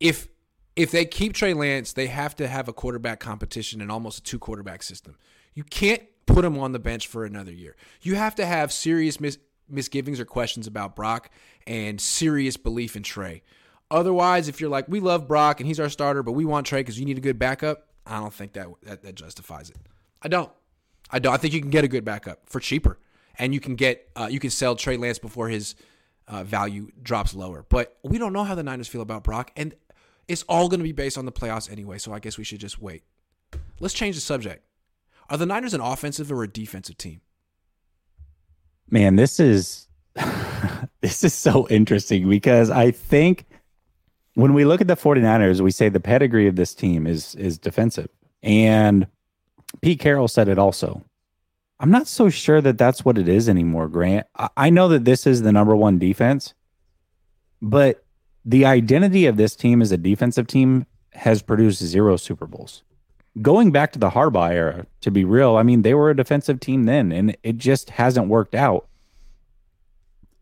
If 0.00 0.28
if 0.76 0.90
they 0.90 1.04
keep 1.04 1.34
Trey 1.34 1.54
Lance, 1.54 1.92
they 1.92 2.08
have 2.08 2.34
to 2.36 2.48
have 2.48 2.66
a 2.66 2.72
quarterback 2.72 3.20
competition 3.20 3.80
and 3.80 3.92
almost 3.92 4.18
a 4.18 4.22
two 4.22 4.40
quarterback 4.40 4.82
system. 4.82 5.16
You 5.54 5.62
can't 5.62 6.02
put 6.26 6.44
him 6.44 6.58
on 6.58 6.72
the 6.72 6.80
bench 6.80 7.06
for 7.06 7.24
another 7.24 7.52
year. 7.52 7.76
You 8.02 8.16
have 8.16 8.34
to 8.36 8.46
have 8.46 8.72
serious 8.72 9.20
mis- 9.20 9.38
misgivings 9.68 10.18
or 10.18 10.24
questions 10.24 10.66
about 10.66 10.96
Brock 10.96 11.30
and 11.66 12.00
serious 12.00 12.56
belief 12.56 12.96
in 12.96 13.04
Trey. 13.04 13.42
Otherwise, 13.90 14.48
if 14.48 14.60
you're 14.60 14.70
like, 14.70 14.88
we 14.88 14.98
love 14.98 15.28
Brock 15.28 15.60
and 15.60 15.68
he's 15.68 15.78
our 15.78 15.88
starter, 15.88 16.24
but 16.24 16.32
we 16.32 16.44
want 16.44 16.66
Trey 16.66 16.80
because 16.80 16.98
you 16.98 17.06
need 17.06 17.18
a 17.18 17.20
good 17.20 17.38
backup, 17.38 17.86
I 18.06 18.20
don't 18.20 18.32
think 18.32 18.52
that, 18.54 18.68
that 18.82 19.02
that 19.02 19.14
justifies 19.14 19.70
it. 19.70 19.76
I 20.22 20.28
don't. 20.28 20.50
I 21.10 21.18
don't. 21.18 21.32
I 21.32 21.36
think 21.36 21.54
you 21.54 21.60
can 21.60 21.70
get 21.70 21.84
a 21.84 21.88
good 21.88 22.04
backup 22.04 22.40
for 22.46 22.60
cheaper, 22.60 22.98
and 23.38 23.54
you 23.54 23.60
can 23.60 23.76
get 23.76 24.08
uh, 24.16 24.28
you 24.30 24.40
can 24.40 24.50
sell 24.50 24.76
Trey 24.76 24.96
Lance 24.96 25.18
before 25.18 25.48
his 25.48 25.74
uh, 26.28 26.44
value 26.44 26.90
drops 27.02 27.34
lower. 27.34 27.64
But 27.68 27.96
we 28.02 28.18
don't 28.18 28.32
know 28.32 28.44
how 28.44 28.54
the 28.54 28.62
Niners 28.62 28.88
feel 28.88 29.02
about 29.02 29.24
Brock, 29.24 29.52
and 29.56 29.74
it's 30.28 30.42
all 30.48 30.68
going 30.68 30.80
to 30.80 30.84
be 30.84 30.92
based 30.92 31.18
on 31.18 31.24
the 31.24 31.32
playoffs 31.32 31.70
anyway. 31.70 31.98
So 31.98 32.12
I 32.12 32.18
guess 32.18 32.38
we 32.38 32.44
should 32.44 32.60
just 32.60 32.80
wait. 32.80 33.02
Let's 33.80 33.94
change 33.94 34.14
the 34.14 34.20
subject. 34.20 34.64
Are 35.30 35.36
the 35.36 35.46
Niners 35.46 35.74
an 35.74 35.80
offensive 35.80 36.30
or 36.30 36.42
a 36.42 36.48
defensive 36.48 36.98
team? 36.98 37.20
Man, 38.90 39.16
this 39.16 39.40
is 39.40 39.88
this 41.00 41.24
is 41.24 41.34
so 41.34 41.66
interesting 41.68 42.28
because 42.28 42.70
I 42.70 42.90
think 42.90 43.46
when 44.34 44.52
we 44.52 44.64
look 44.64 44.80
at 44.80 44.88
the 44.88 44.96
49ers, 44.96 45.60
we 45.60 45.70
say 45.70 45.88
the 45.88 46.00
pedigree 46.00 46.46
of 46.46 46.56
this 46.56 46.74
team 46.74 47.06
is 47.06 47.34
is 47.36 47.58
defensive. 47.58 48.08
And 48.42 49.06
Pete 49.80 50.00
Carroll 50.00 50.28
said 50.28 50.48
it 50.48 50.58
also. 50.58 51.02
I'm 51.80 51.90
not 51.90 52.06
so 52.06 52.28
sure 52.28 52.60
that 52.60 52.78
that's 52.78 53.04
what 53.04 53.18
it 53.18 53.28
is 53.28 53.48
anymore, 53.48 53.88
Grant. 53.88 54.26
I, 54.36 54.48
I 54.56 54.70
know 54.70 54.88
that 54.88 55.04
this 55.04 55.26
is 55.26 55.42
the 55.42 55.52
number 55.52 55.74
one 55.74 55.98
defense, 55.98 56.54
but 57.60 58.04
the 58.44 58.64
identity 58.64 59.26
of 59.26 59.36
this 59.36 59.56
team 59.56 59.80
as 59.80 59.90
a 59.90 59.96
defensive 59.96 60.46
team 60.46 60.86
has 61.12 61.42
produced 61.42 61.82
zero 61.82 62.16
Super 62.16 62.46
Bowls. 62.46 62.82
Going 63.42 63.72
back 63.72 63.92
to 63.92 63.98
the 63.98 64.10
Harbaugh 64.10 64.52
era, 64.52 64.86
to 65.00 65.10
be 65.10 65.24
real, 65.24 65.56
I 65.56 65.64
mean, 65.64 65.82
they 65.82 65.94
were 65.94 66.10
a 66.10 66.16
defensive 66.16 66.60
team 66.60 66.84
then, 66.84 67.10
and 67.10 67.36
it 67.42 67.56
just 67.56 67.90
hasn't 67.90 68.28
worked 68.28 68.54
out. 68.54 68.86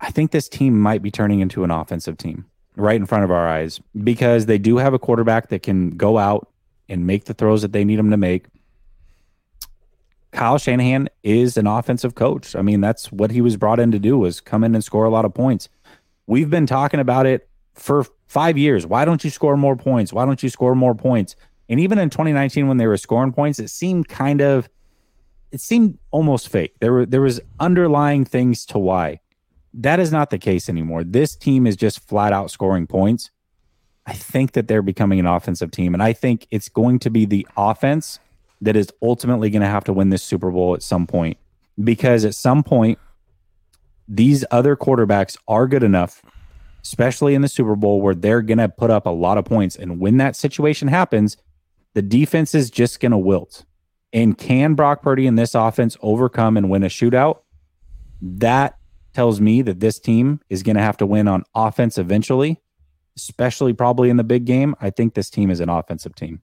I 0.01 0.11
think 0.11 0.31
this 0.31 0.49
team 0.49 0.79
might 0.79 1.01
be 1.01 1.11
turning 1.11 1.41
into 1.41 1.65
an 1.65 1.71
offensive 1.71 2.19
team 2.19 2.47
right 2.77 2.97
in 2.97 3.07
front 3.07 3.25
of 3.25 3.31
our 3.31 3.47
eyes 3.47 3.81
because 4.03 4.47
they 4.47 4.59
do 4.59 4.79
have 4.79 4.95
a 4.95 4.99
quarterback 4.99 5.49
that 5.49 5.63
can 5.63 5.91
go 5.91 6.19
out 6.19 6.49
and 6.89 7.07
make 7.07 7.25
the 7.25 7.35
throws 7.35 7.63
that 7.63 7.73
they 7.73 7.85
need 7.85 7.99
him 7.99 8.11
to 8.11 8.17
make. 8.17 8.47
Kyle 10.33 10.59
Shanahan 10.59 11.09
is 11.23 11.57
an 11.57 11.67
offensive 11.67 12.15
coach. 12.15 12.57
I 12.57 12.63
mean, 12.63 12.81
that's 12.81 13.13
what 13.13 13.31
he 13.31 13.43
was 13.43 13.57
brought 13.57 13.79
in 13.79 13.91
to 13.93 13.99
do 13.99 14.19
was 14.19 14.41
come 14.41 14.65
in 14.65 14.75
and 14.75 14.83
score 14.83 15.05
a 15.05 15.11
lot 15.11 15.25
of 15.25 15.35
points. 15.35 15.69
We've 16.27 16.49
been 16.49 16.67
talking 16.67 17.01
about 17.01 17.27
it 17.27 17.49
for 17.75 18.07
5 18.29 18.57
years. 18.57 18.87
Why 18.87 19.05
don't 19.05 19.23
you 19.25 19.31
score 19.31 19.57
more 19.57 19.77
points? 19.77 20.13
Why 20.13 20.25
don't 20.25 20.43
you 20.43 20.49
score 20.49 20.75
more 20.75 20.95
points? 20.95 21.37
And 21.69 21.81
even 21.81 21.99
in 21.99 22.11
2019 22.11 22.69
when 22.69 22.79
they 22.79 22.87
were 22.87 22.97
scoring 22.97 23.33
points, 23.33 23.59
it 23.59 23.69
seemed 23.69 24.09
kind 24.09 24.41
of 24.41 24.69
it 25.51 25.61
seemed 25.61 25.99
almost 26.11 26.49
fake. 26.49 26.75
There 26.81 26.93
were 26.93 27.07
there 27.07 27.21
was 27.21 27.41
underlying 27.61 28.25
things 28.25 28.65
to 28.67 28.79
why. 28.79 29.21
That 29.75 30.01
is 30.01 30.13
not 30.13 30.31
the 30.31 30.39
case 30.39 30.69
anymore. 30.69 31.05
This 31.05 31.35
team 31.35 31.67
is 31.67 31.77
just 31.77 32.07
flat 32.07 32.33
out 32.33 32.51
scoring 32.51 32.87
points. 32.87 33.31
I 34.07 34.13
think 34.13 34.53
that 34.53 34.69
they're 34.69 34.83
becoming 34.83 35.21
an 35.21 35.27
offensive 35.27 35.71
team, 35.71 35.95
and 35.95 36.03
I 36.03 36.13
think 36.13 36.47
it's 36.51 36.69
going 36.69 36.99
to 37.01 37.11
be 37.11 37.25
the 37.25 37.47
offense 37.57 38.19
that 38.61 38.77
is 38.77 38.91
ultimately 39.01 39.51
going 39.51 39.63
to 39.63 39.69
have 39.69 39.85
to 39.85 39.93
win 39.93 40.11
this 40.11 40.23
Super 40.23 40.51
Bowl 40.51 40.75
at 40.75 40.83
some 40.83 41.07
point. 41.07 41.39
Because 41.83 42.25
at 42.25 42.35
some 42.35 42.63
point, 42.63 42.99
these 44.07 44.45
other 44.51 44.77
quarterbacks 44.77 45.37
are 45.49 45.67
good 45.67 45.83
enough, 45.83 46.23
especially 46.83 47.35
in 47.35 47.43
the 47.43 47.49
Super 47.49 47.77
Bowl, 47.77 48.01
where 48.01 48.15
they're 48.15 48.43
going 48.43 48.59
to 48.59 48.69
put 48.69 48.91
up 48.91 49.07
a 49.07 49.11
lot 49.11 49.39
of 49.39 49.45
points. 49.45 49.77
And 49.77 49.99
when 49.99 50.19
that 50.19 50.37
situation 50.37 50.89
happens, 50.89 51.37
the 51.95 52.03
defense 52.03 52.55
is 52.55 52.71
just 52.71 53.01
going 53.01 53.13
to 53.13 53.19
wilt. 53.19 53.65
And 54.13 54.37
can 54.37 54.75
Brock 54.75 55.03
Purdy 55.03 55.27
and 55.27 55.39
this 55.39 55.55
offense 55.55 55.97
overcome 56.03 56.57
and 56.57 56.69
win 56.69 56.83
a 56.83 56.89
shootout? 56.89 57.39
That 58.21 58.77
tells 59.13 59.41
me 59.41 59.63
that 59.63 59.81
this 59.81 59.99
team 59.99 60.41
is 60.49 60.63
going 60.63 60.77
to 60.77 60.83
have 60.83 60.97
to 60.99 61.07
win 61.07 61.29
on 61.29 61.45
offense 61.55 61.99
eventually, 61.99 62.61
especially 63.17 63.73
probably 63.73 64.11
in 64.11 64.17
the 64.17 64.25
big 64.25 64.45
game. 64.45 64.75
I 64.81 64.91
think 64.91 65.15
this 65.15 65.31
team 65.31 65.51
is 65.51 65.61
an 65.61 65.69
offensive 65.69 66.15
team, 66.15 66.43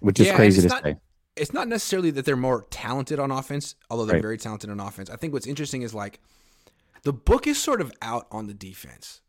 which 0.00 0.18
is 0.20 0.28
Yeah, 0.28 0.36
crazy 0.36 0.62
to 0.62 0.68
not- 0.68 0.82
say. 0.82 0.96
It's 1.36 1.52
not 1.52 1.68
necessarily 1.68 2.10
that 2.12 2.24
they're 2.24 2.36
more 2.36 2.66
talented 2.70 3.18
on 3.18 3.30
offense, 3.30 3.74
although 3.88 4.04
they're 4.04 4.14
Right. 4.16 4.22
very 4.22 4.36
talented 4.38 4.68
on 4.68 4.80
offense. 4.80 5.08
I 5.08 5.16
think 5.16 5.32
what's 5.32 5.46
interesting 5.46 5.82
is 5.82 5.94
like 5.94 6.20
the 7.02 7.12
book 7.12 7.46
is 7.46 7.56
sort 7.58 7.80
of 7.80 7.92
out 8.02 8.26
on 8.30 8.46
the 8.46 8.52
defense. 8.52 9.20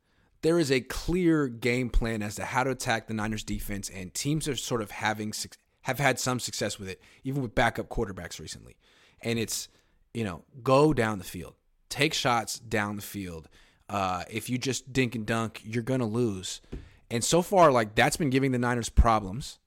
There 0.41 0.57
is 0.57 0.71
a 0.71 0.81
clear 0.81 1.47
game 1.47 1.89
plan 1.89 2.23
as 2.23 2.35
to 2.35 2.45
how 2.45 2.63
to 2.63 2.71
attack 2.71 3.07
the 3.07 3.13
Niners 3.13 3.43
defense, 3.43 3.89
and 3.89 4.13
teams 4.13 4.47
are 4.47 4.55
sort 4.55 4.81
of 4.81 4.91
having 4.91 5.33
have 5.81 5.99
had 5.99 6.19
some 6.19 6.39
success 6.39 6.77
with 6.79 6.89
it, 6.89 6.99
even 7.23 7.41
with 7.41 7.55
backup 7.55 7.87
quarterbacks 7.89 8.39
recently. 8.39 8.75
And 9.21 9.37
it's 9.39 9.67
you 10.13 10.23
know 10.23 10.43
go 10.63 10.93
down 10.93 11.19
the 11.19 11.23
field, 11.23 11.53
take 11.91 12.13
shots 12.13 12.59
down 12.59 12.95
the 12.95 13.01
field. 13.01 13.47
Uh, 13.87 14.23
if 14.29 14.49
you 14.49 14.57
just 14.57 14.91
dink 14.93 15.15
and 15.15 15.25
dunk, 15.25 15.61
you're 15.63 15.83
gonna 15.83 16.07
lose. 16.07 16.61
And 17.09 17.23
so 17.23 17.41
far, 17.41 17.71
like 17.71 17.93
that's 17.93 18.17
been 18.17 18.29
giving 18.29 18.51
the 18.51 18.57
Niners 18.57 18.89
problems. 18.89 19.59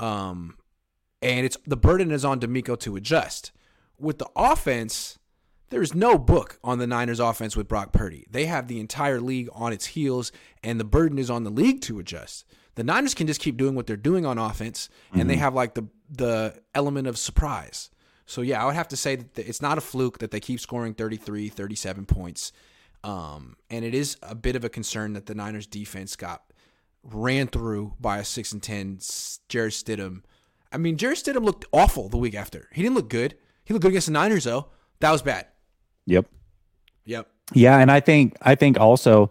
Um, 0.00 0.56
and 1.22 1.46
it's 1.46 1.56
the 1.66 1.76
burden 1.76 2.10
is 2.10 2.24
on 2.24 2.40
DeMeco 2.40 2.78
to 2.80 2.96
adjust. 2.96 3.52
With 3.98 4.18
the 4.18 4.28
offense, 4.34 5.18
there's 5.70 5.94
no 5.94 6.18
book 6.18 6.58
on 6.62 6.78
the 6.78 6.86
Niners 6.86 7.20
offense 7.20 7.56
with 7.56 7.68
Brock 7.68 7.92
Purdy. 7.92 8.26
They 8.30 8.46
have 8.46 8.68
the 8.68 8.80
entire 8.80 9.20
league 9.20 9.48
on 9.52 9.72
its 9.72 9.86
heels, 9.86 10.32
and 10.62 10.78
the 10.78 10.84
burden 10.84 11.18
is 11.18 11.30
on 11.30 11.44
the 11.44 11.50
league 11.50 11.80
to 11.82 11.98
adjust. 11.98 12.44
The 12.76 12.84
Niners 12.84 13.14
can 13.14 13.26
just 13.26 13.40
keep 13.40 13.56
doing 13.56 13.74
what 13.74 13.86
they're 13.86 13.96
doing 13.96 14.26
on 14.26 14.38
offense, 14.38 14.88
and 15.12 15.28
they 15.30 15.36
have 15.36 15.54
like 15.54 15.74
the 15.74 15.88
the 16.10 16.60
element 16.74 17.08
of 17.08 17.18
surprise. 17.18 17.90
So 18.26 18.42
yeah, 18.42 18.62
I 18.62 18.66
would 18.66 18.74
have 18.74 18.88
to 18.88 18.96
say 18.96 19.16
that 19.16 19.48
it's 19.48 19.62
not 19.62 19.78
a 19.78 19.80
fluke 19.80 20.18
that 20.18 20.32
they 20.32 20.40
keep 20.40 20.60
scoring 20.60 20.94
33, 20.94 21.48
37 21.48 22.06
points. 22.06 22.52
Um, 23.04 23.56
and 23.70 23.84
it 23.84 23.94
is 23.94 24.16
a 24.22 24.34
bit 24.34 24.56
of 24.56 24.64
a 24.64 24.68
concern 24.68 25.12
that 25.12 25.26
the 25.26 25.34
Niners 25.34 25.66
defense 25.66 26.16
got 26.16 26.42
ran 27.04 27.46
through 27.46 27.94
by 28.00 28.18
a 28.18 28.24
6 28.24 28.52
and 28.52 28.62
10 28.62 28.98
Jarrett 29.48 29.72
Stidham. 29.72 30.22
I 30.72 30.78
mean, 30.78 30.96
Jarrett 30.96 31.18
Stidham 31.18 31.44
looked 31.44 31.64
awful 31.72 32.08
the 32.08 32.16
week 32.16 32.34
after. 32.34 32.68
He 32.72 32.82
didn't 32.82 32.96
look 32.96 33.08
good. 33.08 33.36
He 33.64 33.72
looked 33.72 33.82
good 33.82 33.90
against 33.90 34.08
the 34.08 34.12
Niners 34.12 34.44
though. 34.44 34.68
That 35.00 35.12
was 35.12 35.22
bad. 35.22 35.46
Yep. 36.06 36.26
Yep. 37.04 37.28
Yeah, 37.54 37.78
and 37.78 37.92
I 37.92 38.00
think 38.00 38.36
I 38.42 38.56
think 38.56 38.80
also 38.80 39.30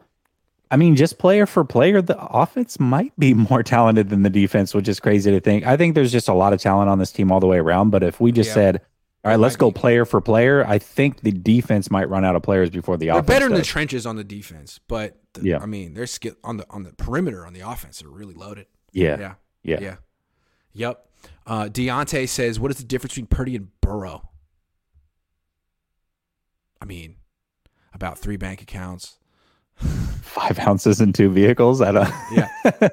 I 0.71 0.77
mean, 0.77 0.95
just 0.95 1.17
player 1.17 1.45
for 1.45 1.63
player, 1.63 2.01
the 2.01 2.19
offense 2.19 2.79
might 2.79 3.17
be 3.19 3.33
more 3.49 3.63
talented 3.63 4.09
than 4.09 4.23
the 4.23 4.29
defense, 4.29 4.73
which 4.73 4.87
is 4.87 4.99
crazy 4.99 5.31
to 5.31 5.39
think. 5.39 5.65
I 5.65 5.77
think 5.77 5.95
there's 5.95 6.11
just 6.11 6.27
a 6.27 6.33
lot 6.33 6.53
of 6.53 6.61
talent 6.61 6.89
on 6.89 6.99
this 6.99 7.11
team 7.11 7.31
all 7.31 7.39
the 7.39 7.47
way 7.47 7.57
around. 7.57 7.91
But 7.91 8.03
if 8.03 8.19
we 8.19 8.31
just 8.31 8.49
yeah. 8.49 8.53
said, 8.53 8.81
all 9.23 9.31
right, 9.31 9.39
let's 9.39 9.55
go 9.55 9.71
player 9.71 10.05
for 10.05 10.21
player, 10.21 10.65
I 10.67 10.77
think 10.77 11.21
the 11.21 11.31
defense 11.31 11.89
might 11.89 12.09
run 12.09 12.23
out 12.23 12.35
of 12.35 12.43
players 12.43 12.69
before 12.69 12.97
the 12.97 13.07
they're 13.07 13.15
offense. 13.15 13.27
better 13.27 13.49
does. 13.49 13.57
in 13.57 13.61
the 13.61 13.65
trenches 13.65 14.05
on 14.05 14.15
the 14.15 14.23
defense, 14.23 14.79
but 14.87 15.17
the, 15.33 15.43
yeah, 15.43 15.59
I 15.59 15.65
mean, 15.65 15.93
they're 15.93 16.05
skill 16.05 16.35
on 16.43 16.57
the 16.57 16.65
on 16.69 16.83
the 16.83 16.93
perimeter 16.93 17.45
on 17.45 17.53
the 17.53 17.61
offense 17.61 18.03
are 18.03 18.09
really 18.09 18.35
loaded. 18.35 18.67
Yeah, 18.91 19.17
yeah, 19.19 19.33
yeah, 19.63 19.79
yeah. 19.81 19.95
Yep. 20.73 21.09
Uh, 21.47 21.63
Deontay 21.65 22.29
says, 22.29 22.59
"What 22.59 22.69
is 22.69 22.77
the 22.77 22.83
difference 22.83 23.13
between 23.13 23.27
Purdy 23.27 23.55
and 23.55 23.69
Burrow?" 23.81 24.29
I 26.79 26.85
mean, 26.85 27.15
about 27.95 28.19
three 28.19 28.37
bank 28.37 28.61
accounts 28.61 29.17
five 30.21 30.59
ounces 30.59 31.01
in 31.01 31.13
two 31.13 31.29
vehicles. 31.29 31.81
I 31.81 31.91
don't. 31.91 32.09
yeah, 32.31 32.49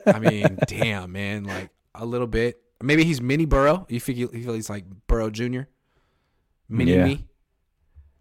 I 0.07 0.19
mean, 0.21 0.59
damn, 0.67 1.13
man, 1.13 1.45
like 1.45 1.71
a 1.95 2.05
little 2.05 2.27
bit. 2.27 2.61
Maybe 2.83 3.05
he's 3.05 3.21
mini 3.21 3.45
Burrow. 3.45 3.87
You 3.89 4.01
feel, 4.01 4.17
you 4.17 4.29
feel 4.29 4.55
he's 4.55 4.71
like 4.71 4.85
Burrow 5.07 5.31
Junior, 5.31 5.69
mini 6.69 6.95
yeah. 6.95 7.05
me, 7.05 7.27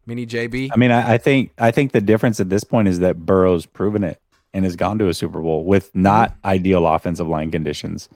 mini 0.06 0.26
JB. 0.26 0.70
I 0.72 0.78
mean, 0.78 0.92
I, 0.92 1.14
I, 1.14 1.18
think 1.18 1.52
I 1.58 1.72
think 1.72 1.92
the 1.92 2.02
difference 2.02 2.40
at 2.40 2.50
this 2.50 2.64
point 2.64 2.88
is 2.88 3.00
that 3.00 3.26
Burrow's 3.26 3.66
proven 3.66 4.04
it 4.04 4.22
and 4.54 4.66
has 4.66 4.76
gone 4.76 5.00
to 5.00 5.08
a 5.08 5.14
Super 5.14 5.42
Bowl 5.42 5.64
with 5.64 5.94
not 5.96 6.32
mm-hmm. 6.32 6.48
ideal 6.48 6.88
offensive 6.88 7.28
line 7.28 7.52
conditions. 7.52 8.10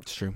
It's 0.00 0.14
true. 0.14 0.34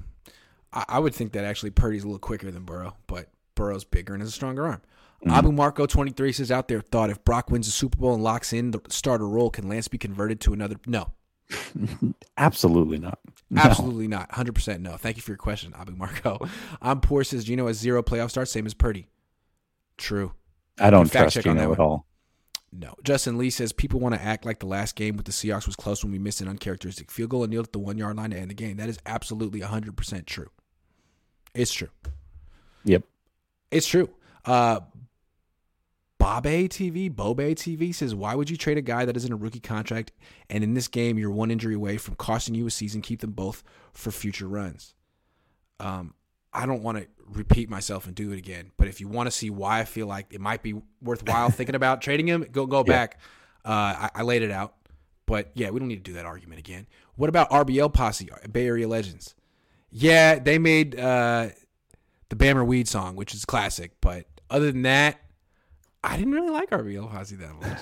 I, 0.73 0.85
I 0.89 0.99
would 0.99 1.15
think 1.15 1.33
that 1.33 1.45
actually 1.45 1.71
Purdy's 1.71 2.05
a 2.05 2.07
little 2.07 2.19
quicker 2.19 2.51
than 2.51 2.65
Burrow, 2.65 2.97
but 3.07 3.29
Burrow's 3.55 3.85
bigger 3.85 4.13
and 4.13 4.23
has 4.23 4.29
a 4.29 4.33
stronger 4.33 4.67
arm. 4.67 4.83
Mm-hmm. 5.23 5.31
Abu 5.31 5.53
Marco 5.53 5.87
23 5.87 6.33
says 6.33 6.51
out 6.51 6.69
there 6.69 6.81
thought 6.81 7.11
if 7.11 7.25
Brock 7.25 7.51
wins 7.51 7.67
the 7.67 7.73
Super 7.73 7.99
Bowl 7.99 8.15
and 8.15 8.23
locks 8.23 8.53
in 8.53 8.71
the 8.71 8.81
starter 8.89 9.29
role, 9.29 9.51
can 9.51 9.69
Lance 9.69 9.89
be 9.89 9.99
converted 9.99 10.41
to 10.43 10.53
another? 10.53 10.77
No. 10.87 11.13
Absolutely 12.37 12.99
not. 12.99 13.19
No. 13.51 13.63
Absolutely 13.63 14.09
not. 14.09 14.31
100% 14.31 14.81
no. 14.81 14.97
Thank 14.97 15.17
you 15.17 15.23
for 15.23 15.31
your 15.31 15.39
question, 15.39 15.73
Abu 15.79 15.93
Marco. 15.93 16.39
I'm 16.83 17.01
poor 17.01 17.25
says 17.25 17.45
Geno 17.45 17.67
has 17.67 17.79
zero 17.79 18.03
playoff 18.03 18.31
starts, 18.31 18.51
same 18.51 18.67
as 18.67 18.75
Purdy. 18.75 19.09
True. 19.97 20.33
I 20.79 20.91
don't 20.91 21.11
trust 21.11 21.41
Geno 21.41 21.73
at 21.73 21.79
all. 21.79 22.07
No. 22.73 22.95
Justin 23.05 23.39
Lee 23.39 23.51
says 23.51 23.73
people 23.73 24.01
want 24.01 24.15
to 24.15 24.21
act 24.21 24.45
like 24.45 24.59
the 24.59 24.67
last 24.67 24.97
game 24.97 25.17
with 25.17 25.25
the 25.25 25.33
Seahawks 25.33 25.67
was 25.67 25.77
close 25.77 26.03
when 26.03 26.13
we 26.13 26.19
missed 26.19 26.41
an 26.41 26.49
uncharacteristic 26.49 27.11
field 27.11 27.31
goal 27.31 27.45
and 27.45 27.51
kneeled 27.51 27.67
at 27.67 27.73
the 27.73 27.79
one 27.79 27.97
yard 27.97 28.17
line 28.17 28.31
to 28.31 28.37
end 28.37 28.51
the 28.51 28.55
game. 28.55 28.77
That 28.77 28.89
is 28.89 28.99
absolutely 29.07 29.61
100% 29.61 30.27
true. 30.27 30.51
It's 31.55 31.73
true. 31.73 31.89
Yep. 32.85 33.05
It's 33.71 33.87
true. 33.87 34.11
Uh, 34.45 34.81
Bobe 36.27 36.69
TV, 36.69 37.09
Bobe 37.09 37.55
TV 37.55 37.95
says, 37.95 38.13
why 38.13 38.35
would 38.35 38.51
you 38.51 38.57
trade 38.57 38.79
a 38.79 38.83
guy 38.83 39.05
that 39.05 39.17
is 39.17 39.25
in 39.25 39.33
a 39.33 39.37
rookie 39.37 39.61
contract 39.61 40.11
and 40.51 40.65
in 40.65 40.75
this 40.75 40.89
game 40.89 41.19
you're 41.19 41.31
one 41.31 41.53
injury 41.53 41.75
away 41.75 41.99
from 41.99 42.17
costing 42.17 42.57
you 42.57 42.67
a 42.67 42.71
season? 42.71 43.01
Keep 43.01 43.21
them 43.21 43.31
both 43.31 43.63
for 43.93 44.11
future 44.11 44.49
runs. 44.49 44.95
Um, 45.79 46.15
I 46.53 46.67
don't 46.67 46.83
want 46.83 46.99
to 46.99 47.07
repeat 47.29 47.71
myself 47.71 48.07
and 48.07 48.15
do 48.15 48.33
it 48.33 48.39
again, 48.39 48.73
but 48.77 48.89
if 48.89 49.01
you 49.01 49.07
want 49.07 49.29
to 49.29 49.31
see 49.31 49.51
why 49.51 49.79
I 49.79 49.85
feel 49.85 50.09
like 50.09 50.27
it 50.33 50.41
might 50.41 50.65
be 50.65 50.75
worthwhile 51.01 51.51
thinking 51.53 51.77
about 51.77 52.03
trading 52.03 52.27
him, 52.27 52.45
go 52.51 52.67
go 52.67 52.79
yeah. 52.79 52.93
back. 52.93 53.21
Uh, 53.65 53.69
I, 53.69 54.11
I, 54.17 54.23
laid 54.23 54.43
it 54.43 54.51
out, 54.51 54.75
but 55.27 55.51
yeah, 55.55 55.71
we 55.71 55.79
don't 55.81 55.89
need 55.89 56.05
to 56.05 56.11
do 56.11 56.15
that 56.15 56.25
argument 56.25 56.59
again. 56.59 56.87
What 57.17 57.29
about 57.29 57.51
RBL 57.51 57.93
Posse, 57.93 58.31
Bay 58.51 58.67
Area 58.67 58.89
Legends? 58.89 59.35
Yeah, 59.91 60.39
they 60.39 60.59
made 60.59 60.99
uh, 60.99 61.49
the 62.29 62.37
Bammer 62.37 62.65
Weed 62.65 62.89
song, 62.89 63.17
which 63.17 63.35
is 63.35 63.45
classic, 63.45 63.93
but 64.01 64.27
other 64.51 64.71
than 64.71 64.83
that, 64.83 65.21
I 66.07 66.17
didn't 66.17 66.33
really 66.33 66.51
like 66.51 66.71
RBL 66.71 67.11
Posse 67.11 67.37
that 67.37 67.55
much. 67.61 67.79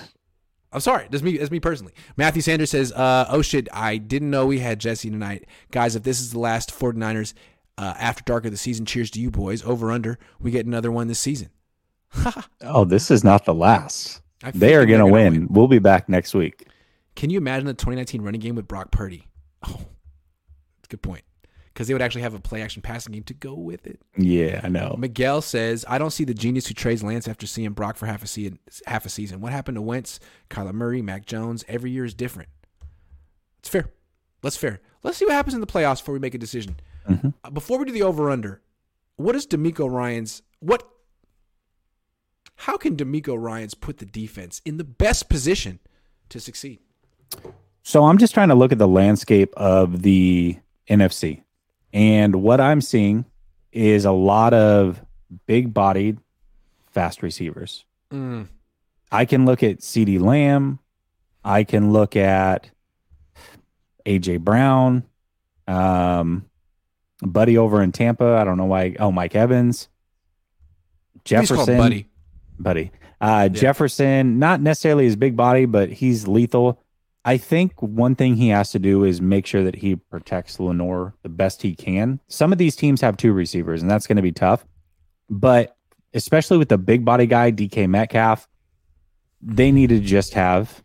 I'm 0.71 0.79
sorry. 0.81 1.07
That's 1.09 1.23
me. 1.23 1.37
That's 1.37 1.51
me 1.51 1.59
personally. 1.59 1.93
Matthew 2.17 2.41
Sanders 2.41 2.71
says, 2.71 2.91
uh, 2.91 3.27
"Oh 3.29 3.41
shit! 3.41 3.69
I 3.71 3.97
didn't 3.97 4.31
know 4.31 4.47
we 4.47 4.59
had 4.59 4.79
Jesse 4.79 5.09
tonight, 5.09 5.47
guys. 5.71 5.95
If 5.95 6.03
this 6.03 6.19
is 6.19 6.31
the 6.31 6.39
last 6.39 6.71
49ers 6.71 7.33
uh, 7.77 7.93
after 7.97 8.23
dark 8.23 8.45
of 8.45 8.51
the 8.51 8.57
season, 8.57 8.85
cheers 8.85 9.11
to 9.11 9.21
you 9.21 9.29
boys. 9.29 9.63
Over 9.63 9.91
under, 9.91 10.17
we 10.39 10.51
get 10.51 10.65
another 10.65 10.91
one 10.91 11.07
this 11.07 11.19
season. 11.19 11.49
oh, 12.61 12.83
this 12.83 13.11
is 13.11 13.23
not 13.23 13.45
the 13.45 13.53
last. 13.53 14.21
They 14.53 14.75
are 14.75 14.85
going 14.85 14.99
to 14.99 15.05
win. 15.05 15.33
win. 15.33 15.47
We'll 15.49 15.67
be 15.67 15.79
back 15.79 16.09
next 16.09 16.33
week. 16.33 16.67
Can 17.15 17.29
you 17.29 17.37
imagine 17.37 17.67
the 17.67 17.73
2019 17.73 18.21
running 18.21 18.41
game 18.41 18.55
with 18.55 18.67
Brock 18.67 18.91
Purdy? 18.91 19.27
Oh, 19.65 19.77
that's 19.77 20.85
a 20.85 20.87
good 20.89 21.01
point 21.01 21.23
because 21.75 21.89
they 21.89 21.93
would 21.93 22.01
actually 22.01 22.21
have 22.21 22.33
a 22.33 22.39
play 22.39 22.61
action 22.61 22.81
passing 22.81 23.11
game 23.11 23.23
to 23.23 23.33
go 23.33 23.53
with 23.53 23.85
it. 23.85 23.99
Yeah, 24.15 24.61
I 24.63 24.69
know. 24.69 24.95
Miguel 24.97 25.41
says, 25.41 25.83
I 25.89 25.97
don't 25.97 26.11
see 26.11 26.23
the 26.23 26.33
genius 26.33 26.67
who 26.67 26.73
trades 26.73 27.03
Lance 27.03 27.27
after 27.27 27.45
seeing 27.45 27.71
Brock 27.71 27.97
for 27.97 28.05
half 28.05 28.23
a 28.23 28.27
season. 28.27 28.59
Half 28.87 29.05
a 29.05 29.09
season. 29.09 29.41
What 29.41 29.51
happened 29.51 29.75
to 29.75 29.81
Wentz, 29.81 30.21
Kyler 30.49 30.73
Murray, 30.73 31.01
Mac 31.01 31.25
Jones? 31.25 31.65
Every 31.67 31.91
year 31.91 32.05
is 32.05 32.13
different. 32.13 32.47
It's 33.59 33.67
fair. 33.67 33.91
Let's 34.41 34.55
fair. 34.55 34.79
Let's 35.03 35.17
see 35.17 35.25
what 35.25 35.33
happens 35.33 35.53
in 35.53 35.59
the 35.59 35.67
playoffs 35.67 35.99
before 35.99 36.13
we 36.13 36.19
make 36.19 36.33
a 36.33 36.37
decision. 36.37 36.77
Mm-hmm. 37.09 37.29
Uh, 37.43 37.49
before 37.49 37.77
we 37.77 37.83
do 37.83 37.91
the 37.91 38.03
over 38.03 38.29
under, 38.31 38.61
what 39.17 39.35
is 39.35 39.45
DeMeco 39.45 39.91
Ryans? 39.91 40.43
What? 40.61 40.87
How 42.55 42.77
can 42.77 42.95
DeMeco 42.95 43.37
Ryans 43.37 43.73
put 43.73 43.97
the 43.97 44.05
defense 44.05 44.61
in 44.63 44.77
the 44.77 44.85
best 44.85 45.27
position 45.27 45.79
to 46.29 46.39
succeed? 46.39 46.79
So 47.83 48.05
I'm 48.05 48.17
just 48.17 48.33
trying 48.33 48.47
to 48.47 48.55
look 48.55 48.71
at 48.71 48.77
the 48.77 48.87
landscape 48.87 49.53
of 49.57 50.03
the 50.03 50.57
NFC. 50.89 51.41
And 51.95 52.35
what 52.43 52.59
I'm 52.59 52.81
seeing 52.81 53.23
is 53.71 54.03
a 54.03 54.11
lot 54.11 54.53
of 54.53 55.01
big 55.47 55.73
bodied, 55.73 56.17
fast 56.87 57.23
receivers. 57.23 57.85
Mm. 58.11 58.49
I 59.13 59.23
can 59.23 59.45
look 59.45 59.63
at 59.63 59.79
CeeDee 59.79 60.19
Lamb. 60.19 60.79
I 61.41 61.63
can 61.63 61.93
look 61.93 62.17
at 62.17 62.69
AJ 64.05 64.41
Brown, 64.41 65.05
um, 65.69 66.45
Buddy 67.21 67.57
over 67.57 67.81
in 67.81 67.93
Tampa. 67.93 68.35
I 68.35 68.43
don't 68.43 68.57
know 68.57 68.65
why. 68.65 68.97
Oh, 68.99 69.13
Mike 69.13 69.33
Evans, 69.33 69.87
Jefferson, 71.23 71.77
Buddy, 71.77 72.09
Buddy, 72.59 72.91
uh, 73.21 73.43
yeah. 73.43 73.47
Jefferson. 73.47 74.37
Not 74.37 74.59
necessarily 74.59 75.05
his 75.05 75.15
big 75.15 75.37
body, 75.37 75.65
but 75.65 75.93
he's 75.93 76.27
lethal. 76.27 76.83
I 77.27 77.37
think 77.37 77.81
one 77.81 78.13
thing 78.13 78.35
he 78.35 78.49
has 78.49 78.69
to 78.71 78.79
do 78.79 79.03
is 79.03 79.19
make 79.19 79.47
sure 79.47 79.63
that 79.63 79.77
he 79.77 79.95
protects 79.95 80.59
Lenoir 80.59 81.15
the 81.23 81.29
best 81.29 81.63
he 81.63 81.75
can. 81.75 82.19
Some 82.27 82.51
of 82.51 82.59
these 82.59 82.75
teams 82.75 83.01
have 83.01 83.17
two 83.17 83.33
receivers, 83.33 83.81
and 83.81 83.89
that's 83.89 84.05
going 84.05 84.17
to 84.17 84.21
be 84.21 84.31
tough. 84.31 84.63
But 85.27 85.75
especially 86.13 86.59
with 86.59 86.69
the 86.69 86.77
big 86.77 87.03
body 87.03 87.25
guy, 87.25 87.51
DK 87.51 87.89
Metcalf, 87.89 88.47
they 89.41 89.71
need 89.71 89.89
to 89.89 89.99
just 89.99 90.35
have 90.35 90.83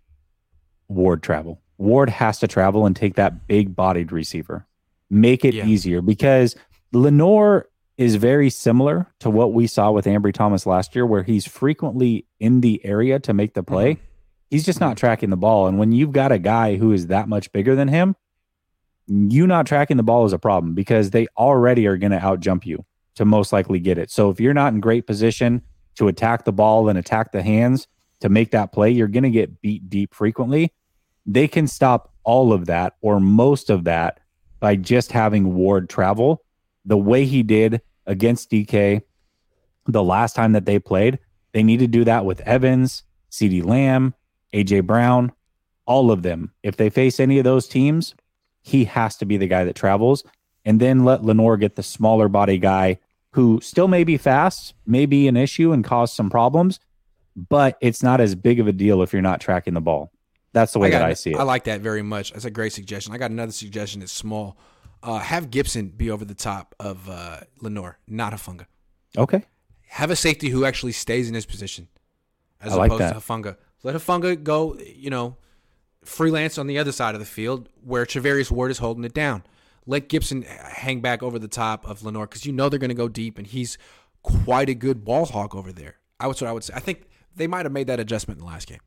Ward 0.88 1.22
travel. 1.22 1.60
Ward 1.76 2.08
has 2.08 2.38
to 2.38 2.48
travel 2.48 2.86
and 2.86 2.96
take 2.96 3.16
that 3.16 3.46
big 3.46 3.76
bodied 3.76 4.10
receiver. 4.10 4.66
Make 5.10 5.44
it 5.44 5.54
yeah. 5.54 5.66
easier 5.66 6.00
because 6.00 6.56
Lenoir 6.92 7.68
is 7.98 8.14
very 8.14 8.48
similar 8.48 9.12
to 9.20 9.28
what 9.28 9.52
we 9.52 9.66
saw 9.66 9.90
with 9.90 10.06
Ambry 10.06 10.32
Thomas 10.32 10.64
last 10.64 10.94
year, 10.94 11.04
where 11.04 11.22
he's 11.22 11.46
frequently 11.46 12.26
in 12.38 12.62
the 12.62 12.82
area 12.82 13.18
to 13.20 13.34
make 13.34 13.52
the 13.52 13.62
play. 13.62 13.94
Mm-hmm 13.94 14.04
He's 14.51 14.66
just 14.66 14.81
not 14.81 14.97
tracking 14.97 15.31
the 15.31 15.36
ball. 15.36 15.68
And 15.68 15.78
when 15.78 15.93
you've 15.93 16.12
got 16.12 16.32
a 16.32 16.39
guy 16.39 16.77
who 16.77 16.93
is 16.93 17.06
that 17.06 17.28
much 17.28 17.52
bigger 17.52 17.77
than 17.77 17.89
him, 17.89 18.16
you 19.06 19.47
not 19.47 19.66
tracking 19.66 19.97
the 19.97 20.02
ball 20.02 20.24
is 20.24 20.32
a 20.32 20.39
problem 20.39 20.74
because 20.74 21.10
they 21.10 21.27
already 21.36 21.86
are 21.86 21.97
going 21.97 22.12
to 22.12 22.18
outjump 22.18 22.66
you 22.66 22.85
to 23.14 23.24
most 23.24 23.52
likely 23.52 23.78
get 23.78 23.98
it. 23.98 24.10
So 24.10 24.31
if 24.31 24.40
you're 24.40 24.55
not 24.55 24.72
in 24.72 24.81
great 24.81 25.06
position 25.06 25.62
to 25.97 26.09
attack 26.09 26.44
the 26.44 26.52
ball 26.52 26.89
and 26.89 26.98
attack 26.98 27.32
the 27.32 27.43
hands 27.43 27.86
to 28.20 28.28
make 28.28 28.51
that 28.51 28.72
play, 28.72 28.90
you're 28.90 29.09
going 29.09 29.24
to 29.24 29.31
get 29.31 29.60
beat 29.60 29.89
deep 29.89 30.14
frequently. 30.14 30.72
They 31.27 31.48
can 31.48 31.66
stop 31.66 32.12
all 32.24 32.52
of 32.52 32.66
that 32.66 32.97
or 33.01 33.20
most 33.20 33.70
of 33.70 33.85
that 33.85 34.20
by 34.59 34.77
just 34.77 35.12
having 35.12 35.55
Ward 35.55 35.89
travel 35.89 36.43
the 36.85 36.97
way 36.97 37.24
he 37.24 37.43
did 37.43 37.82
against 38.06 38.51
DK 38.51 39.02
the 39.86 40.02
last 40.02 40.35
time 40.35 40.52
that 40.52 40.66
they 40.66 40.78
played. 40.78 41.18
They 41.52 41.62
need 41.62 41.81
to 41.81 41.86
do 41.86 42.05
that 42.05 42.24
with 42.24 42.40
Evans, 42.43 43.02
CeeDee 43.31 43.64
Lamb, 43.64 44.14
AJ 44.52 44.86
Brown, 44.86 45.32
all 45.86 46.10
of 46.10 46.22
them. 46.22 46.52
If 46.62 46.77
they 46.77 46.90
face 46.90 47.20
any 47.20 47.39
of 47.39 47.44
those 47.44 47.68
teams, 47.68 48.14
he 48.62 48.85
has 48.85 49.16
to 49.16 49.24
be 49.24 49.36
the 49.36 49.47
guy 49.47 49.64
that 49.64 49.74
travels. 49.77 50.24
And 50.64 50.81
then 50.81 51.05
let 51.05 51.24
Lenoir 51.24 51.56
get 51.56 51.77
the 51.77 51.82
smaller 51.82 52.28
body 52.28 52.59
guy 52.59 52.98
who 53.32 53.60
still 53.62 53.89
may 53.89 54.05
be 54.05 54.16
fast, 54.16 54.74
may 54.86 55.06
be 55.06 55.28
an 55.28 55.36
issue 55.36 55.72
and 55.72 55.85
cause 55.85 56.12
some 56.12 56.31
problems, 56.31 56.81
but 57.48 57.78
it's 57.81 58.02
not 58.02 58.20
as 58.20 58.35
big 58.35 58.60
of 58.60 58.66
a 58.66 58.72
deal 58.72 59.02
if 59.02 59.12
you're 59.12 59.22
not 59.22 59.40
tracking 59.40 59.74
the 59.74 59.81
ball. 59.81 60.12
That's 60.52 60.72
the 60.72 60.81
way 60.81 60.89
I 60.89 60.90
got, 60.90 60.98
that 61.01 61.09
I 61.09 61.14
see 61.14 61.31
it. 61.31 61.36
I 61.36 61.44
like 61.44 61.64
that 61.64 61.81
very 61.81 62.02
much. 62.02 62.32
That's 62.32 62.44
a 62.44 62.51
great 62.51 62.72
suggestion. 62.72 63.14
I 63.14 63.18
got 63.18 63.31
another 63.31 63.52
suggestion 63.52 64.01
that's 64.01 64.12
small. 64.12 64.59
Uh, 65.02 65.18
have 65.18 65.51
Gibson 65.51 65.89
be 65.89 66.10
over 66.10 66.24
the 66.24 66.35
top 66.35 66.74
of 66.81 67.09
uh, 67.09 67.40
Lenoir, 67.60 67.98
not 68.06 68.32
Hufanga. 68.32 68.66
Okay. 69.16 69.44
Have 69.89 70.10
a 70.10 70.16
safety 70.16 70.51
who 70.51 70.64
actually 70.64 70.93
stays 70.93 71.28
in 71.28 71.35
his 71.35 71.47
position, 71.47 71.89
as 72.60 72.72
I 72.72 72.77
like 72.77 72.89
opposed 72.89 73.02
that. 73.02 73.12
to 73.14 73.20
Hufanga. 73.20 73.56
Let 73.82 73.94
Hufanga 73.94 74.43
go. 74.43 74.77
You 74.78 75.11
know, 75.11 75.36
freelance 76.05 76.59
on 76.59 76.66
the 76.66 76.78
other 76.78 76.93
side 76.93 77.15
of 77.15 77.20
the 77.20 77.27
field 77.27 77.69
where 77.85 78.05
Charvarius 78.05 78.51
Ward 78.51 78.70
is 78.70 78.78
holding 78.78 79.05
it 79.05 79.15
down. 79.15 79.43
Let 79.86 80.09
Gibson 80.09 80.43
hang 80.43 81.01
back 81.01 81.23
over 81.23 81.39
the 81.39 81.48
top 81.48 81.89
of 81.89 82.05
Lenoir 82.05 82.27
because 82.27 82.44
you 82.47 82.52
know 82.52 82.69
they're 82.69 82.78
going 82.78 82.90
to 82.90 82.94
go 82.94 83.09
deep, 83.09 83.39
and 83.39 83.47
he's 83.47 83.78
quite 84.23 84.69
a 84.69 84.74
good 84.74 85.05
ball 85.05 85.24
hawk 85.24 85.55
over 85.55 85.73
there. 85.73 85.97
I 86.19 86.27
would 86.27 86.39
what 86.40 86.48
I 86.48 86.52
would 86.52 86.65
say. 86.65 86.74
I 86.77 86.81
think 86.81 87.09
they 87.35 87.47
might 87.47 87.65
have 87.65 87.73
made 87.73 87.86
that 87.86 87.98
adjustment 87.98 88.39
in 88.39 88.44
the 88.47 88.51
last 88.52 88.69
game. 88.69 88.81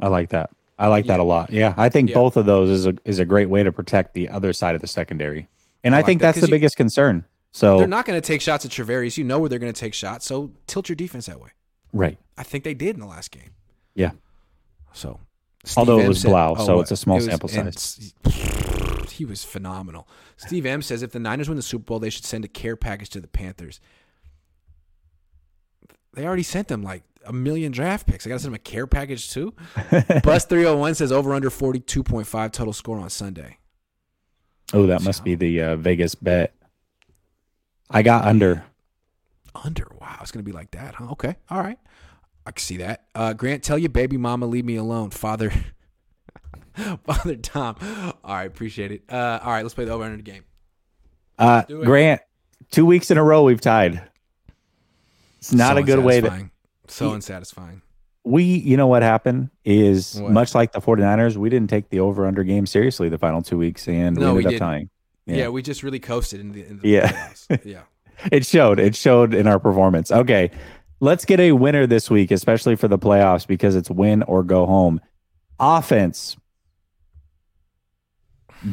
I 0.00 0.08
like 0.08 0.30
that. 0.30 0.50
I 0.78 0.88
like 0.88 1.06
that 1.06 1.20
a 1.20 1.22
lot. 1.22 1.50
Yeah, 1.50 1.72
I 1.76 1.88
think 1.88 2.10
Yeah. 2.10 2.14
both 2.16 2.36
of 2.36 2.44
those 2.44 2.68
is 2.68 2.86
a 2.86 2.94
is 3.04 3.18
a 3.18 3.24
great 3.24 3.48
way 3.48 3.62
to 3.62 3.72
protect 3.72 4.12
the 4.14 4.28
other 4.28 4.52
side 4.52 4.74
of 4.74 4.80
the 4.80 4.86
secondary, 4.88 5.48
and 5.84 5.94
oh, 5.94 5.96
I, 5.96 6.00
like 6.00 6.06
think 6.06 6.20
that, 6.20 6.34
that's 6.34 6.40
the 6.40 6.48
you- 6.48 6.50
biggest 6.50 6.76
concern. 6.76 7.24
So 7.52 7.78
They're 7.78 7.86
not 7.86 8.04
going 8.04 8.20
to 8.20 8.26
take 8.26 8.42
shots 8.42 8.66
at 8.66 8.70
Charvarius. 8.72 9.16
You 9.16 9.24
know 9.24 9.38
where 9.38 9.48
they're 9.48 9.58
going 9.58 9.72
to 9.72 9.80
take 9.80 9.94
shots, 9.94 10.26
so 10.26 10.50
tilt 10.66 10.90
your 10.90 10.96
defense 10.96 11.24
that 11.26 11.40
way. 11.40 11.50
right, 11.94 12.18
I 12.36 12.42
think 12.42 12.64
they 12.64 12.74
did 12.74 12.96
in 12.96 13.00
the 13.00 13.06
last 13.06 13.30
game. 13.30 13.52
Yeah, 13.96 14.10
So, 14.92 15.18
Although 15.76 15.98
it 15.98 16.02
M 16.02 16.08
was 16.08 16.22
Blough, 16.22 16.54
so 16.64 16.80
it's 16.80 16.92
a 16.92 16.96
small 16.96 17.20
sample 17.20 17.50
and 17.52 17.76
size. 17.76 18.14
He 19.10 19.24
was 19.24 19.42
phenomenal. 19.42 20.06
Steve 20.36 20.66
M 20.66 20.82
says 20.82 21.02
if 21.02 21.10
the 21.12 21.18
Niners 21.18 21.48
win 21.48 21.56
the 21.56 21.62
Super 21.62 21.84
Bowl, 21.84 21.98
they 21.98 22.10
should 22.10 22.24
send 22.26 22.44
a 22.44 22.48
care 22.48 22.76
package 22.76 23.08
to 23.10 23.20
the 23.20 23.26
Panthers. 23.26 23.80
They 26.12 26.26
already 26.26 26.42
sent 26.42 26.68
them 26.68 26.82
like 26.82 27.02
a 27.24 27.32
million 27.32 27.72
draft 27.72 28.06
picks. 28.06 28.26
I 28.26 28.28
got 28.28 28.36
to 28.36 28.38
send 28.40 28.52
them 28.52 28.56
a 28.56 28.58
care 28.58 28.86
package 28.86 29.30
too. 29.30 29.54
Bus 30.22 30.44
three 30.44 30.64
hundred 30.64 30.76
one 30.78 30.94
says 30.94 31.10
over 31.10 31.34
under 31.34 31.50
forty 31.50 31.80
two 31.80 32.02
point 32.02 32.26
five 32.26 32.52
total 32.52 32.72
score 32.72 32.98
on 32.98 33.10
Sunday. 33.10 33.58
oh, 34.72 34.86
that 34.86 35.02
must 35.02 35.24
be 35.24 35.34
the 35.34 35.62
uh, 35.62 35.76
Vegas 35.76 36.14
bet. 36.14 36.54
I 37.90 38.02
got 38.02 38.24
under. 38.24 38.64
Under. 39.54 39.86
Wow, 40.00 40.18
it's 40.20 40.30
gonna 40.30 40.42
be 40.42 40.52
like 40.52 40.70
that, 40.72 40.94
huh? 40.96 41.08
Okay, 41.12 41.36
all 41.50 41.62
right. 41.62 41.78
I 42.46 42.52
can 42.52 42.62
see 42.62 42.76
that. 42.78 43.04
Uh, 43.14 43.32
Grant, 43.32 43.62
tell 43.64 43.76
your 43.76 43.88
baby 43.90 44.16
mama 44.16 44.46
leave 44.46 44.64
me 44.64 44.76
alone, 44.76 45.10
Father. 45.10 45.52
Father 47.04 47.36
Tom. 47.36 47.76
All 48.22 48.34
right, 48.34 48.44
appreciate 48.44 48.92
it. 48.92 49.02
Uh, 49.10 49.40
all 49.42 49.50
right, 49.50 49.62
let's 49.62 49.74
play 49.74 49.84
the 49.84 49.92
over 49.92 50.04
under 50.04 50.16
the 50.16 50.22
game. 50.22 50.44
Uh. 51.38 51.62
Grant, 51.62 52.20
two 52.70 52.86
weeks 52.86 53.10
in 53.10 53.18
a 53.18 53.24
row 53.24 53.42
we've 53.42 53.60
tied. 53.60 54.00
It's 55.38 55.52
not 55.52 55.76
So 55.76 55.78
a 55.78 55.82
good 55.82 56.04
way 56.04 56.20
to. 56.20 56.50
So 56.88 57.12
unsatisfying. 57.12 57.82
We, 58.24 58.42
you 58.44 58.76
know 58.76 58.86
what 58.88 59.02
happened 59.02 59.50
is 59.64 60.20
What? 60.20 60.32
much 60.32 60.54
like 60.54 60.72
the 60.72 60.80
49ers, 60.80 61.36
we 61.36 61.48
didn't 61.48 61.70
take 61.70 61.88
the 61.90 62.00
over 62.00 62.26
under 62.26 62.42
game 62.44 62.66
seriously 62.66 63.08
the 63.08 63.18
final 63.18 63.40
two 63.42 63.56
weeks 63.58 63.86
and 63.88 64.16
No, 64.16 64.34
we 64.34 64.38
we 64.38 64.44
ended 64.44 64.46
up 64.46 64.50
didn't. 64.50 64.60
tying. 64.60 64.90
Yeah. 65.26 65.36
Yeah. 65.36 65.48
we 65.48 65.62
just 65.62 65.82
really 65.84 66.00
coasted 66.00 66.40
in 66.40 66.52
the, 66.52 66.64
in 66.66 66.78
the 66.78 66.88
Yeah. 66.88 67.32
Yeah. 67.64 67.82
It 68.32 68.46
showed. 68.46 68.80
It 68.80 68.96
showed 68.96 69.34
in 69.34 69.46
our 69.46 69.58
performance. 69.60 70.10
Okay. 70.10 70.50
Let's 71.06 71.24
get 71.24 71.38
a 71.38 71.52
winner 71.52 71.86
this 71.86 72.10
week, 72.10 72.32
especially 72.32 72.74
for 72.74 72.88
the 72.88 72.98
playoffs, 72.98 73.46
because 73.46 73.76
it's 73.76 73.88
win 73.88 74.24
or 74.24 74.42
go 74.42 74.66
home. 74.66 75.00
Offense. 75.60 76.36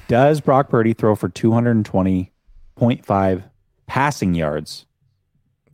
Does 0.08 0.42
Brock 0.42 0.68
Purdy 0.68 0.94
throw 0.94 1.14
for 1.14 1.30
220.5 1.30 3.44
passing 3.86 4.34
yards? 4.34 4.88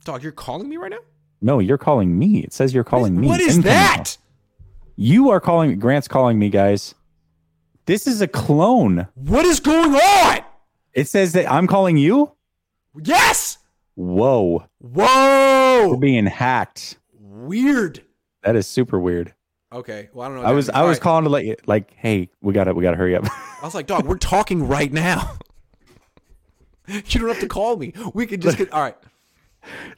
Dog, 0.04 0.22
you're 0.22 0.32
calling 0.32 0.68
me 0.68 0.76
right 0.76 0.90
now? 0.90 0.98
No, 1.40 1.60
you're 1.60 1.78
calling 1.78 2.18
me. 2.18 2.40
It 2.40 2.52
says 2.52 2.74
you're 2.74 2.84
calling 2.84 3.18
me. 3.18 3.26
What 3.26 3.40
is 3.40 3.56
Incoming 3.56 3.78
that? 3.78 4.18
You 4.96 5.30
are 5.30 5.40
calling 5.40 5.78
Grant's 5.78 6.08
calling 6.08 6.38
me, 6.38 6.50
guys. 6.50 6.94
This 7.86 8.06
is 8.06 8.20
a 8.20 8.28
clone. 8.28 9.08
What 9.14 9.46
is 9.46 9.60
going 9.60 9.94
on? 9.94 10.40
It 10.92 11.08
says 11.08 11.32
that 11.32 11.50
I'm 11.50 11.66
calling 11.66 11.96
you? 11.96 12.32
Yes. 13.02 13.56
Whoa. 13.94 14.64
Whoa. 14.78 15.88
We're 15.90 15.96
being 15.96 16.26
hacked. 16.26 16.98
Weird. 17.12 18.02
That 18.42 18.56
is 18.56 18.66
super 18.66 18.98
weird. 18.98 19.34
Okay. 19.72 20.08
Well, 20.12 20.26
I 20.26 20.28
don't 20.28 20.42
know. 20.42 20.48
I 20.48 20.52
was 20.52 20.66
means. 20.66 20.76
I 20.76 20.80
All 20.80 20.88
was 20.88 20.96
right. 20.96 21.02
calling 21.02 21.24
to 21.24 21.30
let 21.30 21.44
you 21.44 21.56
like, 21.66 21.92
hey, 21.96 22.28
we 22.40 22.52
gotta 22.52 22.74
we 22.74 22.82
gotta 22.82 22.96
hurry 22.96 23.14
up. 23.14 23.24
I 23.26 23.60
was 23.64 23.74
like, 23.74 23.86
dog, 23.86 24.06
we're 24.06 24.16
talking 24.18 24.66
right 24.66 24.92
now. 24.92 25.36
you 26.88 27.02
don't 27.20 27.28
have 27.28 27.40
to 27.40 27.48
call 27.48 27.76
me. 27.76 27.92
We 28.14 28.26
could 28.26 28.42
just 28.42 28.58
get. 28.58 28.72
All 28.72 28.80
right. 28.82 28.96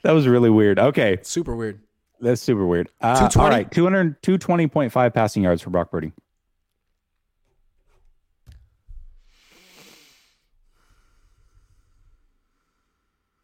that 0.03 0.11
was 0.11 0.27
really 0.27 0.49
weird. 0.49 0.77
Okay. 0.79 1.17
Super 1.23 1.55
weird. 1.55 1.79
That's 2.19 2.41
super 2.41 2.65
weird. 2.65 2.89
Uh, 3.01 3.29
all 3.35 3.49
right, 3.49 3.69
200 3.69 4.21
220.5 4.21 5.13
passing 5.13 5.43
yards 5.43 5.61
for 5.61 5.71
Brock 5.71 5.91
Purdy. 5.91 6.13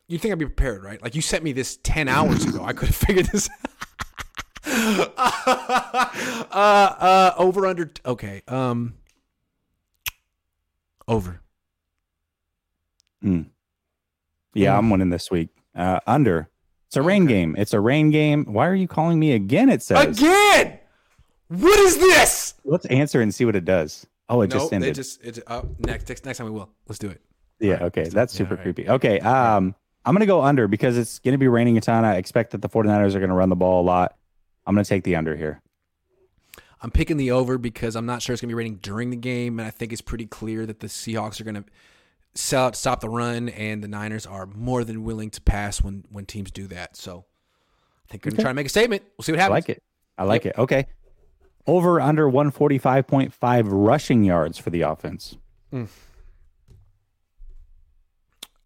You'd 0.09 0.19
think 0.21 0.31
I'd 0.33 0.39
be 0.39 0.45
prepared, 0.45 0.83
right? 0.83 1.01
Like 1.01 1.15
you 1.15 1.21
sent 1.21 1.43
me 1.45 1.53
this 1.53 1.77
ten 1.83 2.07
hours 2.09 2.43
ago. 2.43 2.63
I 2.65 2.73
could 2.73 2.87
have 2.89 2.95
figured 3.07 3.27
this. 3.27 3.49
uh, 4.65 6.51
uh, 6.51 7.33
over 7.37 7.65
under. 7.65 7.89
Okay. 8.05 8.41
Um. 8.47 8.95
Over. 11.07 11.39
Yeah, 13.21 13.29
Mm. 14.73 14.77
I'm 14.77 14.89
winning 14.89 15.09
this 15.09 15.29
week. 15.31 15.49
Uh, 15.75 15.99
under. 16.07 16.49
It's 16.87 16.95
a 16.97 17.01
rain 17.01 17.25
game. 17.25 17.55
It's 17.57 17.73
a 17.73 17.79
rain 17.79 18.09
game. 18.09 18.45
Why 18.45 18.67
are 18.67 18.75
you 18.75 18.87
calling 18.87 19.19
me 19.19 19.33
again? 19.33 19.69
It 19.69 19.81
says. 19.83 20.17
Again. 20.19 20.79
What 21.49 21.79
is 21.79 21.97
this? 21.97 22.55
Let's 22.63 22.85
answer 22.87 23.21
and 23.21 23.33
see 23.33 23.45
what 23.45 23.55
it 23.55 23.65
does. 23.65 24.05
Oh, 24.27 24.41
it 24.41 24.51
just 24.51 24.71
no, 24.71 24.75
ended. 24.75 24.89
they 24.89 24.93
just 24.93 25.23
it's 25.23 25.39
uh, 25.47 25.63
next, 25.79 26.07
next 26.09 26.25
next 26.25 26.37
time 26.37 26.45
we 26.45 26.51
will. 26.51 26.69
Let's 26.87 26.99
do 26.99 27.09
it. 27.09 27.21
yeah, 27.59 27.73
Alright, 27.75 27.97
okay. 27.97 28.03
That's 28.09 28.33
it. 28.33 28.37
super 28.37 28.53
Yeah, 28.55 28.59
alright. 28.59 28.75
creepy. 28.75 28.89
Okay, 28.89 29.19
um, 29.21 29.73
I'm 30.05 30.13
going 30.13 30.21
to 30.21 30.25
go 30.25 30.41
under 30.41 30.67
because 30.67 30.97
it's 30.97 31.19
going 31.19 31.33
to 31.33 31.37
be 31.37 31.47
raining 31.47 31.77
a 31.77 31.81
ton. 31.81 32.05
I 32.05 32.15
expect 32.15 32.51
that 32.51 32.61
the 32.61 32.69
49ers 32.69 33.15
are 33.15 33.19
going 33.19 33.29
to 33.29 33.35
run 33.35 33.49
the 33.49 33.55
ball 33.55 33.81
a 33.81 33.85
lot. 33.85 34.15
I'm 34.65 34.75
going 34.75 34.83
to 34.83 34.89
take 34.89 35.03
the 35.03 35.15
under 35.15 35.35
here. 35.35 35.61
I'm 36.81 36.91
picking 36.91 37.17
the 37.17 37.31
over 37.31 37.57
because 37.57 37.95
I'm 37.95 38.05
not 38.05 38.21
sure 38.21 38.33
it's 38.33 38.41
going 38.41 38.49
to 38.49 38.55
be 38.55 38.57
raining 38.57 38.77
during 38.77 39.09
the 39.09 39.17
game, 39.17 39.59
and 39.59 39.67
I 39.67 39.71
think 39.71 39.91
it's 39.91 40.01
pretty 40.01 40.25
clear 40.25 40.65
that 40.65 40.79
the 40.79 40.87
Seahawks 40.87 41.41
are 41.41 41.43
going 41.43 41.55
to 41.55 41.65
sell 42.35 42.67
out, 42.67 42.75
stop 42.75 43.01
the 43.01 43.09
run, 43.09 43.49
and 43.49 43.83
the 43.83 43.87
Niners 43.87 44.25
are 44.25 44.45
more 44.45 44.83
than 44.83 45.03
willing 45.03 45.29
to 45.31 45.41
pass 45.41 45.81
when 45.81 46.05
when 46.09 46.25
teams 46.25 46.51
do 46.51 46.67
that. 46.67 46.95
So 46.95 47.25
I 48.07 48.11
think 48.11 48.25
we're 48.25 48.31
going 48.31 48.37
to 48.37 48.43
try 48.43 48.51
to 48.51 48.55
make 48.55 48.65
a 48.67 48.69
statement. 48.69 49.03
We'll 49.17 49.23
see 49.23 49.33
what 49.33 49.39
happens. 49.39 49.53
I 49.53 49.57
like 49.57 49.69
it. 49.69 49.83
I 50.17 50.23
like 50.23 50.45
it. 50.45 50.57
Okay. 50.57 50.87
Over 51.67 51.99
under 52.01 52.27
145.5 52.27 53.67
rushing 53.67 54.23
yards 54.23 54.57
for 54.57 54.69
the 54.69 54.81
offense. 54.81 55.37
Mm. 55.73 55.87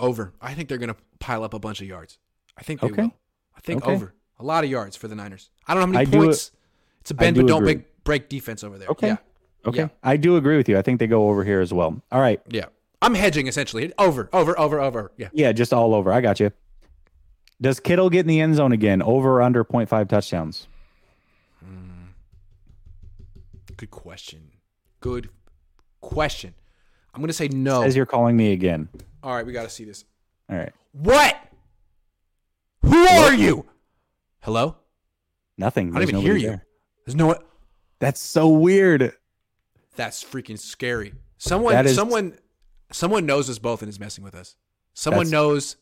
Over. 0.03 0.33
I 0.41 0.53
think 0.53 0.69
they're 0.69 0.77
going 0.77 0.93
to 0.93 0.97
pile 1.19 1.43
up 1.43 1.53
a 1.53 1.59
bunch 1.59 1.81
of 1.81 1.87
yards. 1.87 2.17
I 2.57 2.63
think 2.63 2.81
they 2.81 2.87
Okay. 2.87 3.01
will. 3.03 3.13
I 3.55 3.59
think 3.61 3.83
Okay. 3.83 3.93
over. 3.93 4.13
A 4.39 4.43
lot 4.43 4.63
of 4.63 4.69
yards 4.69 4.95
for 4.95 5.07
the 5.07 5.15
Niners. 5.15 5.49
I 5.67 5.73
don't 5.73 5.79
know 5.81 5.85
how 5.85 5.91
many 6.03 6.07
I 6.07 6.11
do- 6.11 6.25
points. 6.25 6.51
it's 7.01 7.11
a 7.11 7.13
bend, 7.13 7.35
do 7.35 7.41
but 7.41 7.47
don't 7.47 7.63
agree. 7.63 7.75
break, 7.75 8.03
break 8.03 8.29
defense 8.29 8.63
over 8.63 8.77
there. 8.77 8.89
Okay. 8.89 9.07
Yeah. 9.07 9.17
Okay. 9.65 9.79
Yeah. 9.79 9.87
I 10.03 10.17
do 10.17 10.35
agree 10.35 10.57
with 10.57 10.67
you. 10.67 10.77
I 10.77 10.81
think 10.81 10.99
they 10.99 11.07
go 11.07 11.29
over 11.29 11.43
here 11.43 11.61
as 11.61 11.73
well. 11.73 12.01
All 12.11 12.19
right. 12.21 12.41
Yeah. 12.49 12.65
I'm 13.01 13.15
hedging 13.15 13.47
essentially. 13.47 13.91
Over, 13.97 14.29
over, 14.33 14.57
over, 14.59 14.79
over. 14.79 15.11
Yeah. 15.17 15.29
Yeah, 15.33 15.51
just 15.51 15.73
all 15.73 15.93
over. 15.95 16.11
I 16.11 16.21
got 16.21 16.39
you. 16.39 16.51
Does 17.61 17.79
Kittle 17.79 18.09
get 18.09 18.21
in 18.21 18.27
the 18.27 18.41
end 18.41 18.55
zone 18.55 18.71
again? 18.73 19.01
Over 19.01 19.35
or 19.37 19.41
under 19.41 19.63
0.5 19.63 20.09
touchdowns? 20.09 20.67
Hmm. 21.63 22.07
Good 23.77 23.91
question. 23.91 24.51
Good 24.99 25.29
question. 26.01 26.53
I'm 27.13 27.21
going 27.21 27.27
to 27.27 27.33
say 27.33 27.47
no. 27.47 27.83
As 27.83 27.95
you're 27.95 28.05
calling 28.05 28.35
me 28.35 28.51
again. 28.51 28.89
All 29.23 29.33
right, 29.33 29.45
we 29.45 29.53
got 29.53 29.63
to 29.63 29.69
see 29.69 29.85
this. 29.85 30.03
All 30.49 30.57
right. 30.57 30.73
What? 30.91 31.35
Who 32.83 32.95
are 32.97 33.33
you? 33.33 33.65
Hello? 34.41 34.75
Nothing. 35.57 35.89
I 35.95 35.99
don't 35.99 36.09
even 36.09 36.15
hear 36.21 36.35
you. 36.35 36.47
there. 36.47 36.65
There's 37.05 37.15
no. 37.15 37.27
one. 37.27 37.37
That's 37.99 38.19
so 38.19 38.49
weird. 38.49 39.13
That's 39.95 40.23
freaking 40.23 40.59
scary. 40.59 41.13
Someone, 41.37 41.85
is- 41.85 41.95
someone, 41.95 42.37
someone 42.91 43.25
knows 43.25 43.49
us 43.49 43.59
both 43.59 43.81
and 43.81 43.89
is 43.89 43.99
messing 43.99 44.23
with 44.23 44.35
us. 44.35 44.55
Someone 44.93 45.29
knows 45.29 45.77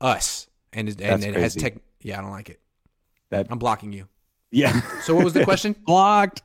us 0.00 0.48
and 0.72 0.88
is, 0.88 0.96
and, 0.96 1.22
and 1.22 1.36
has 1.36 1.54
tech. 1.54 1.74
Yeah, 2.00 2.18
I 2.18 2.22
don't 2.22 2.30
like 2.30 2.48
it. 2.50 2.60
That 3.30 3.46
I'm 3.50 3.58
blocking 3.58 3.92
you. 3.92 4.08
yeah. 4.50 4.80
So 5.02 5.14
what 5.14 5.24
was 5.24 5.32
the 5.32 5.44
question? 5.44 5.74
Blocked. 5.86 6.42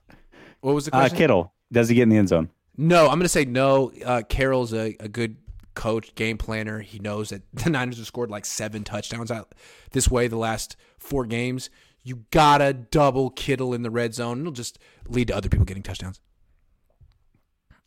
What 0.62 0.74
was 0.76 0.86
the 0.86 0.95
Uh, 0.95 0.99
question? 0.99 1.18
Kittle. 1.18 1.54
Does 1.72 1.90
he 1.90 1.95
get 1.95 2.04
in 2.04 2.10
the 2.10 2.18
end 2.18 2.30
zone? 2.30 2.49
No, 2.78 3.04
I'm 3.06 3.14
going 3.14 3.22
to 3.22 3.30
say 3.30 3.45
no. 3.45 3.91
Uh, 4.06 4.22
Carroll's 4.28 4.74
a, 4.74 4.95
a 4.99 5.08
good 5.08 5.36
coach, 5.78 6.16
game 6.16 6.38
planner. 6.38 6.80
He 6.80 6.98
knows 6.99 7.30
that 7.30 7.44
the 7.54 7.70
Niners 7.70 7.98
have 7.98 8.08
scored 8.08 8.32
like 8.32 8.45
seven 8.45 8.84
touchdowns 8.84 9.32
out 9.32 9.54
this 9.91 10.10
way 10.10 10.28
the 10.28 10.36
last 10.36 10.76
four 10.98 11.26
games. 11.26 11.70
You 12.04 12.26
gotta 12.32 12.74
double 12.74 13.30
Kittle 13.30 13.74
in 13.74 13.84
the 13.84 13.91
red 13.91 14.14
zone. 14.14 14.41
It'll 14.41 14.52
just 14.52 14.80
lead 15.08 15.28
to 15.28 15.36
other 15.36 15.49
people 15.49 15.66
getting 15.66 15.84
touchdowns. 15.84 16.20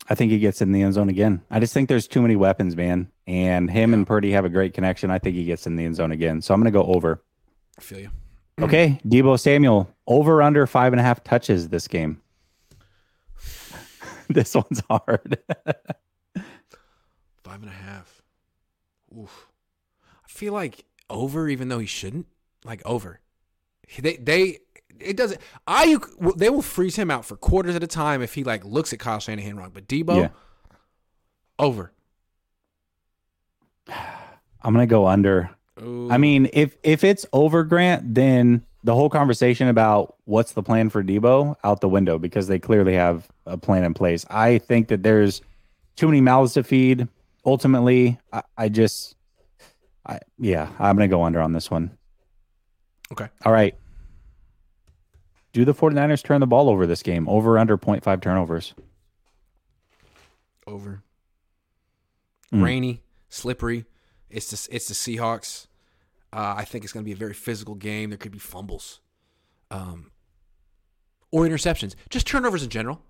I 0.09 0.15
think 0.15 0.31
he 0.31 0.39
gets 0.39 0.61
in 0.61 0.71
the 0.71 0.81
end 0.81 0.93
zone 0.93 1.09
again. 1.09 1.41
I 1.51 1.59
just 1.59 1.73
think 1.73 1.89
there's 1.89 2.07
too 2.07 2.21
many 2.21 2.35
weapons, 2.35 2.75
man. 2.75 3.11
And 3.27 3.69
him 3.69 3.93
and 3.93 4.07
Purdy 4.07 4.31
have 4.31 4.45
a 4.45 4.49
great 4.49 4.73
connection. 4.73 5.11
I 5.11 5.19
think 5.19 5.35
he 5.35 5.43
gets 5.45 5.67
in 5.67 5.75
the 5.75 5.85
end 5.85 5.95
zone 5.95 6.11
again. 6.11 6.41
So 6.41 6.53
I'm 6.53 6.63
to 6.63 6.71
go 6.71 6.83
over. 6.83 7.21
I 7.77 7.81
feel 7.81 7.99
you. 7.99 8.09
Okay. 8.61 8.99
Deebo 9.07 9.39
Samuel, 9.39 9.89
over 10.05 10.41
under 10.41 10.67
five 10.67 10.93
and 10.93 10.99
a 10.99 11.03
half 11.03 11.23
touches 11.23 11.69
this 11.69 11.87
game. 11.87 12.21
this 14.29 14.53
one's 14.53 14.83
hard. 14.87 15.39
Five 17.51 17.63
and 17.63 17.69
a 17.69 17.73
half. 17.73 18.21
Oof. 19.19 19.47
I 20.23 20.27
feel 20.29 20.53
like 20.53 20.85
over, 21.09 21.49
even 21.49 21.67
though 21.67 21.79
he 21.79 21.85
shouldn't. 21.85 22.27
like 22.63 22.81
over. 22.85 23.19
They 23.99 24.15
they 24.15 24.59
it 25.01 25.17
doesn't. 25.17 25.41
I 25.67 25.97
they 26.37 26.49
will 26.49 26.61
freeze 26.61 26.95
him 26.95 27.11
out 27.11 27.25
for 27.25 27.35
quarters 27.35 27.75
at 27.75 27.83
a 27.83 27.87
time 27.87 28.21
if 28.21 28.35
he 28.35 28.45
like 28.45 28.63
looks 28.63 28.93
at 28.93 28.99
Kyle 28.99 29.19
Shanahan 29.19 29.57
wrong. 29.57 29.71
But 29.73 29.89
Deebo 29.89 30.15
Yeah. 30.17 30.29
over. 31.59 31.91
I'm 33.89 34.73
gonna 34.73 34.87
go 34.87 35.07
under. 35.07 35.49
Ooh. 35.81 36.09
I 36.09 36.17
mean, 36.17 36.49
if 36.53 36.77
if 36.83 37.03
it's 37.03 37.25
over 37.33 37.65
Grant, 37.65 38.15
then 38.15 38.63
the 38.85 38.95
whole 38.95 39.09
conversation 39.09 39.67
about 39.67 40.15
what's 40.23 40.53
the 40.53 40.63
plan 40.63 40.89
for 40.89 41.03
Deebo 41.03 41.57
out 41.65 41.81
the 41.81 41.89
window 41.89 42.17
because 42.17 42.47
they 42.47 42.59
clearly 42.59 42.93
have 42.93 43.27
a 43.45 43.57
plan 43.57 43.83
in 43.83 43.93
place. 43.93 44.25
I 44.29 44.57
think 44.59 44.87
that 44.87 45.03
there's 45.03 45.41
too 45.97 46.07
many 46.07 46.21
mouths 46.21 46.53
to 46.53 46.63
feed. 46.63 47.09
Ultimately, 47.45 48.19
I, 48.31 48.43
I 48.57 48.69
just, 48.69 49.15
I 50.05 50.19
yeah, 50.37 50.69
I'm 50.79 50.95
gonna 50.95 51.07
go 51.07 51.23
under 51.23 51.41
on 51.41 51.53
this 51.53 51.71
one. 51.71 51.97
okay. 53.11 53.27
All 53.45 53.51
right. 53.51 53.75
Do 55.53 55.65
the 55.65 55.73
49ers 55.73 56.23
turn 56.23 56.39
the 56.39 56.47
ball 56.47 56.69
over 56.69 56.87
this 56.87 57.03
game? 57.03 57.27
Over 57.27 57.57
under 57.57 57.77
0.5 57.77 58.21
turnovers. 58.21 58.73
Over. 60.65 61.03
Mm. 62.53 62.63
Rainy, 62.63 63.01
slippery. 63.27 63.85
It's 64.29 64.49
the, 64.49 64.75
it's 64.75 64.87
the 64.87 64.93
Seahawks. 64.93 65.67
Uh, 66.31 66.53
I 66.57 66.63
think 66.63 66.85
it's 66.85 66.93
going 66.93 67.03
to 67.03 67.05
be 67.05 67.11
a 67.11 67.17
very 67.17 67.33
physical 67.33 67.75
game. 67.75 68.11
There 68.11 68.17
could 68.17 68.31
be 68.31 68.39
fumbles, 68.39 69.01
um, 69.69 70.11
or 71.31 71.45
interceptions. 71.45 71.95
Just 72.09 72.25
turnovers 72.27 72.63
in 72.63 72.69
general. 72.69 73.01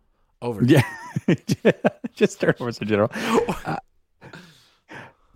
Over. 0.41 0.63
Yeah. 0.65 0.81
Just 2.15 2.39
turnovers 2.41 2.79
in 2.79 2.87
general. 2.87 3.11
Uh, 3.13 3.75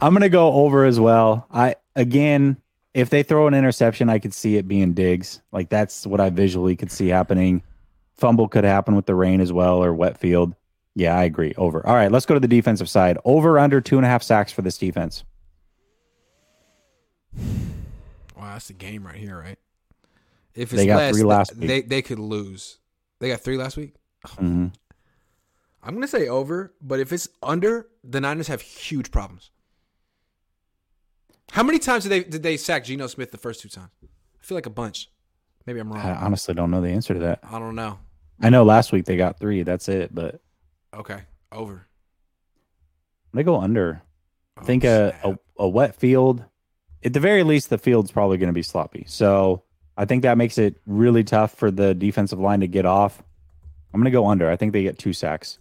I'm 0.06 0.14
going 0.14 0.22
to 0.22 0.30
go 0.30 0.54
over 0.54 0.86
as 0.86 1.00
well. 1.00 1.48
I 1.52 1.76
again, 1.96 2.58
if 2.94 3.10
they 3.10 3.24
throw 3.24 3.48
an 3.48 3.56
interception, 3.56 4.08
I 4.08 4.20
could 4.20 4.36
see 4.36 4.56
it 4.56 4.68
being 4.68 4.94
Diggs. 4.94 5.42
Like 5.52 5.70
that's 5.70 6.06
what 6.06 6.22
I 6.22 6.30
visually 6.30 6.76
could 6.76 6.92
see 6.92 7.08
happening. 7.08 7.64
Fumble 8.16 8.48
could 8.48 8.64
happen 8.66 8.96
with 8.96 9.08
the 9.08 9.16
rain 9.16 9.42
as 9.42 9.52
well 9.52 9.84
or 9.84 9.96
wet 9.96 10.20
field. 10.20 10.54
Yeah, 10.94 11.18
I 11.18 11.24
agree. 11.24 11.56
Over. 11.58 11.84
All 11.88 11.96
right, 11.96 12.12
let's 12.12 12.28
go 12.28 12.36
to 12.36 12.40
the 12.40 12.48
defensive 12.48 12.88
side. 12.88 13.18
Over 13.26 13.58
under 13.58 13.82
two 13.82 13.98
and 13.98 14.06
a 14.06 14.08
half 14.10 14.22
sacks 14.22 14.52
for 14.52 14.62
this 14.62 14.78
defense. 14.78 15.24
Wow, 18.38 18.54
that's 18.54 18.68
the 18.68 18.74
game 18.74 19.06
right 19.08 19.16
here, 19.16 19.40
right? 19.40 19.58
If 20.54 20.72
it's 20.72 20.82
They 20.82 20.86
got 20.86 20.98
less, 20.98 21.16
three 21.16 21.24
last 21.24 21.50
th- 21.50 21.60
week. 21.62 21.68
they 21.68 21.82
they 21.82 22.02
could 22.04 22.20
lose. 22.20 22.78
They 23.20 23.30
got 23.30 23.42
three 23.42 23.58
last 23.58 23.76
week. 23.76 23.96
Mhm. 24.28 24.72
I'm 25.84 25.94
gonna 25.96 26.08
say 26.08 26.28
over, 26.28 26.74
but 26.80 27.00
if 27.00 27.12
it's 27.12 27.28
under, 27.42 27.88
the 28.04 28.22
Niners 28.22 28.48
have 28.50 28.62
huge 28.62 29.10
problems. 29.12 29.50
How 31.52 31.64
many 31.64 31.80
times 31.80 32.04
did 32.04 32.10
they 32.10 32.24
did 32.24 32.44
they 32.44 32.58
sack 32.58 32.84
Geno 32.86 33.08
Smith 33.08 33.32
the 33.32 33.38
first 33.38 33.62
two 33.62 33.70
times? 33.70 33.90
I 34.04 34.44
feel 34.44 34.56
like 34.56 34.66
a 34.66 34.70
bunch. 34.72 35.10
Maybe 35.66 35.80
I'm 35.80 35.92
wrong. 35.92 36.02
I 36.06 36.16
honestly 36.16 36.54
don't 36.54 36.70
know 36.72 36.82
the 36.82 36.90
answer 36.90 37.14
to 37.14 37.20
that. 37.22 37.40
I 37.44 37.60
don't 37.60 37.76
know. 37.76 38.00
I 38.42 38.50
know 38.50 38.64
last 38.64 38.92
week 38.92 39.06
they 39.06 39.18
got 39.18 39.40
three. 39.40 39.64
That's 39.64 39.88
it. 39.90 40.14
But 40.14 40.42
Okay, 40.94 41.22
over. 41.52 41.88
they 43.34 43.44
go 43.44 43.60
under. 43.60 44.02
I 44.58 44.62
Oh, 44.62 44.64
think 44.66 44.84
a, 44.86 45.14
a, 45.24 45.38
a 45.64 45.68
wet 45.68 45.96
field, 45.96 46.44
at 47.04 47.12
the 47.14 47.20
very 47.20 47.44
least, 47.44 47.70
the 47.70 47.78
field's 47.78 48.12
probably 48.12 48.38
going 48.38 48.48
to 48.48 48.54
be 48.54 48.62
sloppy. 48.64 49.04
So 49.08 49.64
I 49.98 50.06
think 50.06 50.22
that 50.24 50.38
makes 50.38 50.58
it 50.58 50.80
really 50.86 51.24
tough 51.26 51.54
for 51.56 51.72
the 51.72 51.94
defensive 51.94 52.40
line 52.40 52.62
to 52.62 52.68
get 52.68 52.86
off. 52.86 53.22
I'm 53.94 54.00
going 54.00 54.06
to 54.12 54.12
go 54.18 54.28
under. 54.28 54.50
I 54.50 54.56
think 54.56 54.72
they 54.74 54.84
get 54.84 54.98
two 54.98 55.12
sacks. 55.14 55.60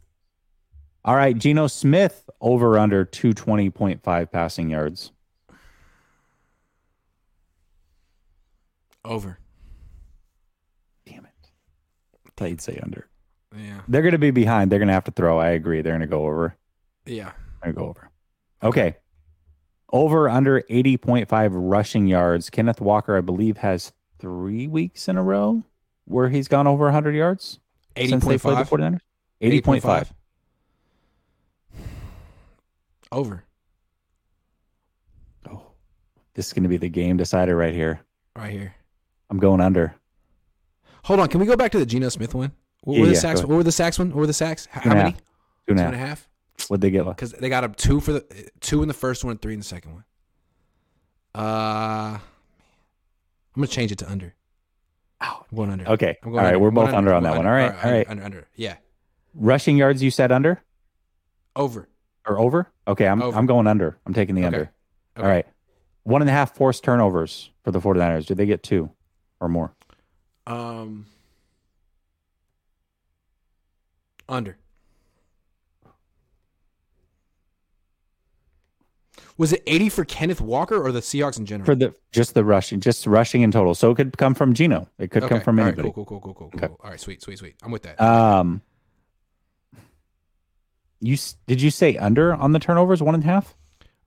All 1.04 1.16
right, 1.16 1.36
Geno 1.36 1.66
Smith 1.66 2.28
over 2.40 2.78
under 2.78 3.04
220.5 3.04 4.30
passing 4.30 4.70
yards. 4.70 5.10
Over. 9.04 9.38
Damn 11.06 11.24
it. 11.24 11.30
I 12.26 12.30
thought 12.36 12.50
you'd 12.50 12.60
say 12.60 12.78
under. 12.82 13.08
Yeah, 13.56 13.82
They're 13.86 14.02
going 14.02 14.12
to 14.12 14.18
be 14.18 14.32
behind. 14.32 14.72
They're 14.72 14.80
going 14.80 14.88
to 14.88 14.94
have 14.94 15.04
to 15.04 15.12
throw. 15.12 15.38
I 15.38 15.50
agree. 15.50 15.80
They're 15.80 15.92
going 15.92 16.00
to 16.00 16.06
go 16.08 16.24
over. 16.26 16.56
yeah. 17.06 17.32
I 17.62 17.70
go 17.72 17.82
over. 17.88 18.10
Okay. 18.62 18.96
Over 19.92 20.28
under 20.28 20.60
80.5 20.62 21.48
rushing 21.52 22.06
yards. 22.08 22.50
Kenneth 22.50 22.80
Walker, 22.80 23.16
I 23.16 23.20
believe, 23.20 23.58
has 23.58 23.92
three 24.18 24.66
weeks 24.66 25.08
in 25.08 25.16
a 25.16 25.22
row 25.22 25.62
where 26.04 26.28
he's 26.28 26.48
gone 26.48 26.66
over 26.66 26.84
100 26.84 27.14
yards 27.14 27.60
Eighty 27.96 28.08
since 28.10 28.24
they 28.24 28.38
point 28.38 28.42
played 28.42 28.58
the 28.58 28.64
five. 28.64 29.00
49ers. 29.40 29.62
80.5. 29.62 30.10
Over. 33.12 33.44
Oh, 35.48 35.62
this 36.34 36.48
is 36.48 36.52
going 36.52 36.64
to 36.64 36.68
be 36.68 36.76
the 36.76 36.88
game 36.88 37.16
decider 37.16 37.56
right 37.56 37.72
here. 37.74 38.00
Right 38.36 38.50
here. 38.50 38.74
I'm 39.34 39.40
going 39.40 39.60
under. 39.60 39.96
Hold 41.02 41.18
on. 41.18 41.26
Can 41.28 41.40
we 41.40 41.46
go 41.46 41.56
back 41.56 41.72
to 41.72 41.78
the 41.80 41.84
Geno 41.86 42.08
Smith 42.08 42.34
one? 42.36 42.52
What 42.82 42.94
Yeah, 42.94 43.00
were 43.00 43.06
the 43.08 43.14
yeah, 43.14 43.18
sacks? 43.18 43.40
What 43.40 43.48
were 43.48 43.64
the 43.64 43.72
sacks 43.72 43.98
one? 43.98 44.10
What 44.10 44.16
were 44.18 44.26
the 44.28 44.32
sacks? 44.32 44.66
How, 44.70 44.82
how 44.82 44.90
many? 44.90 45.00
half. 45.10 45.16
Two 45.18 45.22
and 45.70 45.80
a 45.80 45.82
Two 45.82 45.84
half. 45.86 45.92
and 45.92 46.02
a 46.02 46.06
half. 46.06 46.28
What'd 46.68 46.80
they 46.82 46.90
get? 46.92 47.04
Because 47.04 47.32
they 47.32 47.48
got 47.48 47.64
up 47.64 47.74
two 47.74 47.98
for 47.98 48.12
the 48.12 48.50
two 48.60 48.82
in 48.82 48.86
the 48.88 48.94
first 48.94 49.24
one 49.24 49.32
and 49.32 49.42
three 49.42 49.54
in 49.54 49.58
the 49.58 49.64
second 49.64 49.92
one. 49.92 50.04
Uh, 51.34 52.18
I'm 52.18 52.20
gonna 53.56 53.66
change 53.66 53.90
it 53.90 53.98
to 53.98 54.08
under. 54.10 54.34
I'm 55.20 55.34
going 55.52 55.70
under. 55.70 55.88
Okay. 55.88 56.16
Going 56.22 56.36
right. 56.36 56.46
under. 56.46 56.60
We're 56.60 56.70
both 56.70 56.90
under 56.94 57.10
on 57.12 57.26
I'm 57.26 57.32
that 57.32 57.36
one. 57.38 57.46
All 57.46 57.52
right. 57.52 57.64
All 57.64 57.76
right. 57.76 57.84
All 57.84 57.90
right. 57.92 58.08
Under, 58.08 58.22
under. 58.24 58.48
Yeah. 58.54 58.76
Rushing 59.34 59.76
yards, 59.76 60.00
you 60.00 60.12
said 60.12 60.30
under 60.30 60.62
Over. 61.56 61.88
or 62.24 62.38
over? 62.38 62.70
Okay. 62.86 63.08
I'm, 63.08 63.20
Over. 63.20 63.36
I'm 63.36 63.46
going 63.46 63.66
under. 63.66 63.98
I'm 64.06 64.14
taking 64.14 64.36
the 64.36 64.42
Okay. 64.42 64.46
under. 64.46 64.60
Okay. 65.16 65.26
All 65.26 65.28
right. 65.28 65.46
One 66.04 66.22
and 66.22 66.28
a 66.30 66.32
half 66.32 66.54
forced 66.54 66.84
turnovers 66.84 67.50
for 67.64 67.72
the 67.72 67.80
49ers. 67.80 68.26
Did 68.26 68.36
they 68.36 68.46
get 68.46 68.62
two 68.62 68.90
or 69.40 69.48
more? 69.48 69.74
Um. 70.46 71.06
Under. 74.28 74.56
Was 79.36 79.52
it 79.52 79.62
80 79.66 79.88
for 79.88 80.04
Kenneth 80.04 80.40
Walker 80.40 80.80
or 80.80 80.92
the 80.92 81.00
Seahawks 81.00 81.38
in 81.38 81.44
general? 81.46 81.66
For 81.66 81.74
the 81.74 81.94
just 82.12 82.34
the 82.34 82.44
rushing, 82.44 82.80
just 82.80 83.06
rushing 83.06 83.42
in 83.42 83.50
total. 83.50 83.74
So 83.74 83.90
it 83.90 83.96
could 83.96 84.16
come 84.16 84.34
from 84.34 84.54
Geno. 84.54 84.88
It 84.98 85.10
could 85.10 85.22
come 85.24 85.34
Okay. 85.36 85.44
from 85.44 85.58
All 85.58 85.64
right, 85.64 85.68
anybody. 85.76 85.92
cool, 85.92 86.04
cool, 86.04 86.20
cool, 86.20 86.34
cool, 86.34 86.34
cool, 86.50 86.50
Okay. 86.54 86.66
cool. 86.68 86.80
All 86.82 86.90
right, 86.90 87.00
sweet, 87.00 87.20
sweet, 87.20 87.38
sweet. 87.38 87.56
I'm 87.62 87.72
with 87.72 87.82
that. 87.82 88.00
Um, 88.00 88.62
you 91.00 91.16
did 91.46 91.60
you 91.60 91.70
say 91.70 91.96
under 91.96 92.32
on 92.32 92.52
the 92.52 92.58
turnovers 92.60 93.02
one 93.02 93.14
and 93.14 93.24
a 93.24 93.26
half? 93.26 93.56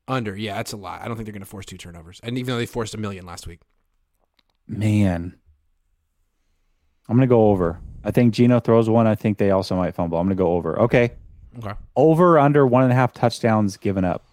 Under, 0.08 0.36
yeah, 0.36 0.56
that's 0.56 0.72
a 0.72 0.78
lot. 0.78 1.02
I 1.02 1.08
don't 1.08 1.18
think 1.18 1.26
they're 1.26 1.34
going 1.34 1.42
to 1.42 1.46
force 1.46 1.66
two 1.66 1.78
turnovers. 1.78 2.22
And 2.24 2.38
even 2.38 2.54
though 2.54 2.58
they 2.58 2.66
forced 2.66 2.94
a 2.94 2.98
million 2.98 3.26
last 3.26 3.46
week, 3.46 3.60
Man, 4.68 5.38
I'm 7.08 7.16
gonna 7.16 7.28
go 7.28 7.50
over. 7.50 7.80
I 8.04 8.12
think 8.12 8.34
Geno 8.34 8.60
throws 8.60 8.90
one. 8.90 9.08
I 9.08 9.16
think 9.16 9.38
they 9.38 9.52
also 9.52 9.76
might 9.76 9.96
fumble. 9.96 10.18
I'm 10.18 10.26
gonna 10.26 10.36
go 10.36 10.54
over. 10.54 10.78
Okay, 10.82 11.12
okay, 11.60 11.74
over 11.96 12.38
under 12.40 12.66
one 12.68 12.84
and 12.84 12.92
a 12.92 12.96
half 12.96 13.14
touchdowns 13.14 13.78
given 13.78 14.04
up 14.06 14.24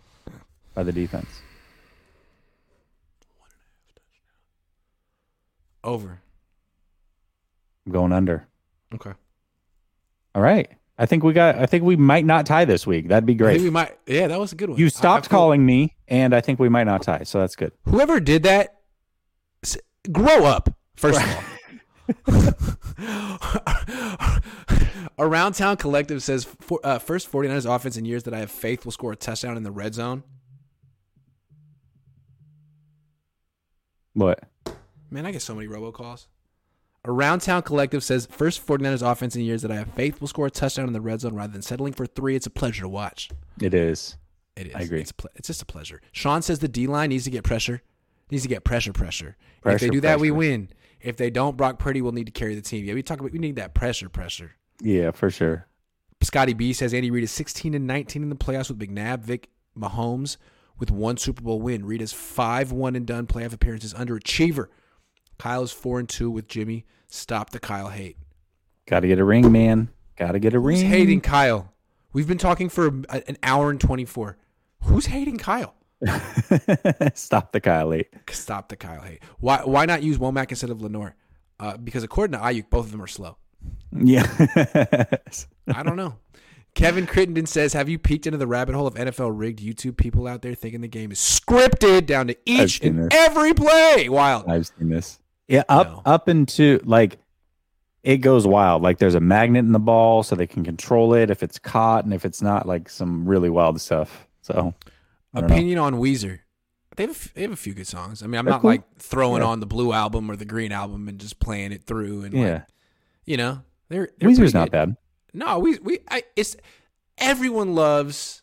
by 0.75 0.83
the 0.83 0.93
defense. 0.93 1.41
over. 5.83 6.21
I'm 7.87 7.93
going 7.93 8.13
under. 8.13 8.47
Okay, 8.95 9.13
All 10.35 10.43
right. 10.43 10.71
I 10.97 11.07
think 11.07 11.25
we 11.25 11.33
got. 11.33 11.57
I 11.59 11.67
think 11.67 11.83
we 11.85 11.97
might 11.97 12.25
not 12.25 12.47
tie 12.47 12.65
this 12.65 12.87
week. 12.87 13.09
That'd 13.09 13.27
be 13.27 13.33
I 13.35 13.37
great. 13.37 13.61
we 13.61 13.69
might. 13.71 13.99
Yeah, 14.07 14.29
that 14.29 14.39
was 14.39 14.53
a 14.53 14.55
good 14.57 14.71
one. 14.71 14.79
You 14.79 14.87
I- 14.87 14.87
I 14.87 14.91
stopped 14.91 15.27
feel- 15.27 15.39
calling 15.39 15.67
me, 15.67 15.95
and 16.09 16.33
I 16.35 16.41
think 16.41 16.59
we 16.61 16.69
might 16.69 16.85
not 16.85 17.03
tie. 17.03 17.25
So 17.25 17.41
that's 17.41 17.57
good. 17.57 17.73
Whoever 17.85 18.21
did 18.21 18.45
that, 18.45 18.77
grow 20.13 20.45
up. 20.45 20.71
First 20.97 21.21
of 21.21 21.37
all. 21.37 21.45
Around 25.19 25.55
Town 25.55 25.77
Collective 25.77 26.23
says 26.23 26.45
for, 26.45 26.81
uh, 26.85 26.99
first 26.99 27.31
49ers 27.31 27.73
offense 27.73 27.97
in 27.97 28.05
years 28.05 28.25
that 28.25 28.35
I 28.35 28.39
have 28.39 28.51
faith 28.51 28.85
will 28.85 28.93
score 28.93 29.13
a 29.13 29.17
touchdown 29.17 29.57
in 29.57 29.63
the 29.63 29.71
red 29.71 29.95
zone. 29.95 30.23
What? 34.13 34.41
Man, 35.11 35.27
I 35.27 35.33
get 35.33 35.43
so 35.43 35.55
many 35.55 35.69
robocalls. 35.69 36.27
Around 37.07 37.41
Town 37.41 37.63
Collective 37.63 38.03
says 38.03 38.27
first 38.31 38.67
49ers 38.67 39.09
offense 39.09 39.37
in 39.37 39.43
years 39.43 39.63
that 39.63 39.71
I 39.71 39.77
have 39.77 39.93
faith 39.95 40.21
will 40.21 40.29
score 40.29 40.47
a 40.47 40.51
touchdown 40.51 40.87
in 40.87 40.93
the 40.93 41.01
red 41.01 41.21
zone 41.21 41.35
rather 41.35 41.53
than 41.53 41.63
settling 41.63 41.93
for 41.93 42.07
three. 42.07 42.35
It's 42.35 42.47
a 42.47 42.51
pleasure 42.51 42.83
to 42.83 42.89
watch. 42.89 43.31
It 43.61 43.75
is. 43.75 44.17
It 44.57 44.69
is. 44.69 44.75
I 44.75 44.81
agree. 44.81 45.03
It's, 45.03 45.13
ple- 45.13 45.31
it's 45.35 45.49
just 45.49 45.63
a 45.63 45.67
pleasure. 45.67 46.01
Sean 46.13 46.43
says 46.43 46.61
the 46.61 46.69
D 46.69 46.87
line 46.87 47.11
needs 47.11 47.25
to 47.25 47.31
get 47.31 47.45
pressure. 47.45 47.83
Needs 48.31 48.43
to 48.43 48.49
get 48.49 48.65
pressure, 48.65 48.93
pressure. 48.93 49.37
if 49.39 49.63
they 49.65 49.71
Pressure, 49.71 49.89
do 49.89 50.01
that, 50.01 50.21
we 50.21 50.31
win. 50.31 50.69
If 51.01 51.17
they 51.17 51.31
don't, 51.31 51.57
Brock 51.57 51.79
Purdy 51.79 52.01
will 52.01 52.13
need 52.13 52.27
to 52.27 52.33
carry 52.33 52.55
the 52.55 52.63
team. 52.63 52.85
Yeah, 52.85 52.95
we 52.95 53.03
talk 53.03 53.21
about 53.21 53.33
we 53.33 53.39
need 53.39 53.57
that 53.57 53.75
pressure, 53.75 54.09
pressure. 54.09 54.53
Yeah, 54.81 55.11
for 55.11 55.31
sure. 55.31 55.67
Scotty 56.23 56.55
B 56.55 56.73
says 56.73 56.95
Andy 56.95 57.11
Reid 57.11 57.25
is 57.25 57.31
16 57.31 57.75
and 57.75 57.87
19 57.87 58.23
in 58.23 58.31
the 58.31 58.35
playoffs 58.37 58.71
with 58.71 58.79
McNabb, 58.79 59.21
Vic, 59.21 59.51
Mahomes 59.79 60.39
with 60.79 60.91
one 60.91 61.17
Super 61.17 61.43
Bowl 61.43 61.61
win. 61.61 61.85
Reid 61.85 62.01
is 62.01 62.13
five 62.13 62.73
one 62.73 62.97
and 62.97 63.07
done 63.07 63.27
playoff 63.27 63.53
appearances 63.53 63.93
underachiever. 63.95 64.69
Kyle 65.39 65.63
is 65.63 65.73
four 65.73 65.99
and 65.99 66.09
two 66.09 66.31
with 66.31 66.49
Jimmy. 66.49 66.87
Stop 67.09 67.51
the 67.51 67.61
Kyle 67.61 67.89
hate. 67.89 68.17
Got 68.87 69.01
to 69.01 69.09
get 69.09 69.19
a 69.19 69.25
ring, 69.25 69.53
man. 69.53 69.91
Got 70.17 70.33
to 70.33 70.39
get 70.39 70.55
a 70.55 70.59
ring. 70.59 70.77
Who's 70.77 70.87
hating 70.89 71.21
Kyle? 71.21 71.73
We've 72.13 72.29
been 72.29 72.39
talking 72.39 72.69
for 72.69 72.87
an 72.87 73.37
hour 73.43 73.71
and 73.71 73.81
24. 73.81 74.37
Who's 74.85 75.07
hating 75.07 75.39
Kyle? 75.39 75.75
Stop 77.15 77.53
the 77.53 77.61
Kyle 77.61 77.91
hate. 77.93 78.09
Stop 78.31 78.69
the 78.69 78.77
Kyle 78.77 79.01
hate. 79.03 79.21
Why 79.41 79.59
why 79.65 79.87
not 79.87 80.03
use 80.03 80.19
Womack 80.19 80.51
instead 80.51 80.71
of 80.71 80.81
Lenoir? 80.83 81.15
Uh, 81.61 81.77
because 81.77 82.03
according 82.03 82.39
to 82.39 82.45
Aiyuk, 82.45 82.69
both 82.71 82.87
of 82.87 82.93
them 82.93 83.03
are 83.03 83.07
slow. 83.07 83.37
Yeah. 83.93 84.25
I 85.75 85.83
don't 85.83 85.97
know. 85.97 86.17
Kevin 86.75 87.07
Crittenden 87.07 87.47
says, 87.47 87.73
"Have 87.73 87.89
you 87.89 87.99
peeked 87.99 88.27
into 88.27 88.37
the 88.39 88.47
rabbit 88.49 88.75
hole 88.75 88.87
of 88.89 88.95
NFL 88.95 89.31
rigged 89.39 89.61
YouTube 89.61 89.97
people 89.97 90.27
out 90.27 90.43
there 90.43 90.55
thinking 90.55 90.81
the 90.81 90.89
game 90.89 91.13
is 91.13 91.19
scripted 91.19 92.07
down 92.07 92.27
to 92.27 92.37
each 92.45 92.81
and 92.83 92.99
this. 92.99 93.09
every 93.13 93.55
play?" 93.55 94.09
Wild. 94.09 94.49
I've 94.49 94.67
seen 94.67 94.89
this. 94.89 95.21
Yeah, 95.47 95.63
up 95.69 95.87
No. 95.89 96.03
up 96.05 96.29
into 96.29 96.81
like 96.85 97.19
it 98.03 98.19
goes 98.19 98.47
wild. 98.47 98.83
Like 98.83 98.99
there's 98.99 99.15
a 99.15 99.21
magnet 99.21 99.65
in 99.65 99.73
the 99.73 99.79
ball 99.79 100.25
so 100.25 100.35
they 100.35 100.47
can 100.49 100.65
control 100.65 101.15
it 101.15 101.31
if 101.31 101.43
it's 101.45 101.59
caught 101.61 102.05
and 102.05 102.13
if 102.13 102.25
it's 102.25 102.43
not 102.43 102.67
like 102.67 102.89
some 102.91 103.25
really 103.27 103.49
wild 103.49 103.81
stuff. 103.81 104.27
So 104.43 104.75
Don't 105.35 105.49
know. 105.49 105.55
Opinion 105.55 105.79
on 105.79 105.95
Weezer. 105.95 106.41
They 106.97 107.07
have, 107.07 107.11
a 107.11 107.35
they 107.35 107.43
have 107.43 107.51
a 107.53 107.57
few 107.57 107.75
good 107.75 107.89
songs. 107.89 108.23
I 108.23 108.27
mean, 108.27 108.39
I'm 108.39 108.45
They're 108.45 108.53
not 108.55 108.61
cool. 108.63 108.71
like 108.71 108.83
throwing 108.99 109.43
Yeah. 109.43 109.49
on 109.49 109.61
the 109.61 109.67
blue 109.67 109.93
album 109.93 110.31
or 110.31 110.37
the 110.37 110.45
green 110.45 110.71
album 110.71 111.09
and 111.09 111.19
just 111.19 111.41
playing 111.41 111.73
it 111.73 111.83
through 111.85 112.23
and 112.23 112.35
like, 112.35 112.43
Yeah. 112.43 112.63
you 113.25 113.37
know, 113.37 113.63
they're, 113.89 114.11
they're 114.19 114.29
Weezer's 114.31 114.55
not 114.55 114.71
bad. 114.71 114.97
No, 115.33 115.59
we 115.59 115.79
we 115.81 115.99
I, 116.09 116.23
it's 116.37 116.57
everyone 117.19 117.75
loves 117.75 118.43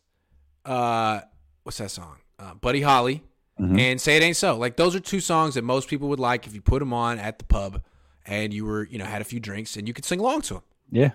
uh 0.65 1.22
what's 1.63 1.77
that 1.77 1.91
song? 1.91 2.18
Uh, 2.38 2.53
Buddy 2.55 2.81
Holly 2.81 3.23
Mhm. 3.59 3.80
and 3.80 4.01
Say 4.01 4.18
It 4.18 4.23
Ain't 4.23 4.35
So. 4.35 4.57
Like 4.57 4.76
those 4.76 4.95
are 4.95 4.99
two 4.99 5.19
songs 5.22 5.55
that 5.55 5.63
most 5.63 5.88
people 5.88 6.09
would 6.09 6.19
like 6.19 6.45
if 6.45 6.53
you 6.53 6.61
put 6.61 6.80
them 6.80 6.91
on 6.93 7.19
at 7.19 7.39
the 7.39 7.45
pub 7.45 7.81
and 8.26 8.53
you 8.53 8.65
were, 8.65 8.85
you 8.85 8.97
know, 8.97 9.05
had 9.05 9.22
a 9.22 9.26
few 9.26 9.39
drinks 9.39 9.77
and 9.77 9.88
you 9.88 9.93
could 9.93 10.03
sing 10.05 10.19
along 10.19 10.41
to 10.43 10.55
them. 10.55 10.63
Yeah. 10.91 11.11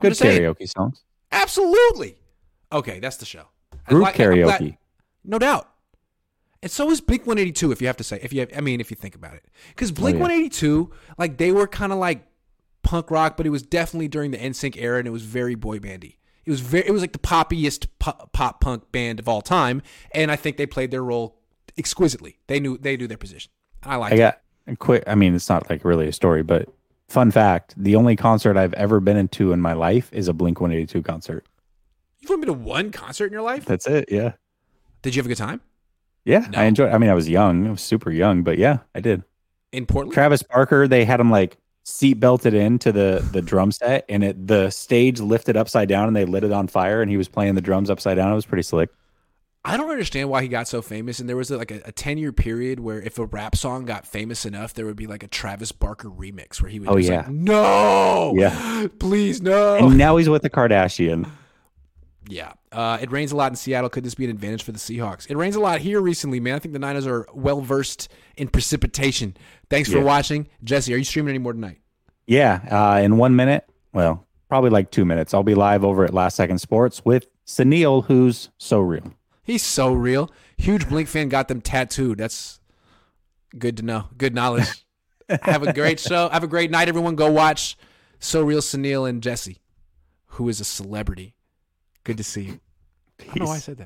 Good 0.00 0.10
just 0.10 0.20
saying. 0.20 0.40
karaoke 0.40 0.68
songs. 0.68 1.02
Absolutely. 1.30 2.16
Okay, 2.72 2.98
that's 3.00 3.16
the 3.18 3.26
show. 3.26 3.44
Group 3.86 4.02
glad- 4.14 4.20
I'm 4.20 4.34
glad- 4.44 4.60
karaoke. 4.60 4.76
No 5.24 5.38
doubt. 5.38 5.68
And 6.62 6.70
so 6.70 6.90
is 6.90 7.00
Blink 7.00 7.22
182 7.26 7.72
if 7.72 7.80
you 7.80 7.88
have 7.88 7.96
to 7.96 8.04
say 8.04 8.20
if 8.22 8.32
you 8.32 8.40
have, 8.40 8.50
I 8.56 8.60
mean 8.60 8.80
if 8.80 8.90
you 8.90 8.96
think 8.96 9.14
about 9.14 9.34
it. 9.34 9.44
Cuz 9.76 9.90
oh, 9.90 9.94
Blink 9.94 10.16
Oh, 10.16 10.18
yeah. 10.18 10.22
182 10.22 10.90
like 11.18 11.38
they 11.38 11.50
were 11.52 11.66
kind 11.66 11.92
of 11.92 11.98
like 11.98 12.26
punk 12.82 13.10
rock 13.10 13.36
but 13.36 13.46
it 13.46 13.50
was 13.50 13.62
definitely 13.62 14.08
during 14.08 14.30
the 14.30 14.38
NSYNC 14.38 14.76
era 14.76 14.98
and 14.98 15.08
it 15.08 15.10
was 15.10 15.22
very 15.22 15.54
boy 15.54 15.78
bandy. 15.80 16.18
It 16.44 16.50
was 16.50 16.60
very 16.60 16.86
it 16.86 16.92
was 16.92 17.00
like 17.00 17.12
the 17.12 17.18
poppiest 17.18 17.86
pop, 17.98 18.32
pop 18.32 18.60
punk 18.60 18.92
band 18.92 19.18
of 19.18 19.28
all 19.28 19.42
time 19.42 19.82
and 20.12 20.30
I 20.30 20.36
think 20.36 20.56
they 20.56 20.66
played 20.66 20.90
their 20.90 21.02
role 21.02 21.38
exquisitely. 21.76 22.38
They 22.46 22.60
knew 22.60 22.78
they 22.78 22.96
knew 22.96 23.08
their 23.08 23.18
position. 23.18 23.50
I 23.82 23.96
like 23.96 24.12
I 24.12 24.14
it. 24.14 24.18
got 24.18 24.40
a 24.68 24.76
quick 24.76 25.02
I 25.08 25.14
mean 25.16 25.34
it's 25.34 25.48
not 25.48 25.68
like 25.68 25.84
really 25.84 26.06
a 26.06 26.12
story, 26.12 26.44
but 26.44 26.68
fun 27.08 27.30
fact, 27.32 27.74
the 27.76 27.96
only 27.96 28.14
concert 28.14 28.56
I've 28.56 28.74
ever 28.74 29.00
been 29.00 29.16
into 29.16 29.52
in 29.52 29.60
my 29.60 29.72
life 29.72 30.08
is 30.12 30.28
a 30.28 30.32
Blink 30.32 30.60
182 30.60 31.02
concert. 31.02 31.44
You've 32.20 32.30
only 32.30 32.46
been 32.46 32.54
to 32.54 32.60
one 32.60 32.92
concert 32.92 33.26
in 33.26 33.32
your 33.32 33.42
life? 33.42 33.64
That's 33.64 33.86
it. 33.88 34.06
Yeah. 34.10 34.32
Did 35.02 35.14
you 35.14 35.20
have 35.20 35.26
a 35.26 35.28
good 35.28 35.38
time? 35.38 35.60
Yeah, 36.24 36.46
No. 36.52 36.58
I 36.58 36.64
enjoyed. 36.64 36.92
I 36.92 36.98
mean, 36.98 37.10
I 37.10 37.14
was 37.14 37.28
young, 37.28 37.66
I 37.66 37.70
was 37.72 37.80
super 37.82 38.10
young, 38.10 38.42
but 38.42 38.56
yeah, 38.58 38.78
I 38.94 39.00
did. 39.00 39.24
In 39.72 39.86
Portland? 39.86 40.12
Travis 40.14 40.42
Barker, 40.42 40.86
they 40.86 41.04
had 41.04 41.18
him 41.18 41.30
like 41.30 41.56
seat 41.84 42.14
belted 42.14 42.54
into 42.54 42.92
the 42.92 43.26
the 43.32 43.42
drum 43.42 43.72
set, 43.72 44.04
and 44.08 44.22
it 44.22 44.46
the 44.46 44.70
stage 44.70 45.18
lifted 45.20 45.56
upside 45.56 45.88
down, 45.88 46.06
and 46.06 46.14
they 46.16 46.24
lit 46.24 46.44
it 46.44 46.52
on 46.52 46.68
fire, 46.68 47.02
and 47.02 47.10
he 47.10 47.16
was 47.16 47.26
playing 47.28 47.54
the 47.56 47.60
drums 47.60 47.90
upside 47.90 48.16
down. 48.16 48.30
It 48.30 48.34
was 48.36 48.46
pretty 48.46 48.62
slick. 48.62 48.90
I 49.64 49.76
don't 49.76 49.90
understand 49.90 50.28
why 50.28 50.42
he 50.42 50.48
got 50.48 50.66
so 50.66 50.82
famous. 50.82 51.20
And 51.20 51.28
there 51.28 51.36
was 51.36 51.48
like 51.50 51.70
a, 51.70 51.80
a 51.84 51.92
10 51.92 52.18
year 52.18 52.32
period 52.32 52.80
where 52.80 53.00
if 53.00 53.16
a 53.20 53.26
rap 53.26 53.54
song 53.54 53.84
got 53.84 54.04
famous 54.04 54.44
enough, 54.44 54.74
there 54.74 54.84
would 54.86 54.96
be 54.96 55.06
like 55.06 55.22
a 55.22 55.28
Travis 55.28 55.70
Barker 55.70 56.10
remix 56.10 56.60
where 56.60 56.68
he 56.68 56.80
would 56.80 56.88
Oh, 56.88 56.96
yeah. 56.96 57.18
like, 57.18 57.28
no, 57.28 58.34
Yeah. 58.36 58.88
please, 58.98 59.40
no. 59.40 59.76
And 59.76 59.96
now 59.96 60.16
he's 60.16 60.28
with 60.28 60.42
the 60.42 60.50
Kardashian. 60.50 61.30
Yeah. 62.28 62.52
Uh, 62.70 62.98
it 63.00 63.10
rains 63.10 63.32
a 63.32 63.36
lot 63.36 63.50
in 63.52 63.56
Seattle. 63.56 63.90
Could 63.90 64.04
this 64.04 64.14
be 64.14 64.24
an 64.24 64.30
advantage 64.30 64.62
for 64.62 64.72
the 64.72 64.78
Seahawks? 64.78 65.30
It 65.30 65.36
rains 65.36 65.56
a 65.56 65.60
lot 65.60 65.80
here 65.80 66.00
recently, 66.00 66.40
man. 66.40 66.54
I 66.54 66.58
think 66.58 66.72
the 66.72 66.78
Niners 66.78 67.06
are 67.06 67.26
well 67.34 67.60
versed 67.60 68.08
in 68.36 68.48
precipitation. 68.48 69.36
Thanks 69.70 69.90
for 69.90 69.98
Yeah. 69.98 70.04
watching. 70.04 70.46
Jesse, 70.64 70.92
are 70.94 70.96
you 70.96 71.04
streaming 71.04 71.30
anymore 71.30 71.52
tonight? 71.52 71.78
Yeah, 72.26 72.60
uh, 72.70 73.00
in 73.00 73.16
one 73.18 73.34
minute, 73.36 73.68
well, 73.92 74.26
probably 74.48 74.70
like 74.70 74.90
two 74.90 75.04
minutes, 75.04 75.34
I'll 75.34 75.42
be 75.42 75.54
live 75.54 75.84
over 75.84 76.04
at 76.04 76.14
Last 76.14 76.36
Second 76.36 76.58
Sports 76.58 77.04
with 77.04 77.26
Sunil, 77.46 78.04
who's 78.06 78.50
so 78.58 78.80
real. 78.80 79.12
He's 79.42 79.62
so 79.64 79.92
real. 79.92 80.30
Huge 80.56 80.88
Blink 80.88 81.08
fan 81.08 81.28
got 81.28 81.48
them 81.48 81.60
tattooed. 81.60 82.18
That's 82.18 82.60
good 83.58 83.76
to 83.78 83.82
know. 83.82 84.04
Good 84.16 84.34
knowledge. 84.34 84.68
Have 85.42 85.62
a 85.64 85.72
great 85.72 85.98
show. 85.98 86.28
Have 86.28 86.44
a 86.44 86.48
great 86.48 86.70
night, 86.70 86.88
everyone. 86.88 87.16
Go 87.16 87.30
watch 87.30 87.76
So 88.20 88.42
Real 88.42 88.60
Sunil 88.60 89.08
and 89.08 89.20
Jesse, 89.22 89.60
who 90.26 90.48
is 90.48 90.60
a 90.60 90.64
celebrity. 90.64 91.34
Good 92.04 92.16
to 92.18 92.24
see 92.24 92.42
you. 92.42 92.60
I 93.20 93.24
don't 93.24 93.38
know 93.40 93.46
why 93.46 93.56
I 93.56 93.58
said 93.58 93.76
that. 93.76 93.80